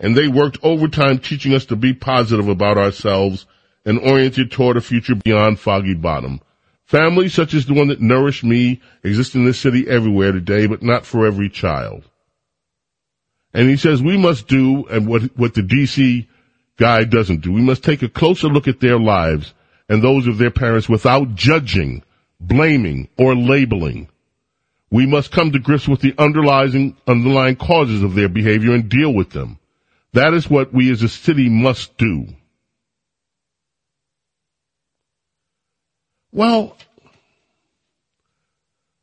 And 0.00 0.16
they 0.16 0.26
worked 0.26 0.58
overtime 0.64 1.18
teaching 1.18 1.54
us 1.54 1.66
to 1.66 1.76
be 1.76 1.94
positive 1.94 2.48
about 2.48 2.76
ourselves 2.76 3.46
and 3.84 4.00
oriented 4.00 4.50
toward 4.50 4.78
a 4.78 4.80
future 4.80 5.14
beyond 5.14 5.60
Foggy 5.60 5.94
Bottom. 5.94 6.40
Families 6.86 7.32
such 7.32 7.54
as 7.54 7.66
the 7.66 7.74
one 7.74 7.88
that 7.88 8.00
nourished 8.00 8.44
me 8.44 8.82
exist 9.02 9.34
in 9.34 9.44
this 9.44 9.58
city 9.58 9.88
everywhere 9.88 10.32
today, 10.32 10.66
but 10.66 10.82
not 10.82 11.06
for 11.06 11.26
every 11.26 11.48
child. 11.48 12.04
And 13.54 13.70
he 13.70 13.76
says 13.76 14.02
we 14.02 14.18
must 14.18 14.48
do, 14.48 14.86
and 14.86 15.06
what, 15.06 15.22
what 15.36 15.54
the 15.54 15.62
DC 15.62 16.26
guy 16.76 17.04
doesn't 17.04 17.42
do, 17.42 17.52
we 17.52 17.62
must 17.62 17.84
take 17.84 18.02
a 18.02 18.08
closer 18.08 18.48
look 18.48 18.68
at 18.68 18.80
their 18.80 18.98
lives 18.98 19.54
and 19.88 20.02
those 20.02 20.26
of 20.26 20.38
their 20.38 20.50
parents 20.50 20.88
without 20.88 21.34
judging, 21.34 22.02
blaming, 22.40 23.08
or 23.16 23.34
labeling. 23.34 24.08
We 24.90 25.06
must 25.06 25.32
come 25.32 25.52
to 25.52 25.58
grips 25.58 25.88
with 25.88 26.00
the 26.00 26.14
underlying, 26.18 26.96
underlying 27.06 27.56
causes 27.56 28.02
of 28.02 28.14
their 28.14 28.28
behavior 28.28 28.74
and 28.74 28.88
deal 28.88 29.12
with 29.12 29.30
them. 29.30 29.58
That 30.12 30.34
is 30.34 30.48
what 30.48 30.72
we 30.72 30.90
as 30.90 31.02
a 31.02 31.08
city 31.08 31.48
must 31.48 31.96
do. 31.96 32.26
Well, 36.34 36.76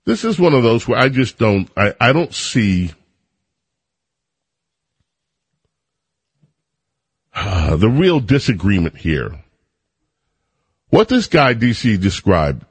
this 0.06 0.26
is 0.26 0.38
one 0.38 0.54
of 0.54 0.64
those 0.64 0.86
where 0.86 1.00
I 1.00 1.08
just 1.08 1.38
don't, 1.38 1.70
I, 1.78 1.94
I 1.98 2.12
don't 2.12 2.34
see 2.34 2.92
the 7.34 7.90
real 7.90 8.20
disagreement 8.20 8.98
here. 8.98 9.42
What 10.90 11.08
this 11.08 11.28
guy 11.28 11.54
DC 11.54 12.02
described, 12.02 12.66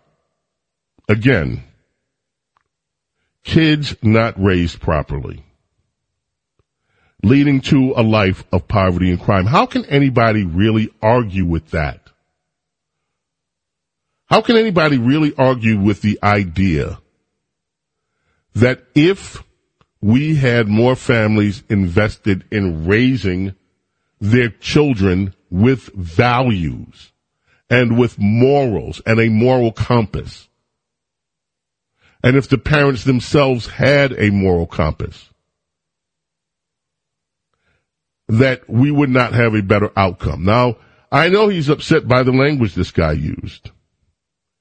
again, 1.08 1.64
kids 3.42 3.96
not 4.02 4.38
raised 4.38 4.78
properly, 4.78 5.42
leading 7.22 7.62
to 7.62 7.94
a 7.96 8.02
life 8.02 8.44
of 8.52 8.68
poverty 8.68 9.08
and 9.08 9.18
crime. 9.18 9.46
How 9.46 9.64
can 9.64 9.86
anybody 9.86 10.44
really 10.44 10.92
argue 11.00 11.46
with 11.46 11.70
that? 11.70 11.99
How 14.30 14.42
can 14.42 14.56
anybody 14.56 14.96
really 14.96 15.34
argue 15.36 15.76
with 15.80 16.02
the 16.02 16.20
idea 16.22 17.00
that 18.54 18.84
if 18.94 19.42
we 20.00 20.36
had 20.36 20.68
more 20.68 20.94
families 20.94 21.64
invested 21.68 22.44
in 22.52 22.86
raising 22.86 23.56
their 24.20 24.50
children 24.50 25.34
with 25.50 25.92
values 25.94 27.10
and 27.68 27.98
with 27.98 28.20
morals 28.20 29.02
and 29.04 29.18
a 29.18 29.28
moral 29.28 29.72
compass, 29.72 30.48
and 32.22 32.36
if 32.36 32.48
the 32.48 32.58
parents 32.58 33.02
themselves 33.02 33.66
had 33.66 34.12
a 34.16 34.30
moral 34.30 34.68
compass, 34.68 35.28
that 38.28 38.70
we 38.70 38.92
would 38.92 39.10
not 39.10 39.32
have 39.32 39.56
a 39.56 39.62
better 39.62 39.90
outcome. 39.96 40.44
Now, 40.44 40.76
I 41.10 41.30
know 41.30 41.48
he's 41.48 41.68
upset 41.68 42.06
by 42.06 42.22
the 42.22 42.32
language 42.32 42.76
this 42.76 42.92
guy 42.92 43.12
used 43.12 43.72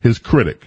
his 0.02 0.20
critic, 0.20 0.64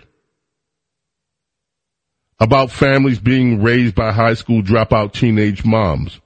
about 2.38 2.70
families 2.70 3.18
being 3.18 3.62
raised 3.62 3.94
by 3.94 4.12
high 4.12 4.34
school 4.34 4.62
dropout 4.62 5.12
teenage 5.12 5.64
moms, 5.64 6.20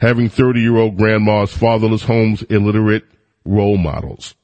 having 0.00 0.28
30 0.28 0.60
year 0.60 0.76
old 0.76 0.96
grandmas, 0.96 1.56
fatherless 1.56 2.02
homes, 2.02 2.42
illiterate 2.42 3.04
role 3.44 3.78
models. 3.78 4.34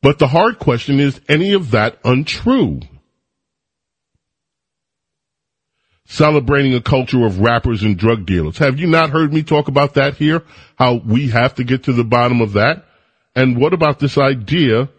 But 0.00 0.18
the 0.18 0.28
hard 0.28 0.58
question 0.58 1.00
is 1.00 1.20
any 1.28 1.54
of 1.54 1.70
that 1.70 1.98
untrue? 2.04 2.80
Celebrating 6.14 6.74
a 6.74 6.80
culture 6.80 7.26
of 7.26 7.40
rappers 7.40 7.82
and 7.82 7.98
drug 7.98 8.24
dealers. 8.24 8.58
Have 8.58 8.78
you 8.78 8.86
not 8.86 9.10
heard 9.10 9.32
me 9.32 9.42
talk 9.42 9.66
about 9.66 9.94
that 9.94 10.16
here? 10.16 10.44
How 10.76 10.94
we 10.94 11.30
have 11.30 11.56
to 11.56 11.64
get 11.64 11.82
to 11.84 11.92
the 11.92 12.04
bottom 12.04 12.40
of 12.40 12.52
that? 12.52 12.84
And 13.34 13.56
what 13.56 13.72
about 13.72 13.98
this 13.98 14.16
idea 14.16 14.90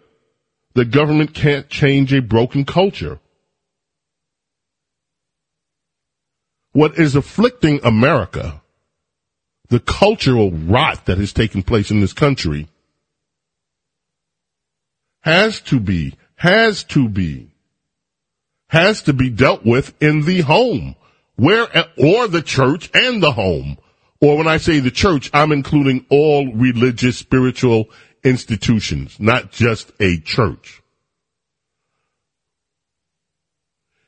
that 0.74 0.90
government 0.90 1.32
can't 1.32 1.70
change 1.70 2.12
a 2.12 2.20
broken 2.20 2.66
culture? 2.66 3.18
What 6.72 6.98
is 6.98 7.16
afflicting 7.16 7.80
America, 7.82 8.60
the 9.70 9.80
cultural 9.80 10.50
rot 10.50 11.06
that 11.06 11.16
has 11.16 11.32
taken 11.32 11.62
place 11.62 11.90
in 11.90 12.00
this 12.00 12.12
country, 12.12 12.68
has 15.22 15.62
to 15.62 15.80
be, 15.80 16.12
has 16.34 16.84
to 16.84 17.08
be, 17.08 17.52
has 18.68 19.00
to 19.04 19.14
be 19.14 19.30
dealt 19.30 19.64
with 19.64 19.94
in 20.02 20.26
the 20.26 20.42
home, 20.42 20.94
where, 21.36 21.66
or 21.96 22.28
the 22.28 22.42
church 22.42 22.90
and 22.92 23.22
the 23.22 23.32
home. 23.32 23.78
Or 24.20 24.38
when 24.38 24.48
I 24.48 24.56
say 24.56 24.80
the 24.80 24.90
church, 24.90 25.30
I'm 25.34 25.52
including 25.52 26.06
all 26.10 26.52
religious, 26.52 27.18
spiritual 27.18 27.90
institutions, 28.24 29.20
not 29.20 29.52
just 29.52 29.92
a 30.00 30.18
church. 30.18 30.82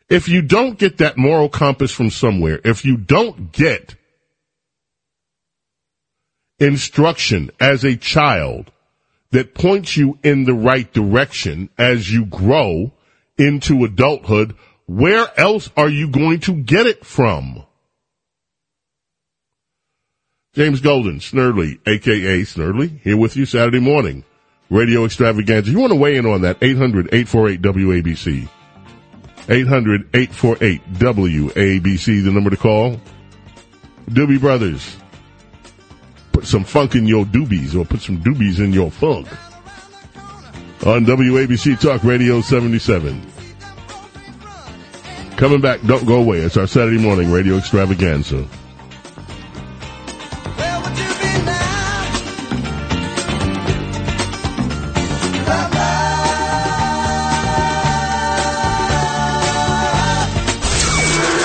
If 0.09 0.29
you 0.29 0.41
don't 0.41 0.79
get 0.79 0.99
that 0.99 1.19
moral 1.19 1.51
compass 1.51 1.93
from 1.93 2.09
somewhere, 2.09 2.61
if 2.65 2.85
you 2.85 2.97
don't 2.97 3.53
get 3.53 3.95
instruction 6.59 7.51
as 7.61 7.85
a 7.85 7.97
child 7.97 8.73
that 9.31 9.55
points 9.55 9.97
you 9.97 10.19
in 10.23 10.45
the 10.45 10.55
right 10.55 10.91
direction 10.93 11.69
as 11.77 12.11
you 12.11 12.25
grow 12.25 12.93
into 13.37 13.85
adulthood, 13.85 14.57
where 14.89 15.31
else 15.39 15.70
are 15.77 15.90
you 15.90 16.09
going 16.09 16.40
to 16.40 16.55
get 16.55 16.86
it 16.86 17.05
from? 17.05 17.62
James 20.55 20.81
Golden, 20.81 21.20
Snerdley, 21.20 21.78
aka 21.86 22.40
Snerdley, 22.40 22.98
here 23.02 23.19
with 23.19 23.36
you 23.36 23.44
Saturday 23.44 23.81
morning. 23.81 24.24
Radio 24.70 25.05
extravaganza. 25.05 25.70
You 25.70 25.78
want 25.78 25.93
to 25.93 25.98
weigh 25.98 26.16
in 26.16 26.24
on 26.24 26.40
that? 26.40 26.59
800-848-WABC. 26.60 28.48
800-848-WABC, 29.47 32.24
the 32.24 32.32
number 32.32 32.51
to 32.51 32.56
call. 32.56 32.98
Doobie 34.10 34.40
Brothers 34.40 34.97
put 36.32 36.47
some 36.47 36.65
funk 36.65 36.94
in 36.94 37.06
your 37.06 37.27
doobies 37.27 37.78
or 37.78 37.85
put 37.85 38.01
some 38.01 38.23
doobies 38.23 38.59
in 38.59 38.73
your 38.73 38.90
funk. 38.90 39.28
On 40.86 41.05
WABC 41.05 41.78
Talk 41.78 42.02
Radio 42.05 42.40
77. 42.40 43.20
Coming 45.39 45.60
back, 45.60 45.81
don't 45.82 46.05
go 46.05 46.16
away. 46.16 46.39
It's 46.39 46.56
our 46.56 46.66
Saturday 46.66 46.98
morning 46.98 47.31
radio 47.31 47.59
extravaganza. 47.59 48.44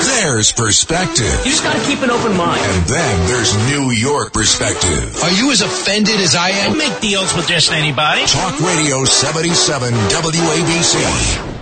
There's 0.03 0.51
perspective. 0.51 1.27
You 1.45 1.51
just 1.51 1.63
gotta 1.63 1.79
keep 1.85 2.01
an 2.01 2.09
open 2.09 2.35
mind. 2.35 2.59
And 2.65 2.85
then 2.87 3.27
there's 3.27 3.55
New 3.69 3.91
York 3.91 4.33
perspective. 4.33 5.21
Are 5.21 5.31
you 5.33 5.51
as 5.51 5.61
offended 5.61 6.15
as 6.15 6.35
I 6.35 6.49
am? 6.49 6.71
Don't 6.71 6.79
make 6.79 6.99
deals 6.99 7.35
with 7.35 7.47
just 7.47 7.71
anybody. 7.71 8.25
Talk 8.25 8.59
Radio 8.59 9.05
77 9.05 9.93
WABC. 9.93 11.52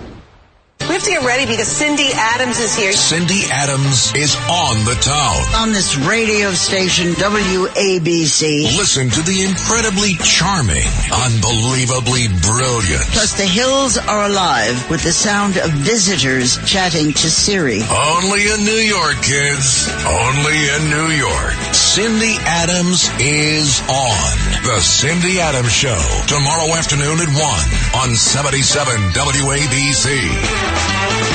We 0.91 0.95
have 0.95 1.05
to 1.05 1.09
get 1.11 1.23
ready 1.23 1.45
because 1.45 1.69
Cindy 1.69 2.09
Adams 2.11 2.59
is 2.59 2.75
here. 2.75 2.91
Cindy 2.91 3.43
Adams 3.49 4.11
is 4.13 4.35
on 4.51 4.83
the 4.83 4.99
town. 4.99 5.39
On 5.63 5.71
this 5.71 5.95
radio 5.95 6.51
station, 6.51 7.13
WABC. 7.13 8.75
Listen 8.75 9.09
to 9.09 9.21
the 9.21 9.47
incredibly 9.47 10.15
charming, 10.19 10.83
unbelievably 11.07 12.27
brilliant. 12.43 13.07
Plus, 13.15 13.39
the 13.39 13.47
hills 13.47 13.97
are 13.97 14.27
alive 14.27 14.75
with 14.89 15.01
the 15.03 15.13
sound 15.13 15.55
of 15.55 15.71
visitors 15.71 16.59
chatting 16.67 17.13
to 17.13 17.31
Siri. 17.31 17.79
Only 17.87 18.51
in 18.51 18.65
New 18.67 18.83
York, 18.83 19.15
kids. 19.23 19.87
Only 20.03 20.59
in 20.75 20.91
New 20.91 21.15
York. 21.15 21.55
Cindy 21.71 22.35
Adams 22.43 23.07
is 23.15 23.79
on. 23.87 24.35
The 24.67 24.81
Cindy 24.81 25.39
Adams 25.39 25.71
Show. 25.71 26.03
Tomorrow 26.27 26.75
afternoon 26.75 27.23
at 27.23 27.31
1 27.31 28.03
on 28.03 28.13
77 28.13 28.99
WABC. 29.15 30.80
A 30.89 31.30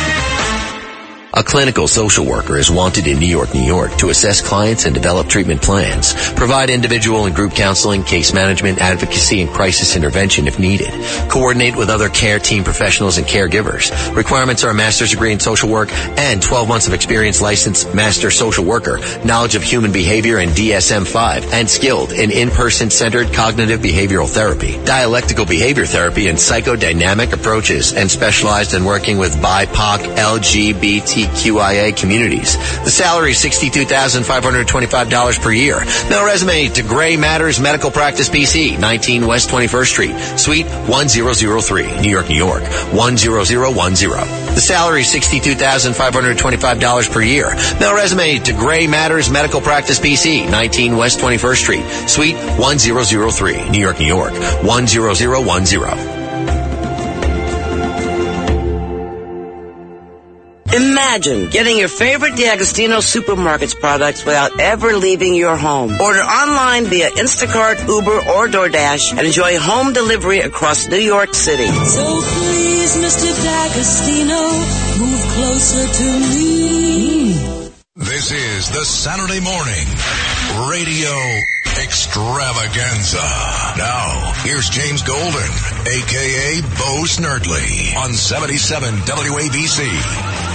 clinical 1.57 1.89
social 1.89 2.27
worker 2.27 2.59
is 2.59 2.71
wanted 2.71 3.07
in 3.07 3.19
New 3.19 3.25
York, 3.25 3.55
New 3.55 3.65
York 3.65 3.91
to 3.97 4.11
assess 4.11 4.47
clients 4.47 4.85
and 4.85 4.95
develop 4.95 5.27
treatment 5.27 5.63
plans, 5.63 6.13
provide 6.33 6.69
individual 6.69 7.25
and 7.25 7.35
group 7.35 7.55
counseling, 7.55 8.05
case 8.05 8.35
management, 8.35 8.79
advocacy, 8.79 9.41
and 9.41 9.49
crisis 9.49 9.97
intervention 9.97 10.49
if 10.49 10.59
needed, 10.59 10.93
coordinate 11.31 11.75
with 11.75 11.89
other 11.89 12.11
care 12.11 12.39
team 12.39 12.63
professionals 12.63 13.17
and 13.17 13.27
caregivers. 13.27 13.91
Requirements 14.15 14.65
are 14.65 14.69
a 14.69 14.75
master's 14.75 15.13
degree 15.13 15.33
in 15.33 15.41
social 15.41 15.71
work 15.71 15.91
and 16.19 16.43
12 16.43 16.69
months 16.69 16.89
of 16.89 16.93
experience 16.93 17.41
licensed 17.41 17.95
master 17.95 18.31
social 18.31 18.67
worker, 18.67 19.01
knowledge 19.25 19.55
of 19.55 19.63
human 19.63 19.93
behavior 19.93 20.37
and 20.37 20.51
DSM-5, 20.51 21.55
and 21.55 21.71
skilled 21.71 22.13
in 22.13 22.31
in-person 22.31 22.91
centered 22.91 23.33
cognitive 23.33 23.81
behavioral 23.81 24.29
therapy, 24.29 24.77
dialectical 24.85 25.47
behavior 25.47 25.87
therapy, 25.87 26.29
and 26.29 26.37
psychodynamic 26.37 27.33
approaches, 27.33 27.95
and 27.95 28.11
specialized 28.11 28.75
in 28.75 28.85
working 28.85 29.17
with 29.17 29.35
BIPOC, 29.37 30.19
LGBTQIA 31.47 31.97
communities. 31.97 32.57
The 32.85 32.91
salary 32.91 33.33
is 33.33 33.39
$62,525 33.39 35.41
per 35.41 35.53
year. 35.53 35.85
Mail 36.11 36.25
resume 36.25 36.69
to 36.69 36.83
Gray 36.83 37.17
Matters 37.17 37.61
Medical 37.61 37.91
Practice 37.91 38.29
PC, 38.29 38.79
19 38.79 39.27
West 39.27 39.51
21st 39.51 39.87
Street, 39.87 40.17
Suite 40.39 40.67
1003, 40.67 42.01
New 42.01 42.11
York, 42.11 42.29
New 42.29 42.37
York, 42.37 42.63
10010. 42.93 44.55
The 44.55 44.61
salary 44.61 45.01
is 45.03 45.09
$62,525 45.09 47.13
per 47.13 47.23
year. 47.23 47.55
Mail 47.81 47.95
resume 47.95 48.39
to 48.41 48.53
Gray 48.53 48.87
Matters 48.87 49.31
Medical 49.31 49.61
Practice 49.61 50.01
PC, 50.01 50.51
19 50.51 50.97
West 50.97 51.21
21st 51.21 51.57
Street, 51.57 51.85
Suite 52.09 52.37
1003, 52.59 53.71
New 53.71 53.81
York, 53.81 53.99
New 53.99 54.07
York, 54.07 54.33
10010. 54.33 56.16
Imagine 60.77 61.49
getting 61.49 61.79
your 61.79 61.89
favorite 61.89 62.37
D'Agostino 62.37 62.99
supermarkets 62.99 63.75
products 63.75 64.27
without 64.27 64.61
ever 64.61 64.93
leaving 64.93 65.35
your 65.35 65.57
home. 65.57 65.99
Order 65.99 66.21
online 66.21 66.85
via 66.85 67.09
Instacart, 67.13 67.89
Uber, 67.89 68.19
or 68.37 68.47
DoorDash 68.49 69.17
and 69.17 69.27
enjoy 69.27 69.59
home 69.59 69.95
delivery 69.95 70.41
across 70.41 70.87
New 70.87 70.99
York 70.99 71.33
City. 71.33 71.65
So 71.65 72.21
please, 72.21 72.95
Mr. 72.97 73.33
D'Agostino, 73.43 74.53
move 75.01 75.23
closer 75.33 75.87
to 75.89 76.05
me. 76.37 77.33
This 77.97 78.31
is 78.33 78.69
the 78.69 78.85
Saturday 78.85 79.41
morning 79.41 79.89
radio 80.69 81.17
extravaganza. 81.81 83.25
Now, 83.79 84.33
here's 84.45 84.69
James 84.69 85.03
Golden, 85.03 85.51
aka 85.89 86.61
Bo 86.77 87.05
Snerdley, 87.09 87.97
on 87.97 88.13
77 88.13 88.95
WABC. 88.95 90.46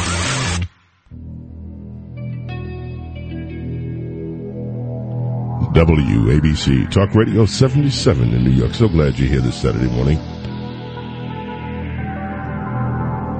WABC 5.72 6.92
Talk 6.92 7.16
Radio 7.16 7.46
77 7.46 8.34
in 8.34 8.44
New 8.44 8.50
York. 8.50 8.74
So 8.74 8.90
glad 8.90 9.18
you're 9.18 9.30
here 9.30 9.40
this 9.40 9.62
Saturday 9.62 9.90
morning. 9.90 10.18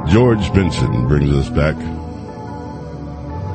George 0.10 0.54
Benson 0.54 1.10
brings 1.10 1.30
us 1.30 1.50
back. 1.50 1.76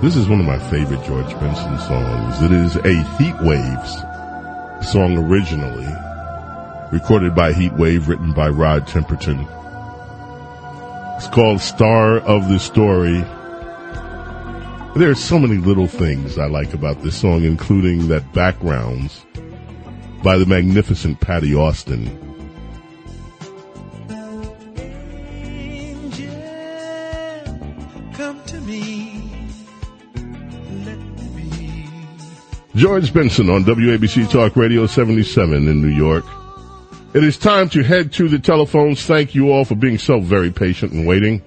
This 0.03 0.15
is 0.15 0.29
one 0.29 0.41
of 0.41 0.47
my 0.47 0.59
favorite 0.59 1.03
George 1.07 1.31
Benson 1.41 1.79
songs. 1.79 2.43
It 2.43 2.53
is 2.53 2.77
a 2.77 3.03
Heat 3.17 3.35
Waves 3.41 3.95
song 4.87 5.17
originally, 5.17 5.89
recorded 6.93 7.35
by 7.35 7.55
Heat 7.55 7.73
Wave, 7.73 8.09
written 8.09 8.35
by 8.35 8.51
Rod 8.51 8.87
Temperton. 8.87 9.49
It's 11.17 11.29
called 11.29 11.63
Star 11.63 12.19
of 12.19 12.51
the 12.51 12.59
Story. 12.59 13.25
There 14.97 15.11
are 15.11 15.15
so 15.15 15.39
many 15.39 15.59
little 15.59 15.87
things 15.87 16.39
I 16.39 16.47
like 16.47 16.73
about 16.73 17.03
this 17.03 17.15
song, 17.15 17.45
including 17.45 18.09
that 18.09 18.33
backgrounds 18.33 19.27
by 20.23 20.39
the 20.39 20.47
magnificent 20.47 21.21
Patti 21.21 21.55
Austin. 21.55 22.07
Come 28.15 28.43
to 28.47 28.61
me. 28.63 29.23
George 32.75 33.13
Benson 33.13 33.51
on 33.51 33.65
WABC 33.65 34.31
Talk 34.31 34.57
Radio 34.57 34.87
77 34.87 35.69
in 35.69 35.83
New 35.83 35.95
York. 35.95 36.25
It 37.13 37.23
is 37.23 37.37
time 37.37 37.69
to 37.69 37.83
head 37.83 38.15
to 38.15 38.31
the 38.31 38.39
telephones. 38.39 39.05
Thank 39.05 39.35
you 39.35 39.51
all 39.53 39.67
for 39.67 39.75
being 39.75 39.99
so 39.99 40.21
very 40.21 40.51
patient 40.51 40.93
and 40.93 41.07
waiting. 41.07 41.43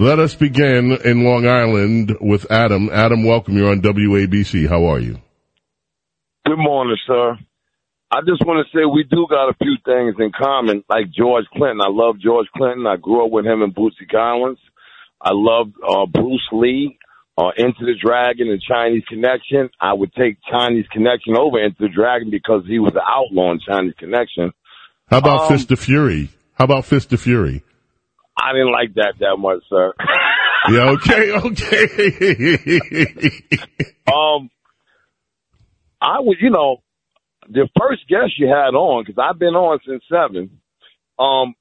Let 0.00 0.20
us 0.20 0.34
begin 0.36 0.92
in 1.04 1.24
Long 1.24 1.44
Island 1.46 2.16
with 2.20 2.48
Adam. 2.52 2.88
Adam, 2.92 3.24
welcome. 3.24 3.56
You're 3.56 3.70
on 3.72 3.82
WABC. 3.82 4.68
How 4.68 4.84
are 4.86 5.00
you? 5.00 5.20
Good 6.46 6.56
morning, 6.58 6.96
sir. 7.04 7.36
I 8.10 8.20
just 8.20 8.46
want 8.46 8.64
to 8.64 8.76
say 8.78 8.84
we 8.84 9.02
do 9.02 9.26
got 9.28 9.48
a 9.50 9.54
few 9.60 9.76
things 9.84 10.14
in 10.20 10.30
common, 10.30 10.84
like 10.88 11.10
George 11.10 11.46
Clinton. 11.52 11.80
I 11.82 11.88
love 11.90 12.20
George 12.20 12.46
Clinton. 12.56 12.86
I 12.86 12.96
grew 12.96 13.24
up 13.26 13.32
with 13.32 13.44
him 13.44 13.60
and 13.62 13.74
Bootsy 13.74 14.08
Collins. 14.10 14.58
I 15.20 15.30
love 15.32 15.72
uh, 15.86 16.06
Bruce 16.06 16.48
Lee, 16.52 16.96
uh, 17.36 17.48
Enter 17.58 17.84
the 17.84 17.96
Dragon 18.00 18.48
and 18.50 18.62
Chinese 18.62 19.02
Connection. 19.08 19.68
I 19.80 19.94
would 19.94 20.14
take 20.14 20.38
Chinese 20.48 20.86
Connection 20.92 21.36
over 21.36 21.58
Enter 21.58 21.74
the 21.80 21.88
Dragon 21.88 22.30
because 22.30 22.62
he 22.68 22.78
was 22.78 22.92
an 22.94 23.02
outlaw 23.04 23.50
in 23.50 23.58
Chinese 23.68 23.94
Connection. 23.98 24.52
How 25.08 25.18
about 25.18 25.42
Um, 25.42 25.48
Fist 25.48 25.72
of 25.72 25.80
Fury? 25.80 26.30
How 26.54 26.64
about 26.66 26.84
Fist 26.84 27.12
of 27.12 27.20
Fury? 27.20 27.62
I 28.38 28.52
didn't 28.52 28.72
like 28.72 28.94
that 28.94 29.14
that 29.20 29.36
much, 29.38 29.62
sir. 29.68 29.92
Yeah, 30.70 30.90
okay, 30.90 31.32
okay. 31.32 31.86
um, 34.12 34.50
I 36.00 36.20
was, 36.20 36.36
you 36.40 36.50
know, 36.50 36.78
the 37.48 37.68
first 37.78 38.08
guest 38.08 38.38
you 38.38 38.48
had 38.48 38.74
on, 38.74 39.04
because 39.06 39.22
I've 39.22 39.38
been 39.38 39.54
on 39.54 39.78
since 39.86 40.02
seven. 40.10 40.60
Um, 41.18 41.54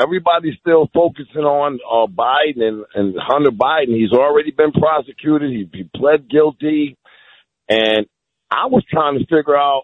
everybody's 0.00 0.54
still 0.60 0.88
focusing 0.94 1.42
on 1.42 1.78
uh, 1.84 2.06
Biden 2.10 2.62
and, 2.62 2.84
and 2.94 3.14
Hunter 3.18 3.50
Biden. 3.50 3.96
He's 3.96 4.12
already 4.12 4.50
been 4.50 4.72
prosecuted. 4.72 5.50
He, 5.50 5.68
he 5.72 5.90
pled 5.94 6.30
guilty, 6.30 6.96
and 7.68 8.06
I 8.50 8.66
was 8.66 8.84
trying 8.90 9.18
to 9.18 9.26
figure 9.26 9.56
out 9.56 9.82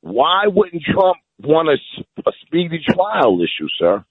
why 0.00 0.44
wouldn't 0.46 0.82
Trump 0.84 1.16
want 1.40 1.68
a, 1.68 2.28
a 2.28 2.32
speedy 2.46 2.80
trial 2.84 3.40
issue, 3.40 3.68
sir? 3.78 4.04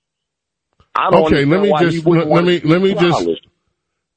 I 0.97 1.09
don't 1.11 1.25
okay, 1.25 1.45
let 1.45 1.61
me 1.61 1.71
just 1.79 2.05
let, 2.05 2.27
let 2.27 2.43
me 2.43 2.59
let 2.61 2.81
me 2.81 2.93
just 2.93 3.27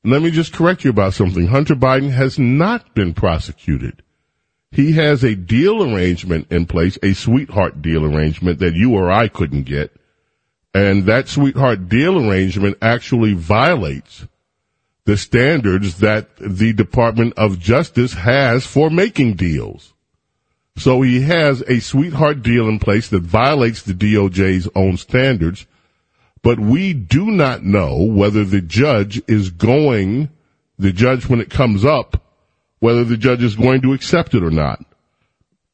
let 0.05 0.23
me 0.23 0.31
just 0.31 0.53
correct 0.53 0.85
you 0.85 0.91
about 0.91 1.15
something. 1.15 1.47
Hunter 1.47 1.75
Biden 1.75 2.11
has 2.11 2.39
not 2.39 2.95
been 2.95 3.13
prosecuted. 3.13 4.03
He 4.73 4.93
has 4.93 5.25
a 5.25 5.35
deal 5.35 5.83
arrangement 5.83 6.47
in 6.51 6.67
place, 6.67 6.97
a 7.03 7.13
sweetheart 7.13 7.83
deal 7.83 8.05
arrangement 8.05 8.61
that 8.61 8.75
you 8.75 8.95
or 8.95 9.11
I 9.11 9.29
couldn't 9.29 9.65
get. 9.65 9.93
And 10.73 11.07
that 11.07 11.29
sweetheart 11.29 11.89
deal 11.89 12.17
arrangement 12.17 12.79
actually 12.81 13.35
violates 13.35 14.27
the 15.05 15.17
standards 15.17 15.99
that 15.99 16.37
the 16.37 16.73
Department 16.73 17.35
of 17.37 17.59
Justice 17.59 18.15
has 18.15 18.65
for 18.65 18.91
making 18.91 19.35
deals. 19.35 19.93
So 20.77 21.03
he 21.03 21.23
has 21.23 21.63
a 21.67 21.81
sweetheart 21.81 22.43
deal 22.43 22.69
in 22.69 22.79
place 22.79 23.09
that 23.09 23.23
violates 23.23 23.83
the 23.83 23.93
DOJ's 23.93 24.69
own 24.77 24.97
standards, 24.97 25.67
but 26.43 26.59
we 26.59 26.93
do 26.93 27.31
not 27.31 27.63
know 27.63 28.03
whether 28.03 28.45
the 28.45 28.61
judge 28.61 29.23
is 29.29 29.51
going, 29.51 30.31
the 30.79 30.93
judge 30.93 31.27
when 31.27 31.41
it 31.41 31.51
comes 31.51 31.85
up, 31.85 32.23
whether 32.79 33.05
the 33.05 33.17
judge 33.17 33.43
is 33.43 33.57
going 33.57 33.83
to 33.83 33.93
accept 33.93 34.35
it 34.35 34.43
or 34.43 34.51
not. 34.51 34.85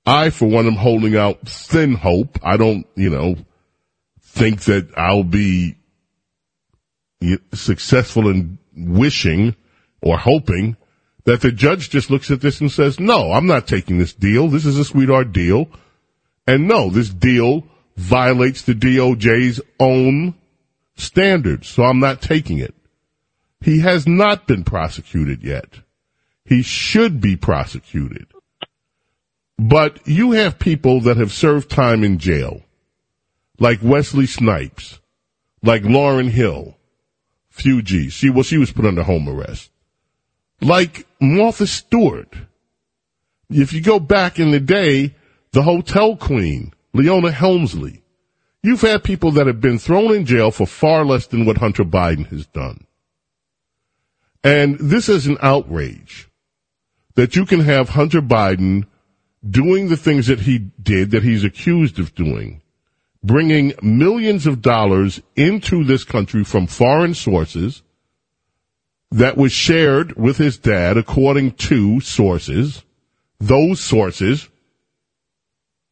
I, 0.04 0.30
for 0.30 0.46
one, 0.46 0.66
am 0.66 0.76
holding 0.76 1.16
out 1.16 1.48
thin 1.48 1.94
hope. 1.94 2.38
I 2.42 2.56
don't, 2.56 2.86
you 2.94 3.10
know, 3.10 3.36
think 4.20 4.62
that 4.64 4.96
I'll 4.96 5.24
be 5.24 5.76
successful 7.52 8.28
in 8.28 8.58
wishing 8.76 9.56
or 10.00 10.18
hoping 10.18 10.76
that 11.24 11.40
the 11.40 11.50
judge 11.50 11.90
just 11.90 12.10
looks 12.10 12.30
at 12.30 12.40
this 12.40 12.60
and 12.60 12.70
says, 12.70 13.00
no, 13.00 13.32
I'm 13.32 13.46
not 13.46 13.66
taking 13.66 13.98
this 13.98 14.12
deal. 14.12 14.48
This 14.48 14.64
is 14.64 14.78
a 14.78 14.84
sweetheart 14.84 15.32
deal. 15.32 15.68
And 16.46 16.68
no, 16.68 16.88
this 16.90 17.08
deal 17.08 17.64
violates 17.96 18.62
the 18.62 18.74
DOJ's 18.74 19.60
own 19.80 20.34
standards. 20.96 21.68
So 21.68 21.84
I'm 21.84 22.00
not 22.00 22.22
taking 22.22 22.58
it. 22.58 22.74
He 23.60 23.80
has 23.80 24.06
not 24.06 24.46
been 24.46 24.64
prosecuted 24.64 25.42
yet. 25.42 25.80
He 26.44 26.62
should 26.62 27.20
be 27.20 27.36
prosecuted. 27.36 28.26
But 29.58 30.06
you 30.06 30.32
have 30.32 30.58
people 30.58 31.00
that 31.02 31.16
have 31.16 31.32
served 31.32 31.70
time 31.70 32.04
in 32.04 32.18
jail, 32.18 32.62
like 33.58 33.80
Wesley 33.82 34.26
Snipes, 34.26 35.00
like 35.62 35.82
Lauryn 35.82 36.28
Hill, 36.28 36.76
Fuji. 37.48 38.10
She 38.10 38.28
well, 38.28 38.42
she 38.42 38.58
was 38.58 38.70
put 38.70 38.84
under 38.84 39.02
home 39.02 39.28
arrest. 39.28 39.70
Like 40.60 41.06
Martha 41.20 41.66
Stewart. 41.66 42.34
If 43.48 43.72
you 43.72 43.80
go 43.80 43.98
back 43.98 44.38
in 44.38 44.50
the 44.50 44.60
day, 44.60 45.14
the 45.52 45.62
hotel 45.62 46.16
queen, 46.16 46.72
Leona 46.92 47.30
Helmsley. 47.30 48.02
You've 48.66 48.80
had 48.80 49.04
people 49.04 49.30
that 49.30 49.46
have 49.46 49.60
been 49.60 49.78
thrown 49.78 50.12
in 50.12 50.26
jail 50.26 50.50
for 50.50 50.66
far 50.66 51.04
less 51.04 51.28
than 51.28 51.46
what 51.46 51.58
Hunter 51.58 51.84
Biden 51.84 52.26
has 52.30 52.46
done. 52.46 52.84
And 54.42 54.76
this 54.80 55.08
is 55.08 55.28
an 55.28 55.38
outrage 55.40 56.28
that 57.14 57.36
you 57.36 57.46
can 57.46 57.60
have 57.60 57.90
Hunter 57.90 58.20
Biden 58.20 58.88
doing 59.48 59.86
the 59.86 59.96
things 59.96 60.26
that 60.26 60.40
he 60.40 60.58
did, 60.82 61.12
that 61.12 61.22
he's 61.22 61.44
accused 61.44 62.00
of 62.00 62.16
doing, 62.16 62.60
bringing 63.22 63.72
millions 63.82 64.48
of 64.48 64.62
dollars 64.62 65.22
into 65.36 65.84
this 65.84 66.02
country 66.02 66.42
from 66.42 66.66
foreign 66.66 67.14
sources 67.14 67.84
that 69.12 69.36
was 69.36 69.52
shared 69.52 70.16
with 70.16 70.38
his 70.38 70.58
dad, 70.58 70.96
according 70.96 71.52
to 71.52 72.00
sources. 72.00 72.82
Those 73.38 73.78
sources 73.78 74.48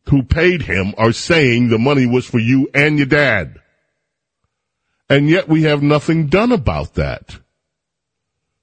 who 0.08 0.22
paid 0.22 0.62
him 0.62 0.94
are 0.98 1.12
saying 1.12 1.68
the 1.68 1.78
money 1.78 2.06
was 2.06 2.26
for 2.26 2.38
you 2.38 2.68
and 2.74 2.98
your 2.98 3.06
dad. 3.06 3.60
And 5.08 5.28
yet 5.28 5.48
we 5.48 5.62
have 5.62 5.82
nothing 5.82 6.26
done 6.26 6.52
about 6.52 6.94
that. 6.94 7.38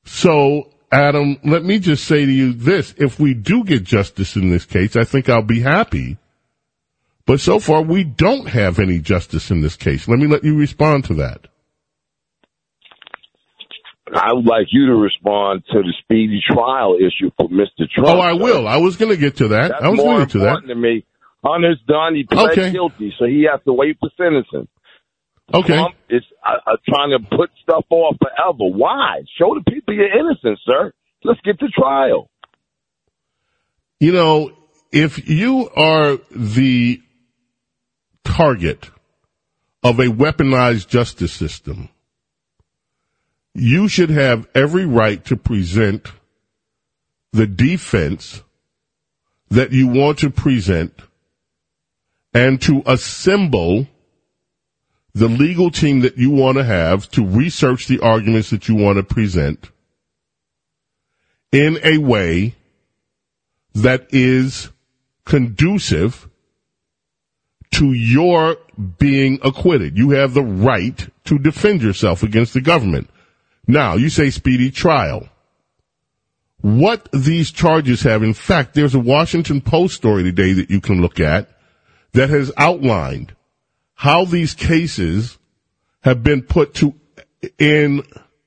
So, 0.04 0.72
Adam, 0.92 1.38
let 1.44 1.64
me 1.64 1.80
just 1.80 2.06
say 2.06 2.26
to 2.26 2.32
you 2.32 2.54
this. 2.54 2.94
If 2.98 3.20
we 3.20 3.34
do 3.34 3.64
get 3.64 3.84
justice 3.84 4.36
in 4.36 4.50
this 4.50 4.66
case, 4.66 4.96
I 4.96 5.04
think 5.04 5.30
I'll 5.30 5.42
be 5.42 5.62
happy. 5.62 6.18
But 7.26 7.40
so 7.40 7.60
far, 7.60 7.82
we 7.82 8.04
don't 8.04 8.48
have 8.48 8.80
any 8.80 9.00
justice 9.00 9.52
in 9.52 9.62
this 9.62 9.76
case. 9.76 10.08
Let 10.08 10.20
me 10.20 10.28
let 10.28 10.44
you 10.44 10.58
respond 10.58 11.06
to 11.06 11.14
that. 11.16 11.48
I 14.14 14.34
would 14.34 14.46
like 14.46 14.68
you 14.72 14.88
to 14.88 14.96
respond 14.96 15.64
to 15.72 15.82
the 15.82 15.94
speedy 16.02 16.42
trial 16.46 16.98
issue 16.98 17.32
for 17.38 17.48
Mr. 17.48 17.90
Trump. 17.90 18.10
Oh, 18.10 18.20
I 18.20 18.34
will. 18.34 18.68
I 18.68 18.78
was 18.78 18.98
going 18.98 19.12
to 19.12 19.18
get 19.18 19.38
to 19.38 19.50
that. 19.50 19.70
That's 19.70 19.84
I 19.84 19.90
was 19.90 20.00
going 20.00 20.28
to 20.28 20.40
that. 20.40 20.68
to 20.68 20.76
me. 20.76 21.06
Hunter's 21.44 21.80
done. 21.88 22.16
He 22.16 22.24
pled 22.24 22.52
Okay. 22.52 22.72
guilty, 22.72 23.14
so 23.18 23.26
he 23.26 23.48
has 23.52 23.62
to 23.66 23.74
wait 23.74 23.98
for 24.00 24.10
sentencing. 24.18 24.68
Okay. 25.54 25.74
Trump 25.74 25.96
is 26.10 26.24
uh, 26.46 26.72
uh, 26.72 26.78
trying 26.88 27.10
to 27.12 27.20
put 27.36 27.50
stuff 27.62 27.86
off 27.90 28.16
forever. 28.22 28.72
Why? 28.78 29.22
Show 29.38 29.56
the 29.56 29.70
people 29.70 29.94
you're 29.94 30.18
innocent, 30.18 30.60
sir. 30.66 30.94
Let's 31.24 31.42
get 31.42 31.60
to 31.60 31.68
trial. 31.68 32.30
You 34.00 34.12
know, 34.14 34.52
if 34.92 35.28
you 35.30 35.70
are 35.76 36.18
the 36.32 37.02
target 38.24 38.90
of 39.84 40.00
a 40.00 40.06
weaponized 40.06 40.88
justice 40.88 41.34
system, 41.34 41.90
you 43.54 43.88
should 43.88 44.10
have 44.10 44.48
every 44.56 44.86
right 44.86 45.24
to 45.26 45.36
present 45.36 46.08
the 47.34 47.48
defense 47.48 48.42
that 49.50 49.72
you 49.72 49.88
want 49.88 50.20
to 50.20 50.30
present 50.30 50.94
and 52.34 52.62
to 52.62 52.82
assemble 52.86 53.88
the 55.14 55.28
legal 55.28 55.70
team 55.70 56.02
that 56.02 56.18
you 56.18 56.30
want 56.30 56.58
to 56.58 56.64
have 56.64 57.10
to 57.12 57.26
research 57.26 57.88
the 57.88 58.00
arguments 58.00 58.50
that 58.50 58.68
you 58.68 58.76
want 58.76 58.98
to 58.98 59.04
present 59.04 59.70
in 61.52 61.78
a 61.84 61.98
way 61.98 62.56
that 63.74 64.08
is 64.12 64.70
conducive 65.26 66.30
to 67.72 67.92
your 67.94 68.58
being 68.98 69.40
acquitted. 69.44 69.98
You 69.98 70.12
have 70.12 70.34
the 70.34 70.44
right 70.44 71.10
to 71.26 71.38
defend 71.38 71.82
yourself 71.82 72.24
against 72.24 72.54
the 72.54 72.62
government. 72.62 73.10
Now, 73.68 73.96
you 73.96 74.10
say 74.10 74.30
speedy 74.30 74.72
trial. 74.72 75.28
What 76.62 77.10
these 77.12 77.52
charges 77.52 78.04
have, 78.04 78.24
in 78.24 78.34
fact, 78.34 78.74
there's 78.74 78.96
a 78.96 79.00
Washington 79.00 79.62
Post 79.62 79.96
story 79.96 80.24
today 80.24 80.54
that 80.54 80.70
you 80.70 80.80
can 80.80 81.02
look 81.02 81.20
at 81.20 81.50
that 82.14 82.30
has 82.30 82.52
outlined 82.58 83.36
how 83.94 84.26
these 84.26 84.54
cases 84.54 85.38
have 86.04 86.24
been 86.24 86.42
put 86.42 86.74
to 86.76 86.94
in 87.58 88.04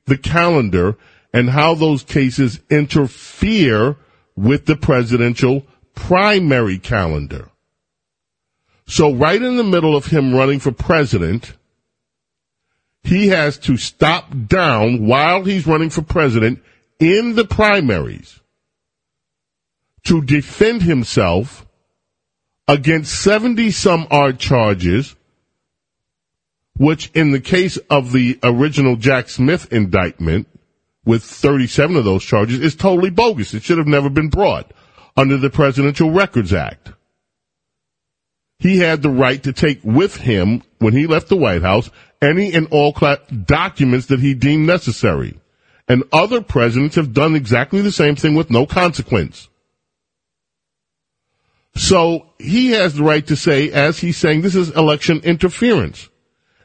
the 0.07 0.19
calendar 0.19 0.97
and 1.33 1.51
how 1.51 1.75
those 1.75 2.03
cases 2.03 2.61
interfere 2.71 3.97
with 4.37 4.67
the 4.67 4.77
presidential 4.77 5.65
primary 5.95 6.79
calendar. 6.79 7.51
So 8.87 9.13
right 9.13 9.41
in 9.41 9.57
the 9.57 9.65
middle 9.65 9.97
of 9.97 10.07
him 10.07 10.35
running 10.35 10.61
for 10.61 10.73
president, 10.73 11.55
he 13.03 13.29
has 13.29 13.59
to 13.59 13.77
stop 13.77 14.33
down 14.47 15.07
while 15.07 15.45
he's 15.45 15.67
running 15.67 15.91
for 15.91 16.03
president 16.03 16.63
in 16.99 17.35
the 17.35 17.45
primaries 17.45 18.41
to 20.05 20.23
defend 20.23 20.83
himself 20.83 21.67
against 22.67 23.21
70 23.23 23.71
some 23.71 24.07
odd 24.11 24.39
charges, 24.39 25.15
which 26.77 27.11
in 27.15 27.31
the 27.31 27.41
case 27.41 27.77
of 27.91 28.13
the 28.13 28.39
original 28.43 28.97
Jack 28.97 29.29
Smith 29.29 29.73
indictment, 29.73 30.49
with 31.05 31.23
37 31.23 31.97
of 31.97 32.05
those 32.05 32.25
charges, 32.25 32.61
is 32.61 32.75
totally 32.75 33.11
bogus. 33.11 33.55
It 33.55 33.63
should 33.63 33.79
have 33.79 33.87
never 33.87 34.09
been 34.09 34.29
brought 34.29 34.73
under 35.17 35.37
the 35.37 35.51
Presidential 35.51 36.11
Records 36.11 36.53
Act. 36.53 36.93
He 38.59 38.79
had 38.79 39.03
the 39.03 39.11
right 39.11 39.43
to 39.43 39.53
take 39.53 39.81
with 39.85 40.17
him, 40.17 40.63
when 40.79 40.95
he 40.95 41.07
left 41.07 41.29
the 41.29 41.37
White 41.37 41.63
House, 41.63 41.91
any 42.23 42.53
and 42.55 42.67
all 42.71 42.93
documents 42.93 44.07
that 44.07 44.21
he 44.21 44.35
deemed 44.35 44.67
necessary. 44.67 45.39
And 45.87 46.05
other 46.13 46.41
presidents 46.41 46.97
have 46.97 47.13
done 47.13 47.35
exactly 47.35 47.83
the 47.83 47.93
same 47.93 48.17
thing 48.17 48.35
with 48.35 48.51
no 48.51 48.65
consequence. 48.65 49.49
So 51.77 52.27
he 52.39 52.71
has 52.73 52.95
the 52.95 53.03
right 53.03 53.27
to 53.27 53.37
say, 53.37 53.71
as 53.71 53.99
he's 53.99 54.17
saying, 54.17 54.43
this 54.43 54.55
is 54.55 54.71
election 54.71 55.21
interference. 55.25 56.09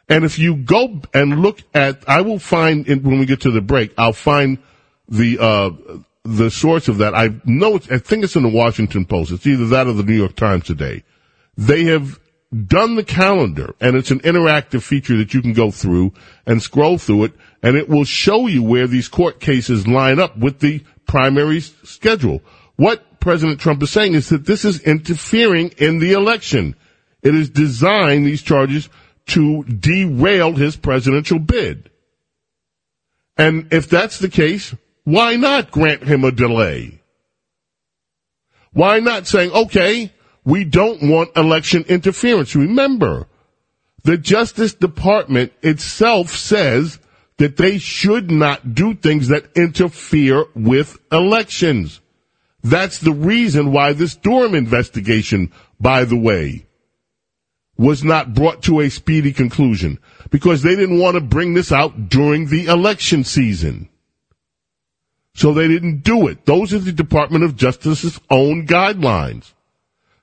And 0.07 0.23
if 0.23 0.39
you 0.39 0.55
go 0.55 1.01
and 1.13 1.41
look 1.41 1.61
at, 1.73 2.07
I 2.07 2.21
will 2.21 2.39
find 2.39 2.87
in, 2.87 3.03
when 3.03 3.19
we 3.19 3.25
get 3.25 3.41
to 3.41 3.51
the 3.51 3.61
break, 3.61 3.93
I'll 3.97 4.13
find 4.13 4.57
the 5.07 5.39
uh, 5.39 5.71
the 6.23 6.51
source 6.51 6.87
of 6.87 6.97
that. 6.99 7.15
I 7.15 7.29
know, 7.45 7.75
it's, 7.75 7.89
I 7.91 7.97
think 7.97 8.23
it's 8.23 8.35
in 8.35 8.43
the 8.43 8.49
Washington 8.49 9.05
Post. 9.05 9.31
It's 9.31 9.47
either 9.47 9.67
that 9.67 9.87
or 9.87 9.93
the 9.93 10.03
New 10.03 10.15
York 10.15 10.35
Times 10.35 10.65
today. 10.65 11.03
They 11.57 11.85
have 11.85 12.19
done 12.65 12.95
the 12.95 13.03
calendar, 13.03 13.75
and 13.79 13.95
it's 13.95 14.11
an 14.11 14.19
interactive 14.21 14.81
feature 14.81 15.17
that 15.17 15.33
you 15.33 15.41
can 15.41 15.53
go 15.53 15.71
through 15.71 16.13
and 16.45 16.61
scroll 16.61 16.97
through 16.97 17.25
it, 17.25 17.33
and 17.61 17.77
it 17.77 17.89
will 17.89 18.05
show 18.05 18.47
you 18.47 18.63
where 18.63 18.87
these 18.87 19.07
court 19.07 19.39
cases 19.39 19.87
line 19.87 20.19
up 20.19 20.37
with 20.37 20.59
the 20.59 20.83
primary 21.05 21.61
schedule. 21.61 22.41
What 22.75 23.03
President 23.19 23.59
Trump 23.59 23.83
is 23.83 23.91
saying 23.91 24.13
is 24.13 24.29
that 24.29 24.45
this 24.45 24.65
is 24.65 24.81
interfering 24.81 25.69
in 25.77 25.99
the 25.99 26.13
election. 26.13 26.75
It 27.21 27.35
is 27.35 27.49
designed, 27.49 28.25
these 28.25 28.41
charges, 28.41 28.89
to 29.27 29.63
derail 29.63 30.53
his 30.53 30.75
presidential 30.75 31.39
bid. 31.39 31.89
And 33.37 33.71
if 33.71 33.89
that's 33.89 34.19
the 34.19 34.29
case, 34.29 34.75
why 35.03 35.35
not 35.35 35.71
grant 35.71 36.03
him 36.03 36.23
a 36.23 36.31
delay? 36.31 37.01
Why 38.71 38.99
not 38.99 39.27
saying, 39.27 39.51
okay, 39.51 40.13
we 40.43 40.63
don't 40.63 41.09
want 41.09 41.35
election 41.35 41.85
interference? 41.87 42.55
Remember, 42.55 43.27
the 44.03 44.17
Justice 44.17 44.73
Department 44.73 45.53
itself 45.61 46.29
says 46.29 46.99
that 47.37 47.57
they 47.57 47.77
should 47.77 48.29
not 48.29 48.75
do 48.75 48.93
things 48.93 49.29
that 49.29 49.55
interfere 49.55 50.45
with 50.55 50.97
elections. 51.11 52.01
That's 52.69 52.99
the 52.99 53.13
reason 53.13 53.71
why 53.71 53.93
this 53.93 54.15
Durham 54.15 54.53
investigation, 54.53 55.51
by 55.79 56.05
the 56.05 56.17
way, 56.17 56.67
was 57.77 58.03
not 58.03 58.35
brought 58.35 58.61
to 58.63 58.81
a 58.81 58.89
speedy 58.89 59.33
conclusion 59.33 59.97
because 60.29 60.61
they 60.61 60.75
didn't 60.75 60.99
want 60.99 61.15
to 61.15 61.21
bring 61.21 61.55
this 61.55 61.71
out 61.71 62.09
during 62.09 62.47
the 62.47 62.65
election 62.65 63.23
season. 63.23 63.89
So 65.33 65.51
they 65.51 65.67
didn't 65.67 66.03
do 66.03 66.27
it. 66.27 66.45
Those 66.45 66.73
are 66.73 66.79
the 66.79 66.91
Department 66.91 67.43
of 67.43 67.55
Justice's 67.55 68.19
own 68.29 68.67
guidelines. 68.67 69.53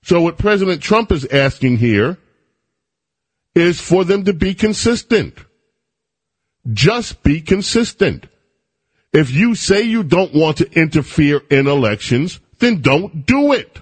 So 0.02 0.20
what 0.20 0.38
President 0.38 0.80
Trump 0.80 1.10
is 1.10 1.26
asking 1.26 1.78
here 1.78 2.16
is 3.56 3.80
for 3.80 4.04
them 4.04 4.24
to 4.26 4.32
be 4.32 4.54
consistent. 4.54 5.34
Just 6.72 7.24
be 7.24 7.40
consistent. 7.40 8.28
If 9.16 9.30
you 9.30 9.54
say 9.54 9.80
you 9.80 10.02
don't 10.02 10.34
want 10.34 10.58
to 10.58 10.70
interfere 10.78 11.40
in 11.48 11.68
elections, 11.68 12.38
then 12.58 12.82
don't 12.82 13.24
do 13.24 13.54
it. 13.54 13.80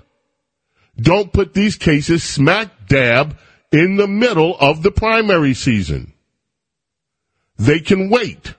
Don't 0.97 1.33
put 1.33 1.55
these 1.55 1.75
cases 1.75 2.23
smack 2.23 2.87
dab 2.87 3.37
in 3.73 3.97
the 3.97 4.07
middle 4.07 4.57
of 4.57 4.85
the 4.85 4.93
primary 4.93 5.53
season. 5.53 6.13
They 7.59 7.81
can 7.81 8.11
wait. 8.11 8.55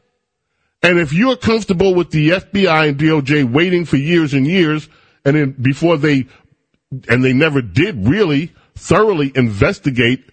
And 0.84 1.00
if 1.00 1.14
you're 1.14 1.38
comfortable 1.38 1.96
with 1.96 2.12
the 2.12 2.32
FBI 2.32 2.90
and 2.90 2.98
DOJ 2.98 3.50
waiting 3.50 3.86
for 3.86 3.96
years 3.96 4.34
and 4.34 4.46
years, 4.46 4.90
and 5.24 5.38
then 5.38 5.52
before 5.52 5.96
they, 5.96 6.26
and 7.08 7.24
they 7.24 7.32
never 7.32 7.62
did 7.62 8.06
really 8.06 8.52
thoroughly 8.76 9.32
investigate 9.34 10.30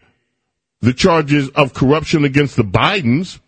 the 0.80 0.92
charges 0.92 1.50
of 1.50 1.72
corruption 1.72 2.24
against 2.24 2.56
the 2.56 2.64
Bidens, 2.64 3.38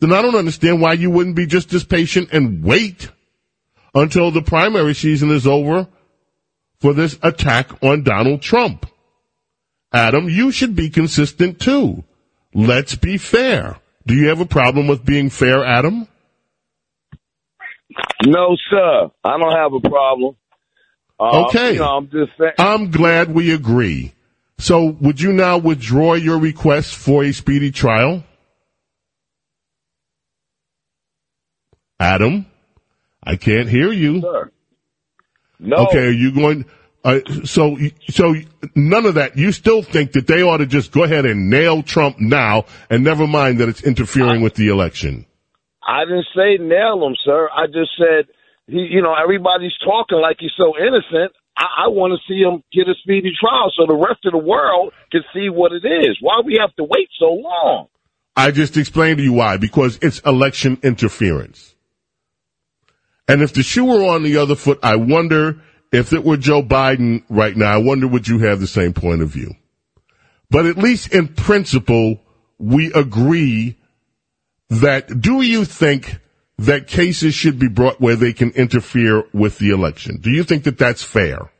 then 0.00 0.12
I 0.12 0.22
don't 0.22 0.34
understand 0.36 0.80
why 0.80 0.94
you 0.94 1.10
wouldn't 1.10 1.36
be 1.36 1.46
just 1.46 1.72
as 1.72 1.84
patient 1.84 2.30
and 2.32 2.62
wait 2.62 3.10
until 3.94 4.30
the 4.30 4.42
primary 4.42 4.94
season 4.94 5.30
is 5.30 5.46
over 5.46 5.88
for 6.80 6.92
this 6.92 7.18
attack 7.22 7.82
on 7.82 8.02
Donald 8.02 8.42
Trump. 8.42 8.86
Adam, 9.92 10.28
you 10.28 10.50
should 10.50 10.76
be 10.76 10.90
consistent 10.90 11.58
too. 11.58 12.04
Let's 12.54 12.94
be 12.94 13.16
fair. 13.16 13.78
Do 14.06 14.14
you 14.14 14.28
have 14.28 14.40
a 14.40 14.46
problem 14.46 14.86
with 14.86 15.04
being 15.04 15.30
fair, 15.30 15.64
Adam? 15.64 16.06
No, 18.24 18.56
sir. 18.70 19.10
I 19.24 19.38
don't 19.38 19.52
have 19.56 19.72
a 19.72 19.80
problem. 19.88 20.36
Uh, 21.18 21.46
Okay. 21.46 21.74
You 21.74 21.78
know, 21.80 21.96
I'm 21.96 22.10
just 22.10 22.32
saying. 22.38 22.52
I'm 22.58 22.90
glad 22.90 23.32
we 23.34 23.52
agree. 23.52 24.12
So, 24.58 24.96
would 25.00 25.20
you 25.20 25.32
now 25.32 25.58
withdraw 25.58 26.14
your 26.14 26.38
request 26.38 26.94
for 26.94 27.24
a 27.24 27.32
speedy 27.32 27.70
trial? 27.70 28.24
Adam, 31.98 32.46
I 33.22 33.36
can't 33.36 33.68
hear 33.68 33.92
you. 33.92 34.20
Sir. 34.20 34.50
No. 35.58 35.86
Okay, 35.86 36.06
are 36.06 36.10
you 36.10 36.32
going? 36.32 36.66
Uh, 37.04 37.20
so, 37.44 37.78
so 38.10 38.34
none 38.74 39.06
of 39.06 39.14
that. 39.14 39.36
You 39.38 39.52
still 39.52 39.82
think 39.82 40.12
that 40.12 40.26
they 40.26 40.42
ought 40.42 40.58
to 40.58 40.66
just 40.66 40.92
go 40.92 41.04
ahead 41.04 41.24
and 41.24 41.48
nail 41.48 41.82
Trump 41.82 42.18
now, 42.18 42.64
and 42.90 43.04
never 43.04 43.26
mind 43.26 43.58
that 43.60 43.68
it's 43.68 43.82
interfering 43.82 44.42
with 44.42 44.54
the 44.54 44.68
election. 44.68 45.24
I 45.86 46.04
didn't 46.04 46.26
say 46.34 46.58
nail 46.58 47.06
him, 47.06 47.14
sir. 47.24 47.48
I 47.54 47.66
just 47.66 47.92
said 47.96 48.26
he. 48.66 48.88
You 48.90 49.02
know, 49.02 49.14
everybody's 49.14 49.76
talking 49.84 50.18
like 50.20 50.36
he's 50.40 50.50
so 50.56 50.74
innocent. 50.76 51.32
I, 51.56 51.86
I 51.86 51.88
want 51.88 52.12
to 52.12 52.18
see 52.28 52.40
him 52.40 52.62
get 52.72 52.88
a 52.88 52.94
speedy 53.02 53.30
trial 53.40 53.72
so 53.76 53.86
the 53.86 53.94
rest 53.94 54.24
of 54.24 54.32
the 54.32 54.38
world 54.38 54.92
can 55.12 55.22
see 55.32 55.48
what 55.48 55.72
it 55.72 55.86
is. 55.86 56.18
Why 56.20 56.42
we 56.44 56.58
have 56.60 56.74
to 56.74 56.84
wait 56.84 57.08
so 57.18 57.26
long? 57.26 57.86
I 58.34 58.50
just 58.50 58.76
explained 58.76 59.18
to 59.18 59.22
you 59.22 59.32
why. 59.32 59.56
Because 59.56 59.98
it's 60.02 60.18
election 60.20 60.78
interference. 60.82 61.75
And 63.28 63.42
if 63.42 63.52
the 63.52 63.62
shoe 63.62 63.84
were 63.84 64.04
on 64.04 64.22
the 64.22 64.36
other 64.36 64.54
foot, 64.54 64.78
I 64.82 64.96
wonder 64.96 65.60
if 65.92 66.12
it 66.12 66.24
were 66.24 66.36
Joe 66.36 66.62
Biden 66.62 67.24
right 67.28 67.56
now, 67.56 67.72
I 67.72 67.78
wonder 67.78 68.06
would 68.06 68.28
you 68.28 68.38
have 68.40 68.60
the 68.60 68.66
same 68.66 68.92
point 68.92 69.22
of 69.22 69.28
view? 69.28 69.54
But 70.50 70.66
at 70.66 70.76
least 70.76 71.12
in 71.12 71.28
principle, 71.28 72.20
we 72.58 72.92
agree 72.92 73.76
that 74.68 75.20
do 75.20 75.42
you 75.42 75.64
think 75.64 76.18
that 76.58 76.86
cases 76.86 77.34
should 77.34 77.58
be 77.58 77.68
brought 77.68 78.00
where 78.00 78.16
they 78.16 78.32
can 78.32 78.50
interfere 78.50 79.24
with 79.32 79.58
the 79.58 79.70
election? 79.70 80.18
Do 80.20 80.30
you 80.30 80.44
think 80.44 80.64
that 80.64 80.78
that's 80.78 81.02
fair? 81.02 81.50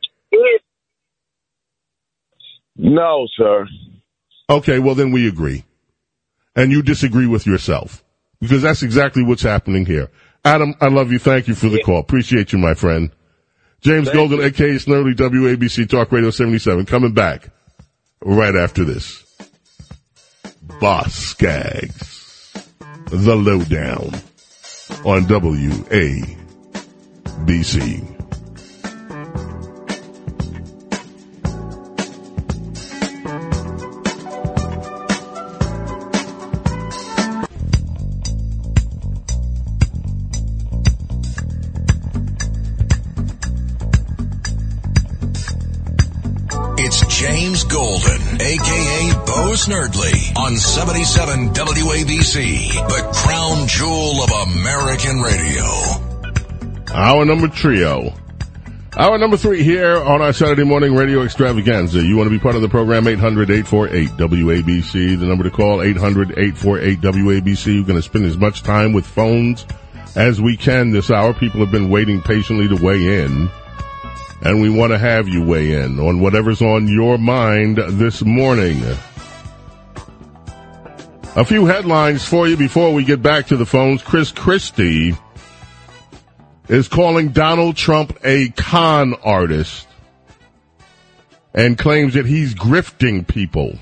No, 2.75 3.27
sir. 3.35 3.67
Okay, 4.49 4.79
well 4.79 4.95
then 4.95 5.11
we 5.11 5.27
agree. 5.27 5.65
And 6.55 6.71
you 6.71 6.81
disagree 6.81 7.27
with 7.27 7.45
yourself. 7.45 8.03
Because 8.39 8.61
that's 8.61 8.83
exactly 8.83 9.23
what's 9.23 9.41
happening 9.41 9.85
here. 9.85 10.09
Adam, 10.47 10.75
I 10.79 10.87
love 10.87 11.11
you. 11.11 11.19
Thank 11.19 11.49
you 11.49 11.55
for 11.55 11.67
the 11.67 11.83
call. 11.83 11.99
Appreciate 11.99 12.53
you, 12.53 12.57
my 12.57 12.73
friend. 12.73 13.11
James 13.81 14.09
Golden, 14.09 14.39
aka 14.39 14.75
Snerdley, 14.75 15.13
WABC 15.13 15.89
Talk 15.89 16.09
Radio 16.11 16.31
77, 16.31 16.85
coming 16.85 17.13
back 17.13 17.49
right 18.21 18.55
after 18.55 18.85
this. 18.85 19.25
Boz 20.79 21.13
Scaggs, 21.13 22.53
The 23.07 23.35
Lowdown 23.35 24.13
on 25.03 25.25
WABC. 25.25 26.37
Bo 49.67 49.73
Snerdley, 49.73 50.35
on 50.37 50.55
77 50.55 51.53
WABC, 51.53 52.73
the 52.73 53.11
crown 53.13 53.67
jewel 53.67 54.23
of 54.23 54.31
American 54.49 55.21
radio. 55.21 55.65
Our 56.93 57.25
number 57.25 57.49
trio. 57.49 58.13
Our 58.95 59.17
number 59.17 59.35
three 59.37 59.63
here 59.63 59.97
on 59.97 60.21
our 60.21 60.31
Saturday 60.33 60.63
morning 60.63 60.95
radio 60.95 61.23
extravaganza. 61.23 62.01
You 62.01 62.15
want 62.17 62.27
to 62.27 62.31
be 62.31 62.39
part 62.39 62.55
of 62.55 62.61
the 62.61 62.69
program? 62.69 63.05
800-848-WABC. 63.05 65.19
The 65.19 65.25
number 65.25 65.43
to 65.43 65.51
call, 65.51 65.79
800-848-WABC. 65.79 67.81
We're 67.81 67.87
going 67.87 67.99
to 67.99 68.01
spend 68.01 68.25
as 68.25 68.37
much 68.37 68.63
time 68.63 68.93
with 68.93 69.05
phones 69.05 69.65
as 70.15 70.41
we 70.41 70.55
can 70.57 70.91
this 70.91 71.11
hour. 71.11 71.33
People 71.33 71.59
have 71.59 71.71
been 71.71 71.89
waiting 71.89 72.21
patiently 72.21 72.69
to 72.69 72.77
weigh 72.83 73.23
in. 73.23 73.49
And 74.41 74.61
we 74.61 74.69
want 74.69 74.93
to 74.93 74.97
have 74.97 75.27
you 75.27 75.43
weigh 75.43 75.73
in 75.73 75.99
on 75.99 76.21
whatever's 76.21 76.61
on 76.61 76.87
your 76.87 77.17
mind 77.17 77.77
this 77.77 78.23
morning. 78.23 78.81
A 81.37 81.45
few 81.45 81.67
headlines 81.67 82.25
for 82.27 82.47
you 82.47 82.57
before 82.57 82.95
we 82.95 83.03
get 83.03 83.21
back 83.21 83.45
to 83.47 83.57
the 83.57 83.65
phones. 83.67 84.01
Chris 84.01 84.31
Christie 84.31 85.15
is 86.67 86.87
calling 86.87 87.29
Donald 87.29 87.77
Trump 87.77 88.17
a 88.23 88.49
con 88.49 89.13
artist 89.23 89.87
and 91.53 91.77
claims 91.77 92.15
that 92.15 92.25
he's 92.25 92.55
grifting 92.55 93.27
people. 93.27 93.77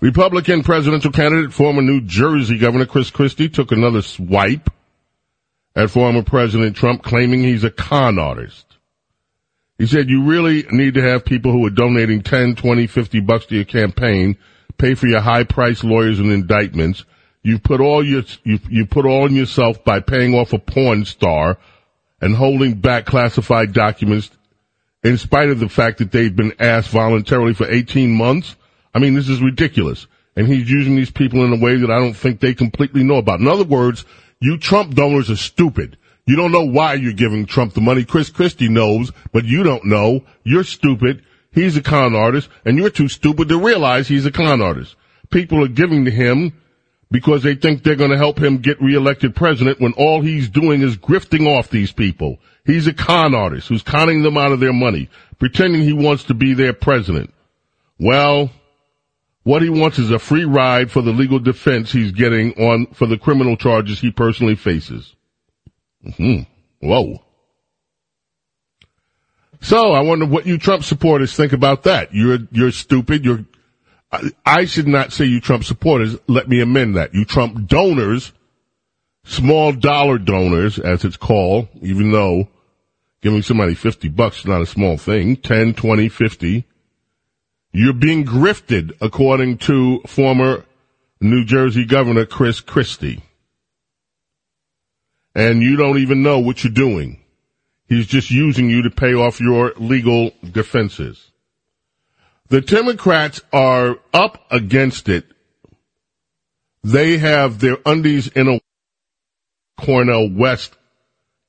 Republican 0.00 0.62
presidential 0.62 1.12
candidate, 1.12 1.54
former 1.54 1.80
New 1.80 2.02
Jersey 2.02 2.58
Governor 2.58 2.84
Chris 2.84 3.08
Christie 3.08 3.48
took 3.48 3.72
another 3.72 4.02
swipe 4.02 4.68
at 5.74 5.88
former 5.88 6.22
President 6.22 6.76
Trump 6.76 7.02
claiming 7.02 7.42
he's 7.42 7.64
a 7.64 7.70
con 7.70 8.18
artist. 8.18 8.66
He 9.78 9.86
said 9.86 10.10
you 10.10 10.24
really 10.24 10.66
need 10.70 10.92
to 10.92 11.02
have 11.02 11.24
people 11.24 11.52
who 11.52 11.64
are 11.64 11.70
donating 11.70 12.20
10, 12.20 12.56
20, 12.56 12.86
50 12.86 13.20
bucks 13.20 13.46
to 13.46 13.54
your 13.54 13.64
campaign 13.64 14.36
pay 14.78 14.94
for 14.94 15.06
your 15.06 15.20
high 15.20 15.44
priced 15.44 15.84
lawyers 15.84 16.20
and 16.20 16.32
indictments. 16.32 17.04
You 17.42 17.58
put 17.58 17.80
all 17.80 18.04
your, 18.04 18.22
you, 18.44 18.58
you 18.68 18.86
put 18.86 19.06
all 19.06 19.24
on 19.24 19.34
yourself 19.34 19.84
by 19.84 20.00
paying 20.00 20.34
off 20.34 20.52
a 20.52 20.58
porn 20.58 21.04
star 21.04 21.58
and 22.20 22.34
holding 22.34 22.74
back 22.74 23.06
classified 23.06 23.72
documents 23.72 24.30
in 25.04 25.18
spite 25.18 25.50
of 25.50 25.60
the 25.60 25.68
fact 25.68 25.98
that 25.98 26.12
they've 26.12 26.34
been 26.34 26.54
asked 26.58 26.90
voluntarily 26.90 27.54
for 27.54 27.70
18 27.70 28.10
months. 28.12 28.56
I 28.94 28.98
mean, 28.98 29.14
this 29.14 29.28
is 29.28 29.40
ridiculous. 29.40 30.06
And 30.36 30.46
he's 30.46 30.70
using 30.70 30.96
these 30.96 31.10
people 31.10 31.44
in 31.44 31.52
a 31.52 31.62
way 31.62 31.76
that 31.76 31.90
I 31.90 31.98
don't 31.98 32.14
think 32.14 32.40
they 32.40 32.54
completely 32.54 33.02
know 33.02 33.16
about. 33.16 33.40
In 33.40 33.48
other 33.48 33.64
words, 33.64 34.04
you 34.40 34.58
Trump 34.58 34.94
donors 34.94 35.30
are 35.30 35.36
stupid. 35.36 35.96
You 36.26 36.36
don't 36.36 36.52
know 36.52 36.64
why 36.64 36.94
you're 36.94 37.12
giving 37.12 37.46
Trump 37.46 37.74
the 37.74 37.80
money. 37.80 38.04
Chris 38.04 38.30
Christie 38.30 38.68
knows, 38.68 39.10
but 39.32 39.44
you 39.44 39.62
don't 39.62 39.86
know. 39.86 40.24
You're 40.44 40.64
stupid. 40.64 41.24
He's 41.58 41.76
a 41.76 41.82
con 41.82 42.14
artist, 42.14 42.48
and 42.64 42.78
you're 42.78 42.88
too 42.88 43.08
stupid 43.08 43.48
to 43.48 43.58
realize 43.58 44.06
he's 44.06 44.24
a 44.24 44.30
con 44.30 44.62
artist. 44.62 44.94
People 45.28 45.64
are 45.64 45.68
giving 45.68 46.04
to 46.04 46.10
him 46.10 46.52
because 47.10 47.42
they 47.42 47.56
think 47.56 47.82
they're 47.82 47.96
going 47.96 48.12
to 48.12 48.16
help 48.16 48.38
him 48.38 48.58
get 48.58 48.80
reelected 48.80 49.34
president 49.34 49.80
when 49.80 49.92
all 49.94 50.20
he's 50.20 50.48
doing 50.48 50.82
is 50.82 50.96
grifting 50.96 51.48
off 51.48 51.68
these 51.68 51.90
people. 51.90 52.38
He's 52.64 52.86
a 52.86 52.92
con 52.92 53.34
artist 53.34 53.66
who's 53.66 53.82
conning 53.82 54.22
them 54.22 54.38
out 54.38 54.52
of 54.52 54.60
their 54.60 54.72
money, 54.72 55.10
pretending 55.40 55.82
he 55.82 55.92
wants 55.92 56.22
to 56.24 56.34
be 56.34 56.54
their 56.54 56.72
president. 56.72 57.34
Well, 57.98 58.52
what 59.42 59.60
he 59.60 59.68
wants 59.68 59.98
is 59.98 60.12
a 60.12 60.20
free 60.20 60.44
ride 60.44 60.92
for 60.92 61.02
the 61.02 61.10
legal 61.10 61.40
defense 61.40 61.90
he's 61.90 62.12
getting 62.12 62.52
on 62.52 62.86
for 62.94 63.06
the 63.06 63.18
criminal 63.18 63.56
charges 63.56 63.98
he 63.98 64.12
personally 64.12 64.54
faces. 64.54 65.12
Hmm. 66.16 66.42
Whoa. 66.80 67.24
So 69.60 69.92
I 69.92 70.00
wonder 70.00 70.26
what 70.26 70.46
you 70.46 70.58
Trump 70.58 70.84
supporters 70.84 71.34
think 71.34 71.52
about 71.52 71.82
that. 71.84 72.14
You're 72.14 72.38
you're 72.52 72.72
stupid. 72.72 73.24
You're 73.24 73.44
I, 74.10 74.30
I 74.44 74.64
should 74.64 74.88
not 74.88 75.12
say 75.12 75.24
you 75.24 75.40
Trump 75.40 75.64
supporters. 75.64 76.16
Let 76.26 76.48
me 76.48 76.60
amend 76.60 76.96
that. 76.96 77.14
You 77.14 77.24
Trump 77.24 77.66
donors, 77.66 78.32
small 79.24 79.72
dollar 79.72 80.18
donors, 80.18 80.78
as 80.78 81.04
it's 81.04 81.16
called, 81.16 81.68
even 81.82 82.12
though 82.12 82.48
giving 83.20 83.42
somebody 83.42 83.74
50 83.74 84.08
bucks 84.08 84.40
is 84.40 84.46
not 84.46 84.62
a 84.62 84.66
small 84.66 84.96
thing, 84.96 85.36
10, 85.36 85.74
20, 85.74 86.08
50. 86.08 86.64
You're 87.72 87.92
being 87.92 88.24
grifted, 88.24 88.92
according 89.00 89.58
to 89.58 90.00
former 90.06 90.64
New 91.20 91.44
Jersey 91.44 91.84
Governor 91.84 92.24
Chris 92.24 92.60
Christie. 92.60 93.22
And 95.34 95.62
you 95.62 95.76
don't 95.76 95.98
even 95.98 96.22
know 96.22 96.38
what 96.38 96.64
you're 96.64 96.72
doing. 96.72 97.20
He's 97.88 98.06
just 98.06 98.30
using 98.30 98.68
you 98.68 98.82
to 98.82 98.90
pay 98.90 99.14
off 99.14 99.40
your 99.40 99.72
legal 99.76 100.32
defenses. 100.42 101.30
The 102.48 102.60
Democrats 102.60 103.40
are 103.52 103.98
up 104.12 104.44
against 104.50 105.08
it. 105.08 105.26
They 106.84 107.18
have 107.18 107.58
their 107.58 107.78
undies 107.84 108.28
in 108.28 108.48
a 108.48 108.60
Cornel 109.78 110.30
West 110.30 110.76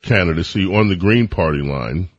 candidacy 0.01 0.65
on 0.65 0.87
the 0.87 0.95
Green 0.95 1.27
Party 1.27 1.61
line. 1.61 2.09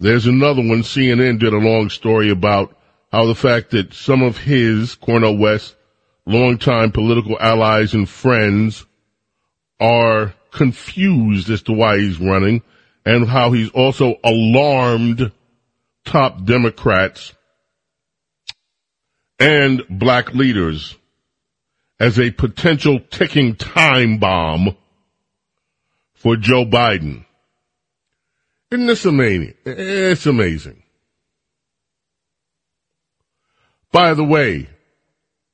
There's 0.00 0.26
another 0.26 0.60
one. 0.60 0.82
CNN 0.82 1.38
did 1.38 1.52
a 1.52 1.58
long 1.58 1.88
story 1.88 2.30
about 2.30 2.76
how 3.10 3.26
the 3.26 3.34
fact 3.34 3.70
that 3.70 3.94
some 3.94 4.22
of 4.22 4.36
his, 4.36 4.96
Cornel 4.96 5.38
West, 5.38 5.76
longtime 6.26 6.92
political 6.92 7.38
allies 7.40 7.94
and 7.94 8.08
friends 8.08 8.84
are 9.80 10.34
confused 10.54 11.50
as 11.50 11.62
to 11.62 11.72
why 11.72 11.98
he's 11.98 12.18
running 12.18 12.62
and 13.04 13.28
how 13.28 13.52
he's 13.52 13.70
also 13.70 14.14
alarmed 14.24 15.30
top 16.04 16.44
Democrats 16.44 17.34
and 19.38 19.82
black 19.90 20.32
leaders 20.32 20.96
as 22.00 22.18
a 22.18 22.30
potential 22.30 23.00
ticking 23.10 23.56
time 23.56 24.18
bomb 24.18 24.76
for 26.14 26.36
Joe 26.36 26.64
Biden. 26.64 27.24
Isn't 28.70 28.86
this 28.86 29.04
amazing? 29.04 29.54
It's 29.64 30.26
amazing. 30.26 30.82
By 33.92 34.14
the 34.14 34.24
way, 34.24 34.68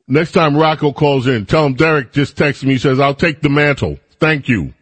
next 0.09 0.33
time 0.33 0.57
Rocco 0.57 0.93
calls 0.93 1.27
in, 1.27 1.45
tell 1.45 1.67
him 1.67 1.75
Derek 1.75 2.13
just 2.13 2.37
texted 2.37 2.65
me. 2.65 2.75
He 2.75 2.79
says, 2.79 3.01
I'll 3.01 3.15
take 3.15 3.43
the 3.43 3.51
mantle. 3.51 3.99
Thank 4.19 4.49
you. 4.49 4.73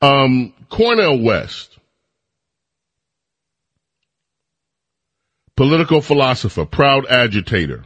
Um, 0.00 0.54
Cornel 0.68 1.22
West, 1.22 1.76
political 5.56 6.00
philosopher, 6.00 6.64
proud 6.64 7.06
agitator, 7.06 7.84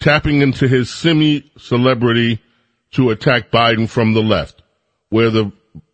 tapping 0.00 0.42
into 0.42 0.68
his 0.68 0.90
semi-celebrity 0.90 2.40
to 2.92 3.10
attack 3.10 3.50
Biden 3.50 3.88
from 3.88 4.12
the 4.12 4.22
left, 4.22 4.62
where 5.08 5.30
the 5.30 5.50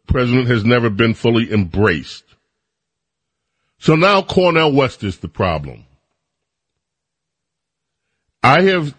president 0.06 0.48
has 0.48 0.64
never 0.64 0.90
been 0.90 1.14
fully 1.14 1.52
embraced. 1.52 2.24
So 3.78 3.94
now 3.94 4.22
Cornel 4.22 4.72
West 4.72 5.04
is 5.04 5.18
the 5.18 5.28
problem. 5.28 5.84
I 8.42 8.62
have 8.62 8.94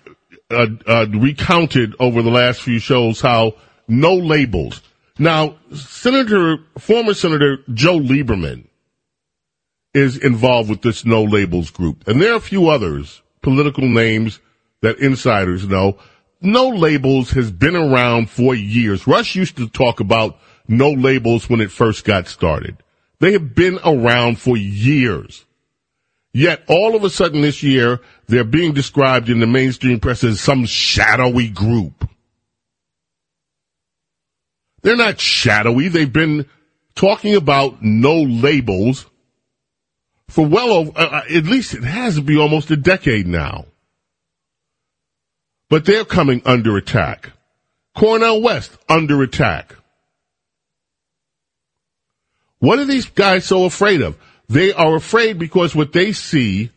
uh, 0.50 0.68
uh, 0.88 1.06
recounted 1.10 1.96
over 2.00 2.22
the 2.22 2.30
last 2.30 2.62
few 2.62 2.80
shows 2.80 3.20
how 3.20 3.56
no 3.88 4.16
labels. 4.16 4.82
Now, 5.20 5.58
Senator, 5.74 6.58
former 6.78 7.14
Senator 7.14 7.60
Joe 7.74 8.00
Lieberman 8.00 8.68
is 9.94 10.18
involved 10.18 10.70
with 10.70 10.82
this 10.82 11.06
no 11.06 11.24
labels 11.24 11.70
group, 11.70 12.08
and 12.08 12.20
there 12.20 12.34
are 12.34 12.38
a 12.38 12.42
few 12.42 12.70
others, 12.70 13.22
political 13.42 13.88
names 13.88 14.40
that 14.82 15.00
insiders 15.00 15.68
know. 15.68 15.98
No 16.42 16.68
labels 16.70 17.32
has 17.32 17.52
been 17.52 17.76
around 17.76 18.30
for 18.30 18.56
years. 18.56 19.08
Rush 19.08 19.36
used 19.36 19.56
to 19.58 19.70
talk 19.70 20.00
about 20.00 20.38
no 20.68 20.92
labels 20.92 21.48
when 21.48 21.62
it 21.62 21.72
first 21.72 22.06
got 22.06 22.28
started. 22.28 22.78
They 23.20 23.34
have 23.34 23.56
been 23.56 23.80
around 23.86 24.40
for 24.40 24.58
years. 24.58 25.46
Yet 26.34 26.64
all 26.68 26.96
of 26.96 27.04
a 27.04 27.10
sudden 27.10 27.42
this 27.42 27.62
year, 27.62 28.02
they're 28.28 28.44
being 28.44 28.74
described 28.74 29.30
in 29.30 29.40
the 29.40 29.48
mainstream 29.48 30.00
press 30.00 30.24
as 30.24 30.42
some 30.42 30.66
shadowy 30.66 31.50
group. 31.50 32.10
They're 34.84 34.98
not 34.98 35.20
shadowy. 35.20 35.88
They've 35.88 36.12
been 36.12 36.46
talking 36.96 37.36
about 37.36 37.82
no 37.82 38.22
labels 38.22 39.08
for 40.30 40.46
well 40.46 40.72
over, 40.72 40.92
uh, 40.96 41.06
uh, 41.06 41.22
at 41.30 41.46
least 41.46 41.74
it 41.74 41.84
has 41.84 42.16
to 42.16 42.22
be 42.22 42.38
almost 42.38 42.72
a 42.72 42.78
decade 42.78 43.28
now. 43.28 43.66
But 45.70 45.86
they're 45.86 46.06
coming 46.06 46.42
under 46.46 46.78
attack. 46.78 47.32
Cornel 47.96 48.42
West 48.42 48.76
under 48.90 49.22
attack. 49.24 49.76
What 52.60 52.80
are 52.80 52.86
these 52.86 53.06
guys 53.06 53.46
so 53.46 53.66
afraid 53.66 54.02
of? 54.02 54.18
They 54.50 54.74
are 54.74 54.96
afraid 54.96 55.40
because 55.40 55.76
what 55.76 55.94
they 55.94 56.12
see 56.12 56.72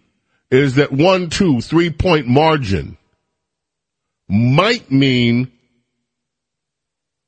is 0.50 0.76
that 0.76 0.92
one, 0.92 1.30
two, 1.30 1.60
three 1.60 1.90
point 1.90 2.26
margin 2.26 2.96
might 4.28 4.90
mean 4.90 5.50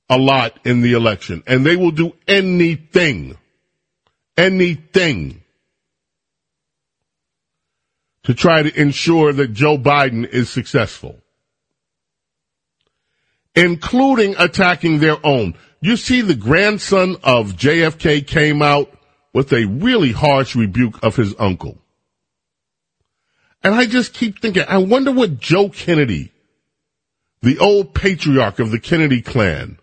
a 0.09 0.18
lot 0.18 0.59
in 0.64 0.80
the 0.80 0.93
election. 0.93 1.43
And 1.47 1.64
they 1.64 1.76
will 1.76 1.90
do 1.90 2.14
anything, 2.26 3.36
anything 4.36 5.43
to 8.24 8.35
try 8.35 8.62
to 8.62 8.80
ensure 8.80 9.32
that 9.32 9.52
Joe 9.52 9.78
Biden 9.78 10.28
is 10.28 10.51
successful, 10.51 11.18
including 13.55 14.35
attacking 14.39 14.98
their 14.98 15.16
own. 15.24 15.55
You 15.80 15.97
see, 15.97 16.20
the 16.20 16.35
grandson 16.35 17.16
of 17.22 17.55
JFK 17.56 18.26
came 18.26 18.62
out 18.62 18.93
with 19.32 19.52
a 19.52 19.66
really 19.66 20.12
harsh 20.12 20.56
rebuke 20.56 21.02
of 21.02 21.16
his 21.16 21.35
uncle. 21.39 21.78
And 23.62 23.74
I 23.74 23.86
just 23.86 24.14
keep 24.14 24.40
thinking, 24.40 24.64
I 24.68 24.78
wonder 24.78 25.12
what 25.12 25.39
Joe 25.39 25.68
Kennedy, 25.68 26.32
the 27.40 27.59
old 27.59 27.94
patriarch 27.94 28.59
of 28.59 28.70
the 28.70 28.78
Kennedy 28.78 29.22
clan, 29.22 29.78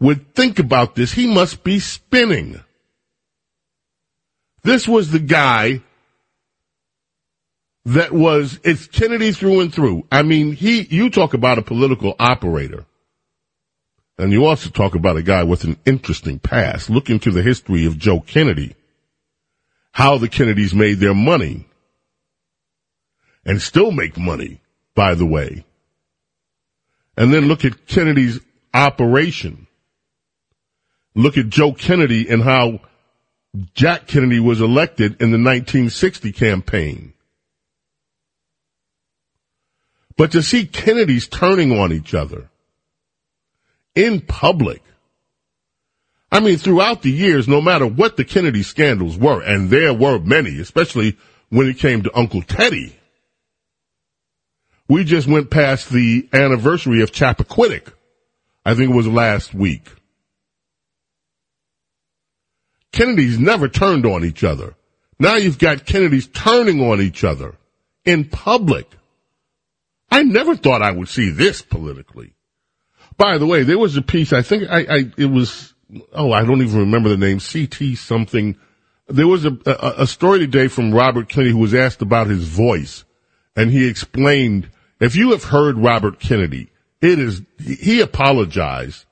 would 0.00 0.34
think 0.34 0.58
about 0.58 0.94
this. 0.94 1.12
He 1.12 1.26
must 1.26 1.64
be 1.64 1.80
spinning. 1.80 2.60
This 4.62 4.86
was 4.86 5.10
the 5.10 5.18
guy 5.18 5.82
that 7.84 8.12
was, 8.12 8.60
it's 8.64 8.86
Kennedy 8.86 9.32
through 9.32 9.60
and 9.60 9.72
through. 9.72 10.06
I 10.12 10.22
mean, 10.22 10.52
he, 10.52 10.82
you 10.82 11.10
talk 11.10 11.34
about 11.34 11.58
a 11.58 11.62
political 11.62 12.14
operator. 12.18 12.84
And 14.18 14.32
you 14.32 14.46
also 14.46 14.68
talk 14.68 14.96
about 14.96 15.16
a 15.16 15.22
guy 15.22 15.44
with 15.44 15.62
an 15.64 15.78
interesting 15.86 16.40
past. 16.40 16.90
Look 16.90 17.08
into 17.08 17.30
the 17.30 17.42
history 17.42 17.86
of 17.86 17.98
Joe 17.98 18.20
Kennedy. 18.20 18.74
How 19.92 20.18
the 20.18 20.28
Kennedys 20.28 20.74
made 20.74 20.98
their 20.98 21.14
money. 21.14 21.66
And 23.46 23.62
still 23.62 23.92
make 23.92 24.18
money, 24.18 24.60
by 24.94 25.14
the 25.14 25.24
way. 25.24 25.64
And 27.16 27.32
then 27.32 27.46
look 27.46 27.64
at 27.64 27.86
Kennedy's 27.86 28.40
operation. 28.74 29.67
Look 31.18 31.36
at 31.36 31.48
Joe 31.48 31.72
Kennedy 31.72 32.28
and 32.28 32.44
how 32.44 32.78
Jack 33.74 34.06
Kennedy 34.06 34.38
was 34.38 34.60
elected 34.60 35.20
in 35.20 35.32
the 35.32 35.36
1960 35.36 36.30
campaign. 36.30 37.12
But 40.16 40.30
to 40.30 40.44
see 40.44 40.64
Kennedys 40.64 41.26
turning 41.26 41.76
on 41.76 41.92
each 41.92 42.14
other, 42.14 42.50
in 43.96 44.20
public. 44.20 44.80
I 46.30 46.38
mean, 46.38 46.56
throughout 46.56 47.02
the 47.02 47.10
years, 47.10 47.48
no 47.48 47.60
matter 47.60 47.86
what 47.86 48.16
the 48.16 48.24
Kennedy 48.24 48.62
scandals 48.62 49.16
were, 49.16 49.42
and 49.42 49.70
there 49.70 49.92
were 49.92 50.20
many, 50.20 50.60
especially 50.60 51.16
when 51.48 51.68
it 51.68 51.78
came 51.78 52.04
to 52.04 52.16
Uncle 52.16 52.42
Teddy. 52.42 52.96
We 54.86 55.02
just 55.02 55.26
went 55.26 55.50
past 55.50 55.90
the 55.90 56.28
anniversary 56.32 57.02
of 57.02 57.10
Chappaquiddick. 57.10 57.92
I 58.64 58.76
think 58.76 58.90
it 58.90 58.96
was 58.96 59.08
last 59.08 59.52
week. 59.52 59.88
Kennedys 62.92 63.38
never 63.38 63.68
turned 63.68 64.06
on 64.06 64.24
each 64.24 64.44
other. 64.44 64.74
Now 65.18 65.36
you've 65.36 65.58
got 65.58 65.84
Kennedys 65.84 66.28
turning 66.28 66.80
on 66.80 67.00
each 67.00 67.24
other 67.24 67.56
in 68.04 68.24
public. 68.24 68.86
I 70.10 70.22
never 70.22 70.56
thought 70.56 70.82
I 70.82 70.90
would 70.90 71.08
see 71.08 71.30
this 71.30 71.60
politically. 71.60 72.32
By 73.16 73.38
the 73.38 73.46
way, 73.46 73.64
there 73.64 73.78
was 73.78 73.96
a 73.96 74.02
piece, 74.02 74.32
I 74.32 74.42
think 74.42 74.64
I, 74.70 74.80
I 74.88 75.12
it 75.16 75.26
was, 75.26 75.74
oh, 76.12 76.32
I 76.32 76.44
don't 76.44 76.62
even 76.62 76.80
remember 76.80 77.08
the 77.08 77.16
name, 77.16 77.40
CT 77.40 77.98
something. 77.98 78.56
There 79.08 79.26
was 79.26 79.44
a, 79.44 79.56
a, 79.66 80.02
a 80.02 80.06
story 80.06 80.38
today 80.38 80.68
from 80.68 80.94
Robert 80.94 81.28
Kennedy 81.28 81.52
who 81.52 81.58
was 81.58 81.74
asked 81.74 82.00
about 82.00 82.28
his 82.28 82.44
voice 82.44 83.04
and 83.56 83.70
he 83.70 83.88
explained, 83.88 84.70
if 85.00 85.16
you 85.16 85.32
have 85.32 85.44
heard 85.44 85.76
Robert 85.78 86.20
Kennedy, 86.20 86.70
it 87.00 87.18
is, 87.18 87.42
he 87.58 88.00
apologized 88.00 89.04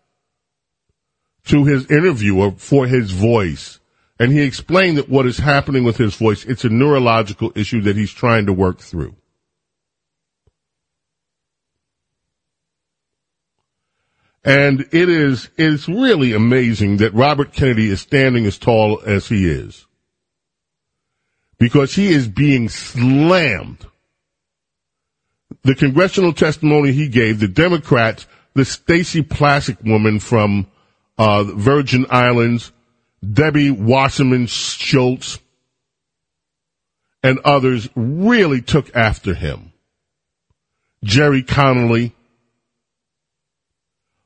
to 1.46 1.64
his 1.64 1.90
interviewer 1.90 2.52
for 2.52 2.86
his 2.86 3.10
voice. 3.10 3.80
And 4.18 4.32
he 4.32 4.42
explained 4.42 4.98
that 4.98 5.08
what 5.08 5.26
is 5.26 5.38
happening 5.38 5.84
with 5.84 5.96
his 5.96 6.14
voice, 6.16 6.44
it's 6.44 6.64
a 6.64 6.68
neurological 6.68 7.52
issue 7.54 7.82
that 7.82 7.96
he's 7.96 8.12
trying 8.12 8.46
to 8.46 8.52
work 8.52 8.80
through. 8.80 9.14
And 14.44 14.82
it 14.92 15.08
is, 15.08 15.50
it's 15.56 15.88
really 15.88 16.32
amazing 16.32 16.98
that 16.98 17.12
Robert 17.14 17.52
Kennedy 17.52 17.90
is 17.90 18.00
standing 18.00 18.46
as 18.46 18.56
tall 18.56 19.02
as 19.04 19.28
he 19.28 19.48
is. 19.48 19.86
Because 21.58 21.94
he 21.94 22.12
is 22.12 22.28
being 22.28 22.68
slammed. 22.68 23.84
The 25.62 25.74
congressional 25.74 26.32
testimony 26.32 26.92
he 26.92 27.08
gave, 27.08 27.40
the 27.40 27.48
Democrats, 27.48 28.26
the 28.54 28.64
Stacey 28.64 29.22
Plaskett 29.22 29.84
woman 29.84 30.20
from 30.20 30.68
uh, 31.18 31.44
Virgin 31.44 32.06
Islands, 32.10 32.72
Debbie 33.22 33.70
Wasserman 33.70 34.46
Schultz, 34.46 35.38
and 37.22 37.38
others 37.40 37.88
really 37.94 38.62
took 38.62 38.94
after 38.94 39.34
him. 39.34 39.72
Gerry 41.02 41.42
Connolly, 41.42 42.14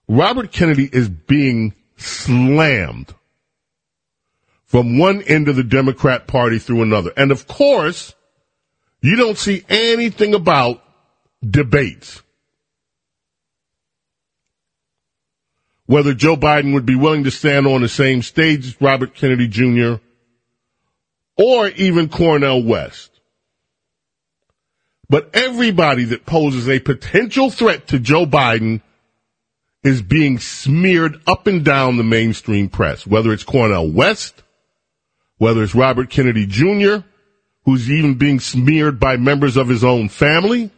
Robert 0.08 0.50
Kennedy 0.50 0.88
is 0.92 1.08
being 1.08 1.74
slammed 1.96 3.14
from 4.64 4.98
one 4.98 5.22
end 5.22 5.48
of 5.48 5.56
the 5.56 5.64
Democrat 5.64 6.26
Party 6.26 6.58
through 6.58 6.82
another. 6.82 7.12
And 7.16 7.30
of 7.30 7.46
course, 7.46 8.14
you 9.00 9.16
don't 9.16 9.38
see 9.38 9.64
anything 9.68 10.34
about 10.34 10.82
debates. 11.48 12.22
Whether 15.90 16.14
Joe 16.14 16.36
Biden 16.36 16.72
would 16.74 16.86
be 16.86 16.94
willing 16.94 17.24
to 17.24 17.32
stand 17.32 17.66
on 17.66 17.80
the 17.80 17.88
same 17.88 18.22
stage 18.22 18.64
as 18.64 18.80
Robert 18.80 19.12
Kennedy 19.12 19.48
Jr. 19.48 19.94
or 21.36 21.66
even 21.66 22.08
Cornel 22.08 22.62
West. 22.62 23.10
But 25.08 25.30
everybody 25.34 26.04
that 26.04 26.26
poses 26.26 26.68
a 26.68 26.78
potential 26.78 27.50
threat 27.50 27.88
to 27.88 27.98
Joe 27.98 28.24
Biden 28.24 28.82
is 29.82 30.00
being 30.00 30.38
smeared 30.38 31.20
up 31.26 31.48
and 31.48 31.64
down 31.64 31.96
the 31.96 32.04
mainstream 32.04 32.68
press, 32.68 33.04
whether 33.04 33.32
it's 33.32 33.42
Cornel 33.42 33.90
West, 33.90 34.44
whether 35.38 35.60
it's 35.64 35.74
Robert 35.74 36.08
Kennedy 36.08 36.46
Jr., 36.46 36.98
who's 37.64 37.90
even 37.90 38.14
being 38.14 38.38
smeared 38.38 39.00
by 39.00 39.16
members 39.16 39.56
of 39.56 39.66
his 39.66 39.82
own 39.82 40.08
family, 40.08 40.70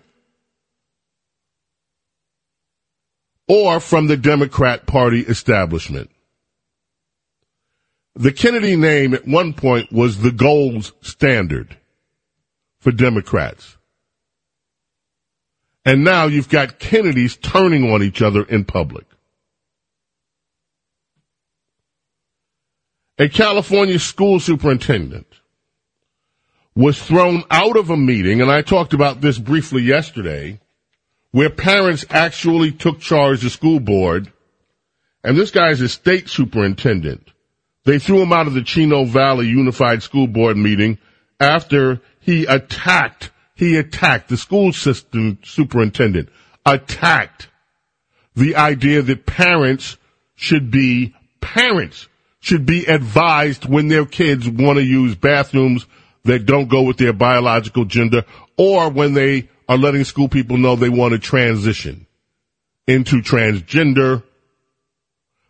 or 3.48 3.80
from 3.80 4.06
the 4.06 4.16
Democrat 4.16 4.86
Party 4.86 5.20
establishment. 5.20 6.10
The 8.14 8.32
Kennedy 8.32 8.76
name 8.76 9.14
at 9.14 9.26
one 9.26 9.54
point 9.54 9.90
was 9.90 10.18
the 10.18 10.32
gold 10.32 10.92
standard 11.00 11.76
for 12.78 12.92
Democrats. 12.92 13.76
And 15.84 16.04
now 16.04 16.26
you've 16.26 16.48
got 16.48 16.78
Kennedys 16.78 17.36
turning 17.36 17.90
on 17.90 18.02
each 18.02 18.22
other 18.22 18.42
in 18.44 18.64
public. 18.64 19.06
A 23.18 23.28
California 23.28 23.98
school 23.98 24.40
superintendent 24.40 25.26
was 26.74 27.02
thrown 27.02 27.44
out 27.50 27.76
of 27.76 27.90
a 27.90 27.96
meeting, 27.96 28.40
and 28.40 28.50
I 28.50 28.62
talked 28.62 28.94
about 28.94 29.20
this 29.20 29.38
briefly 29.38 29.82
yesterday, 29.82 30.60
where 31.32 31.50
parents 31.50 32.04
actually 32.10 32.70
took 32.70 33.00
charge 33.00 33.38
of 33.38 33.44
the 33.44 33.50
school 33.50 33.80
board, 33.80 34.32
and 35.24 35.36
this 35.36 35.50
guy's 35.50 35.80
a 35.80 35.88
state 35.88 36.28
superintendent. 36.28 37.28
They 37.84 37.98
threw 37.98 38.22
him 38.22 38.32
out 38.32 38.46
of 38.46 38.54
the 38.54 38.62
Chino 38.62 39.04
Valley 39.04 39.48
Unified 39.48 40.02
School 40.02 40.28
Board 40.28 40.56
meeting 40.56 40.98
after 41.40 42.00
he 42.20 42.46
attacked 42.46 43.30
he 43.54 43.76
attacked 43.76 44.28
the 44.28 44.36
school 44.36 44.72
system 44.72 45.38
superintendent, 45.44 46.28
attacked 46.64 47.48
the 48.34 48.56
idea 48.56 49.02
that 49.02 49.26
parents 49.26 49.96
should 50.34 50.70
be 50.70 51.14
parents 51.40 52.08
should 52.40 52.66
be 52.66 52.86
advised 52.86 53.64
when 53.66 53.88
their 53.88 54.06
kids 54.06 54.48
want 54.48 54.78
to 54.78 54.84
use 54.84 55.14
bathrooms 55.14 55.86
that 56.24 56.46
don't 56.46 56.68
go 56.68 56.82
with 56.82 56.96
their 56.96 57.12
biological 57.12 57.84
gender 57.84 58.24
or 58.56 58.90
when 58.90 59.14
they 59.14 59.48
are 59.68 59.78
letting 59.78 60.04
school 60.04 60.28
people 60.28 60.56
know 60.56 60.76
they 60.76 60.88
want 60.88 61.12
to 61.12 61.18
transition 61.18 62.06
into 62.86 63.22
transgender, 63.22 64.22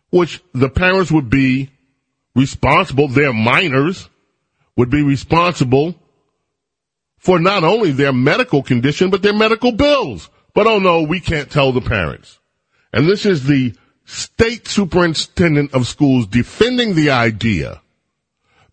which 0.09 0.41
the 0.53 0.69
parents 0.69 1.11
would 1.11 1.29
be 1.29 1.69
responsible, 2.35 3.07
their 3.07 3.33
minors 3.33 4.09
would 4.75 4.89
be 4.89 5.03
responsible 5.03 5.95
for 7.17 7.39
not 7.39 7.63
only 7.63 7.91
their 7.91 8.13
medical 8.13 8.61
condition, 8.61 9.09
but 9.09 9.21
their 9.21 9.33
medical 9.33 9.71
bills. 9.71 10.29
But 10.53 10.67
oh 10.67 10.79
no, 10.79 11.03
we 11.03 11.19
can't 11.19 11.49
tell 11.49 11.71
the 11.71 11.81
parents. 11.81 12.39
And 12.91 13.07
this 13.07 13.25
is 13.25 13.45
the 13.45 13.75
state 14.05 14.67
superintendent 14.67 15.73
of 15.73 15.87
schools 15.87 16.27
defending 16.27 16.95
the 16.95 17.11
idea 17.11 17.81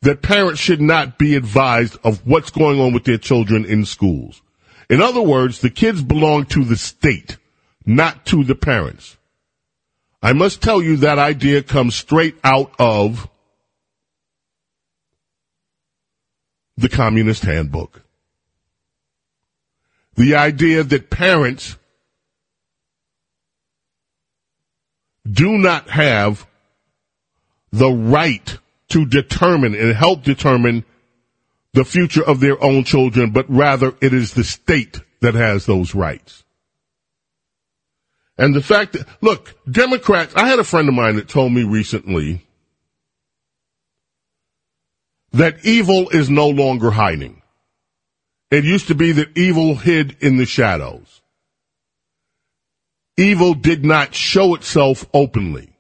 that 0.03 0.23
parents 0.23 0.61
should 0.61 0.81
not 0.81 1.19
be 1.19 1.37
advised 1.37 1.97
of 2.05 2.27
what's 2.27 2.51
going 2.51 2.81
on 2.81 2.93
with 2.93 3.05
their 3.05 3.19
children 3.19 3.65
in 3.65 3.85
schools. 3.85 4.43
In 4.91 5.01
other 5.01 5.23
words, 5.23 5.61
the 5.61 5.71
kids 5.71 6.03
belong 6.03 6.45
to 6.47 6.65
the 6.65 6.77
state, 6.77 7.39
not 7.87 8.27
to 8.27 8.45
the 8.45 8.55
parents. 8.55 9.17
I 10.23 10.35
must 10.35 10.61
tell 10.61 10.83
you 10.83 10.99
that 10.99 11.19
idea 11.19 11.63
comes 11.63 11.95
straight 11.95 12.37
out 12.45 12.75
of 12.79 13.27
the 16.77 16.91
Communist 16.91 17.45
Handbook 17.45 18.03
the 20.21 20.35
idea 20.35 20.83
that 20.83 21.09
parents 21.09 21.79
do 25.27 25.57
not 25.57 25.89
have 25.89 26.47
the 27.73 27.91
right 27.91 28.59
to 28.89 29.07
determine 29.07 29.75
and 29.75 29.95
help 29.95 30.23
determine 30.23 30.85
the 31.73 31.85
future 31.85 32.25
of 32.25 32.41
their 32.41 32.63
own 32.63 32.85
children, 32.85 33.31
but 33.31 33.47
rather 33.49 33.95
it 34.01 34.13
is 34.13 34.35
the 34.35 34.45
state 34.45 35.01
that 35.21 35.35
has 35.35 35.67
those 35.67 35.95
rights. 35.95 36.45
And 38.37 38.55
the 38.55 38.63
fact 38.63 38.95
that, 38.95 39.07
look, 39.21 39.55
Democrats, 39.71 40.35
I 40.35 40.49
had 40.49 40.59
a 40.59 40.65
friend 40.65 40.89
of 40.89 40.95
mine 40.95 41.17
that 41.17 41.29
told 41.29 41.53
me 41.53 41.63
recently 41.63 42.43
that 45.33 45.65
evil 45.65 46.09
is 46.09 46.31
no 46.31 46.49
longer 46.49 46.91
hiding. 46.91 47.43
It 48.51 48.65
used 48.65 48.89
to 48.89 48.95
be 48.95 49.13
that 49.13 49.37
evil 49.37 49.77
hid 49.77 50.17
in 50.21 50.39
the 50.39 50.47
shadows. 50.47 51.21
Evil 53.17 53.55
did 53.55 53.85
not 53.85 54.15
show 54.15 54.55
itself 54.55 55.07
openly. 55.13 55.77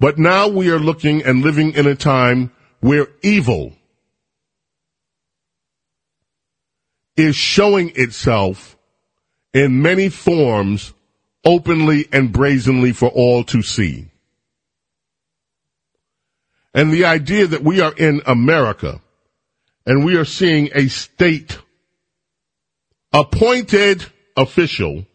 But 0.00 0.18
now 0.18 0.48
we 0.48 0.70
are 0.70 0.78
looking 0.78 1.22
and 1.22 1.42
living 1.42 1.74
in 1.74 1.86
a 1.86 1.94
time 1.94 2.50
where 2.80 3.08
evil 3.22 3.74
is 7.16 7.36
showing 7.36 7.92
itself 7.94 8.76
in 9.52 9.82
many 9.82 10.08
forms 10.08 10.92
openly 11.44 12.08
and 12.12 12.32
brazenly 12.32 12.92
for 12.92 13.08
all 13.08 13.44
to 13.44 13.62
see. 13.62 14.08
And 16.72 16.92
the 16.92 17.04
idea 17.04 17.46
that 17.46 17.62
we 17.62 17.80
are 17.80 17.92
in 17.92 18.20
America 18.26 19.00
and 19.86 20.04
we 20.04 20.16
are 20.16 20.24
seeing 20.24 20.70
a 20.74 20.88
state 20.88 21.58
appointed 23.12 24.04
official, 24.36 25.06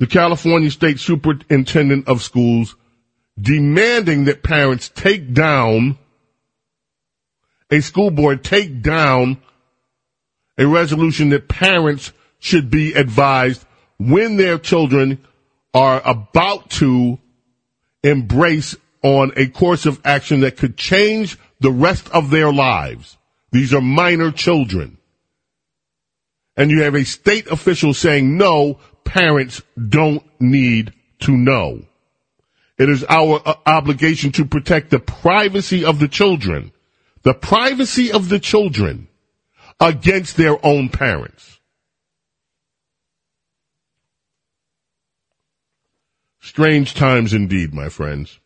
the 0.00 0.08
California 0.08 0.70
State 0.70 0.98
Superintendent 0.98 2.08
of 2.08 2.22
Schools, 2.22 2.74
demanding 3.40 4.24
that 4.24 4.42
parents 4.42 4.88
take 4.88 5.32
down 5.32 5.98
a 7.70 7.80
school 7.80 8.10
board 8.10 8.44
take 8.44 8.82
down 8.82 9.38
a 10.58 10.66
resolution 10.66 11.30
that 11.30 11.48
parents 11.48 12.12
should 12.38 12.70
be 12.70 12.94
advised 12.94 13.64
when 13.98 14.36
their 14.36 14.58
children 14.58 15.24
are 15.74 16.00
about 16.04 16.70
to 16.70 17.18
embrace 18.02 18.76
on 19.02 19.32
a 19.36 19.46
course 19.46 19.86
of 19.86 20.00
action 20.04 20.40
that 20.40 20.56
could 20.56 20.76
change 20.76 21.38
the 21.60 21.70
rest 21.70 22.08
of 22.10 22.30
their 22.30 22.52
lives. 22.52 23.16
These 23.52 23.74
are 23.74 23.80
minor 23.80 24.30
children. 24.30 24.98
And 26.56 26.70
you 26.70 26.82
have 26.82 26.94
a 26.94 27.04
state 27.04 27.46
official 27.48 27.92
saying, 27.92 28.36
no, 28.36 28.78
parents 29.04 29.62
don't 29.76 30.24
need 30.40 30.92
to 31.20 31.32
know. 31.32 31.82
It 32.78 32.88
is 32.88 33.04
our 33.08 33.40
uh, 33.44 33.54
obligation 33.64 34.32
to 34.32 34.44
protect 34.44 34.90
the 34.90 34.98
privacy 34.98 35.84
of 35.84 35.98
the 35.98 36.08
children, 36.08 36.72
the 37.26 37.34
privacy 37.34 38.12
of 38.12 38.28
the 38.28 38.38
children 38.38 39.08
against 39.80 40.36
their 40.36 40.64
own 40.64 40.88
parents. 40.88 41.58
Strange 46.38 46.94
times 46.94 47.34
indeed, 47.34 47.74
my 47.74 47.88
friends. 47.88 48.38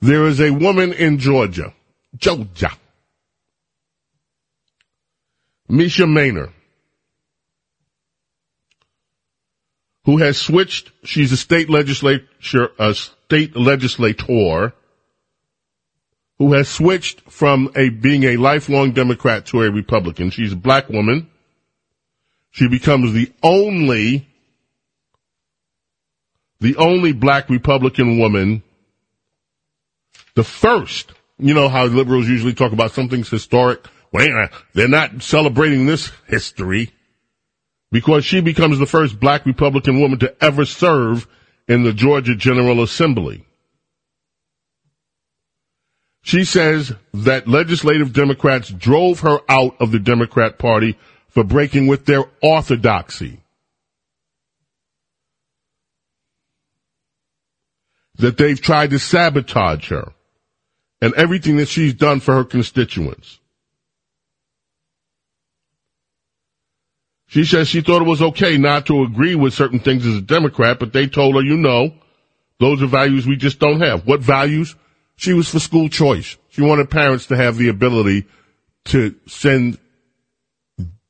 There 0.00 0.26
is 0.28 0.40
a 0.40 0.50
woman 0.50 0.94
in 0.94 1.18
Georgia, 1.18 1.74
Georgia, 2.16 2.72
Mesha 5.68 6.06
Mainor, 6.06 6.52
who 10.06 10.16
has 10.16 10.38
switched. 10.38 10.90
She's 11.04 11.32
a 11.32 11.36
state 11.36 11.68
legislature, 11.68 12.70
a 12.78 12.94
state 12.94 13.54
legislator 13.54 14.72
who 16.38 16.52
has 16.52 16.68
switched 16.68 17.20
from 17.30 17.70
a 17.74 17.88
being 17.88 18.24
a 18.24 18.36
lifelong 18.36 18.92
Democrat 18.92 19.46
to 19.46 19.62
a 19.62 19.70
Republican. 19.70 20.30
She's 20.30 20.52
a 20.52 20.56
black 20.56 20.88
woman. 20.88 21.30
She 22.50 22.68
becomes 22.68 23.12
the 23.12 23.32
only, 23.42 24.28
the 26.60 26.76
only 26.76 27.12
black 27.12 27.50
Republican 27.50 28.18
woman 28.18 28.62
the 30.38 30.44
first, 30.44 31.10
you 31.40 31.52
know 31.52 31.68
how 31.68 31.86
liberals 31.86 32.28
usually 32.28 32.54
talk 32.54 32.70
about 32.70 32.92
something's 32.92 33.28
historic. 33.28 33.84
Well, 34.12 34.48
they're 34.72 34.86
not 34.86 35.20
celebrating 35.20 35.84
this 35.84 36.12
history 36.28 36.92
because 37.90 38.24
she 38.24 38.40
becomes 38.40 38.78
the 38.78 38.86
first 38.86 39.18
black 39.18 39.46
Republican 39.46 40.00
woman 40.00 40.20
to 40.20 40.32
ever 40.40 40.64
serve 40.64 41.26
in 41.66 41.82
the 41.82 41.92
Georgia 41.92 42.36
General 42.36 42.84
Assembly. 42.84 43.44
She 46.28 46.44
says 46.44 46.92
that 47.14 47.48
legislative 47.48 48.12
Democrats 48.12 48.68
drove 48.68 49.20
her 49.20 49.38
out 49.48 49.76
of 49.80 49.92
the 49.92 49.98
Democrat 49.98 50.58
Party 50.58 50.98
for 51.30 51.42
breaking 51.42 51.86
with 51.86 52.04
their 52.04 52.24
orthodoxy. 52.42 53.40
That 58.16 58.36
they've 58.36 58.60
tried 58.60 58.90
to 58.90 58.98
sabotage 58.98 59.88
her 59.88 60.12
and 61.00 61.14
everything 61.14 61.56
that 61.56 61.68
she's 61.68 61.94
done 61.94 62.20
for 62.20 62.34
her 62.34 62.44
constituents. 62.44 63.38
She 67.28 67.46
says 67.46 67.68
she 67.68 67.80
thought 67.80 68.02
it 68.02 68.06
was 68.06 68.20
okay 68.20 68.58
not 68.58 68.84
to 68.88 69.02
agree 69.02 69.34
with 69.34 69.54
certain 69.54 69.80
things 69.80 70.04
as 70.04 70.16
a 70.16 70.20
Democrat, 70.20 70.78
but 70.78 70.92
they 70.92 71.06
told 71.06 71.36
her, 71.36 71.42
you 71.42 71.56
know, 71.56 71.94
those 72.60 72.82
are 72.82 72.86
values 72.86 73.26
we 73.26 73.36
just 73.36 73.58
don't 73.58 73.80
have. 73.80 74.06
What 74.06 74.20
values? 74.20 74.76
She 75.18 75.34
was 75.34 75.48
for 75.48 75.58
school 75.58 75.88
choice. 75.88 76.36
She 76.50 76.62
wanted 76.62 76.90
parents 76.90 77.26
to 77.26 77.36
have 77.36 77.56
the 77.56 77.68
ability 77.68 78.26
to 78.86 79.16
send 79.26 79.76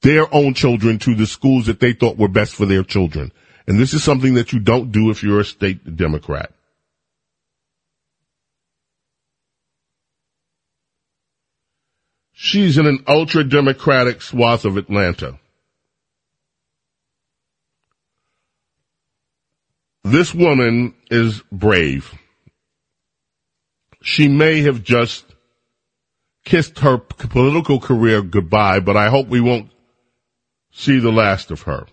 their 0.00 0.34
own 0.34 0.54
children 0.54 0.98
to 1.00 1.14
the 1.14 1.26
schools 1.26 1.66
that 1.66 1.78
they 1.78 1.92
thought 1.92 2.16
were 2.16 2.26
best 2.26 2.54
for 2.54 2.64
their 2.64 2.82
children. 2.82 3.32
And 3.66 3.78
this 3.78 3.92
is 3.92 4.02
something 4.02 4.32
that 4.34 4.50
you 4.50 4.60
don't 4.60 4.92
do 4.92 5.10
if 5.10 5.22
you're 5.22 5.40
a 5.40 5.44
state 5.44 5.94
Democrat. 5.94 6.52
She's 12.32 12.78
in 12.78 12.86
an 12.86 13.04
ultra 13.06 13.44
democratic 13.44 14.22
swath 14.22 14.64
of 14.64 14.78
Atlanta. 14.78 15.38
This 20.02 20.34
woman 20.34 20.94
is 21.10 21.42
brave. 21.52 22.14
She 24.08 24.26
may 24.26 24.62
have 24.62 24.82
just 24.82 25.26
kissed 26.46 26.78
her 26.78 26.96
political 26.96 27.78
career 27.78 28.22
goodbye, 28.22 28.80
but 28.80 28.96
I 28.96 29.10
hope 29.10 29.28
we 29.28 29.42
won't 29.42 29.70
see 30.70 30.98
the 30.98 31.12
last 31.12 31.50
of 31.50 31.60
her. 31.62 31.86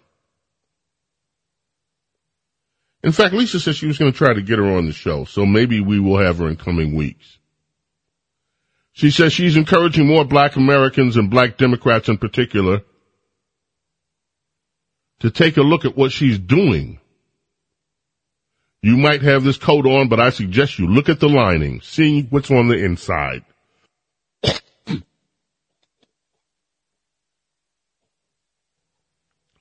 In 3.03 3.11
fact, 3.11 3.33
Lisa 3.33 3.59
said 3.59 3.75
she 3.75 3.85
was 3.85 3.97
going 3.97 4.13
to 4.13 4.17
try 4.17 4.33
to 4.33 4.41
get 4.41 4.59
her 4.59 4.77
on 4.77 4.85
the 4.85 4.93
show, 4.93 5.25
so 5.25 5.45
maybe 5.45 5.81
we 5.81 5.99
will 5.99 6.17
have 6.17 6.37
her 6.37 6.47
in 6.47 6.55
coming 6.55 6.95
weeks. 6.95 7.37
She 8.93 9.11
says 9.11 9.33
she's 9.33 9.57
encouraging 9.57 10.07
more 10.07 10.23
black 10.23 10.55
Americans 10.55 11.17
and 11.17 11.29
black 11.29 11.57
Democrats 11.57 12.07
in 12.07 12.17
particular 12.17 12.83
to 15.19 15.29
take 15.31 15.57
a 15.57 15.63
look 15.63 15.83
at 15.83 15.97
what 15.97 16.13
she's 16.13 16.39
doing 16.39 17.01
you 18.81 18.97
might 18.97 19.21
have 19.21 19.43
this 19.43 19.57
coat 19.57 19.85
on, 19.85 20.09
but 20.09 20.19
I 20.19 20.29
suggest 20.29 20.79
you 20.79 20.87
look 20.87 21.09
at 21.09 21.19
the 21.19 21.29
lining, 21.29 21.81
see 21.81 22.23
what's 22.29 22.51
on 22.51 22.67
the 22.67 22.77
inside. 22.77 23.43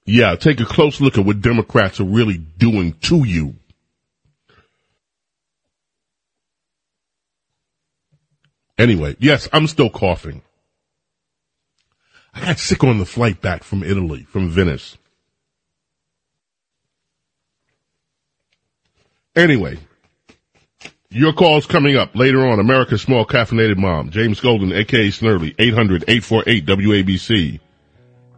yeah, 0.05 0.37
take 0.37 0.61
a 0.61 0.65
close 0.65 1.01
look 1.01 1.17
at 1.17 1.25
what 1.25 1.41
Democrats 1.41 2.01
are 2.01 2.05
really 2.05 2.39
doing 2.39 2.93
to 3.03 3.25
you. 3.25 3.55
Anyway, 8.77 9.17
yes, 9.21 9.49
I'm 9.53 9.69
still 9.69 9.89
coughing. 9.89 10.43
I 12.35 12.41
got 12.41 12.59
sick 12.59 12.83
on 12.83 12.99
the 12.99 13.07
flight 13.07 13.41
back 13.41 13.63
from 13.63 13.85
Italy, 13.85 14.25
from 14.25 14.49
Venice. 14.49 14.99
Anyway, 19.37 19.79
your 21.11 21.33
call's 21.33 21.67
coming 21.67 21.97
up 21.97 22.15
later 22.15 22.47
on. 22.47 22.61
America's 22.61 23.03
Small 23.03 23.27
Caffeinated 23.27 23.77
Mom, 23.77 24.11
James 24.11 24.39
Golden, 24.41 24.73
aka 24.73 25.09
Snerdley, 25.09 25.57
800-848-WABC. 25.57 27.59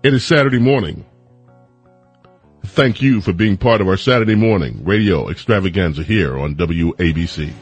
It 0.02 0.14
is 0.14 0.24
Saturday 0.24 0.59
morning. 0.59 1.05
Thank 2.64 3.02
you 3.02 3.20
for 3.20 3.32
being 3.32 3.56
part 3.56 3.81
of 3.81 3.86
our 3.89 3.97
Saturday 3.97 4.35
morning 4.35 4.85
radio 4.85 5.28
extravaganza 5.28 6.02
here 6.02 6.36
on 6.39 6.56
WABC. 6.56 7.52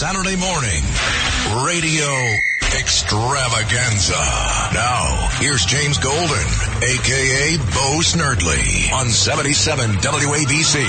Saturday 0.00 0.36
morning 0.36 0.82
radio 1.62 2.08
extravaganza. 2.80 4.14
Now, 4.72 5.28
here's 5.40 5.66
James 5.66 5.98
Golden, 5.98 6.46
aka 6.82 7.58
Bo 7.58 8.00
Snerdley, 8.00 8.90
on 8.94 9.10
77 9.10 9.90
WABC. 9.96 10.80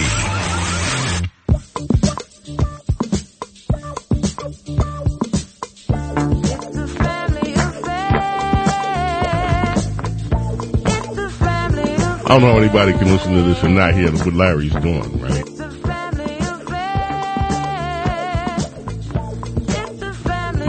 I 12.24 12.28
don't 12.30 12.42
know 12.44 12.54
how 12.54 12.58
anybody 12.60 12.94
can 12.94 13.08
listen 13.10 13.34
to 13.34 13.42
this 13.42 13.62
and 13.64 13.76
not 13.76 13.94
hear 13.94 14.10
what 14.10 14.34
Larry's 14.34 14.74
doing, 14.76 15.20
right? 15.20 15.41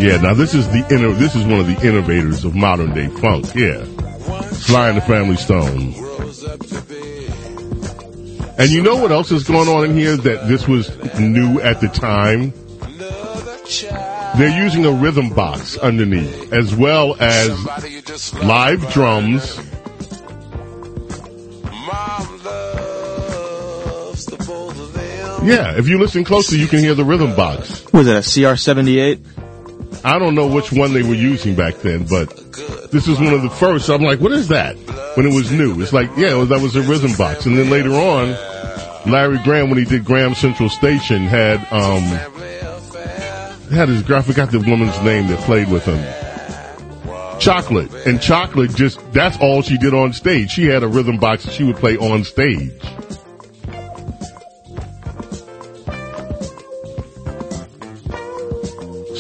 Yeah, 0.03 0.17
now 0.21 0.35
this 0.35 0.53
is 0.53 0.69
the 0.69 0.83
inno- 0.91 1.17
this 1.17 1.37
is 1.37 1.45
one 1.45 1.61
of 1.61 1.67
the 1.69 1.81
innovators 1.87 2.45
of 2.45 2.57
modern 2.57 2.93
day 2.93 3.07
funk. 3.07 3.47
Yeah, 3.55 3.85
Sly 4.51 4.89
and 4.89 4.97
the 4.97 5.03
Family 5.03 5.37
Stone. 5.37 5.95
And 8.59 8.71
you 8.71 8.83
know 8.83 8.97
what 8.97 9.13
else 9.13 9.31
is 9.31 9.45
going 9.45 9.69
on 9.69 9.85
in 9.85 9.97
here 9.97 10.17
that 10.17 10.49
this 10.49 10.67
was 10.67 10.91
new 11.19 11.61
at 11.61 11.81
the 11.81 11.89
time? 11.89 12.53
They're 14.39 14.63
using 14.65 14.85
a 14.87 14.91
rhythm 14.91 15.31
box 15.31 15.77
underneath, 15.79 16.53
as 16.53 16.75
well 16.75 17.15
as 17.21 17.51
live 18.43 18.91
drums. 18.93 19.57
Yeah, 25.45 25.77
if 25.77 25.89
you 25.89 25.99
listen 25.99 26.25
closely, 26.25 26.59
you 26.59 26.67
can 26.67 26.81
hear 26.81 26.95
the 26.95 27.05
rhythm 27.05 27.35
box. 27.35 27.85
Was 27.93 28.07
it 28.07 28.17
a 28.17 28.21
CR78? 28.21 29.42
I 30.05 30.19
don't 30.19 30.35
know 30.35 30.47
which 30.49 30.73
one 30.73 30.93
they 30.93 31.03
were 31.03 31.15
using 31.15 31.55
back 31.55 31.77
then, 31.77 32.05
but 32.07 32.29
this 32.91 33.07
is 33.07 33.19
one 33.19 33.33
of 33.35 33.43
the 33.43 33.51
first. 33.51 33.89
I'm 33.89 34.03
like, 34.03 34.21
what 34.21 34.33
is 34.33 34.49
that? 34.49 34.77
When 35.17 35.27
it 35.27 35.35
was 35.35 35.51
new, 35.53 35.81
it's 35.81 35.93
like, 35.93 36.11
yeah, 36.17 36.45
that 36.45 36.61
was 36.61 36.75
a 36.75 36.83
rhythm 36.83 37.13
box. 37.17 37.47
And 37.47 37.57
then 37.57 37.71
later 37.71 37.93
on, 37.93 38.29
Larry 39.11 39.39
Graham, 39.45 39.69
when 39.69 39.79
he 39.79 39.85
did 39.85 40.05
Graham 40.05 40.35
Central 40.35 40.69
Station, 40.69 41.23
had 41.23 41.59
um 41.73 42.03
had 43.71 43.89
his. 43.89 44.09
I 44.11 44.23
forgot 44.23 44.51
the 44.51 44.59
woman's 44.59 45.01
name 45.03 45.29
that 45.29 45.39
played 45.41 45.71
with 45.71 45.85
him. 45.85 46.03
Chocolate 47.41 47.93
and 48.07 48.21
Chocolate 48.21 48.73
just 48.75 49.01
that's 49.13 49.37
all 49.39 49.63
she 49.63 49.77
did 49.77 49.95
on 49.95 50.13
stage. 50.13 50.51
She 50.51 50.67
had 50.67 50.83
a 50.83 50.89
rhythm 50.89 51.19
box 51.19 51.45
that 51.45 51.53
she 51.55 51.65
would 51.65 51.77
play 51.77 51.97
on 51.97 52.23
stage. 52.25 52.73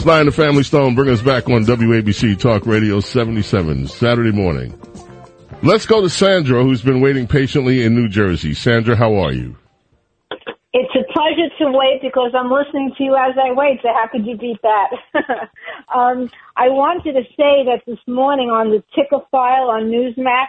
And 0.05 0.27
the 0.27 0.33
Family 0.33 0.65
Stone 0.65 0.97
bring 0.97 1.11
us 1.11 1.23
back 1.23 1.49
on 1.49 1.65
WABC 1.65 2.37
Talk 2.37 2.67
Radio 2.67 2.99
77 2.99 3.87
Saturday 3.87 4.33
morning. 4.33 4.77
Let's 5.63 5.87
go 5.87 6.01
to 6.01 6.11
Sandra, 6.11 6.65
who's 6.65 6.83
been 6.83 7.01
waiting 7.01 7.29
patiently 7.29 7.85
in 7.85 7.95
New 7.95 8.09
Jersey. 8.09 8.53
Sandra, 8.53 8.97
how 8.97 9.15
are 9.15 9.33
you? 9.33 9.55
It's 10.73 10.93
a 10.97 11.13
pleasure 11.13 11.49
to 11.59 11.79
wait 11.79 12.03
because 12.03 12.33
I'm 12.35 12.51
listening 12.51 12.93
to 12.99 13.05
you 13.05 13.15
as 13.15 13.37
I 13.39 13.53
wait. 13.53 13.79
So 13.83 13.91
how 13.95 14.09
could 14.11 14.27
you 14.27 14.37
beat 14.37 14.59
that? 14.63 14.91
um, 15.95 16.29
I 16.57 16.69
wanted 16.69 17.13
to 17.13 17.23
say 17.37 17.65
that 17.67 17.83
this 17.87 18.01
morning 18.09 18.51
on 18.51 18.71
the 18.71 18.83
ticker 18.97 19.25
file 19.31 19.71
on 19.71 19.85
Newsmax, 19.85 20.49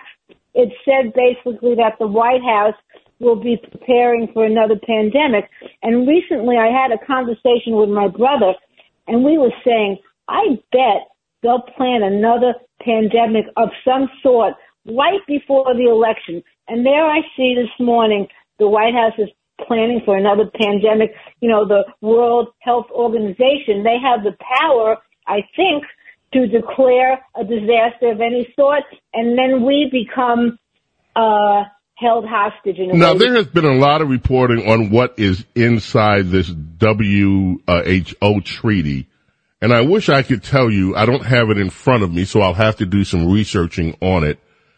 it 0.55 0.73
said 0.83 1.13
basically 1.13 1.75
that 1.75 1.99
the 1.99 2.07
White 2.07 2.41
House 2.41 2.75
will 3.19 3.35
be 3.35 3.57
preparing 3.57 4.29
for 4.33 4.45
another 4.45 4.79
pandemic. 4.83 5.47
And 5.83 6.07
recently 6.07 6.57
I 6.57 6.67
had 6.67 6.91
a 6.91 7.05
conversation 7.05 7.77
with 7.77 7.89
my 7.89 8.07
brother 8.07 8.53
and 9.07 9.23
we 9.23 9.37
were 9.37 9.53
saying, 9.65 9.97
I 10.27 10.59
bet 10.71 11.07
they'll 11.41 11.61
plan 11.61 12.03
another 12.03 12.53
pandemic 12.81 13.45
of 13.57 13.69
some 13.85 14.09
sort 14.21 14.53
right 14.85 15.19
before 15.27 15.73
the 15.75 15.89
election. 15.89 16.43
And 16.67 16.85
there 16.85 17.05
I 17.05 17.21
see 17.35 17.55
this 17.55 17.85
morning 17.85 18.27
the 18.59 18.67
White 18.67 18.93
House 18.93 19.13
is 19.17 19.29
planning 19.67 20.01
for 20.05 20.17
another 20.17 20.49
pandemic. 20.55 21.13
You 21.41 21.49
know, 21.49 21.67
the 21.67 21.83
World 22.01 22.49
Health 22.59 22.87
Organization, 22.91 23.83
they 23.83 23.97
have 24.01 24.23
the 24.23 24.35
power, 24.59 24.97
I 25.27 25.41
think, 25.55 25.83
to 26.33 26.47
declare 26.47 27.23
a 27.35 27.43
disaster 27.43 28.11
of 28.11 28.19
any 28.19 28.51
sort, 28.59 28.83
and 29.13 29.37
then 29.37 29.63
we 29.63 29.89
become 29.91 30.57
uh, 31.15 31.63
held 32.03 32.25
hostage. 32.27 32.77
In 32.77 32.91
a 32.91 32.93
Now, 32.93 33.13
there 33.13 33.35
has 33.35 33.47
been 33.47 33.65
a 33.65 33.73
lot 33.73 34.01
of 34.01 34.09
reporting 34.09 34.69
on 34.69 34.89
what 34.89 35.17
is 35.17 35.45
inside 35.55 36.27
this 36.27 36.51
WHO 36.79 38.41
treaty. 38.41 39.07
And 39.61 39.73
I 39.73 39.81
wish 39.81 40.09
I 40.09 40.23
could 40.23 40.43
tell 40.43 40.69
you, 40.69 40.95
I 40.95 41.05
don't 41.05 41.25
have 41.25 41.49
it 41.49 41.57
in 41.57 41.69
front 41.69 42.03
of 42.03 42.13
me, 42.13 42.25
so 42.25 42.41
I'll 42.41 42.53
have 42.53 42.75
to 42.77 42.85
do 42.85 43.05
some 43.05 43.31
researching 43.31 43.97
on 44.01 44.25
it. 44.25 44.37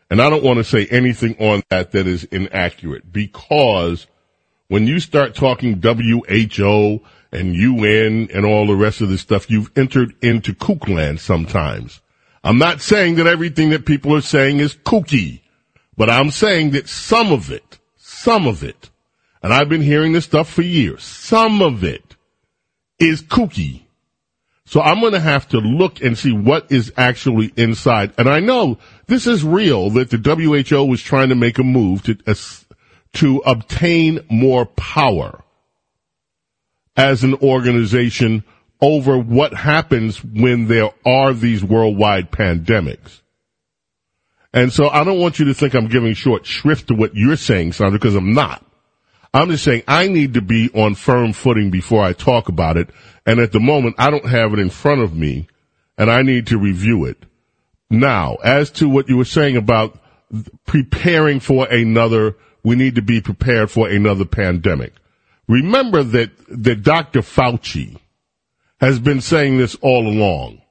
And 0.10 0.22
I 0.22 0.30
don't 0.30 0.44
want 0.44 0.58
to 0.58 0.64
say 0.64 0.86
anything 0.86 1.36
on 1.40 1.64
that 1.70 1.92
that 1.94 2.06
is 2.06 2.24
inaccurate 2.26 3.12
because 3.12 4.06
when 4.68 4.86
you 4.86 5.00
start 5.00 5.34
talking 5.34 5.82
WHO 5.82 7.02
and 7.32 7.56
UN 7.56 8.30
and 8.32 8.46
all 8.46 8.68
the 8.68 8.76
rest 8.76 9.02
of 9.02 9.10
this 9.10 9.22
stuff, 9.22 9.50
you've 9.50 9.72
entered 9.76 10.14
into 10.22 10.54
kook 10.54 10.88
land 10.88 11.20
sometimes. 11.20 12.02
I'm 12.44 12.60
not 12.60 12.80
saying 12.80 13.16
that 13.16 13.26
everything 13.26 13.72
that 13.72 13.88
people 13.88 14.16
are 14.16 14.22
saying 14.22 14.60
is 14.60 14.76
kooky. 14.76 15.42
But 15.98 16.10
I'm 16.10 16.32
saying 16.32 16.72
that 16.72 16.90
some 16.90 17.32
of 17.32 17.52
it, 17.52 17.80
some 17.98 18.48
of 18.48 18.64
it, 18.64 18.90
and 19.42 19.54
I've 19.54 19.70
been 19.70 19.82
hearing 19.82 20.14
this 20.14 20.26
stuff 20.26 20.50
for 20.50 20.62
years, 20.62 21.04
some 21.04 21.62
of 21.62 21.84
it 21.84 22.16
is 23.00 23.22
kooky. 23.22 23.84
So 24.66 24.82
I'm 24.82 25.00
going 25.00 25.14
to 25.14 25.20
have 25.20 25.48
to 25.50 25.60
look 25.60 26.02
and 26.02 26.18
see 26.18 26.32
what 26.32 26.72
is 26.72 26.92
actually 26.98 27.54
inside. 27.56 28.14
And 28.18 28.28
I 28.28 28.40
know 28.40 28.80
this 29.06 29.28
is 29.28 29.44
real 29.44 29.92
that 29.92 30.10
the 30.10 30.18
WHO 30.18 30.86
was 30.86 31.02
trying 31.02 31.30
to 31.30 31.36
make 31.36 31.60
a 31.60 31.64
move 31.64 32.04
to, 32.04 32.18
uh, 32.26 32.36
to 33.14 33.38
obtain 33.46 34.26
more 34.30 34.66
power 34.66 35.44
as 36.98 37.24
an 37.24 37.36
organization 37.36 38.44
over 38.82 39.18
what 39.18 39.54
happens 39.54 40.24
when 40.24 40.68
there 40.68 40.90
are 41.06 41.34
these 41.34 41.64
worldwide 41.64 42.32
pandemics. 42.32 43.22
And 44.56 44.72
so 44.72 44.90
I 44.90 45.04
don't 45.04 45.20
want 45.20 45.38
you 45.38 45.46
to 45.46 45.54
think 45.54 45.74
I'm 45.74 45.90
giving 45.90 46.14
short 46.14 46.46
shrift 46.46 46.88
to 46.88 46.96
what 46.96 47.14
you're 47.14 47.36
saying, 47.36 47.74
Sandra, 47.74 48.00
because 48.00 48.16
I'm 48.16 48.34
not. 48.34 48.66
I'm 49.34 49.50
just 49.50 49.66
saying 49.66 49.84
I 49.86 50.08
need 50.08 50.36
to 50.36 50.42
be 50.42 50.72
on 50.74 50.96
firm 50.96 51.34
footing 51.34 51.70
before 51.70 52.02
I 52.02 52.14
talk 52.14 52.48
about 52.48 52.78
it. 52.78 52.90
And 53.26 53.42
at 53.42 53.52
the 53.52 53.60
moment, 53.60 53.96
I 53.98 54.10
don't 54.10 54.26
have 54.26 54.54
it 54.54 54.60
in 54.60 54.70
front 54.70 55.02
of 55.02 55.14
me 55.14 55.50
and 55.98 56.10
I 56.10 56.22
need 56.22 56.48
to 56.48 56.58
review 56.58 57.04
it. 57.04 57.22
Now, 57.90 58.36
as 58.36 58.72
to 58.72 58.88
what 58.88 59.10
you 59.10 59.18
were 59.18 59.26
saying 59.26 59.58
about 59.58 60.00
preparing 60.66 61.42
for 61.42 61.68
another, 61.68 62.38
we 62.64 62.78
need 62.78 62.96
to 62.96 63.02
be 63.02 63.20
prepared 63.20 63.70
for 63.70 63.90
another 63.90 64.24
pandemic. 64.24 64.94
Remember 65.50 66.02
that, 66.02 66.32
that 66.48 66.82
Dr. 66.82 67.20
Fauci 67.20 67.98
has 68.80 69.00
been 69.00 69.20
saying 69.20 69.58
this 69.58 69.76
all 69.82 70.08
along. 70.08 70.62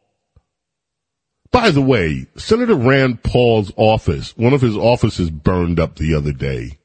By 1.54 1.70
the 1.70 1.80
way, 1.80 2.26
Senator 2.34 2.74
Rand 2.74 3.22
Paul's 3.22 3.72
office, 3.76 4.36
one 4.36 4.54
of 4.54 4.60
his 4.60 4.76
offices 4.76 5.30
burned 5.30 5.78
up 5.78 5.94
the 5.94 6.12
other 6.14 6.32
day. 6.32 6.80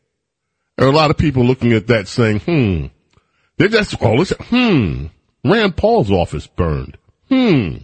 There 0.77 0.85
are 0.85 0.91
a 0.91 0.95
lot 0.95 1.09
of 1.09 1.17
people 1.17 1.43
looking 1.43 1.73
at 1.73 1.87
that 1.87 2.07
saying, 2.07 2.41
hmm, 2.41 2.85
they're 3.57 3.67
just, 3.67 3.95
oh, 3.99 4.13
listen, 4.13 4.37
hmm, 4.41 5.05
Rand 5.43 5.75
Paul's 5.75 6.11
office 6.11 6.45
burned. 6.45 6.99
Hmm. 7.29 7.77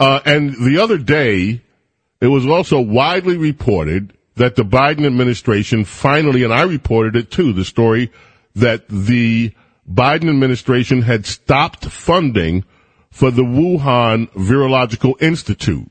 Uh, 0.00 0.20
and 0.24 0.54
the 0.54 0.78
other 0.82 0.96
day, 0.96 1.60
it 2.22 2.28
was 2.28 2.46
also 2.46 2.80
widely 2.80 3.36
reported 3.36 4.16
that 4.36 4.56
the 4.56 4.64
Biden 4.64 5.04
administration 5.04 5.84
finally, 5.84 6.44
and 6.44 6.52
I 6.52 6.62
reported 6.62 7.14
it 7.14 7.30
too, 7.30 7.52
the 7.52 7.66
story 7.66 8.10
that 8.54 8.88
the 8.88 9.52
Biden 9.86 10.30
administration 10.30 11.02
had 11.02 11.26
stopped 11.26 11.84
funding 11.84 12.64
for 13.16 13.30
the 13.30 13.40
Wuhan 13.40 14.30
Virological 14.32 15.14
Institute. 15.22 15.90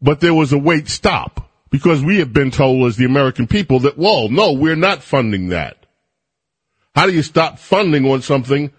But 0.00 0.20
there 0.20 0.32
was 0.32 0.50
a 0.50 0.58
wait 0.58 0.88
stop 0.88 1.50
because 1.68 2.02
we 2.02 2.20
have 2.20 2.32
been 2.32 2.50
told 2.50 2.86
as 2.88 2.96
the 2.96 3.04
American 3.04 3.46
people 3.46 3.80
that, 3.80 3.98
whoa, 3.98 4.28
no, 4.28 4.52
we're 4.52 4.76
not 4.76 5.02
funding 5.02 5.48
that. 5.50 5.76
How 6.94 7.04
do 7.04 7.12
you 7.12 7.22
stop 7.22 7.58
funding 7.58 8.06
on 8.06 8.22
something 8.22 8.72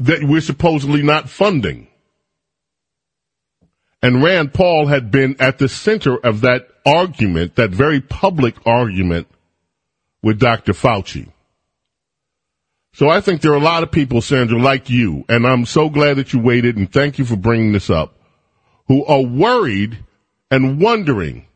that 0.00 0.22
we're 0.22 0.42
supposedly 0.42 1.02
not 1.02 1.30
funding? 1.30 1.88
And 4.02 4.22
Rand 4.22 4.52
Paul 4.52 4.88
had 4.88 5.10
been 5.10 5.36
at 5.40 5.56
the 5.56 5.68
center 5.68 6.18
of 6.18 6.42
that 6.42 6.68
argument, 6.84 7.54
that 7.54 7.70
very 7.70 8.02
public 8.02 8.56
argument 8.66 9.28
with 10.22 10.38
Dr. 10.38 10.74
Fauci. 10.74 11.32
So 12.94 13.08
I 13.08 13.20
think 13.20 13.40
there 13.40 13.52
are 13.52 13.56
a 13.56 13.60
lot 13.60 13.82
of 13.82 13.90
people, 13.90 14.20
Sandra, 14.20 14.60
like 14.60 14.90
you, 14.90 15.24
and 15.28 15.46
I'm 15.46 15.64
so 15.64 15.88
glad 15.88 16.18
that 16.18 16.32
you 16.32 16.38
waited 16.38 16.76
and 16.76 16.92
thank 16.92 17.18
you 17.18 17.24
for 17.24 17.36
bringing 17.36 17.72
this 17.72 17.88
up, 17.88 18.14
who 18.88 19.04
are 19.06 19.22
worried 19.22 19.98
and 20.50 20.80
wondering. 20.80 21.46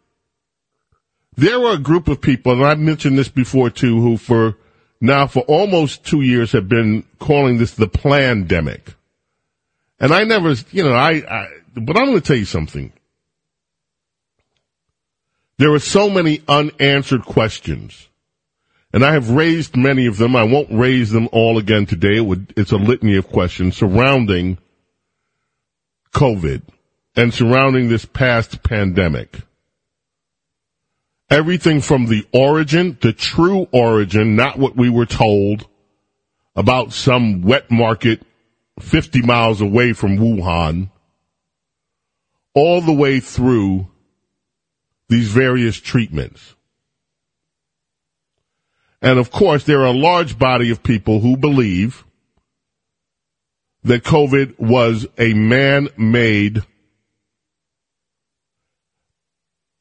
There 1.36 1.62
are 1.66 1.74
a 1.74 1.78
group 1.78 2.08
of 2.08 2.22
people, 2.22 2.52
and 2.52 2.64
I've 2.64 2.78
mentioned 2.78 3.18
this 3.18 3.28
before 3.28 3.68
too, 3.68 4.00
who 4.00 4.16
for 4.16 4.56
now 4.98 5.26
for 5.26 5.40
almost 5.40 6.04
two 6.06 6.22
years 6.22 6.52
have 6.52 6.70
been 6.70 7.04
calling 7.18 7.58
this 7.58 7.74
the 7.74 7.88
pandemic. 7.88 8.94
And 10.00 10.12
I 10.12 10.24
never, 10.24 10.54
you 10.70 10.84
know, 10.84 10.94
I, 10.94 11.10
I 11.28 11.48
but 11.74 11.98
I'm 11.98 12.06
going 12.06 12.20
to 12.20 12.26
tell 12.26 12.36
you 12.36 12.46
something. 12.46 12.92
There 15.58 15.72
are 15.72 15.78
so 15.78 16.08
many 16.08 16.42
unanswered 16.48 17.24
questions 17.26 18.08
and 18.96 19.04
I 19.04 19.12
have 19.12 19.28
raised 19.28 19.76
many 19.76 20.06
of 20.06 20.16
them. 20.16 20.34
I 20.34 20.44
won't 20.44 20.72
raise 20.72 21.10
them 21.10 21.28
all 21.30 21.58
again 21.58 21.84
today. 21.84 22.16
It 22.16 22.24
would, 22.24 22.54
it's 22.56 22.72
a 22.72 22.78
litany 22.78 23.18
of 23.18 23.28
questions 23.28 23.76
surrounding 23.76 24.56
COVID 26.14 26.62
and 27.14 27.34
surrounding 27.34 27.90
this 27.90 28.06
past 28.06 28.62
pandemic. 28.62 29.42
Everything 31.28 31.82
from 31.82 32.06
the 32.06 32.26
origin, 32.32 32.96
the 33.02 33.12
true 33.12 33.68
origin, 33.70 34.34
not 34.34 34.58
what 34.58 34.76
we 34.76 34.88
were 34.88 35.04
told 35.04 35.68
about 36.54 36.94
some 36.94 37.42
wet 37.42 37.70
market 37.70 38.22
50 38.80 39.20
miles 39.20 39.60
away 39.60 39.92
from 39.92 40.16
Wuhan, 40.16 40.88
all 42.54 42.80
the 42.80 42.94
way 42.94 43.20
through 43.20 43.88
these 45.10 45.28
various 45.28 45.78
treatments. 45.78 46.55
And 49.02 49.18
of 49.18 49.30
course, 49.30 49.64
there 49.64 49.80
are 49.80 49.86
a 49.86 49.92
large 49.92 50.38
body 50.38 50.70
of 50.70 50.82
people 50.82 51.20
who 51.20 51.36
believe 51.36 52.04
that 53.84 54.02
COVID 54.02 54.58
was 54.58 55.06
a 55.18 55.32
man-made. 55.34 56.62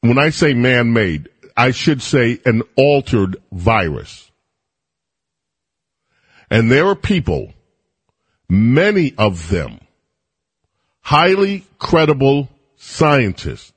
When 0.00 0.18
I 0.18 0.30
say 0.30 0.54
man-made, 0.54 1.28
I 1.56 1.70
should 1.70 2.02
say 2.02 2.38
an 2.44 2.62
altered 2.76 3.36
virus. 3.50 4.30
And 6.50 6.70
there 6.70 6.86
are 6.86 6.94
people, 6.94 7.52
many 8.48 9.14
of 9.18 9.48
them, 9.48 9.80
highly 11.00 11.66
credible 11.78 12.48
scientists, 12.76 13.72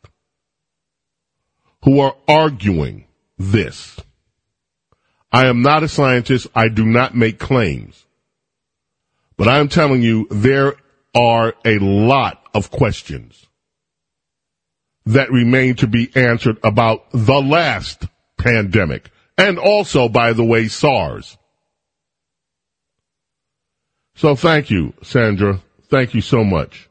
who 1.83 2.01
are 2.01 2.15
arguing 2.27 3.05
this. 3.37 3.97
I 5.31 5.47
am 5.47 5.61
not 5.61 5.83
a 5.83 5.87
scientist. 5.87 6.47
I 6.55 6.69
do 6.69 6.85
not 6.85 7.15
make 7.15 7.39
claims. 7.39 8.05
But 9.37 9.47
I 9.47 9.59
am 9.59 9.69
telling 9.69 10.01
you, 10.01 10.27
there 10.29 10.75
are 11.15 11.53
a 11.63 11.79
lot 11.79 12.43
of 12.53 12.71
questions 12.71 13.45
that 15.05 15.31
remain 15.31 15.75
to 15.75 15.87
be 15.87 16.11
answered 16.15 16.57
about 16.63 17.05
the 17.11 17.41
last 17.41 18.05
pandemic. 18.37 19.09
And 19.37 19.57
also, 19.57 20.09
by 20.09 20.33
the 20.33 20.43
way, 20.43 20.67
SARS. 20.67 21.37
So 24.15 24.35
thank 24.35 24.69
you, 24.69 24.93
Sandra. 25.01 25.61
Thank 25.89 26.13
you 26.13 26.21
so 26.21 26.43
much. 26.43 26.88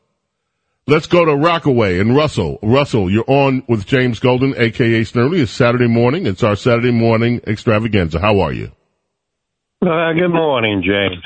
Let's 0.89 1.07
go 1.07 1.23
to 1.23 1.37
Rockaway 1.37 2.01
and 2.01 2.17
Russell. 2.17 2.59
Russell, 2.63 3.11
you're 3.11 3.23
on 3.27 3.63
with 3.69 3.85
James 3.85 4.21
Golden, 4.21 4.55
aka 4.57 5.03
Snerdley. 5.03 5.41
It's 5.41 5.53
Saturday 5.53 5.87
morning. 5.87 6.25
It's 6.25 6.43
our 6.43 6.57
Saturday 6.57 6.93
morning 6.93 7.43
extravaganza. 7.47 8.19
How 8.19 8.41
are 8.41 8.55
you? 8.55 8.73
Uh, 9.83 10.15
good 10.15 10.33
morning, 10.33 10.83
James. 10.83 11.23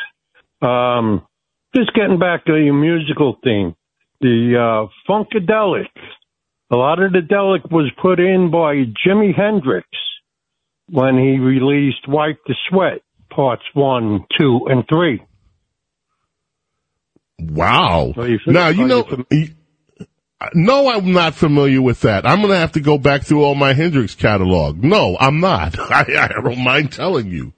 Um, 0.61 1.25
just 1.77 1.95
getting 1.95 2.19
back 2.19 2.45
to 2.47 2.57
your 2.57 2.75
musical 2.75 3.39
theme, 3.45 3.77
the 4.21 4.57
uh, 4.59 4.89
Funkadelic. 5.09 5.87
A 6.73 6.77
lot 6.77 7.01
of 7.01 7.13
the 7.13 7.21
delic 7.21 7.71
was 7.71 7.89
put 8.03 8.19
in 8.19 8.51
by 8.51 8.83
Jimi 9.07 9.33
Hendrix 9.33 9.87
when 10.91 11.17
he 11.17 11.39
released 11.39 12.09
Wipe 12.09 12.41
the 12.49 12.57
Sweat, 12.69 13.03
parts 13.31 13.63
one, 13.75 14.25
two, 14.37 14.67
and 14.69 14.83
three. 14.89 15.23
Wow. 17.51 18.15
You 18.17 18.39
now, 18.47 18.69
you 18.69 18.87
know, 18.87 19.25
you 19.31 19.49
no, 20.55 20.91
I'm 20.91 21.13
not 21.13 21.35
familiar 21.35 21.81
with 21.81 22.01
that. 22.01 22.27
I'm 22.27 22.41
going 22.41 22.53
to 22.53 22.59
have 22.59 22.73
to 22.73 22.81
go 22.81 22.99
back 22.99 23.23
through 23.23 23.45
all 23.45 23.55
my 23.55 23.73
Hendrix 23.73 24.15
catalog. 24.15 24.83
No, 24.83 25.17
I'm 25.19 25.41
not. 25.41 25.79
I, 25.91 26.05
I 26.19 26.29
don't 26.29 26.63
mind 26.63 26.93
telling 26.93 27.27
you. 27.27 27.53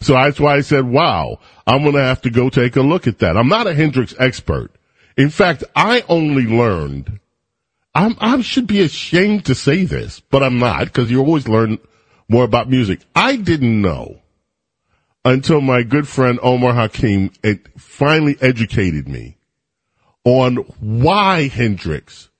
So 0.00 0.14
that's 0.14 0.40
why 0.40 0.56
I 0.56 0.60
said, 0.60 0.84
wow, 0.84 1.38
I'm 1.66 1.82
going 1.82 1.94
to 1.94 2.02
have 2.02 2.22
to 2.22 2.30
go 2.30 2.50
take 2.50 2.76
a 2.76 2.82
look 2.82 3.06
at 3.06 3.20
that. 3.20 3.36
I'm 3.36 3.48
not 3.48 3.66
a 3.66 3.74
Hendrix 3.74 4.14
expert. 4.18 4.70
In 5.16 5.30
fact, 5.30 5.64
I 5.74 6.04
only 6.08 6.44
learned, 6.44 7.20
I'm, 7.94 8.16
I 8.20 8.40
should 8.42 8.66
be 8.66 8.82
ashamed 8.82 9.46
to 9.46 9.54
say 9.54 9.84
this, 9.84 10.20
but 10.20 10.42
I'm 10.42 10.58
not 10.58 10.86
because 10.86 11.10
you 11.10 11.20
always 11.20 11.48
learn 11.48 11.78
more 12.28 12.44
about 12.44 12.68
music. 12.68 13.00
I 13.14 13.36
didn't 13.36 13.80
know 13.80 14.20
until 15.24 15.60
my 15.60 15.82
good 15.82 16.06
friend 16.06 16.38
Omar 16.42 16.74
Hakim 16.74 17.30
finally 17.76 18.36
educated 18.40 19.08
me 19.08 19.38
on 20.24 20.56
why 20.80 21.48
Hendrix 21.48 22.30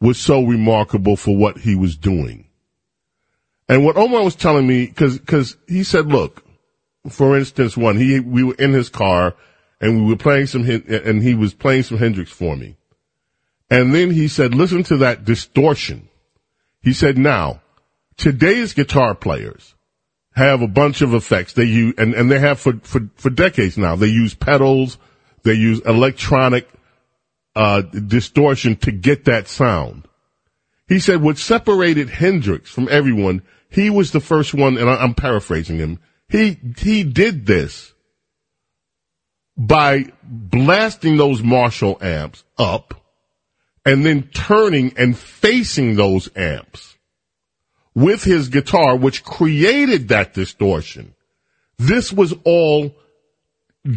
was 0.00 0.18
so 0.18 0.42
remarkable 0.42 1.16
for 1.16 1.36
what 1.36 1.58
he 1.58 1.74
was 1.74 1.96
doing. 1.96 2.46
And 3.68 3.84
what 3.84 3.96
Omar 3.96 4.22
was 4.22 4.36
telling 4.36 4.66
me, 4.66 4.86
cause, 4.86 5.18
cause 5.26 5.56
he 5.66 5.84
said, 5.84 6.06
look, 6.06 6.44
for 7.08 7.36
instance, 7.36 7.76
one, 7.76 7.96
he, 7.96 8.20
we 8.20 8.42
were 8.42 8.54
in 8.54 8.72
his 8.72 8.88
car 8.88 9.34
and 9.80 10.02
we 10.02 10.10
were 10.10 10.16
playing 10.16 10.46
some, 10.46 10.64
and 10.64 11.22
he 11.22 11.34
was 11.34 11.54
playing 11.54 11.82
some 11.82 11.98
Hendrix 11.98 12.30
for 12.30 12.56
me. 12.56 12.76
And 13.70 13.94
then 13.94 14.10
he 14.10 14.28
said, 14.28 14.54
listen 14.54 14.82
to 14.84 14.96
that 14.98 15.24
distortion. 15.24 16.08
He 16.80 16.92
said, 16.92 17.18
now, 17.18 17.60
today's 18.16 18.72
guitar 18.72 19.14
players, 19.14 19.74
have 20.38 20.62
a 20.62 20.68
bunch 20.68 21.02
of 21.02 21.14
effects. 21.14 21.52
They 21.52 21.64
use, 21.64 21.94
and, 21.98 22.14
and 22.14 22.30
they 22.30 22.38
have 22.38 22.58
for, 22.60 22.74
for, 22.82 23.00
for 23.16 23.28
decades 23.28 23.76
now. 23.76 23.96
They 23.96 24.06
use 24.06 24.34
pedals, 24.34 24.96
they 25.42 25.54
use 25.54 25.80
electronic, 25.80 26.68
uh, 27.54 27.82
distortion 27.82 28.76
to 28.76 28.92
get 28.92 29.24
that 29.24 29.48
sound. 29.48 30.06
He 30.86 31.00
said 31.00 31.20
what 31.20 31.38
separated 31.38 32.08
Hendrix 32.08 32.70
from 32.70 32.88
everyone, 32.90 33.42
he 33.68 33.90
was 33.90 34.12
the 34.12 34.20
first 34.20 34.54
one, 34.54 34.78
and 34.78 34.88
I, 34.88 34.96
I'm 34.96 35.14
paraphrasing 35.14 35.76
him. 35.76 35.98
He, 36.28 36.58
he 36.78 37.04
did 37.04 37.44
this 37.44 37.92
by 39.56 40.06
blasting 40.22 41.16
those 41.16 41.42
Marshall 41.42 41.98
amps 42.00 42.44
up 42.56 42.94
and 43.84 44.04
then 44.04 44.22
turning 44.34 44.94
and 44.96 45.18
facing 45.18 45.96
those 45.96 46.30
amps 46.36 46.97
with 47.98 48.22
his 48.22 48.48
guitar, 48.48 48.96
which 48.96 49.24
created 49.24 50.08
that 50.08 50.32
distortion. 50.32 51.14
This 51.78 52.12
was 52.12 52.32
all 52.44 52.94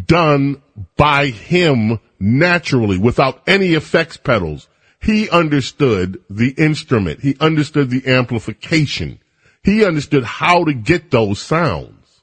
done 0.06 0.60
by 0.96 1.26
him 1.26 2.00
naturally 2.18 2.98
without 2.98 3.42
any 3.46 3.74
effects 3.74 4.16
pedals. 4.16 4.68
He 5.00 5.30
understood 5.30 6.20
the 6.28 6.50
instrument. 6.50 7.20
He 7.20 7.36
understood 7.38 7.90
the 7.90 8.06
amplification. 8.08 9.20
He 9.62 9.84
understood 9.84 10.24
how 10.24 10.64
to 10.64 10.74
get 10.74 11.12
those 11.12 11.40
sounds. 11.40 12.22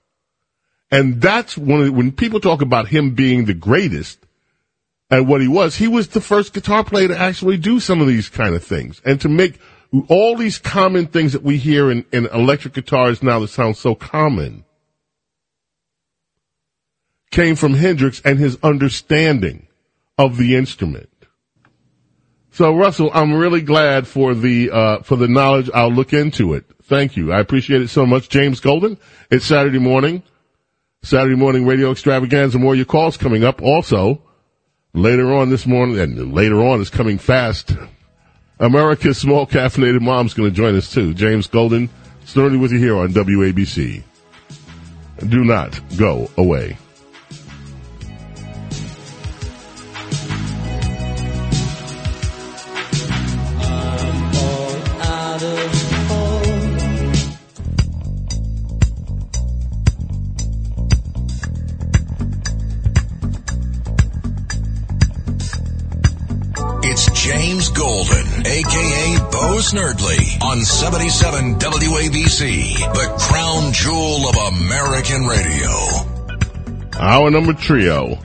And 0.92 1.22
that's 1.22 1.58
when, 1.58 1.96
when 1.96 2.12
people 2.12 2.42
talk 2.42 2.62
about 2.62 2.90
him 2.90 3.16
being 3.16 3.46
the 3.46 3.54
greatest 3.54 4.20
and 5.10 5.30
what 5.30 5.40
he 5.40 5.48
was, 5.48 5.76
he 5.78 5.88
was 5.88 6.10
the 6.10 6.22
first 6.22 6.54
guitar 6.54 6.84
player 6.84 7.08
to 7.08 7.18
actually 7.18 7.58
do 7.58 7.80
some 7.80 8.02
of 8.02 8.08
these 8.08 8.28
kind 8.28 8.54
of 8.54 8.64
things 8.66 9.02
and 9.06 9.22
to 9.22 9.30
make 9.30 9.60
all 10.08 10.36
these 10.36 10.58
common 10.60 11.08
things 11.08 11.34
that 11.34 11.44
we 11.44 11.58
hear 11.58 11.90
in, 11.90 12.06
in 12.12 12.28
electric 12.28 12.74
guitars 12.74 13.24
now 13.24 13.40
that 13.40 13.48
sound 13.48 13.78
so 13.78 13.96
common 13.96 14.64
came 17.32 17.56
from 17.56 17.74
Hendrix 17.74 18.22
and 18.24 18.40
his 18.40 18.58
understanding 18.64 19.68
of 20.18 20.38
the 20.38 20.56
instrument. 20.56 21.10
So 22.52 22.76
Russell, 22.76 23.10
I'm 23.14 23.34
really 23.34 23.62
glad 23.62 24.08
for 24.08 24.34
the 24.34 24.72
uh, 24.72 25.00
for 25.02 25.16
the 25.16 25.28
knowledge. 25.28 25.70
I'll 25.74 25.92
look 25.92 26.14
into 26.14 26.54
it. 26.54 26.66
Thank 26.84 27.16
you. 27.16 27.32
I 27.32 27.40
appreciate 27.40 27.82
it 27.82 27.90
so 27.90 28.06
much. 28.06 28.30
James 28.30 28.60
Golden. 28.60 28.98
It's 29.32 29.46
Saturday 29.46 29.80
morning. 29.80 30.24
Saturday 31.02 31.36
morning 31.36 31.66
radio 31.66 31.92
extravaganza. 31.92 32.60
More 32.60 32.76
your 32.76 32.86
calls 32.86 33.16
coming 33.16 33.44
up. 33.44 33.62
Also, 33.62 34.22
later 34.94 35.34
on 35.34 35.50
this 35.50 35.66
morning, 35.66 36.00
and 36.00 36.34
later 36.34 36.62
on 36.62 36.82
is 36.82 36.90
coming 36.90 37.18
fast. 37.18 37.72
America's 38.60 39.18
small 39.18 39.48
caffeinated 39.48 40.02
mom's 40.02 40.34
going 40.34 40.50
to 40.50 40.56
join 40.56 40.76
us 40.76 40.92
too. 40.92 41.14
James 41.14 41.48
Golden, 41.48 41.90
Snerdley 42.26 42.60
with 42.60 42.72
you 42.72 42.80
here 42.80 42.98
on 42.98 43.10
WABC. 43.10 44.04
Do 45.28 45.44
not 45.44 45.80
go 45.98 46.30
away. 46.38 46.78
Bo 69.60 69.64
Snerdley, 69.64 70.42
on 70.42 70.64
77 70.64 71.56
WABC, 71.56 72.80
the 72.94 73.14
crown 73.20 73.74
jewel 73.74 74.30
of 74.30 74.38
American 74.56 75.26
radio. 75.26 75.68
Our 76.98 77.30
number 77.30 77.52
trio. 77.52 78.18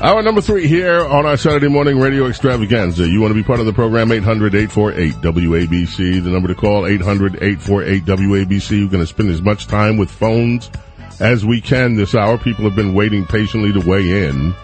Our 0.00 0.20
number 0.20 0.40
three 0.40 0.66
here 0.66 1.06
on 1.06 1.26
our 1.26 1.36
Saturday 1.36 1.68
morning 1.68 2.00
radio 2.00 2.26
extravaganza. 2.26 3.06
You 3.06 3.20
want 3.20 3.30
to 3.30 3.36
be 3.36 3.44
part 3.44 3.60
of 3.60 3.66
the 3.66 3.72
program? 3.72 4.08
800-848-WABC. 4.08 6.24
The 6.24 6.30
number 6.30 6.48
to 6.48 6.56
call, 6.56 6.82
800-848-WABC. 6.82 8.82
We're 8.82 8.90
going 8.90 9.04
to 9.04 9.06
spend 9.06 9.30
as 9.30 9.40
much 9.40 9.68
time 9.68 9.96
with 9.96 10.10
phones 10.10 10.72
as 11.20 11.46
we 11.46 11.60
can 11.60 11.94
this 11.94 12.16
hour. 12.16 12.36
People 12.36 12.64
have 12.64 12.74
been 12.74 12.94
waiting 12.94 13.24
patiently 13.26 13.72
to 13.74 13.80
weigh 13.88 14.26
in. 14.26 14.56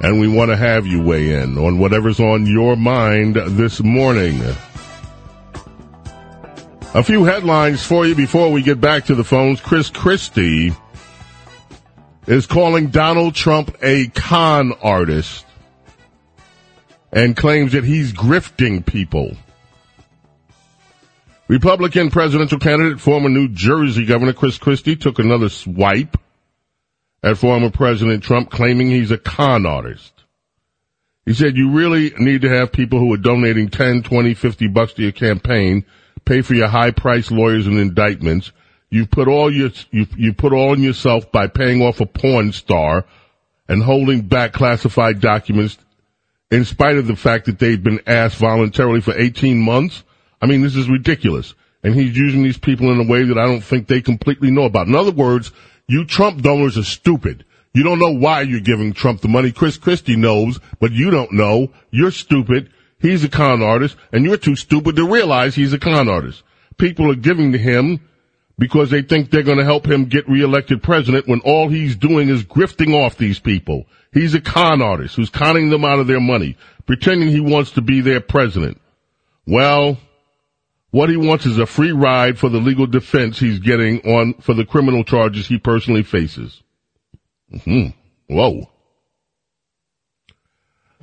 And 0.00 0.20
we 0.20 0.26
want 0.26 0.52
to 0.52 0.56
have 0.56 0.86
you 0.86 1.02
weigh 1.02 1.34
in 1.34 1.58
on 1.58 1.78
whatever's 1.78 2.18
on 2.18 2.46
your 2.46 2.76
mind 2.76 3.36
this 3.36 3.82
morning. 3.82 4.40
A 6.94 7.02
few 7.02 7.24
headlines 7.24 7.82
for 7.82 8.04
you 8.04 8.14
before 8.14 8.52
we 8.52 8.60
get 8.60 8.78
back 8.78 9.06
to 9.06 9.14
the 9.14 9.24
phones. 9.24 9.62
Chris 9.62 9.88
Christie 9.88 10.72
is 12.26 12.46
calling 12.46 12.88
Donald 12.88 13.34
Trump 13.34 13.74
a 13.82 14.08
con 14.08 14.74
artist 14.82 15.46
and 17.10 17.34
claims 17.34 17.72
that 17.72 17.84
he's 17.84 18.12
grifting 18.12 18.84
people. 18.84 19.34
Republican 21.48 22.10
presidential 22.10 22.58
candidate, 22.58 23.00
former 23.00 23.30
New 23.30 23.48
Jersey 23.48 24.04
Governor 24.04 24.34
Chris 24.34 24.58
Christie 24.58 24.96
took 24.96 25.18
another 25.18 25.48
swipe 25.48 26.18
at 27.22 27.38
former 27.38 27.70
President 27.70 28.22
Trump 28.22 28.50
claiming 28.50 28.90
he's 28.90 29.10
a 29.10 29.16
con 29.18 29.64
artist. 29.64 30.12
He 31.24 31.32
said 31.32 31.56
you 31.56 31.70
really 31.70 32.12
need 32.18 32.42
to 32.42 32.50
have 32.50 32.70
people 32.70 32.98
who 32.98 33.14
are 33.14 33.18
donating 33.18 33.70
10, 33.70 34.02
20, 34.02 34.34
50 34.34 34.68
bucks 34.68 34.92
to 34.92 35.02
your 35.02 35.12
campaign 35.12 35.86
pay 36.24 36.42
for 36.42 36.54
your 36.54 36.68
high 36.68 36.90
priced 36.90 37.30
lawyers 37.30 37.66
and 37.66 37.78
indictments. 37.78 38.52
You 38.90 39.06
put 39.06 39.28
all 39.28 39.52
your, 39.52 39.70
you, 39.90 40.06
you 40.16 40.32
put 40.32 40.52
all 40.52 40.70
on 40.70 40.82
yourself 40.82 41.32
by 41.32 41.46
paying 41.46 41.82
off 41.82 42.00
a 42.00 42.06
porn 42.06 42.52
star 42.52 43.06
and 43.68 43.82
holding 43.82 44.22
back 44.22 44.52
classified 44.52 45.20
documents 45.20 45.78
in 46.50 46.64
spite 46.66 46.98
of 46.98 47.06
the 47.06 47.16
fact 47.16 47.46
that 47.46 47.58
they've 47.58 47.82
been 47.82 48.00
asked 48.06 48.36
voluntarily 48.36 49.00
for 49.00 49.18
18 49.18 49.58
months. 49.58 50.04
I 50.40 50.46
mean, 50.46 50.60
this 50.60 50.76
is 50.76 50.88
ridiculous. 50.88 51.54
And 51.82 51.94
he's 51.94 52.16
using 52.16 52.42
these 52.42 52.58
people 52.58 52.92
in 52.92 53.00
a 53.00 53.10
way 53.10 53.24
that 53.24 53.38
I 53.38 53.46
don't 53.46 53.64
think 53.64 53.86
they 53.86 54.02
completely 54.02 54.50
know 54.50 54.64
about. 54.64 54.86
In 54.86 54.94
other 54.94 55.10
words, 55.10 55.50
you 55.88 56.04
Trump 56.04 56.42
donors 56.42 56.78
are 56.78 56.84
stupid. 56.84 57.44
You 57.74 57.82
don't 57.82 57.98
know 57.98 58.12
why 58.12 58.42
you're 58.42 58.60
giving 58.60 58.92
Trump 58.92 59.22
the 59.22 59.28
money. 59.28 59.50
Chris 59.50 59.78
Christie 59.78 60.16
knows, 60.16 60.60
but 60.78 60.92
you 60.92 61.10
don't 61.10 61.32
know. 61.32 61.72
You're 61.90 62.10
stupid. 62.10 62.70
He's 63.02 63.24
a 63.24 63.28
con 63.28 63.62
artist, 63.62 63.96
and 64.12 64.24
you're 64.24 64.36
too 64.36 64.54
stupid 64.54 64.94
to 64.94 65.06
realize 65.06 65.56
he's 65.56 65.72
a 65.72 65.78
con 65.78 66.08
artist. 66.08 66.44
People 66.78 67.10
are 67.10 67.16
giving 67.16 67.50
to 67.50 67.58
him 67.58 68.00
because 68.58 68.90
they 68.90 69.02
think 69.02 69.28
they're 69.28 69.42
going 69.42 69.58
to 69.58 69.64
help 69.64 69.86
him 69.86 70.04
get 70.04 70.28
reelected 70.28 70.84
president 70.84 71.26
when 71.26 71.40
all 71.40 71.68
he's 71.68 71.96
doing 71.96 72.28
is 72.28 72.44
grifting 72.44 72.94
off 72.94 73.16
these 73.16 73.40
people. 73.40 73.86
He's 74.12 74.34
a 74.34 74.40
con 74.40 74.80
artist 74.80 75.16
who's 75.16 75.30
conning 75.30 75.68
them 75.68 75.84
out 75.84 75.98
of 75.98 76.06
their 76.06 76.20
money, 76.20 76.56
pretending 76.86 77.28
he 77.28 77.40
wants 77.40 77.72
to 77.72 77.82
be 77.82 78.00
their 78.00 78.20
president. 78.20 78.80
Well, 79.48 79.98
what 80.92 81.08
he 81.08 81.16
wants 81.16 81.44
is 81.44 81.58
a 81.58 81.66
free 81.66 81.90
ride 81.90 82.38
for 82.38 82.50
the 82.50 82.58
legal 82.58 82.86
defense 82.86 83.40
he's 83.40 83.58
getting 83.58 84.00
on 84.02 84.34
for 84.34 84.54
the 84.54 84.64
criminal 84.64 85.02
charges 85.02 85.48
he 85.48 85.58
personally 85.58 86.04
faces. 86.04 86.62
Hmm. 87.64 87.88
Whoa. 88.28 88.71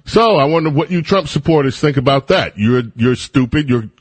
So 0.10 0.38
I 0.38 0.45
wonder 0.45 0.72
what 0.72 0.90
you 0.90 1.03
Trump 1.03 1.27
supporters 1.27 1.80
think 1.80 1.95
about 1.95 2.30
that. 2.30 2.57
You're 2.57 2.81
you're 2.95 3.15
stupid. 3.15 3.69
You're. 3.69 3.91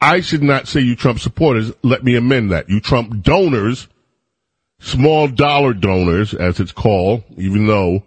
I, 0.00 0.20
should 0.20 0.42
not 0.42 0.66
say 0.66 0.80
you 0.80 0.96
Trump 0.96 1.20
supporters. 1.20 1.72
Let 1.82 2.02
me 2.02 2.16
amend 2.16 2.52
that. 2.52 2.70
You 2.70 2.80
Trump 2.80 3.22
donors, 3.22 3.86
small 4.78 5.28
dollar 5.28 5.74
donors, 5.74 6.32
as 6.32 6.58
it's 6.58 6.72
called, 6.72 7.22
even 7.36 7.66
though 7.66 8.02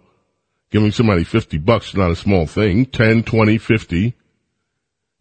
giving 0.70 0.90
somebody 0.90 1.22
50 1.22 1.58
bucks 1.58 1.90
is 1.90 1.94
not 1.94 2.10
a 2.10 2.16
small 2.16 2.46
thing, 2.46 2.84
10, 2.84 3.22
20, 3.22 3.58
50. 3.58 4.14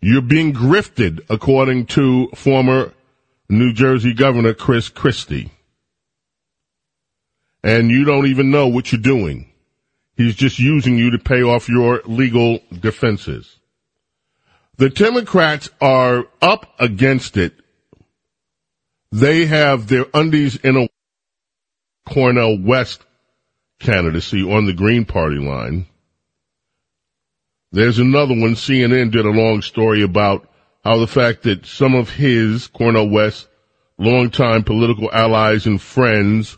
You're 0.02 0.24
being 0.24 0.52
grifted, 0.52 1.24
according 1.30 1.86
to 1.88 2.28
former 2.34 2.92
New 3.50 3.72
Jersey 3.72 4.16
Governor 4.16 4.56
Chris 4.56 4.90
Christie. 4.90 5.52
And 7.64 7.92
you 7.92 8.04
don't 8.04 8.26
even 8.26 8.50
know 8.50 8.68
what 8.68 8.92
you're 8.92 9.00
doing. 9.00 9.53
He's 10.16 10.36
just 10.36 10.60
using 10.60 10.98
you 10.98 11.12
to 11.12 11.20
pay 11.20 11.42
off 11.42 11.70
your 11.70 12.02
legal 12.06 12.60
defenses. 12.72 13.60
The 14.78 14.90
Democrats 14.90 15.70
are 15.82 16.26
up 16.42 16.74
against 16.80 17.38
it. 17.38 17.54
They 19.12 19.46
have 19.46 19.88
their 19.88 20.06
undies 20.14 20.56
in 20.56 20.78
a 20.78 20.88
Cornel 22.12 22.60
West 22.62 23.04
candidacy 23.80 24.44
on 24.44 24.66
the 24.66 24.74
Green 24.74 25.06
Party 25.06 25.38
line. 25.38 25.88
There's 27.72 28.00
another 28.00 28.34
one. 28.34 28.56
CNN 28.56 29.12
did 29.12 29.26
a 29.26 29.32
long 29.32 29.62
story 29.62 30.04
about 30.04 30.48
how 30.84 31.00
the 31.00 31.08
fact 31.08 31.44
that 31.44 31.66
some 31.66 31.96
of 31.96 32.10
his, 32.10 32.68
Cornel 32.68 33.10
West, 33.10 33.48
longtime 33.98 34.64
political 34.64 35.12
allies 35.12 35.66
and 35.66 35.82
friends 35.82 36.58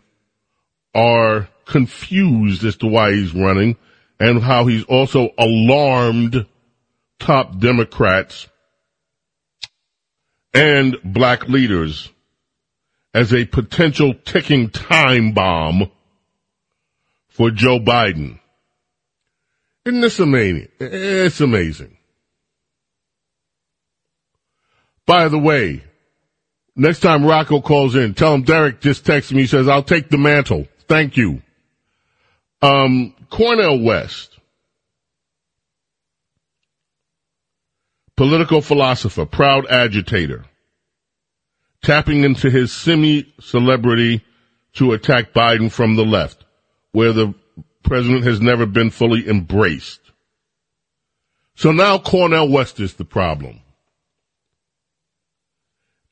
are 0.94 1.48
confused 1.66 2.64
as 2.64 2.78
to 2.78 2.88
why 2.88 3.12
he's 3.14 3.34
running 3.34 3.78
and 4.20 4.42
how 4.42 4.66
he's 4.66 4.84
also 4.86 5.30
alarmed 5.38 6.46
top 7.20 7.60
Democrats 7.60 8.48
and 10.54 10.96
black 11.04 11.48
leaders. 11.50 12.12
as 13.16 13.34
a 13.34 13.46
potential 13.46 14.14
ticking 14.14 14.70
time 14.70 15.32
bomb 15.32 15.90
for 17.30 17.50
Joe 17.50 17.80
Biden. 17.80 18.40
Isn't 19.86 20.02
this 20.02 20.20
amazing? 20.20 20.68
It's 20.82 21.40
amazing. 21.40 21.98
By 25.06 25.30
the 25.30 25.40
way, 25.40 25.84
next 26.76 27.00
time 27.00 27.26
Rocco 27.26 27.62
calls 27.62 27.96
in, 27.96 28.16
tell 28.16 28.34
him 28.34 28.42
Derek 28.42 28.82
just 28.82 29.06
texted 29.06 29.32
me, 29.32 29.42
he 29.44 29.48
says, 29.48 29.70
I'll 29.70 29.82
take 29.82 30.10
the 30.10 30.18
mantle. 30.18 30.68
Thank 30.90 31.16
you. 31.16 31.42
Um, 32.62 33.14
Cornel 33.30 33.82
West, 33.82 34.38
political 38.16 38.62
philosopher, 38.62 39.26
proud 39.26 39.68
agitator, 39.68 40.46
tapping 41.84 42.24
into 42.24 42.50
his 42.50 42.72
semi-celebrity 42.72 44.24
to 44.74 44.94
attack 44.94 45.34
Biden 45.34 45.72
from 45.72 45.96
the 45.96 46.06
left, 46.06 46.44
where 46.92 47.14
the 47.14 47.34
president 47.84 48.24
has 48.24 48.42
never 48.42 48.66
been 48.66 48.90
fully 48.90 49.28
embraced. 49.28 50.00
So 51.56 51.72
now 51.72 51.98
Cornel 51.98 52.50
West 52.50 52.80
is 52.80 52.96
the 52.96 53.06
problem. 53.06 53.62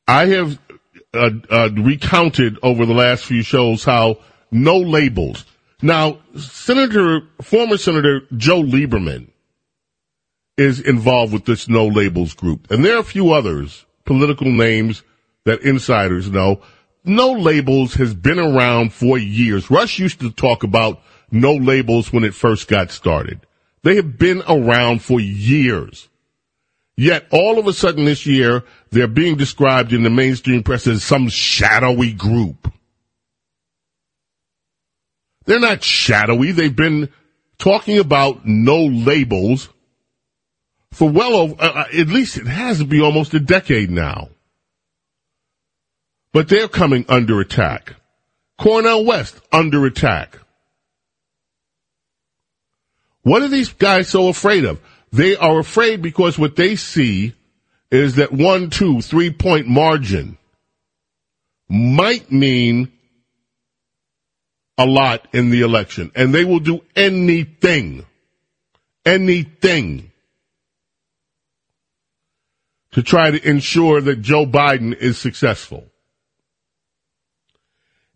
I 0.07 0.27
have 0.27 0.59
uh, 1.13 1.29
uh, 1.49 1.69
recounted 1.75 2.57
over 2.61 2.85
the 2.85 2.93
last 2.93 3.25
few 3.25 3.41
shows 3.41 3.83
how 3.83 4.19
no 4.51 4.77
labels. 4.77 5.45
Now, 5.83 6.19
Senator, 6.37 7.23
former 7.41 7.75
Senator 7.75 8.21
Joe 8.37 8.63
Lieberman 8.63 9.27
is 10.55 10.79
involved 10.79 11.33
with 11.33 11.43
this 11.43 11.67
no 11.67 11.85
labels 11.87 12.33
group. 12.33 12.71
And 12.71 12.85
there 12.85 12.95
are 12.95 13.01
a 13.01 13.03
few 13.03 13.33
others, 13.33 13.85
political 14.05 14.49
names 14.49 15.03
that 15.43 15.61
insiders 15.63 16.31
know. 16.31 16.61
No 17.03 17.33
labels 17.33 17.95
has 17.95 18.13
been 18.13 18.39
around 18.39 18.93
for 18.93 19.17
years. 19.17 19.69
Rush 19.69 19.99
used 19.99 20.21
to 20.21 20.31
talk 20.31 20.63
about 20.63 21.01
no 21.31 21.53
labels 21.53 22.13
when 22.13 22.23
it 22.23 22.33
first 22.33 22.69
got 22.69 22.89
started. 22.89 23.45
They 23.81 23.97
have 23.97 24.17
been 24.17 24.41
around 24.47 25.01
for 25.01 25.19
years. 25.19 26.07
Yet 26.95 27.27
all 27.29 27.59
of 27.59 27.67
a 27.67 27.73
sudden 27.73 28.05
this 28.05 28.25
year, 28.25 28.63
they're 28.91 29.07
being 29.07 29.35
described 29.35 29.91
in 29.91 30.03
the 30.03 30.09
mainstream 30.09 30.63
press 30.63 30.87
as 30.87 31.03
some 31.03 31.27
shadowy 31.27 32.13
group. 32.13 32.71
They're 35.45 35.59
not 35.59 35.83
shadowy. 35.83 36.51
They've 36.51 36.75
been 36.75 37.09
talking 37.57 37.99
about 37.99 38.45
no 38.45 38.85
labels 38.85 39.69
for 40.91 41.09
well 41.09 41.35
over, 41.35 41.55
uh, 41.59 41.67
uh, 41.67 41.85
at 41.97 42.07
least 42.07 42.37
it 42.37 42.47
has 42.47 42.77
to 42.79 42.85
be 42.85 43.01
almost 43.01 43.33
a 43.33 43.39
decade 43.39 43.89
now. 43.89 44.29
But 46.31 46.49
they're 46.49 46.67
coming 46.67 47.05
under 47.09 47.39
attack. 47.39 47.95
Cornel 48.59 49.05
West 49.05 49.39
under 49.51 49.85
attack. 49.85 50.39
What 53.23 53.41
are 53.41 53.47
these 53.47 53.73
guys 53.73 54.09
so 54.09 54.27
afraid 54.27 54.65
of? 54.65 54.79
They 55.11 55.35
are 55.35 55.59
afraid 55.59 56.01
because 56.01 56.37
what 56.37 56.55
they 56.55 56.75
see 56.75 57.33
is 57.91 58.15
that 58.15 58.31
one, 58.31 58.69
two, 58.69 59.01
three 59.01 59.31
point 59.31 59.67
margin 59.67 60.37
might 61.69 62.31
mean 62.31 62.91
a 64.77 64.85
lot 64.85 65.27
in 65.33 65.49
the 65.49 65.61
election. 65.61 66.11
And 66.15 66.33
they 66.33 66.45
will 66.45 66.59
do 66.59 66.83
anything, 66.95 68.05
anything 69.05 70.11
to 72.91 73.03
try 73.03 73.31
to 73.31 73.47
ensure 73.49 74.01
that 74.01 74.21
Joe 74.21 74.45
Biden 74.45 74.95
is 74.95 75.17
successful, 75.17 75.85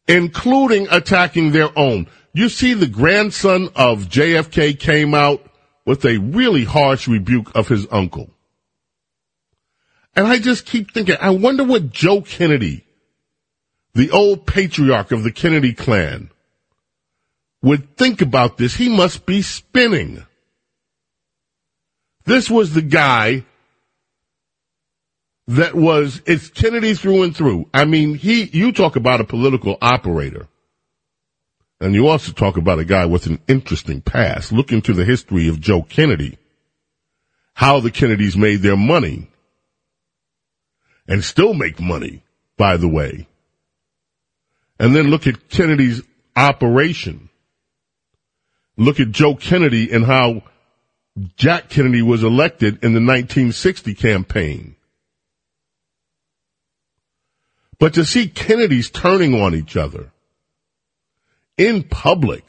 including 0.07 0.87
attacking 0.89 1.51
their 1.51 1.69
own. 1.77 2.07
You 2.33 2.49
see, 2.49 2.73
the 2.73 2.87
grandson 2.87 3.69
of 3.75 4.09
JFK 4.09 4.79
came 4.79 5.13
out 5.13 5.43
with 5.85 6.05
a 6.05 6.17
really 6.17 6.63
harsh 6.63 7.07
rebuke 7.07 7.55
of 7.55 7.67
his 7.67 7.87
uncle. 7.91 8.29
And 10.15 10.27
I 10.27 10.39
just 10.39 10.65
keep 10.65 10.93
thinking, 10.93 11.15
I 11.21 11.29
wonder 11.31 11.63
what 11.63 11.91
Joe 11.91 12.21
Kennedy, 12.21 12.85
the 13.93 14.11
old 14.11 14.45
patriarch 14.45 15.11
of 15.11 15.23
the 15.23 15.31
Kennedy 15.31 15.73
clan, 15.73 16.29
would 17.61 17.97
think 17.97 18.21
about 18.21 18.57
this. 18.57 18.75
He 18.75 18.89
must 18.89 19.25
be 19.25 19.41
spinning. 19.41 20.23
This 22.25 22.49
was 22.49 22.73
the 22.73 22.81
guy 22.81 23.45
that 25.47 25.75
was, 25.75 26.21
it's 26.25 26.49
Kennedy 26.49 26.93
through 26.93 27.23
and 27.23 27.35
through. 27.35 27.69
I 27.73 27.85
mean, 27.85 28.15
he, 28.15 28.43
you 28.43 28.71
talk 28.73 28.95
about 28.95 29.21
a 29.21 29.25
political 29.25 29.77
operator. 29.81 30.47
And 31.79 31.93
you 31.93 32.07
also 32.07 32.31
talk 32.31 32.57
about 32.57 32.79
a 32.79 32.85
guy 32.85 33.05
with 33.05 33.27
an 33.27 33.39
interesting 33.47 34.01
past. 34.01 34.51
Look 34.51 34.71
into 34.71 34.93
the 34.93 35.05
history 35.05 35.47
of 35.47 35.61
Joe 35.61 35.83
Kennedy, 35.83 36.37
how 37.53 37.79
the 37.79 37.91
Kennedys 37.91 38.35
made 38.35 38.57
their 38.57 38.75
money, 38.75 39.29
and 41.07 41.23
still 41.23 41.53
make 41.53 41.79
money, 41.79 42.23
by 42.57 42.77
the 42.77 42.87
way. 42.87 43.27
And 44.79 44.95
then 44.95 45.09
look 45.09 45.27
at 45.27 45.49
Kennedy's 45.49 46.01
operation. 46.35 47.26
Look 48.77 48.99
at 48.99 49.11
Joe 49.11 49.35
Kennedy 49.35 49.91
and 49.91 50.05
how 50.05 50.43
Jack 51.35 51.69
Kennedy 51.69 52.01
was 52.01 52.23
elected 52.23 52.75
in 52.83 52.93
the 52.93 52.99
1960 52.99 53.95
campaign. 53.95 54.75
But 57.79 57.95
to 57.95 58.05
see 58.05 58.27
Kennedys 58.27 58.89
turning 58.89 59.39
on 59.39 59.53
each 59.53 59.75
other, 59.75 60.11
in 61.57 61.83
public. 61.83 62.43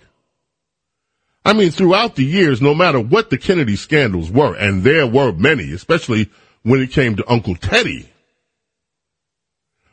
I 1.45 1.55
mean, 1.55 1.71
throughout 1.71 2.15
the 2.15 2.25
years, 2.25 2.61
no 2.61 2.75
matter 2.75 3.01
what 3.01 3.31
the 3.31 3.39
Kennedy 3.39 3.77
scandals 3.77 4.31
were, 4.31 4.55
and 4.55 4.83
there 4.83 5.07
were 5.07 5.33
many, 5.33 5.73
especially 5.73 6.29
when 6.63 6.83
it 6.83 6.93
came 6.93 7.17
to 7.17 7.31
Uncle 7.31 7.57
Teddy, 7.57 8.09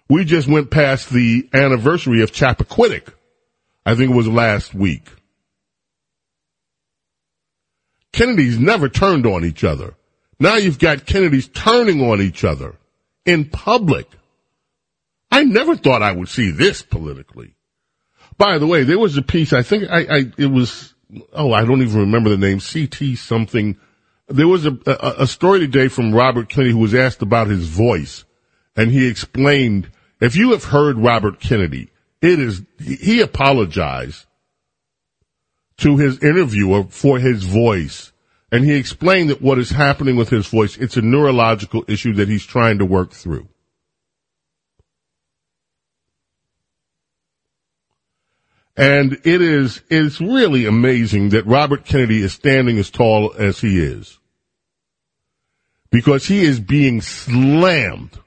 we 0.09 0.25
just 0.25 0.47
went 0.47 0.69
past 0.69 1.09
the 1.09 1.49
anniversary 1.53 2.21
of 2.21 2.31
Chappaquiddick. 2.31 3.07
I 3.85 3.95
think 3.95 4.11
it 4.11 4.15
was 4.15 4.27
last 4.27 4.73
week. 4.73 5.07
Kennedys 8.15 8.57
never 8.57 8.87
turned 8.87 9.25
on 9.25 9.43
each 9.43 9.65
other. 9.65 9.93
Now 10.39 10.55
you've 10.55 10.79
got 10.79 11.05
Kennedys 11.05 11.49
turning 11.49 12.01
on 12.01 12.21
each 12.21 12.45
other 12.45 12.77
in 13.25 13.49
public. 13.49 14.07
I 15.29 15.43
never 15.43 15.75
thought 15.75 16.01
I 16.01 16.13
would 16.13 16.29
see 16.29 16.51
this 16.51 16.81
politically. 16.81 17.55
By 18.37 18.57
the 18.57 18.67
way, 18.67 18.83
there 18.83 18.97
was 18.97 19.17
a 19.17 19.21
piece, 19.21 19.51
I 19.51 19.63
think 19.63 19.89
I, 19.89 19.99
I 20.03 20.31
it 20.37 20.45
was, 20.45 20.93
oh, 21.33 21.51
I 21.51 21.65
don't 21.65 21.81
even 21.81 21.99
remember 21.99 22.29
the 22.29 22.37
name, 22.37 22.61
CT 22.61 23.17
something. 23.17 23.77
There 24.29 24.47
was 24.47 24.65
a, 24.65 24.77
a, 24.85 25.23
a 25.23 25.27
story 25.27 25.59
today 25.59 25.89
from 25.89 26.15
Robert 26.15 26.47
Kennedy 26.47 26.71
who 26.71 26.79
was 26.79 26.95
asked 26.95 27.21
about 27.21 27.47
his 27.47 27.67
voice 27.67 28.23
and 28.77 28.91
he 28.91 29.09
explained, 29.09 29.91
if 30.21 30.37
you 30.37 30.51
have 30.51 30.63
heard 30.63 30.97
Robert 30.97 31.41
Kennedy, 31.41 31.91
it 32.21 32.39
is, 32.39 32.61
he 32.79 33.19
apologized 33.19 34.25
to 35.77 35.97
his 35.97 36.23
interviewer 36.23 36.83
for 36.89 37.19
his 37.19 37.43
voice. 37.43 38.11
And 38.51 38.63
he 38.63 38.75
explained 38.75 39.29
that 39.29 39.41
what 39.41 39.59
is 39.59 39.69
happening 39.69 40.15
with 40.15 40.29
his 40.29 40.47
voice, 40.47 40.77
it's 40.77 40.97
a 40.97 41.01
neurological 41.01 41.83
issue 41.87 42.13
that 42.13 42.29
he's 42.29 42.45
trying 42.45 42.79
to 42.79 42.85
work 42.85 43.11
through. 43.11 43.47
And 48.77 49.13
it 49.23 49.41
is, 49.41 49.81
it's 49.89 50.19
really 50.19 50.65
amazing 50.65 51.29
that 51.29 51.45
Robert 51.45 51.85
Kennedy 51.85 52.21
is 52.21 52.33
standing 52.33 52.77
as 52.77 52.89
tall 52.89 53.33
as 53.37 53.59
he 53.59 53.79
is. 53.79 54.19
Because 55.91 56.25
he 56.25 56.43
is 56.43 56.59
being 56.59 57.01
slammed. 57.01 58.19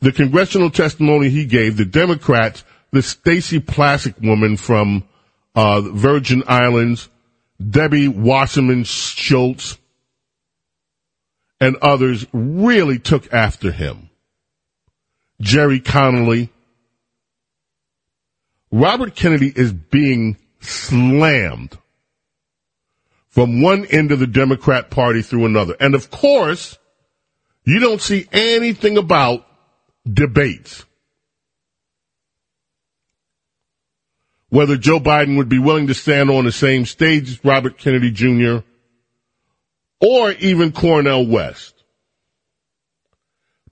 The 0.00 0.12
congressional 0.12 0.70
testimony 0.70 1.28
he 1.28 1.44
gave, 1.44 1.76
the 1.76 1.84
Democrats, 1.84 2.64
the 2.90 3.02
Stacey 3.02 3.60
Plaskett 3.60 4.18
woman 4.26 4.56
from, 4.56 5.04
uh, 5.54 5.80
Virgin 5.80 6.42
Islands, 6.46 7.08
Debbie 7.58 8.08
Wasserman 8.08 8.84
Schultz, 8.84 9.78
and 11.60 11.76
others 11.76 12.26
really 12.32 12.98
took 12.98 13.32
after 13.32 13.70
him. 13.70 14.08
Gerry 15.40 15.80
Connolly, 15.80 16.50
Robert 18.70 19.14
Kennedy 19.14 19.52
is 19.54 19.72
being 19.72 20.36
slammed 20.60 21.76
from 23.28 23.62
one 23.62 23.86
end 23.86 24.12
of 24.12 24.18
the 24.18 24.26
Democrat 24.26 24.90
Party 24.90 25.22
through 25.22 25.46
another. 25.46 25.76
And 25.80 25.94
of 25.94 26.10
course, 26.10 26.78
you 27.64 27.78
don't 27.78 28.00
see 28.00 28.26
anything 28.32 28.96
about 28.96 29.46
debates. 30.10 30.84
Whether 34.50 34.76
Joe 34.76 35.00
Biden 35.00 35.36
would 35.36 35.48
be 35.48 35.58
willing 35.58 35.86
to 35.86 35.94
stand 35.94 36.30
on 36.30 36.44
the 36.44 36.52
same 36.52 36.84
stage 36.84 37.30
as 37.30 37.44
Robert 37.44 37.78
Kennedy 37.78 38.10
Jr. 38.10 38.58
or 40.00 40.32
even 40.32 40.72
Cornel 40.72 41.26
West. 41.26 41.74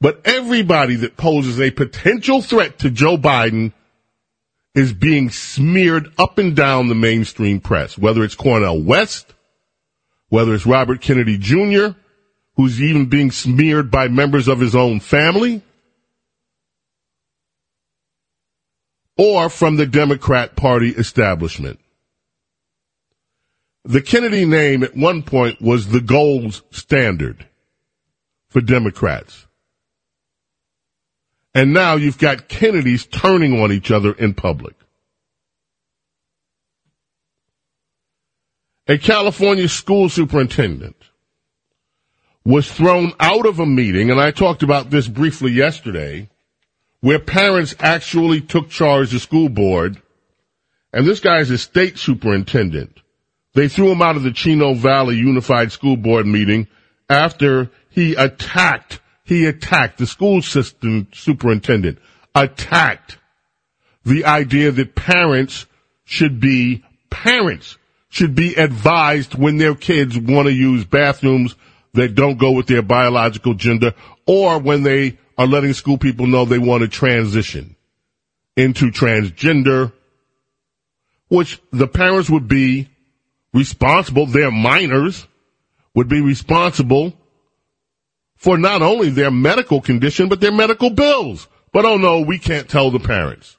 But 0.01 0.21
everybody 0.25 0.95
that 0.97 1.17
poses 1.17 1.61
a 1.61 1.73
potential 1.73 2.41
threat 2.41 2.79
to 2.81 2.91
Joe 2.91 3.17
Biden 3.17 3.73
is 4.75 4.93
being 4.93 5.31
smeared 5.31 6.13
up 6.19 6.39
and 6.39 6.55
down 6.55 6.87
the 6.87 6.95
mainstream 6.95 7.61
press, 7.61 7.99
whether 7.99 8.23
it's 8.23 8.37
Cornel 8.37 8.81
West, 8.81 9.35
whether 10.29 10.55
it's 10.55 10.67
Robert 10.67 11.01
Kennedy 11.01 11.37
Jr., 11.37 11.99
who's 12.57 12.81
even 12.81 13.07
being 13.07 13.33
smeared 13.33 13.91
by 13.91 14.07
members 14.07 14.47
of 14.47 14.61
his 14.61 14.77
own 14.77 15.01
family, 15.01 15.63
or 19.19 19.51
from 19.51 19.77
the 19.77 19.87
Democrat 19.87 20.57
Party 20.57 20.91
establishment. 20.91 21.81
The 23.85 24.01
Kennedy 24.01 24.47
name 24.47 24.83
at 24.85 24.97
one 24.97 25.23
point 25.23 25.61
was 25.61 25.89
the 25.89 26.01
gold 26.01 26.63
standard 26.71 27.47
for 28.49 28.61
Democrats. 28.61 29.47
And 31.55 31.73
now 31.73 31.97
you've 31.97 32.19
got 32.19 32.49
Kennedys 32.49 33.07
turning 33.07 33.61
on 33.61 33.73
each 33.73 33.91
other 33.91 34.13
in 34.13 34.35
public. 34.35 34.77
A 38.87 38.97
California 38.97 39.69
school 39.69 40.09
superintendent 40.09 40.97
was 42.45 42.71
thrown 42.71 43.13
out 43.21 43.45
of 43.45 43.59
a 43.59 43.67
meeting, 43.67 44.11
and 44.11 44.21
I 44.21 44.31
talked 44.31 44.63
about 44.63 44.91
this 44.91 45.09
briefly 45.09 45.53
yesterday, 45.53 46.31
where 47.01 47.19
parents 47.19 47.75
actually 47.79 48.41
took 48.41 48.71
charge 48.71 49.15
of 49.15 49.23
school 49.23 49.49
board, 49.49 50.01
and 50.93 51.07
this 51.07 51.21
guy 51.21 51.39
is 51.39 51.51
a 51.51 51.59
state 51.59 51.99
superintendent. 51.99 52.99
They 53.55 53.69
threw 53.69 53.91
him 53.91 54.03
out 54.03 54.17
of 54.17 54.23
the 54.23 54.33
Chino 54.33 54.75
Valley 54.75 55.17
Unified 55.17 55.73
School 55.73 55.97
Board 55.97 56.27
meeting 56.27 56.69
after 57.09 57.71
he 57.91 58.15
attacked 58.15 59.01
he 59.25 59.45
attacked 59.45 59.99
the 59.99 60.07
school 60.07 60.41
system 60.41 61.07
superintendent, 61.13 61.99
attacked 62.35 63.19
the 64.05 64.25
idea 64.25 64.71
that 64.71 64.95
parents 64.95 65.67
should 66.05 66.41
be 66.41 66.83
parents 67.11 67.77
should 68.09 68.35
be 68.35 68.55
advised 68.55 69.35
when 69.35 69.59
their 69.59 69.75
kids 69.75 70.17
want 70.19 70.47
to 70.47 70.53
use 70.53 70.85
bathrooms 70.85 71.55
that 71.93 72.15
don't 72.15 72.39
go 72.39 72.53
with 72.53 72.67
their 72.67 72.81
biological 72.81 73.53
gender 73.53 73.93
or 74.27 74.59
when 74.59 74.83
they 74.83 75.19
are 75.39 75.47
letting 75.47 75.73
school 75.73 75.97
people 75.97 76.27
know 76.27 76.45
they 76.45 76.59
want 76.59 76.83
to 76.83 76.89
transition 76.89 77.77
into 78.57 78.91
transgender, 78.91 79.93
which 81.29 81.61
the 81.71 81.87
parents 81.87 82.29
would 82.29 82.49
be 82.49 82.89
responsible, 83.55 84.27
their 84.27 84.51
minors 84.51 85.27
would 85.95 86.09
be 86.09 86.21
responsible 86.21 87.15
for 88.37 88.59
not 88.59 88.83
only 88.83 89.11
their 89.11 89.31
medical 89.31 89.81
condition, 89.81 90.29
but 90.29 90.41
their 90.41 90.53
medical 90.53 90.91
bills. 90.91 91.47
But 91.73 91.85
oh 91.85 91.97
no, 91.97 92.21
we 92.21 92.39
can't 92.39 92.69
tell 92.69 92.91
the 92.91 92.99
parents. 92.99 93.57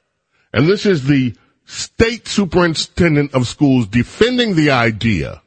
And 0.52 0.66
this 0.66 0.84
is 0.84 1.06
the 1.06 1.34
state 1.64 2.26
superintendent 2.26 3.34
of 3.34 3.46
schools 3.46 3.86
defending 3.86 4.54
the 4.54 4.70
idea 4.70 5.40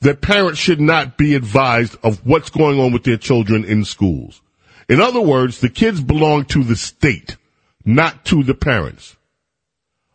that 0.00 0.20
parents 0.20 0.58
should 0.58 0.80
not 0.80 1.16
be 1.16 1.34
advised 1.34 1.96
of 2.02 2.24
what's 2.26 2.50
going 2.50 2.80
on 2.80 2.92
with 2.92 3.04
their 3.04 3.16
children 3.16 3.64
in 3.64 3.84
schools. 3.84 4.40
In 4.88 5.00
other 5.00 5.20
words, 5.20 5.60
the 5.60 5.68
kids 5.68 6.00
belong 6.00 6.44
to 6.46 6.62
the 6.62 6.76
state, 6.76 7.36
not 7.84 8.24
to 8.26 8.42
the 8.42 8.54
parents. 8.54 9.16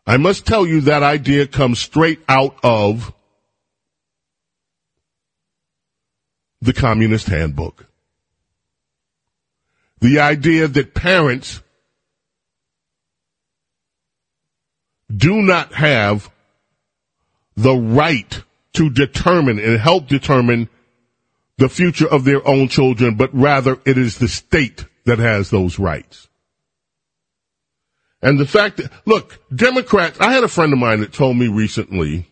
I 0.07 0.17
must 0.17 0.45
tell 0.45 0.65
you 0.65 0.81
that 0.81 1.03
idea 1.03 1.45
comes 1.45 1.79
straight 1.79 2.21
out 2.27 2.55
of 2.63 3.13
the 6.61 6.73
Communist 6.73 7.27
Handbook. 7.27 7.87
The 9.99 10.19
idea 10.19 10.67
that 10.67 10.93
parents 10.93 11.61
do 15.15 15.41
not 15.41 15.73
have 15.73 16.31
the 17.55 17.75
right 17.75 18.43
to 18.73 18.89
determine 18.89 19.59
and 19.59 19.79
help 19.79 20.07
determine 20.07 20.69
the 21.57 21.69
future 21.69 22.07
of 22.07 22.23
their 22.23 22.45
own 22.47 22.67
children, 22.67 23.15
but 23.15 23.33
rather 23.33 23.79
it 23.85 23.97
is 23.97 24.17
the 24.17 24.27
state 24.27 24.85
that 25.05 25.19
has 25.19 25.49
those 25.49 25.79
rights. 25.79 26.27
And 28.21 28.39
the 28.39 28.45
fact 28.45 28.77
that, 28.77 28.91
look, 29.05 29.39
Democrats, 29.53 30.19
I 30.19 30.31
had 30.31 30.43
a 30.43 30.47
friend 30.47 30.71
of 30.73 30.79
mine 30.79 30.99
that 30.99 31.13
told 31.13 31.37
me 31.37 31.47
recently 31.47 32.27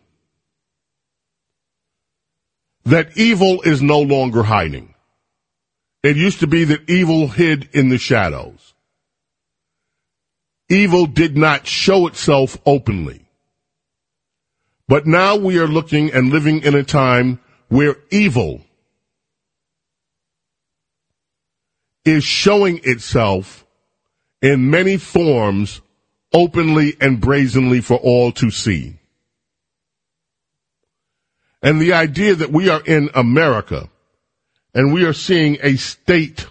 that 2.86 3.18
evil 3.18 3.62
is 3.62 3.82
no 3.82 4.02
longer 4.02 4.44
hiding. 4.44 4.94
It 6.04 6.16
used 6.16 6.40
to 6.40 6.48
be 6.48 6.64
that 6.66 6.90
evil 6.90 7.28
hid 7.28 7.70
in 7.74 7.90
the 7.90 7.98
shadows. 7.98 8.74
Evil 10.70 11.08
did 11.08 11.36
not 11.36 11.68
show 11.68 12.08
itself 12.08 12.58
openly. 12.66 13.26
But 14.88 15.06
now 15.06 15.36
we 15.36 15.60
are 15.60 15.68
looking 15.68 16.12
and 16.14 16.30
living 16.30 16.62
in 16.62 16.76
a 16.76 16.84
time 16.84 17.40
where 17.68 17.98
evil 18.12 18.62
is 22.06 22.24
showing 22.24 22.80
itself 22.84 23.66
in 24.42 24.70
many 24.70 24.98
forms 24.98 25.82
openly 26.34 26.96
and 27.02 27.20
brazenly 27.20 27.82
for 27.82 27.98
all 27.98 28.32
to 28.32 28.50
see. 28.52 28.96
And 31.62 31.82
the 31.82 31.94
idea 31.94 32.36
that 32.36 32.52
we 32.52 32.70
are 32.70 32.82
in 32.82 33.10
America 33.14 33.90
and 34.74 34.94
we 34.94 35.04
are 35.04 35.14
seeing 35.14 35.58
a 35.62 35.76
state 35.76 36.48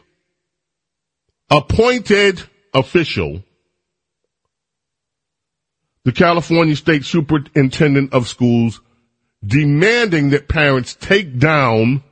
appointed 1.50 2.42
official, 2.74 3.42
the 6.04 6.12
California 6.12 6.76
State 6.76 7.04
Superintendent 7.04 8.12
of 8.12 8.28
Schools, 8.28 8.80
demanding 9.44 10.30
that 10.30 10.48
parents 10.48 10.94
take 10.94 11.38
down 11.38 12.02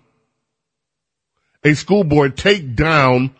a 1.67 1.75
school 1.75 2.05
board, 2.05 2.37
take 2.37 2.77
down 2.77 3.35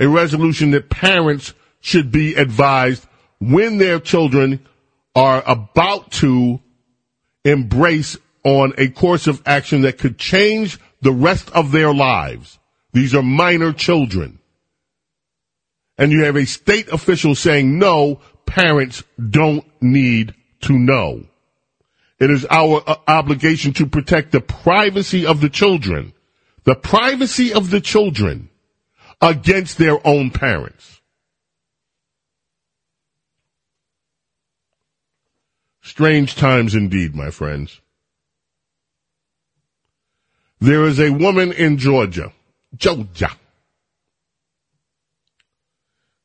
a 0.00 0.08
resolution 0.08 0.72
that 0.72 0.90
parents 0.90 1.54
should 1.80 2.10
be 2.10 2.34
advised 2.34 3.06
when 3.38 3.78
their 3.78 4.00
children 4.00 4.66
are 5.14 5.40
about 5.46 6.10
to 6.10 6.60
embrace 7.44 8.16
on 8.42 8.72
a 8.78 8.88
course 8.88 9.28
of 9.28 9.40
action 9.46 9.82
that 9.82 9.98
could 9.98 10.18
change 10.18 10.78
the 11.02 11.12
rest 11.12 11.50
of 11.52 11.70
their 11.70 11.94
lives. 11.94 12.58
These 12.92 13.14
are 13.14 13.22
minor 13.22 13.72
children. 13.72 14.40
And 15.96 16.10
you 16.10 16.24
have 16.24 16.36
a 16.36 16.46
state 16.46 16.88
official 16.88 17.36
saying, 17.36 17.78
no, 17.78 18.20
parents 18.44 19.04
don't 19.30 19.64
need 19.80 20.34
to 20.62 20.72
know. 20.72 21.24
It 22.18 22.30
is 22.30 22.44
our 22.50 22.82
uh, 22.84 22.96
obligation 23.06 23.72
to 23.74 23.86
protect 23.86 24.32
the 24.32 24.40
privacy 24.40 25.26
of 25.26 25.40
the 25.40 25.48
children, 25.48 26.12
the 26.64 26.74
privacy 26.74 27.52
of 27.52 27.70
the 27.70 27.80
children 27.80 28.48
against 29.20 29.78
their 29.78 30.04
own 30.06 30.30
parents. 30.30 31.00
Strange 35.82 36.34
times 36.34 36.74
indeed, 36.74 37.14
my 37.14 37.30
friends. 37.30 37.80
There 40.60 40.84
is 40.84 40.98
a 40.98 41.10
woman 41.10 41.52
in 41.52 41.76
Georgia, 41.76 42.32
Georgia, 42.74 43.30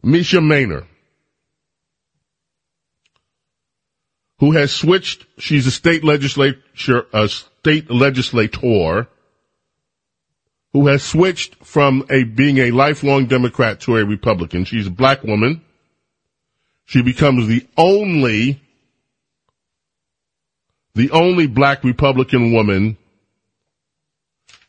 Mesha 0.04 0.40
Mainor, 0.42 0.86
who 4.40 4.54
has 4.54 4.72
switched. 4.72 5.26
She's 5.38 5.68
a 5.68 5.72
state 5.72 6.06
legislature, 6.06 7.06
a 7.12 7.28
state 7.28 7.92
legislator, 7.92 9.10
who 10.74 10.88
has 10.88 11.04
switched 11.04 11.56
from 11.66 12.06
a 12.10 12.24
being 12.24 12.58
a 12.60 12.72
lifelong 12.72 13.26
Democrat 13.26 13.80
to 13.82 13.98
a 13.98 14.06
Republican. 14.06 14.66
She's 14.66 14.88
a 14.88 14.92
black 14.92 15.24
woman. 15.24 15.62
She 16.86 17.02
becomes 17.02 17.48
the 17.48 17.66
only, 17.78 18.62
the 20.96 21.12
only 21.12 21.48
black 21.48 21.84
Republican 21.84 22.52
woman 22.54 22.98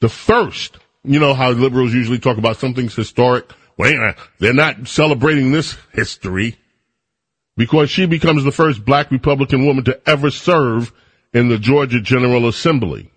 the 0.00 0.08
first, 0.08 0.78
you 1.04 1.20
know 1.20 1.34
how 1.34 1.50
liberals 1.50 1.92
usually 1.92 2.18
talk 2.18 2.38
about 2.38 2.56
something's 2.56 2.94
historic. 2.94 3.50
Wait, 3.76 3.96
they're 4.38 4.52
not 4.54 4.88
celebrating 4.88 5.52
this 5.52 5.76
history 5.92 6.56
because 7.56 7.90
she 7.90 8.06
becomes 8.06 8.44
the 8.44 8.52
first 8.52 8.84
black 8.84 9.10
Republican 9.10 9.66
woman 9.66 9.84
to 9.84 10.00
ever 10.08 10.30
serve 10.30 10.92
in 11.32 11.48
the 11.48 11.58
Georgia 11.58 12.00
General 12.00 12.48
Assembly. 12.48 13.09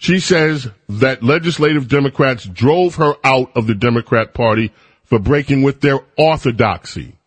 She 0.00 0.18
says 0.18 0.66
that 0.88 1.22
legislative 1.22 1.86
Democrats 1.86 2.46
drove 2.46 2.94
her 2.94 3.16
out 3.22 3.54
of 3.54 3.66
the 3.66 3.74
Democrat 3.74 4.32
Party 4.32 4.72
for 5.04 5.18
breaking 5.18 5.60
with 5.60 5.82
their 5.82 6.00
orthodoxy. 6.16 7.18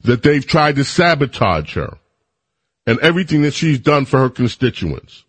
That 0.00 0.24
they've 0.24 0.44
tried 0.44 0.74
to 0.74 0.84
sabotage 0.84 1.74
her 1.76 1.98
and 2.84 2.98
everything 2.98 3.42
that 3.42 3.54
she's 3.54 3.78
done 3.78 4.06
for 4.06 4.18
her 4.18 4.30
constituents. 4.30 5.24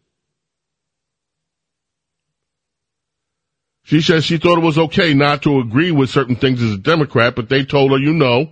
She 3.83 4.01
says 4.01 4.25
she 4.25 4.39
thought 4.39 4.57
it 4.57 4.65
was 4.65 4.79
okay 4.79 5.13
not 5.13 5.43
to 5.43 5.59
agree 5.59 5.91
with 5.91 6.09
certain 6.09 6.35
things 6.35 6.63
as 6.63 6.71
a 6.71 6.77
Democrat, 6.79 7.35
but 7.35 7.47
they 7.47 7.63
told 7.63 7.91
her, 7.91 7.99
you 7.99 8.13
know, 8.13 8.49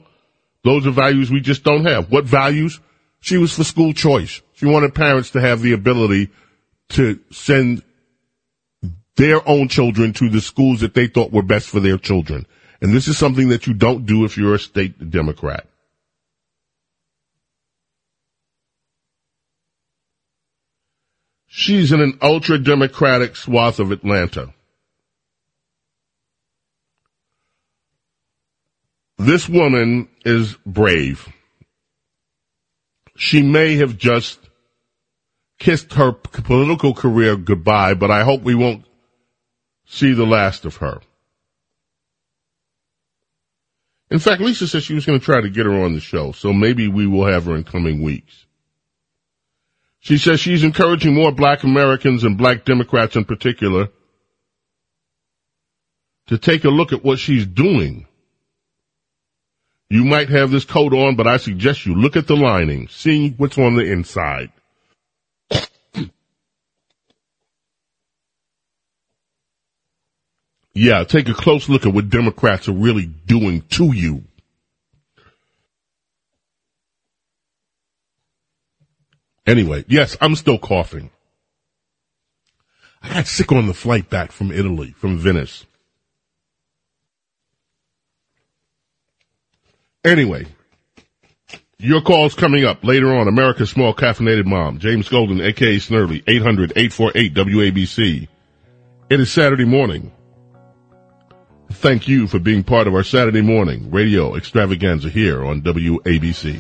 those 0.64 0.86
are 0.86 0.92
values 0.92 1.32
we 1.32 1.42
just 1.42 1.64
don't 1.64 1.86
have. 1.86 2.12
What 2.12 2.26
values? 2.26 2.80
She 3.20 3.38
was 3.38 3.54
for 3.54 3.64
school 3.64 3.94
choice. 3.94 4.42
She 4.54 4.66
wanted 4.66 4.96
parents 4.96 5.32
to 5.32 5.42
have 5.42 5.62
the 5.62 5.74
ability 5.74 6.30
to 6.90 7.20
send 7.32 7.84
their 9.16 9.48
own 9.48 9.68
children 9.68 10.14
to 10.14 10.30
the 10.30 10.42
schools 10.42 10.80
that 10.80 10.94
they 10.94 11.08
thought 11.08 11.32
were 11.32 11.44
best 11.44 11.68
for 11.68 11.80
their 11.80 11.98
children. 11.98 12.46
And 12.82 12.94
this 12.94 13.08
is 13.08 13.18
something 13.18 13.50
that 13.50 13.68
you 13.68 13.74
don't 13.74 14.06
do 14.06 14.24
if 14.24 14.38
you're 14.38 14.56
a 14.56 14.60
state 14.60 15.10
Democrat. 15.10 15.68
She's 21.48 21.92
in 21.92 22.00
an 22.00 22.18
ultra 22.22 22.58
democratic 22.58 23.36
swath 23.36 23.80
of 23.80 23.92
Atlanta. 23.92 24.54
This 29.18 29.50
woman 29.50 30.08
is 30.24 30.56
brave. 30.66 31.28
She 33.20 33.42
may 33.42 33.76
have 33.76 33.98
just 33.98 34.40
kissed 35.60 35.92
her 35.96 36.14
political 36.14 36.94
career 36.94 37.36
goodbye, 37.36 37.94
but 37.94 38.10
I 38.10 38.24
hope 38.24 38.44
we 38.44 38.56
won't 38.56 38.86
see 39.86 40.14
the 40.14 40.26
last 40.26 40.64
of 40.64 40.78
her. 40.78 41.02
In 44.10 44.20
fact, 44.20 44.42
Lisa 44.42 44.70
said 44.70 44.84
she 44.84 44.94
was 44.94 45.06
going 45.06 45.20
to 45.20 45.26
try 45.26 45.42
to 45.42 45.50
get 45.50 45.66
her 45.66 45.84
on 45.84 45.96
the 45.96 46.00
show, 46.00 46.32
so 46.32 46.54
maybe 46.54 46.88
we 46.88 47.08
will 47.08 47.26
have 47.26 47.44
her 47.44 47.58
in 47.58 47.66
coming 47.66 48.02
weeks. 48.02 48.46
She 50.00 50.18
says 50.18 50.40
she's 50.40 50.64
encouraging 50.64 51.14
more 51.14 51.34
black 51.34 51.64
Americans 51.64 52.24
and 52.24 52.38
black 52.38 52.64
Democrats 52.64 53.18
in 53.18 53.26
particular 53.26 53.90
to 56.28 56.38
take 56.38 56.64
a 56.64 56.70
look 56.70 56.94
at 56.94 57.04
what 57.04 57.20
she's 57.20 57.46
doing. 57.46 58.08
You 59.90 60.06
might 60.06 60.30
have 60.30 60.52
this 60.52 60.66
coat 60.66 60.94
on, 60.94 61.16
but 61.16 61.26
I 61.26 61.38
suggest 61.38 61.88
you 61.88 61.96
look 61.96 62.16
at 62.16 62.28
the 62.28 62.36
lining, 62.36 62.88
see 62.90 63.32
what's 63.32 63.58
on 63.58 63.74
the 63.76 63.92
inside. 63.92 64.52
yeah, 70.76 71.04
take 71.06 71.28
a 71.28 71.34
close 71.34 71.68
look 71.68 71.88
at 71.88 71.94
what 71.94 72.10
Democrats 72.10 72.70
are 72.70 72.74
really 72.74 73.08
doing 73.08 73.64
to 73.72 73.86
you. 73.92 74.26
Anyway, 79.48 79.84
yes, 79.88 80.16
I'm 80.22 80.36
still 80.36 80.60
coughing. 80.60 81.10
I 83.02 83.12
got 83.12 83.26
sick 83.26 83.52
on 83.52 83.66
the 83.66 83.74
flight 83.74 84.08
back 84.08 84.32
from 84.32 84.52
Italy, 84.52 84.92
from 84.92 85.18
Venice. 85.18 85.66
Anyway, 90.06 90.46
your 91.78 92.02
call's 92.02 92.34
coming 92.34 92.64
up 92.64 92.86
later 92.86 93.14
on. 93.14 93.28
America's 93.28 93.70
Small 93.70 93.94
Caffeinated 93.94 94.46
Mom, 94.46 94.80
James 94.80 95.10
Golden, 95.10 95.42
aka 95.42 95.76
Snerdley, 95.76 96.24
800-848-WABC. 96.26 98.30
It 99.10 99.20
is 99.20 99.30
Saturday 99.32 99.66
morning. 99.66 100.14
Thank 101.72 102.08
you 102.08 102.28
for 102.28 102.40
being 102.40 102.64
part 102.64 102.88
of 102.88 102.96
our 102.96 103.04
Saturday 103.04 103.42
morning 103.42 103.92
radio 103.92 104.36
extravaganza 104.36 105.10
here 105.10 105.46
on 105.46 105.62
WABC. 105.62 106.60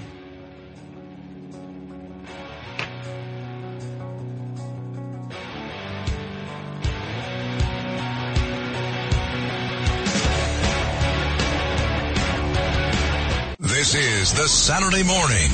Is 14.50 14.64
Saturday 14.64 15.04
morning 15.04 15.52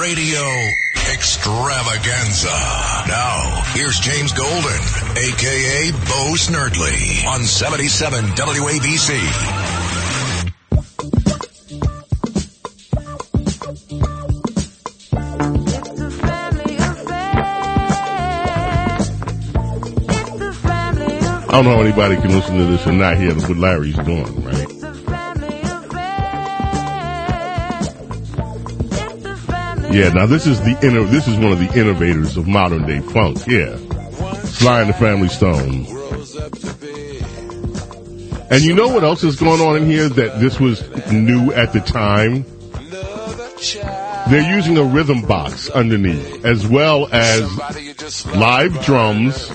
radio 0.00 0.44
extravaganza. 1.12 2.48
Now, 3.08 3.62
here's 3.74 3.98
James 4.00 4.32
Golden, 4.32 4.80
aka 5.16 5.90
Bo 5.90 6.34
Snerdley, 6.36 7.26
on 7.26 7.40
77 7.40 8.24
WABC. 8.24 9.10
I 21.48 21.62
don't 21.62 21.64
know 21.64 21.76
how 21.76 21.80
anybody 21.80 22.16
can 22.16 22.30
listen 22.30 22.58
to 22.58 22.64
this 22.64 22.86
and 22.86 22.98
not 22.98 23.16
hear 23.16 23.34
what 23.34 23.56
Larry's 23.56 23.96
doing, 23.96 24.44
right? 24.44 24.65
Yeah, 29.96 30.10
now 30.10 30.26
this 30.26 30.46
is 30.46 30.60
the 30.60 30.74
inno- 30.82 31.10
this 31.10 31.26
is 31.26 31.38
one 31.38 31.52
of 31.52 31.58
the 31.58 31.72
innovators 31.72 32.36
of 32.36 32.46
modern 32.46 32.86
day 32.86 33.00
funk. 33.00 33.38
Yeah, 33.46 33.76
Sly 34.44 34.82
and 34.82 34.90
the 34.90 34.94
Family 34.94 35.28
Stone. 35.28 35.86
And 38.50 38.62
you 38.62 38.74
know 38.74 38.88
what 38.88 39.04
else 39.04 39.24
is 39.24 39.36
going 39.36 39.62
on 39.62 39.78
in 39.78 39.86
here 39.86 40.10
that 40.10 40.38
this 40.38 40.60
was 40.60 40.82
new 41.10 41.50
at 41.52 41.72
the 41.72 41.80
time? 41.80 42.44
They're 44.30 44.54
using 44.54 44.76
a 44.76 44.84
rhythm 44.84 45.22
box 45.22 45.70
underneath, 45.70 46.44
as 46.44 46.66
well 46.66 47.08
as 47.10 47.40
live 48.34 48.84
drums. 48.84 49.50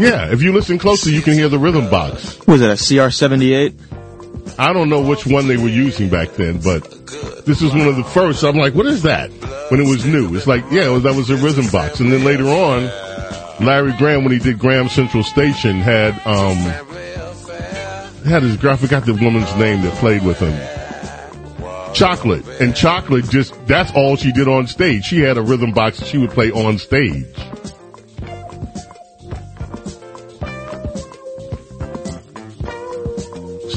Yeah, 0.00 0.32
if 0.32 0.42
you 0.42 0.52
listen 0.52 0.78
closely, 0.78 1.12
you 1.12 1.22
can 1.22 1.34
hear 1.34 1.48
the 1.48 1.58
rhythm 1.60 1.88
box. 1.90 2.44
Was 2.46 2.60
it 2.60 2.70
a 2.70 2.74
CR78? 2.74 3.97
I 4.58 4.72
don't 4.72 4.88
know 4.88 5.00
which 5.00 5.24
one 5.24 5.46
they 5.46 5.56
were 5.56 5.68
using 5.68 6.08
back 6.08 6.30
then, 6.32 6.60
but 6.60 6.82
this 7.46 7.62
is 7.62 7.72
one 7.72 7.86
of 7.86 7.96
the 7.96 8.04
first. 8.04 8.42
I'm 8.42 8.56
like, 8.56 8.74
what 8.74 8.86
is 8.86 9.02
that? 9.02 9.30
When 9.70 9.80
it 9.80 9.88
was 9.88 10.04
new, 10.04 10.34
it's 10.34 10.46
like, 10.46 10.64
yeah, 10.70 10.98
that 10.98 11.14
was 11.14 11.30
a 11.30 11.36
rhythm 11.36 11.68
box. 11.68 12.00
And 12.00 12.12
then 12.12 12.24
later 12.24 12.48
on, 12.48 12.84
Larry 13.64 13.92
Graham, 13.98 14.24
when 14.24 14.32
he 14.32 14.38
did 14.38 14.58
Graham 14.58 14.88
Central 14.88 15.22
Station, 15.22 15.76
had 15.76 16.14
um 16.26 16.56
had 18.24 18.42
his. 18.42 18.64
I 18.64 18.76
forgot 18.76 19.06
the 19.06 19.14
woman's 19.14 19.54
name 19.56 19.82
that 19.82 19.94
played 19.94 20.24
with 20.24 20.38
him. 20.38 20.56
Chocolate 21.94 22.46
and 22.60 22.76
Chocolate 22.76 23.28
just 23.28 23.54
that's 23.66 23.92
all 23.92 24.16
she 24.16 24.32
did 24.32 24.46
on 24.48 24.66
stage. 24.66 25.04
She 25.04 25.20
had 25.20 25.38
a 25.38 25.42
rhythm 25.42 25.72
box 25.72 26.00
that 26.00 26.06
she 26.06 26.18
would 26.18 26.30
play 26.30 26.50
on 26.50 26.78
stage. 26.78 27.26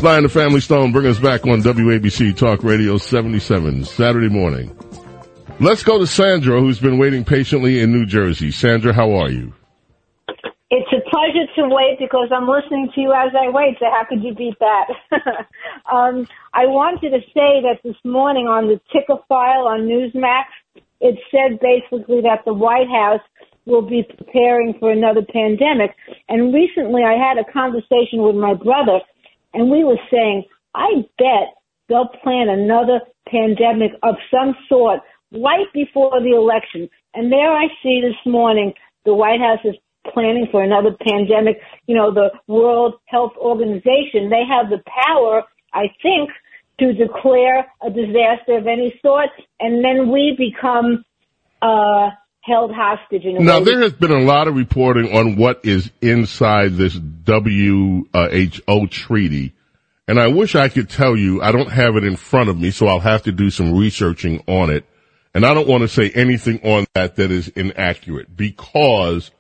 Sly 0.02 0.16
and 0.16 0.26
the 0.26 0.30
Family 0.30 0.62
Stone 0.62 0.94
bring 0.94 1.06
us 1.06 1.20
back 1.20 1.46
on 1.46 1.62
WABC 1.62 2.36
Talk 2.36 2.64
Radio 2.64 2.98
77 2.98 3.86
Saturday 3.86 4.30
morning. 4.30 4.76
Let's 5.60 5.84
go 5.84 6.00
to 6.00 6.08
Sandra, 6.08 6.60
who's 6.60 6.80
been 6.80 6.98
waiting 6.98 7.24
patiently 7.24 7.82
in 7.82 7.92
New 7.92 8.08
Jersey. 8.08 8.50
Sandra, 8.50 8.94
how 8.94 9.12
are 9.12 9.30
you? 9.30 9.54
It's 10.72 10.92
a 10.92 11.08
pleasure 11.08 11.46
to 11.54 11.70
wait 11.70 12.00
because 12.00 12.30
I'm 12.36 12.48
listening 12.48 12.90
to 12.96 13.00
you 13.00 13.14
as 13.14 13.30
I 13.40 13.52
wait. 13.52 13.78
So 13.80 13.86
how 13.92 14.04
could 14.10 14.24
you 14.24 14.34
beat 14.34 14.58
that? 14.58 14.88
um, 15.94 16.28
I 16.52 16.66
wanted 16.66 17.12
to 17.12 17.20
say 17.36 17.62
that 17.62 17.82
this 17.84 17.98
morning 18.04 18.48
on 18.48 18.70
the 18.70 18.82
ticker 18.92 19.22
file 19.30 19.68
on 19.68 19.82
Newsmax, 19.82 20.46
it 21.00 21.20
said 21.30 21.60
basically 21.60 22.22
that 22.22 22.42
the 22.44 22.56
White 22.56 22.90
House 22.90 23.22
will 23.68 23.84
be 23.88 24.02
preparing 24.02 24.74
for 24.80 24.92
another 24.92 25.22
pandemic. 25.32 25.92
And 26.28 26.52
recently 26.52 27.04
I 27.04 27.14
had 27.14 27.38
a 27.38 27.46
conversation 27.54 28.24
with 28.24 28.36
my 28.36 28.56
brother 28.56 29.00
and 29.54 29.70
we 29.70 29.84
were 29.84 30.00
saying, 30.12 30.46
I 30.74 31.06
bet 31.18 31.56
they'll 31.90 32.10
plan 32.24 32.50
another 32.50 33.02
pandemic 33.28 33.92
of 34.04 34.16
some 34.32 34.56
sort 34.70 35.02
right 35.32 35.68
before 35.74 36.22
the 36.22 36.36
election. 36.36 36.90
And 37.14 37.32
there 37.32 37.52
I 37.52 37.68
see 37.84 38.02
this 38.02 38.32
morning 38.32 38.74
the 39.06 39.14
White 39.14 39.40
House 39.40 39.60
is 39.66 39.76
planning 40.14 40.48
for 40.52 40.64
another 40.64 40.96
pandemic. 41.08 41.60
You 41.88 41.96
know, 41.96 42.14
the 42.14 42.32
World 42.48 42.96
Health 43.06 43.34
Organization, 43.38 44.30
they 44.30 44.44
have 44.48 44.70
the 44.70 44.82
power, 45.06 45.44
I 45.74 45.88
think, 46.02 46.30
to 46.80 46.94
declare 46.94 47.68
a 47.86 47.90
disaster 47.90 48.58
of 48.58 48.68
any 48.68 49.00
sort, 49.02 49.30
and 49.60 49.84
then 49.84 50.12
we 50.12 50.36
become 50.38 51.04
uh, 51.62 52.10
held 52.42 52.74
hostage. 52.74 53.24
In 53.24 53.38
a 53.38 53.40
now, 53.40 53.60
way. 53.60 53.66
there 53.66 53.82
has 53.82 53.94
been 53.94 54.12
a 54.12 54.20
lot 54.20 54.48
of 54.48 54.56
reporting 54.56 55.16
on 55.16 55.36
what 55.36 55.62
is 55.64 55.92
inside 56.02 56.74
this 56.74 57.00
WHO 57.26 58.88
treaty. 58.90 59.54
And 60.08 60.20
I 60.20 60.28
wish 60.28 60.56
I 60.56 60.68
could 60.68 60.90
tell 60.90 61.16
you, 61.16 61.42
I 61.42 61.52
don't 61.52 61.72
have 61.72 61.96
it 61.96 62.04
in 62.04 62.16
front 62.16 62.50
of 62.50 62.60
me, 62.60 62.72
so 62.72 62.88
I'll 62.88 63.00
have 63.00 63.24
to 63.24 63.32
do 63.32 63.50
some 63.50 63.78
researching 63.78 64.44
on 64.48 64.70
it. 64.70 64.86
And 65.34 65.46
I 65.46 65.54
don't 65.54 65.68
want 65.68 65.84
to 65.84 65.88
say 65.88 66.10
anything 66.10 66.60
on 66.64 66.86
that 66.94 67.16
that 67.16 67.32
is 67.32 67.48
inaccurate 67.50 68.36
because 68.36 69.32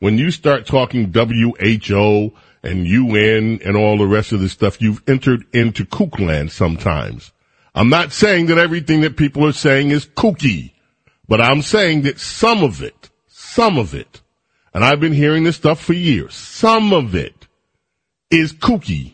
when 0.00 0.18
you 0.18 0.30
start 0.30 0.66
talking 0.66 1.12
WHO 1.12 2.32
and 2.64 2.86
UN 2.86 3.60
and 3.64 3.76
all 3.76 3.98
the 3.98 4.06
rest 4.06 4.32
of 4.32 4.40
this 4.40 4.52
stuff, 4.52 4.82
you've 4.82 5.02
entered 5.06 5.44
into 5.52 5.84
kook 5.84 6.18
land 6.18 6.50
sometimes. 6.50 7.30
I'm 7.74 7.88
not 7.88 8.10
saying 8.10 8.46
that 8.46 8.58
everything 8.58 9.02
that 9.02 9.16
people 9.16 9.46
are 9.46 9.52
saying 9.52 9.90
is 9.90 10.06
kooky. 10.06 10.72
But 11.28 11.40
I'm 11.42 11.62
saying 11.62 12.02
that 12.02 12.18
some 12.18 12.64
of 12.64 12.82
it, 12.82 13.10
some 13.28 13.78
of 13.78 13.94
it, 13.94 14.22
and 14.72 14.84
I've 14.84 15.00
been 15.00 15.12
hearing 15.12 15.44
this 15.44 15.56
stuff 15.56 15.80
for 15.80 15.92
years, 15.92 16.34
some 16.34 16.92
of 16.92 17.14
it 17.14 17.46
is 18.30 18.52
kooky. 18.52 19.12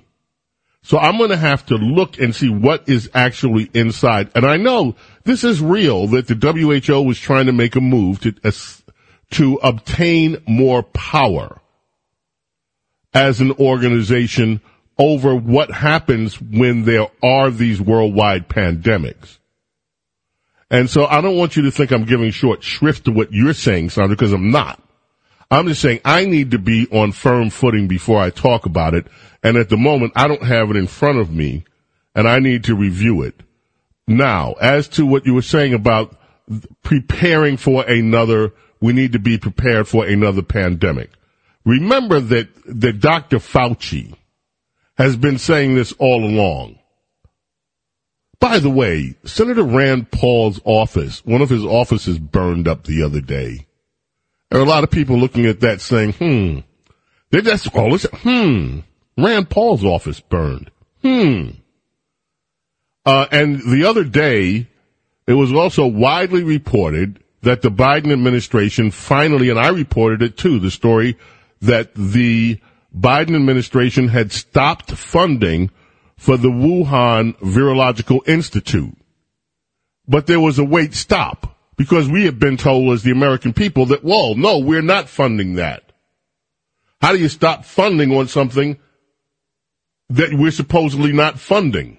So 0.83 0.99
I'm 0.99 1.17
going 1.17 1.31
to 1.31 1.37
have 1.37 1.65
to 1.67 1.77
look 1.77 2.19
and 2.19 2.35
see 2.35 2.51
what 2.51 2.89
is 2.89 3.11
actually 3.15 3.71
inside. 3.73 4.31
And 4.35 4.45
I 4.45 4.59
know 4.59 4.97
this 5.25 5.43
is 5.43 5.61
real 5.61 6.07
that 6.09 6.27
the 6.27 6.35
WHO 6.35 7.03
was 7.03 7.19
trying 7.19 7.47
to 7.47 7.53
make 7.53 7.75
a 7.75 7.81
move 7.81 8.21
to, 8.21 8.35
uh, 8.45 8.53
to 9.33 9.55
obtain 9.63 10.37
more 10.47 10.83
power 10.83 11.61
as 13.15 13.41
an 13.41 13.53
organization 13.53 14.61
over 14.99 15.35
what 15.35 15.71
happens 15.71 16.41
when 16.41 16.85
there 16.85 17.07
are 17.23 17.51
these 17.51 17.81
worldwide 17.81 18.49
pandemics. 18.49 19.39
And 20.75 20.91
so 20.91 21.07
I 21.07 21.21
don't 21.21 21.37
want 21.37 21.55
you 21.55 21.63
to 21.63 21.71
think 21.71 21.93
I'm 21.93 22.05
giving 22.05 22.33
short 22.33 22.65
shrift 22.65 23.05
to 23.05 23.13
what 23.13 23.33
you're 23.33 23.53
saying, 23.53 23.91
Sandra, 23.91 24.17
because 24.17 24.33
I'm 24.33 24.51
not. 24.51 24.83
I'm 25.49 25.69
just 25.69 25.81
saying 25.81 26.01
I 26.05 26.25
need 26.25 26.51
to 26.51 26.59
be 26.59 26.89
on 26.91 27.13
firm 27.13 27.51
footing 27.51 27.87
before 27.87 28.21
I 28.21 28.31
talk 28.31 28.67
about 28.67 28.93
it. 28.93 29.07
And 29.41 29.57
at 29.57 29.69
the 29.69 29.77
moment, 29.77 30.15
I 30.17 30.27
don't 30.27 30.43
have 30.43 30.71
it 30.71 30.77
in 30.77 30.89
front 30.89 31.21
of 31.21 31.31
me 31.31 31.65
and 32.17 32.29
I 32.29 32.41
need 32.41 32.65
to 32.65 32.75
review 32.75 33.23
it. 33.23 33.41
Now, 34.09 34.55
as 34.55 34.89
to 34.89 35.07
what 35.07 35.27
you 35.27 35.35
were 35.35 35.43
saying 35.43 35.75
about 35.75 36.17
preparing 36.83 37.57
for 37.57 37.85
another, 37.85 38.53
we 38.81 38.93
need 38.93 39.13
to 39.13 39.21
be 39.21 39.39
prepared 39.39 39.87
for 39.87 40.05
another 40.05 40.43
pandemic. 40.43 41.13
Remember 41.65 42.19
that, 42.19 42.49
that 42.67 42.99
Dr. 42.99 43.39
Fauci 43.39 44.13
has 44.99 45.15
been 45.17 45.39
saying 45.39 45.77
this 45.77 45.93
all 46.01 46.25
along. 46.25 46.81
By 48.45 48.59
the 48.59 48.69
way, 48.69 49.15
Senator 49.25 49.63
Rand 49.63 50.11
Paul's 50.11 50.61
office, 50.67 51.25
one 51.25 51.41
of 51.41 51.49
his 51.49 51.65
offices 51.65 52.19
burned 52.19 52.69
up 52.69 52.85
the 52.85 53.03
other 53.03 53.23
day. 53.23 53.67
There 54.51 54.61
are 54.61 54.63
a 54.63 54.69
lot 54.69 54.85
of 54.85 54.91
people 54.91 55.17
looking 55.17 55.47
at 55.47 55.61
that 55.61 55.81
saying, 55.81 56.13
hmm, 56.13 56.59
they 57.31 57.41
just 57.41 57.75
all 57.75 57.93
this, 57.93 58.05
hmm, 58.13 58.81
Rand 59.17 59.49
Paul's 59.49 59.83
office 59.83 60.21
burned. 60.21 60.71
Hmm. 61.01 61.53
Uh, 63.07 63.25
and 63.33 63.63
the 63.63 63.87
other 63.87 64.05
day, 64.05 64.69
it 65.27 65.33
was 65.33 65.51
also 65.51 65.87
widely 65.87 66.43
reported 66.43 67.21
that 67.41 67.63
the 67.63 67.71
Biden 67.71 68.13
administration 68.13 68.91
finally, 68.91 69.49
and 69.49 69.59
I 69.59 69.69
reported 69.69 70.21
it 70.21 70.37
too, 70.37 70.59
the 70.59 70.71
story 70.71 71.17
that 71.63 71.95
the 71.95 72.61
Biden 72.95 73.37
administration 73.37 74.09
had 74.09 74.33
stopped 74.33 74.91
funding 74.93 75.71
for 76.17 76.37
the 76.37 76.49
Wuhan 76.49 77.37
Virological 77.39 78.27
Institute. 78.29 78.97
But 80.07 80.27
there 80.27 80.41
was 80.41 80.59
a 80.59 80.65
wait 80.65 80.95
stop 80.95 81.59
because 81.77 82.09
we 82.09 82.25
have 82.27 82.39
been 82.39 82.57
told 82.57 82.93
as 82.93 83.03
the 83.03 83.11
American 83.11 83.53
people 83.53 83.87
that, 83.87 84.05
whoa, 84.05 84.35
no, 84.35 84.59
we're 84.59 84.83
not 84.83 85.09
funding 85.09 85.55
that. 85.55 85.83
How 87.01 87.13
do 87.13 87.19
you 87.19 87.29
stop 87.29 87.65
funding 87.65 88.17
on 88.17 88.29
something 88.29 88.79
that 90.11 90.33
we're 90.33 90.51
supposedly 90.51 91.13
not 91.13 91.39
funding? 91.39 91.99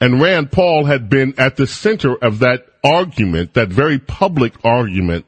And 0.00 0.20
Rand 0.20 0.50
Paul 0.50 0.84
had 0.86 1.08
been 1.08 1.34
at 1.38 1.56
the 1.56 1.66
center 1.66 2.16
of 2.16 2.40
that 2.40 2.66
argument, 2.82 3.54
that 3.54 3.68
very 3.68 3.98
public 3.98 4.52
argument 4.64 5.26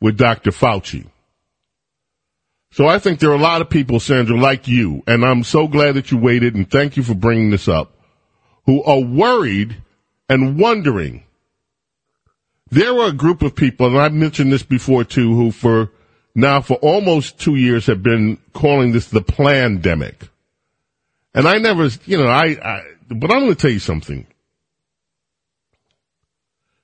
with 0.00 0.16
Dr. 0.16 0.52
Fauci. 0.52 1.06
So 2.72 2.86
I 2.86 2.98
think 2.98 3.20
there 3.20 3.30
are 3.30 3.34
a 3.34 3.38
lot 3.38 3.60
of 3.60 3.68
people, 3.68 4.00
Sandra, 4.00 4.34
like 4.34 4.66
you, 4.66 5.02
and 5.06 5.26
I'm 5.26 5.44
so 5.44 5.68
glad 5.68 5.92
that 5.96 6.10
you 6.10 6.16
waited 6.16 6.54
and 6.54 6.68
thank 6.68 6.96
you 6.96 7.02
for 7.02 7.14
bringing 7.14 7.50
this 7.50 7.68
up, 7.68 7.92
who 8.64 8.82
are 8.84 8.98
worried 8.98 9.76
and 10.26 10.58
wondering. 10.58 11.24
There 12.70 12.98
are 12.98 13.08
a 13.08 13.12
group 13.12 13.42
of 13.42 13.54
people, 13.54 13.88
and 13.88 13.98
I've 13.98 14.14
mentioned 14.14 14.50
this 14.50 14.62
before 14.62 15.04
too, 15.04 15.34
who 15.34 15.50
for 15.50 15.90
now 16.34 16.62
for 16.62 16.78
almost 16.78 17.38
two 17.38 17.56
years 17.56 17.86
have 17.88 18.02
been 18.02 18.38
calling 18.54 18.92
this 18.92 19.06
the 19.06 19.20
plandemic. 19.20 20.30
And 21.34 21.46
I 21.46 21.58
never, 21.58 21.90
you 22.06 22.16
know, 22.16 22.28
I, 22.28 22.56
I 22.62 22.84
but 23.10 23.30
I'm 23.30 23.40
going 23.40 23.54
to 23.54 23.54
tell 23.54 23.70
you 23.70 23.80
something. 23.80 24.26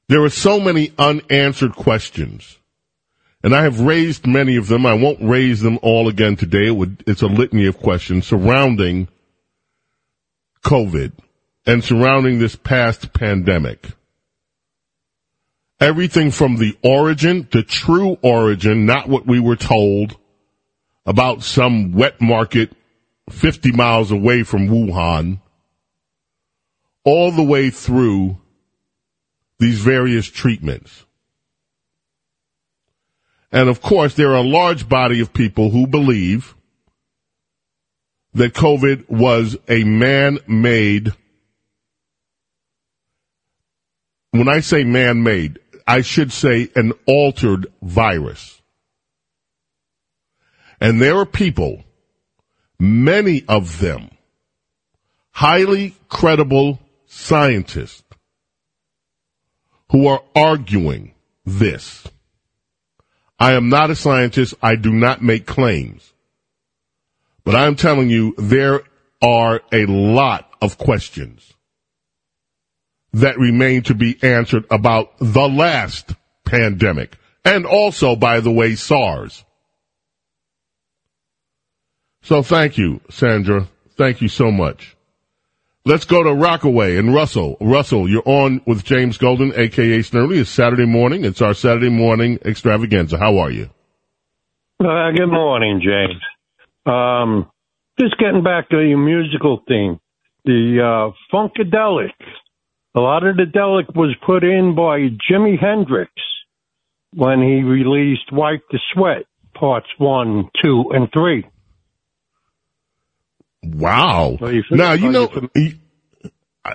There 0.09 0.23
are 0.23 0.31
so 0.31 0.61
many 0.61 0.93
unanswered 0.99 1.73
questions 1.73 2.58
and 3.43 3.55
I 3.55 3.63
have 3.63 3.81
raised 3.81 4.27
many 4.27 4.57
of 4.57 4.67
them. 4.69 4.85
I 4.85 4.95
won't 4.95 5.23
raise 5.23 5.61
them 5.61 5.79
all 5.83 6.09
again 6.09 6.37
today. 6.37 6.67
It 6.67 6.77
would, 6.77 7.05
it's 7.07 7.23
a 7.23 7.27
litany 7.27 7.67
of 7.67 7.79
questions 7.79 8.27
surrounding 8.27 9.09
COVID 10.65 11.13
and 11.67 11.85
surrounding 11.85 12.39
this 12.39 12.57
past 12.57 13.13
pandemic. 13.13 13.87
Everything 15.81 16.33
from 16.33 16.57
the 16.57 16.77
origin, 16.83 17.47
the 17.53 17.63
true 17.63 18.19
origin, 18.23 18.85
not 18.85 19.09
what 19.09 19.27
we 19.27 19.39
were 19.39 19.57
told 19.57 20.17
about 21.07 21.43
some 21.43 21.93
wet 21.93 22.21
market 22.21 22.73
50 23.31 23.73
miles 23.73 24.11
away 24.11 24.43
from 24.43 24.69
Wuhan, 24.69 25.41
all 27.05 27.31
the 27.31 27.43
way 27.43 27.71
through 27.71 28.39
these 29.59 29.79
various 29.79 30.27
treatments. 30.27 31.05
And 33.51 33.69
of 33.69 33.81
course, 33.81 34.15
there 34.15 34.31
are 34.33 34.37
a 34.37 34.43
large 34.43 34.89
body 34.89 35.21
of 35.21 35.33
people 35.33 35.71
who 35.71 35.87
believe 35.87 36.55
that 38.35 38.53
COVID 38.53 39.09
was 39.09 39.57
a 39.69 39.85
man-made. 39.85 41.13
When 44.33 44.49
I 44.49 44.61
say 44.61 44.85
man-made, 44.85 45.59
I 45.87 46.03
should 46.03 46.31
say 46.31 46.69
an 46.77 46.93
altered 47.07 47.67
virus. 47.81 48.61
And 50.81 51.01
there 51.01 51.17
are 51.17 51.27
people, 51.27 51.83
many 52.79 53.45
of 53.49 53.81
them, 53.81 54.11
highly 55.31 55.97
credible 56.09 56.79
scientists, 57.07 58.05
who 59.91 60.07
are 60.07 60.23
arguing 60.37 61.15
this. 61.47 62.07
I 63.39 63.53
am 63.53 63.69
not 63.69 63.91
a 63.91 63.95
scientist. 63.95 64.55
I 64.63 64.77
do 64.77 64.93
not 64.93 65.23
make 65.23 65.47
claims. 65.47 66.13
But 67.45 67.55
I'm 67.55 67.77
telling 67.77 68.11
you, 68.11 68.35
there 68.37 68.83
are 69.23 69.63
a 69.73 69.87
lot 69.87 70.51
of 70.61 70.77
questions 70.77 71.55
that 73.13 73.39
remain 73.39 73.83
to 73.85 73.95
be 73.95 74.19
answered 74.23 74.67
about 74.71 75.13
the 75.19 75.49
last 75.49 76.15
pandemic. 76.45 77.17
And 77.45 77.65
also, 77.65 78.17
by 78.17 78.41
the 78.41 78.51
way, 78.51 78.75
SARS. 78.75 79.45
So 82.23 82.43
thank 82.43 82.77
you, 82.77 83.01
Sandra. 83.09 83.69
Thank 83.97 84.21
you 84.21 84.29
so 84.29 84.51
much. 84.51 84.98
Let's 85.89 86.05
go 86.05 86.23
to 86.23 86.35
Rockaway 86.35 86.99
and 86.99 87.15
Russell. 87.15 87.57
Russell, 87.63 88.11
you're 88.11 88.23
on 88.27 88.61
with 88.67 88.85
James 88.85 89.17
Golden, 89.17 89.55
aka 89.59 90.01
Snerdley. 90.01 90.39
It's 90.39 90.51
Saturday 90.51 90.85
morning. 90.85 91.25
It's 91.25 91.41
our 91.41 91.55
Saturday 91.55 91.89
morning 91.89 92.39
extravaganza. 92.45 93.17
How 93.17 93.39
are 93.39 93.51
you? 93.51 93.71
Uh, 94.79 95.11
good 95.17 95.31
morning, 95.31 95.81
James. 95.83 96.21
Um, 96.85 97.51
just 97.99 98.19
getting 98.19 98.45
back 98.45 98.69
to 98.69 98.81
your 98.81 98.99
musical 98.99 99.63
theme, 99.67 99.99
the 100.45 100.77
uh, 100.79 101.35
Funkadelic. 101.35 102.13
A 102.95 103.01
lot 103.01 103.27
of 103.27 103.39
the 103.39 103.45
delic 103.45 103.97
was 103.97 104.15
put 104.27 104.45
in 104.45 104.75
by 104.75 105.09
Jimi 105.27 105.59
Hendrix 105.59 106.13
when 107.15 107.41
he 107.41 107.63
released 107.63 108.31
Wipe 108.31 108.61
the 108.71 108.79
Sweat, 108.93 109.25
parts 109.55 109.89
one, 109.97 110.51
two, 110.63 110.91
and 110.93 111.09
three. 111.15 111.47
Wow. 113.75 114.39
Now, 114.71 114.93
you 114.93 115.11
know, 115.11 115.29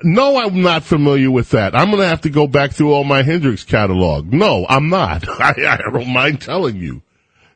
no, 0.04 0.38
I'm 0.38 0.62
not 0.62 0.84
familiar 0.84 1.30
with 1.30 1.52
that. 1.52 1.76
I'm 1.76 1.88
going 1.88 2.02
to 2.02 2.08
have 2.08 2.22
to 2.22 2.30
go 2.30 2.48
back 2.48 2.72
through 2.72 2.94
all 2.94 3.04
my 3.04 3.22
Hendrix 3.22 3.64
catalog. 3.64 4.32
No, 4.34 4.66
I'm 4.68 4.90
not. 4.90 5.28
I, 5.40 5.54
I 5.68 5.92
don't 5.92 6.12
mind 6.12 6.42
telling 6.42 6.78
you. 6.78 7.02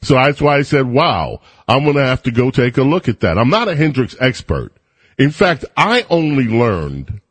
So 0.01 0.14
that's 0.14 0.41
why 0.41 0.57
I 0.57 0.61
said, 0.61 0.85
wow, 0.85 1.41
I'm 1.67 1.83
going 1.83 1.95
to 1.95 2.06
have 2.06 2.24
to 2.24 2.32
go 2.32 2.51
take 2.51 2.77
a 2.77 2.83
look 2.83 3.07
at 3.07 3.22
that. 3.22 3.38
I'm 3.38 3.49
not 3.49 3.67
a 3.67 3.75
Hendrix 3.75 4.16
expert. 4.19 4.72
In 5.17 5.32
fact, 5.32 5.66
I 5.75 6.06
only 6.09 6.45
learned, 6.45 7.22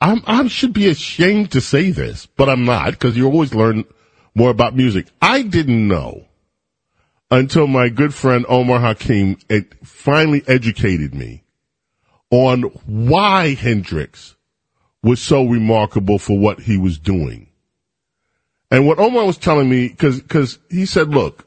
I'm, 0.00 0.22
I 0.26 0.48
should 0.48 0.72
be 0.72 0.88
ashamed 0.88 1.52
to 1.52 1.60
say 1.60 1.92
this, 1.92 2.26
but 2.26 2.48
I'm 2.48 2.64
not 2.64 2.90
because 2.90 3.16
you 3.16 3.26
always 3.26 3.54
learn 3.54 3.84
more 4.34 4.50
about 4.50 4.74
music. 4.74 5.06
I 5.20 5.42
didn't 5.42 5.86
know 5.86 6.26
until 7.32 7.66
my 7.66 7.88
good 7.88 8.12
friend 8.12 8.44
Omar 8.46 8.78
Hakim 8.80 9.38
finally 9.82 10.44
educated 10.46 11.14
me 11.14 11.42
on 12.30 12.64
why 12.84 13.54
Hendrix 13.54 14.36
was 15.02 15.20
so 15.20 15.46
remarkable 15.46 16.18
for 16.18 16.38
what 16.38 16.60
he 16.60 16.76
was 16.76 16.98
doing. 16.98 17.48
And 18.70 18.86
what 18.86 18.98
Omar 18.98 19.24
was 19.24 19.38
telling 19.38 19.70
me, 19.70 19.88
cause, 19.88 20.20
cause 20.28 20.58
he 20.70 20.84
said, 20.84 21.08
look, 21.08 21.46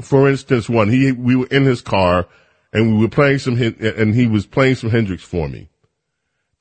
for 0.00 0.28
instance, 0.28 0.68
one, 0.68 0.88
he, 0.88 1.12
we 1.12 1.36
were 1.36 1.46
in 1.46 1.64
his 1.66 1.82
car 1.82 2.26
and 2.72 2.92
we 2.96 3.02
were 3.02 3.08
playing 3.08 3.38
some, 3.38 3.54
and 3.60 4.14
he 4.14 4.26
was 4.26 4.44
playing 4.44 4.74
some 4.74 4.90
Hendrix 4.90 5.22
for 5.22 5.48
me. 5.48 5.68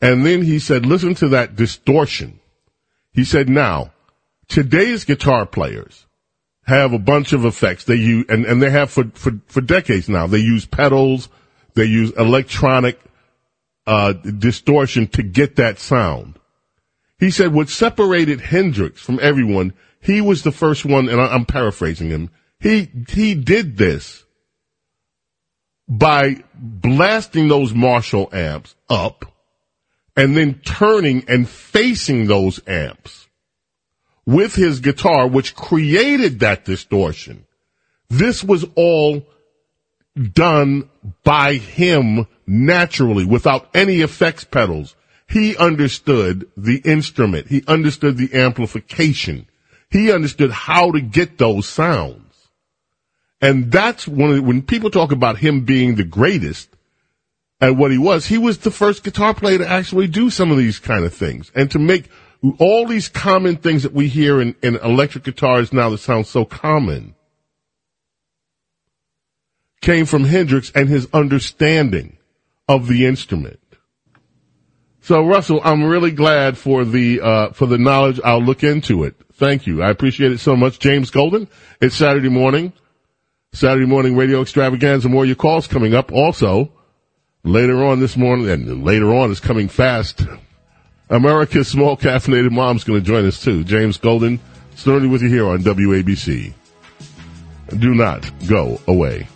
And 0.01 0.23
then 0.23 0.43
he 0.43 0.59
said, 0.59 0.85
listen 0.85 1.15
to 1.15 1.29
that 1.29 1.55
distortion. 1.55 2.39
He 3.11 3.23
said, 3.23 3.49
now, 3.49 3.91
today's 4.47 5.03
guitar 5.03 5.47
players, 5.47 6.05
have 6.63 6.93
a 6.93 6.99
bunch 6.99 7.33
of 7.33 7.45
effects. 7.45 7.85
They 7.85 7.95
use, 7.95 8.25
and, 8.29 8.45
and 8.45 8.61
they 8.61 8.69
have 8.69 8.91
for, 8.91 9.05
for, 9.13 9.39
for 9.47 9.61
decades 9.61 10.07
now. 10.07 10.27
They 10.27 10.39
use 10.39 10.65
pedals, 10.65 11.29
they 11.73 11.85
use 11.85 12.11
electronic, 12.11 12.99
uh, 13.87 14.13
distortion 14.13 15.07
to 15.07 15.23
get 15.23 15.55
that 15.55 15.79
sound. 15.79 16.37
He 17.19 17.31
said 17.31 17.53
what 17.53 17.69
separated 17.69 18.41
Hendrix 18.41 19.01
from 19.01 19.19
everyone, 19.21 19.73
he 19.99 20.21
was 20.21 20.43
the 20.43 20.51
first 20.51 20.85
one, 20.85 21.09
and 21.09 21.21
I'm 21.21 21.45
paraphrasing 21.45 22.09
him. 22.09 22.29
He, 22.59 22.89
he 23.09 23.35
did 23.35 23.77
this 23.77 24.23
by 25.87 26.43
blasting 26.55 27.47
those 27.47 27.73
Marshall 27.73 28.29
amps 28.31 28.75
up 28.89 29.25
and 30.15 30.35
then 30.35 30.55
turning 30.65 31.25
and 31.27 31.47
facing 31.47 32.27
those 32.27 32.59
amps 32.67 33.27
with 34.31 34.55
his 34.55 34.79
guitar, 34.79 35.27
which 35.27 35.55
created 35.55 36.39
that 36.39 36.65
distortion. 36.65 37.45
This 38.09 38.43
was 38.43 38.65
all 38.75 39.25
done 40.33 40.89
by 41.23 41.53
him 41.53 42.27
naturally 42.45 43.25
without 43.25 43.69
any 43.73 44.01
effects 44.01 44.43
pedals. 44.43 44.95
He 45.27 45.55
understood 45.55 46.49
the 46.57 46.81
instrument. 46.83 47.47
He 47.47 47.63
understood 47.67 48.17
the 48.17 48.33
amplification. 48.33 49.47
He 49.89 50.11
understood 50.11 50.51
how 50.51 50.91
to 50.91 51.01
get 51.01 51.37
those 51.37 51.67
sounds. 51.67 52.21
And 53.41 53.71
that's 53.71 54.05
the, 54.05 54.41
when 54.41 54.61
people 54.61 54.91
talk 54.91 55.11
about 55.11 55.37
him 55.37 55.61
being 55.61 55.95
the 55.95 56.03
greatest 56.03 56.69
at 57.59 57.75
what 57.75 57.91
he 57.91 57.97
was, 57.97 58.25
he 58.25 58.37
was 58.37 58.59
the 58.59 58.71
first 58.71 59.03
guitar 59.03 59.33
player 59.33 59.59
to 59.59 59.67
actually 59.67 60.07
do 60.07 60.29
some 60.29 60.51
of 60.51 60.57
these 60.57 60.79
kind 60.79 61.05
of 61.05 61.13
things 61.13 61.51
and 61.55 61.71
to 61.71 61.79
make 61.79 62.09
all 62.57 62.87
these 62.87 63.07
common 63.07 63.57
things 63.57 63.83
that 63.83 63.93
we 63.93 64.07
hear 64.07 64.41
in, 64.41 64.55
in 64.63 64.75
electric 64.77 65.23
guitars 65.23 65.71
now 65.71 65.89
that 65.89 65.99
sound 65.99 66.25
so 66.25 66.45
common 66.45 67.15
came 69.81 70.05
from 70.05 70.23
Hendrix 70.23 70.71
and 70.73 70.89
his 70.89 71.07
understanding 71.13 72.17
of 72.67 72.87
the 72.87 73.05
instrument. 73.05 73.59
So 75.01 75.25
Russell, 75.25 75.59
I'm 75.63 75.83
really 75.83 76.11
glad 76.11 76.57
for 76.57 76.85
the 76.85 77.21
uh, 77.21 77.51
for 77.51 77.65
the 77.65 77.79
knowledge. 77.79 78.19
I'll 78.23 78.41
look 78.41 78.63
into 78.63 79.03
it. 79.03 79.15
Thank 79.33 79.65
you. 79.65 79.81
I 79.81 79.89
appreciate 79.89 80.31
it 80.31 80.37
so 80.37 80.55
much. 80.55 80.77
James 80.77 81.09
Golden. 81.09 81.47
It's 81.81 81.95
Saturday 81.95 82.29
morning. 82.29 82.73
Saturday 83.53 83.87
morning 83.87 84.15
radio 84.15 84.41
extravaganza. 84.41 85.09
More 85.09 85.25
your 85.25 85.35
calls 85.35 85.65
coming 85.65 85.95
up. 85.95 86.11
Also, 86.11 86.71
later 87.43 87.83
on 87.83 87.99
this 87.99 88.15
morning, 88.15 88.49
and 88.49 88.83
later 88.83 89.13
on 89.13 89.31
is 89.31 89.39
coming 89.39 89.67
fast. 89.67 90.21
America's 91.11 91.67
small 91.67 91.97
caffeinated 91.97 92.51
mom's 92.51 92.85
going 92.85 92.99
to 92.99 93.05
join 93.05 93.25
us 93.27 93.41
too. 93.43 93.65
James 93.65 93.97
Golden, 93.97 94.39
starting 94.75 95.11
with 95.11 95.21
you 95.21 95.27
here 95.29 95.45
on 95.45 95.59
WABC. 95.59 96.53
Do 97.77 97.93
not 97.93 98.29
go 98.47 98.79
away. 98.87 99.27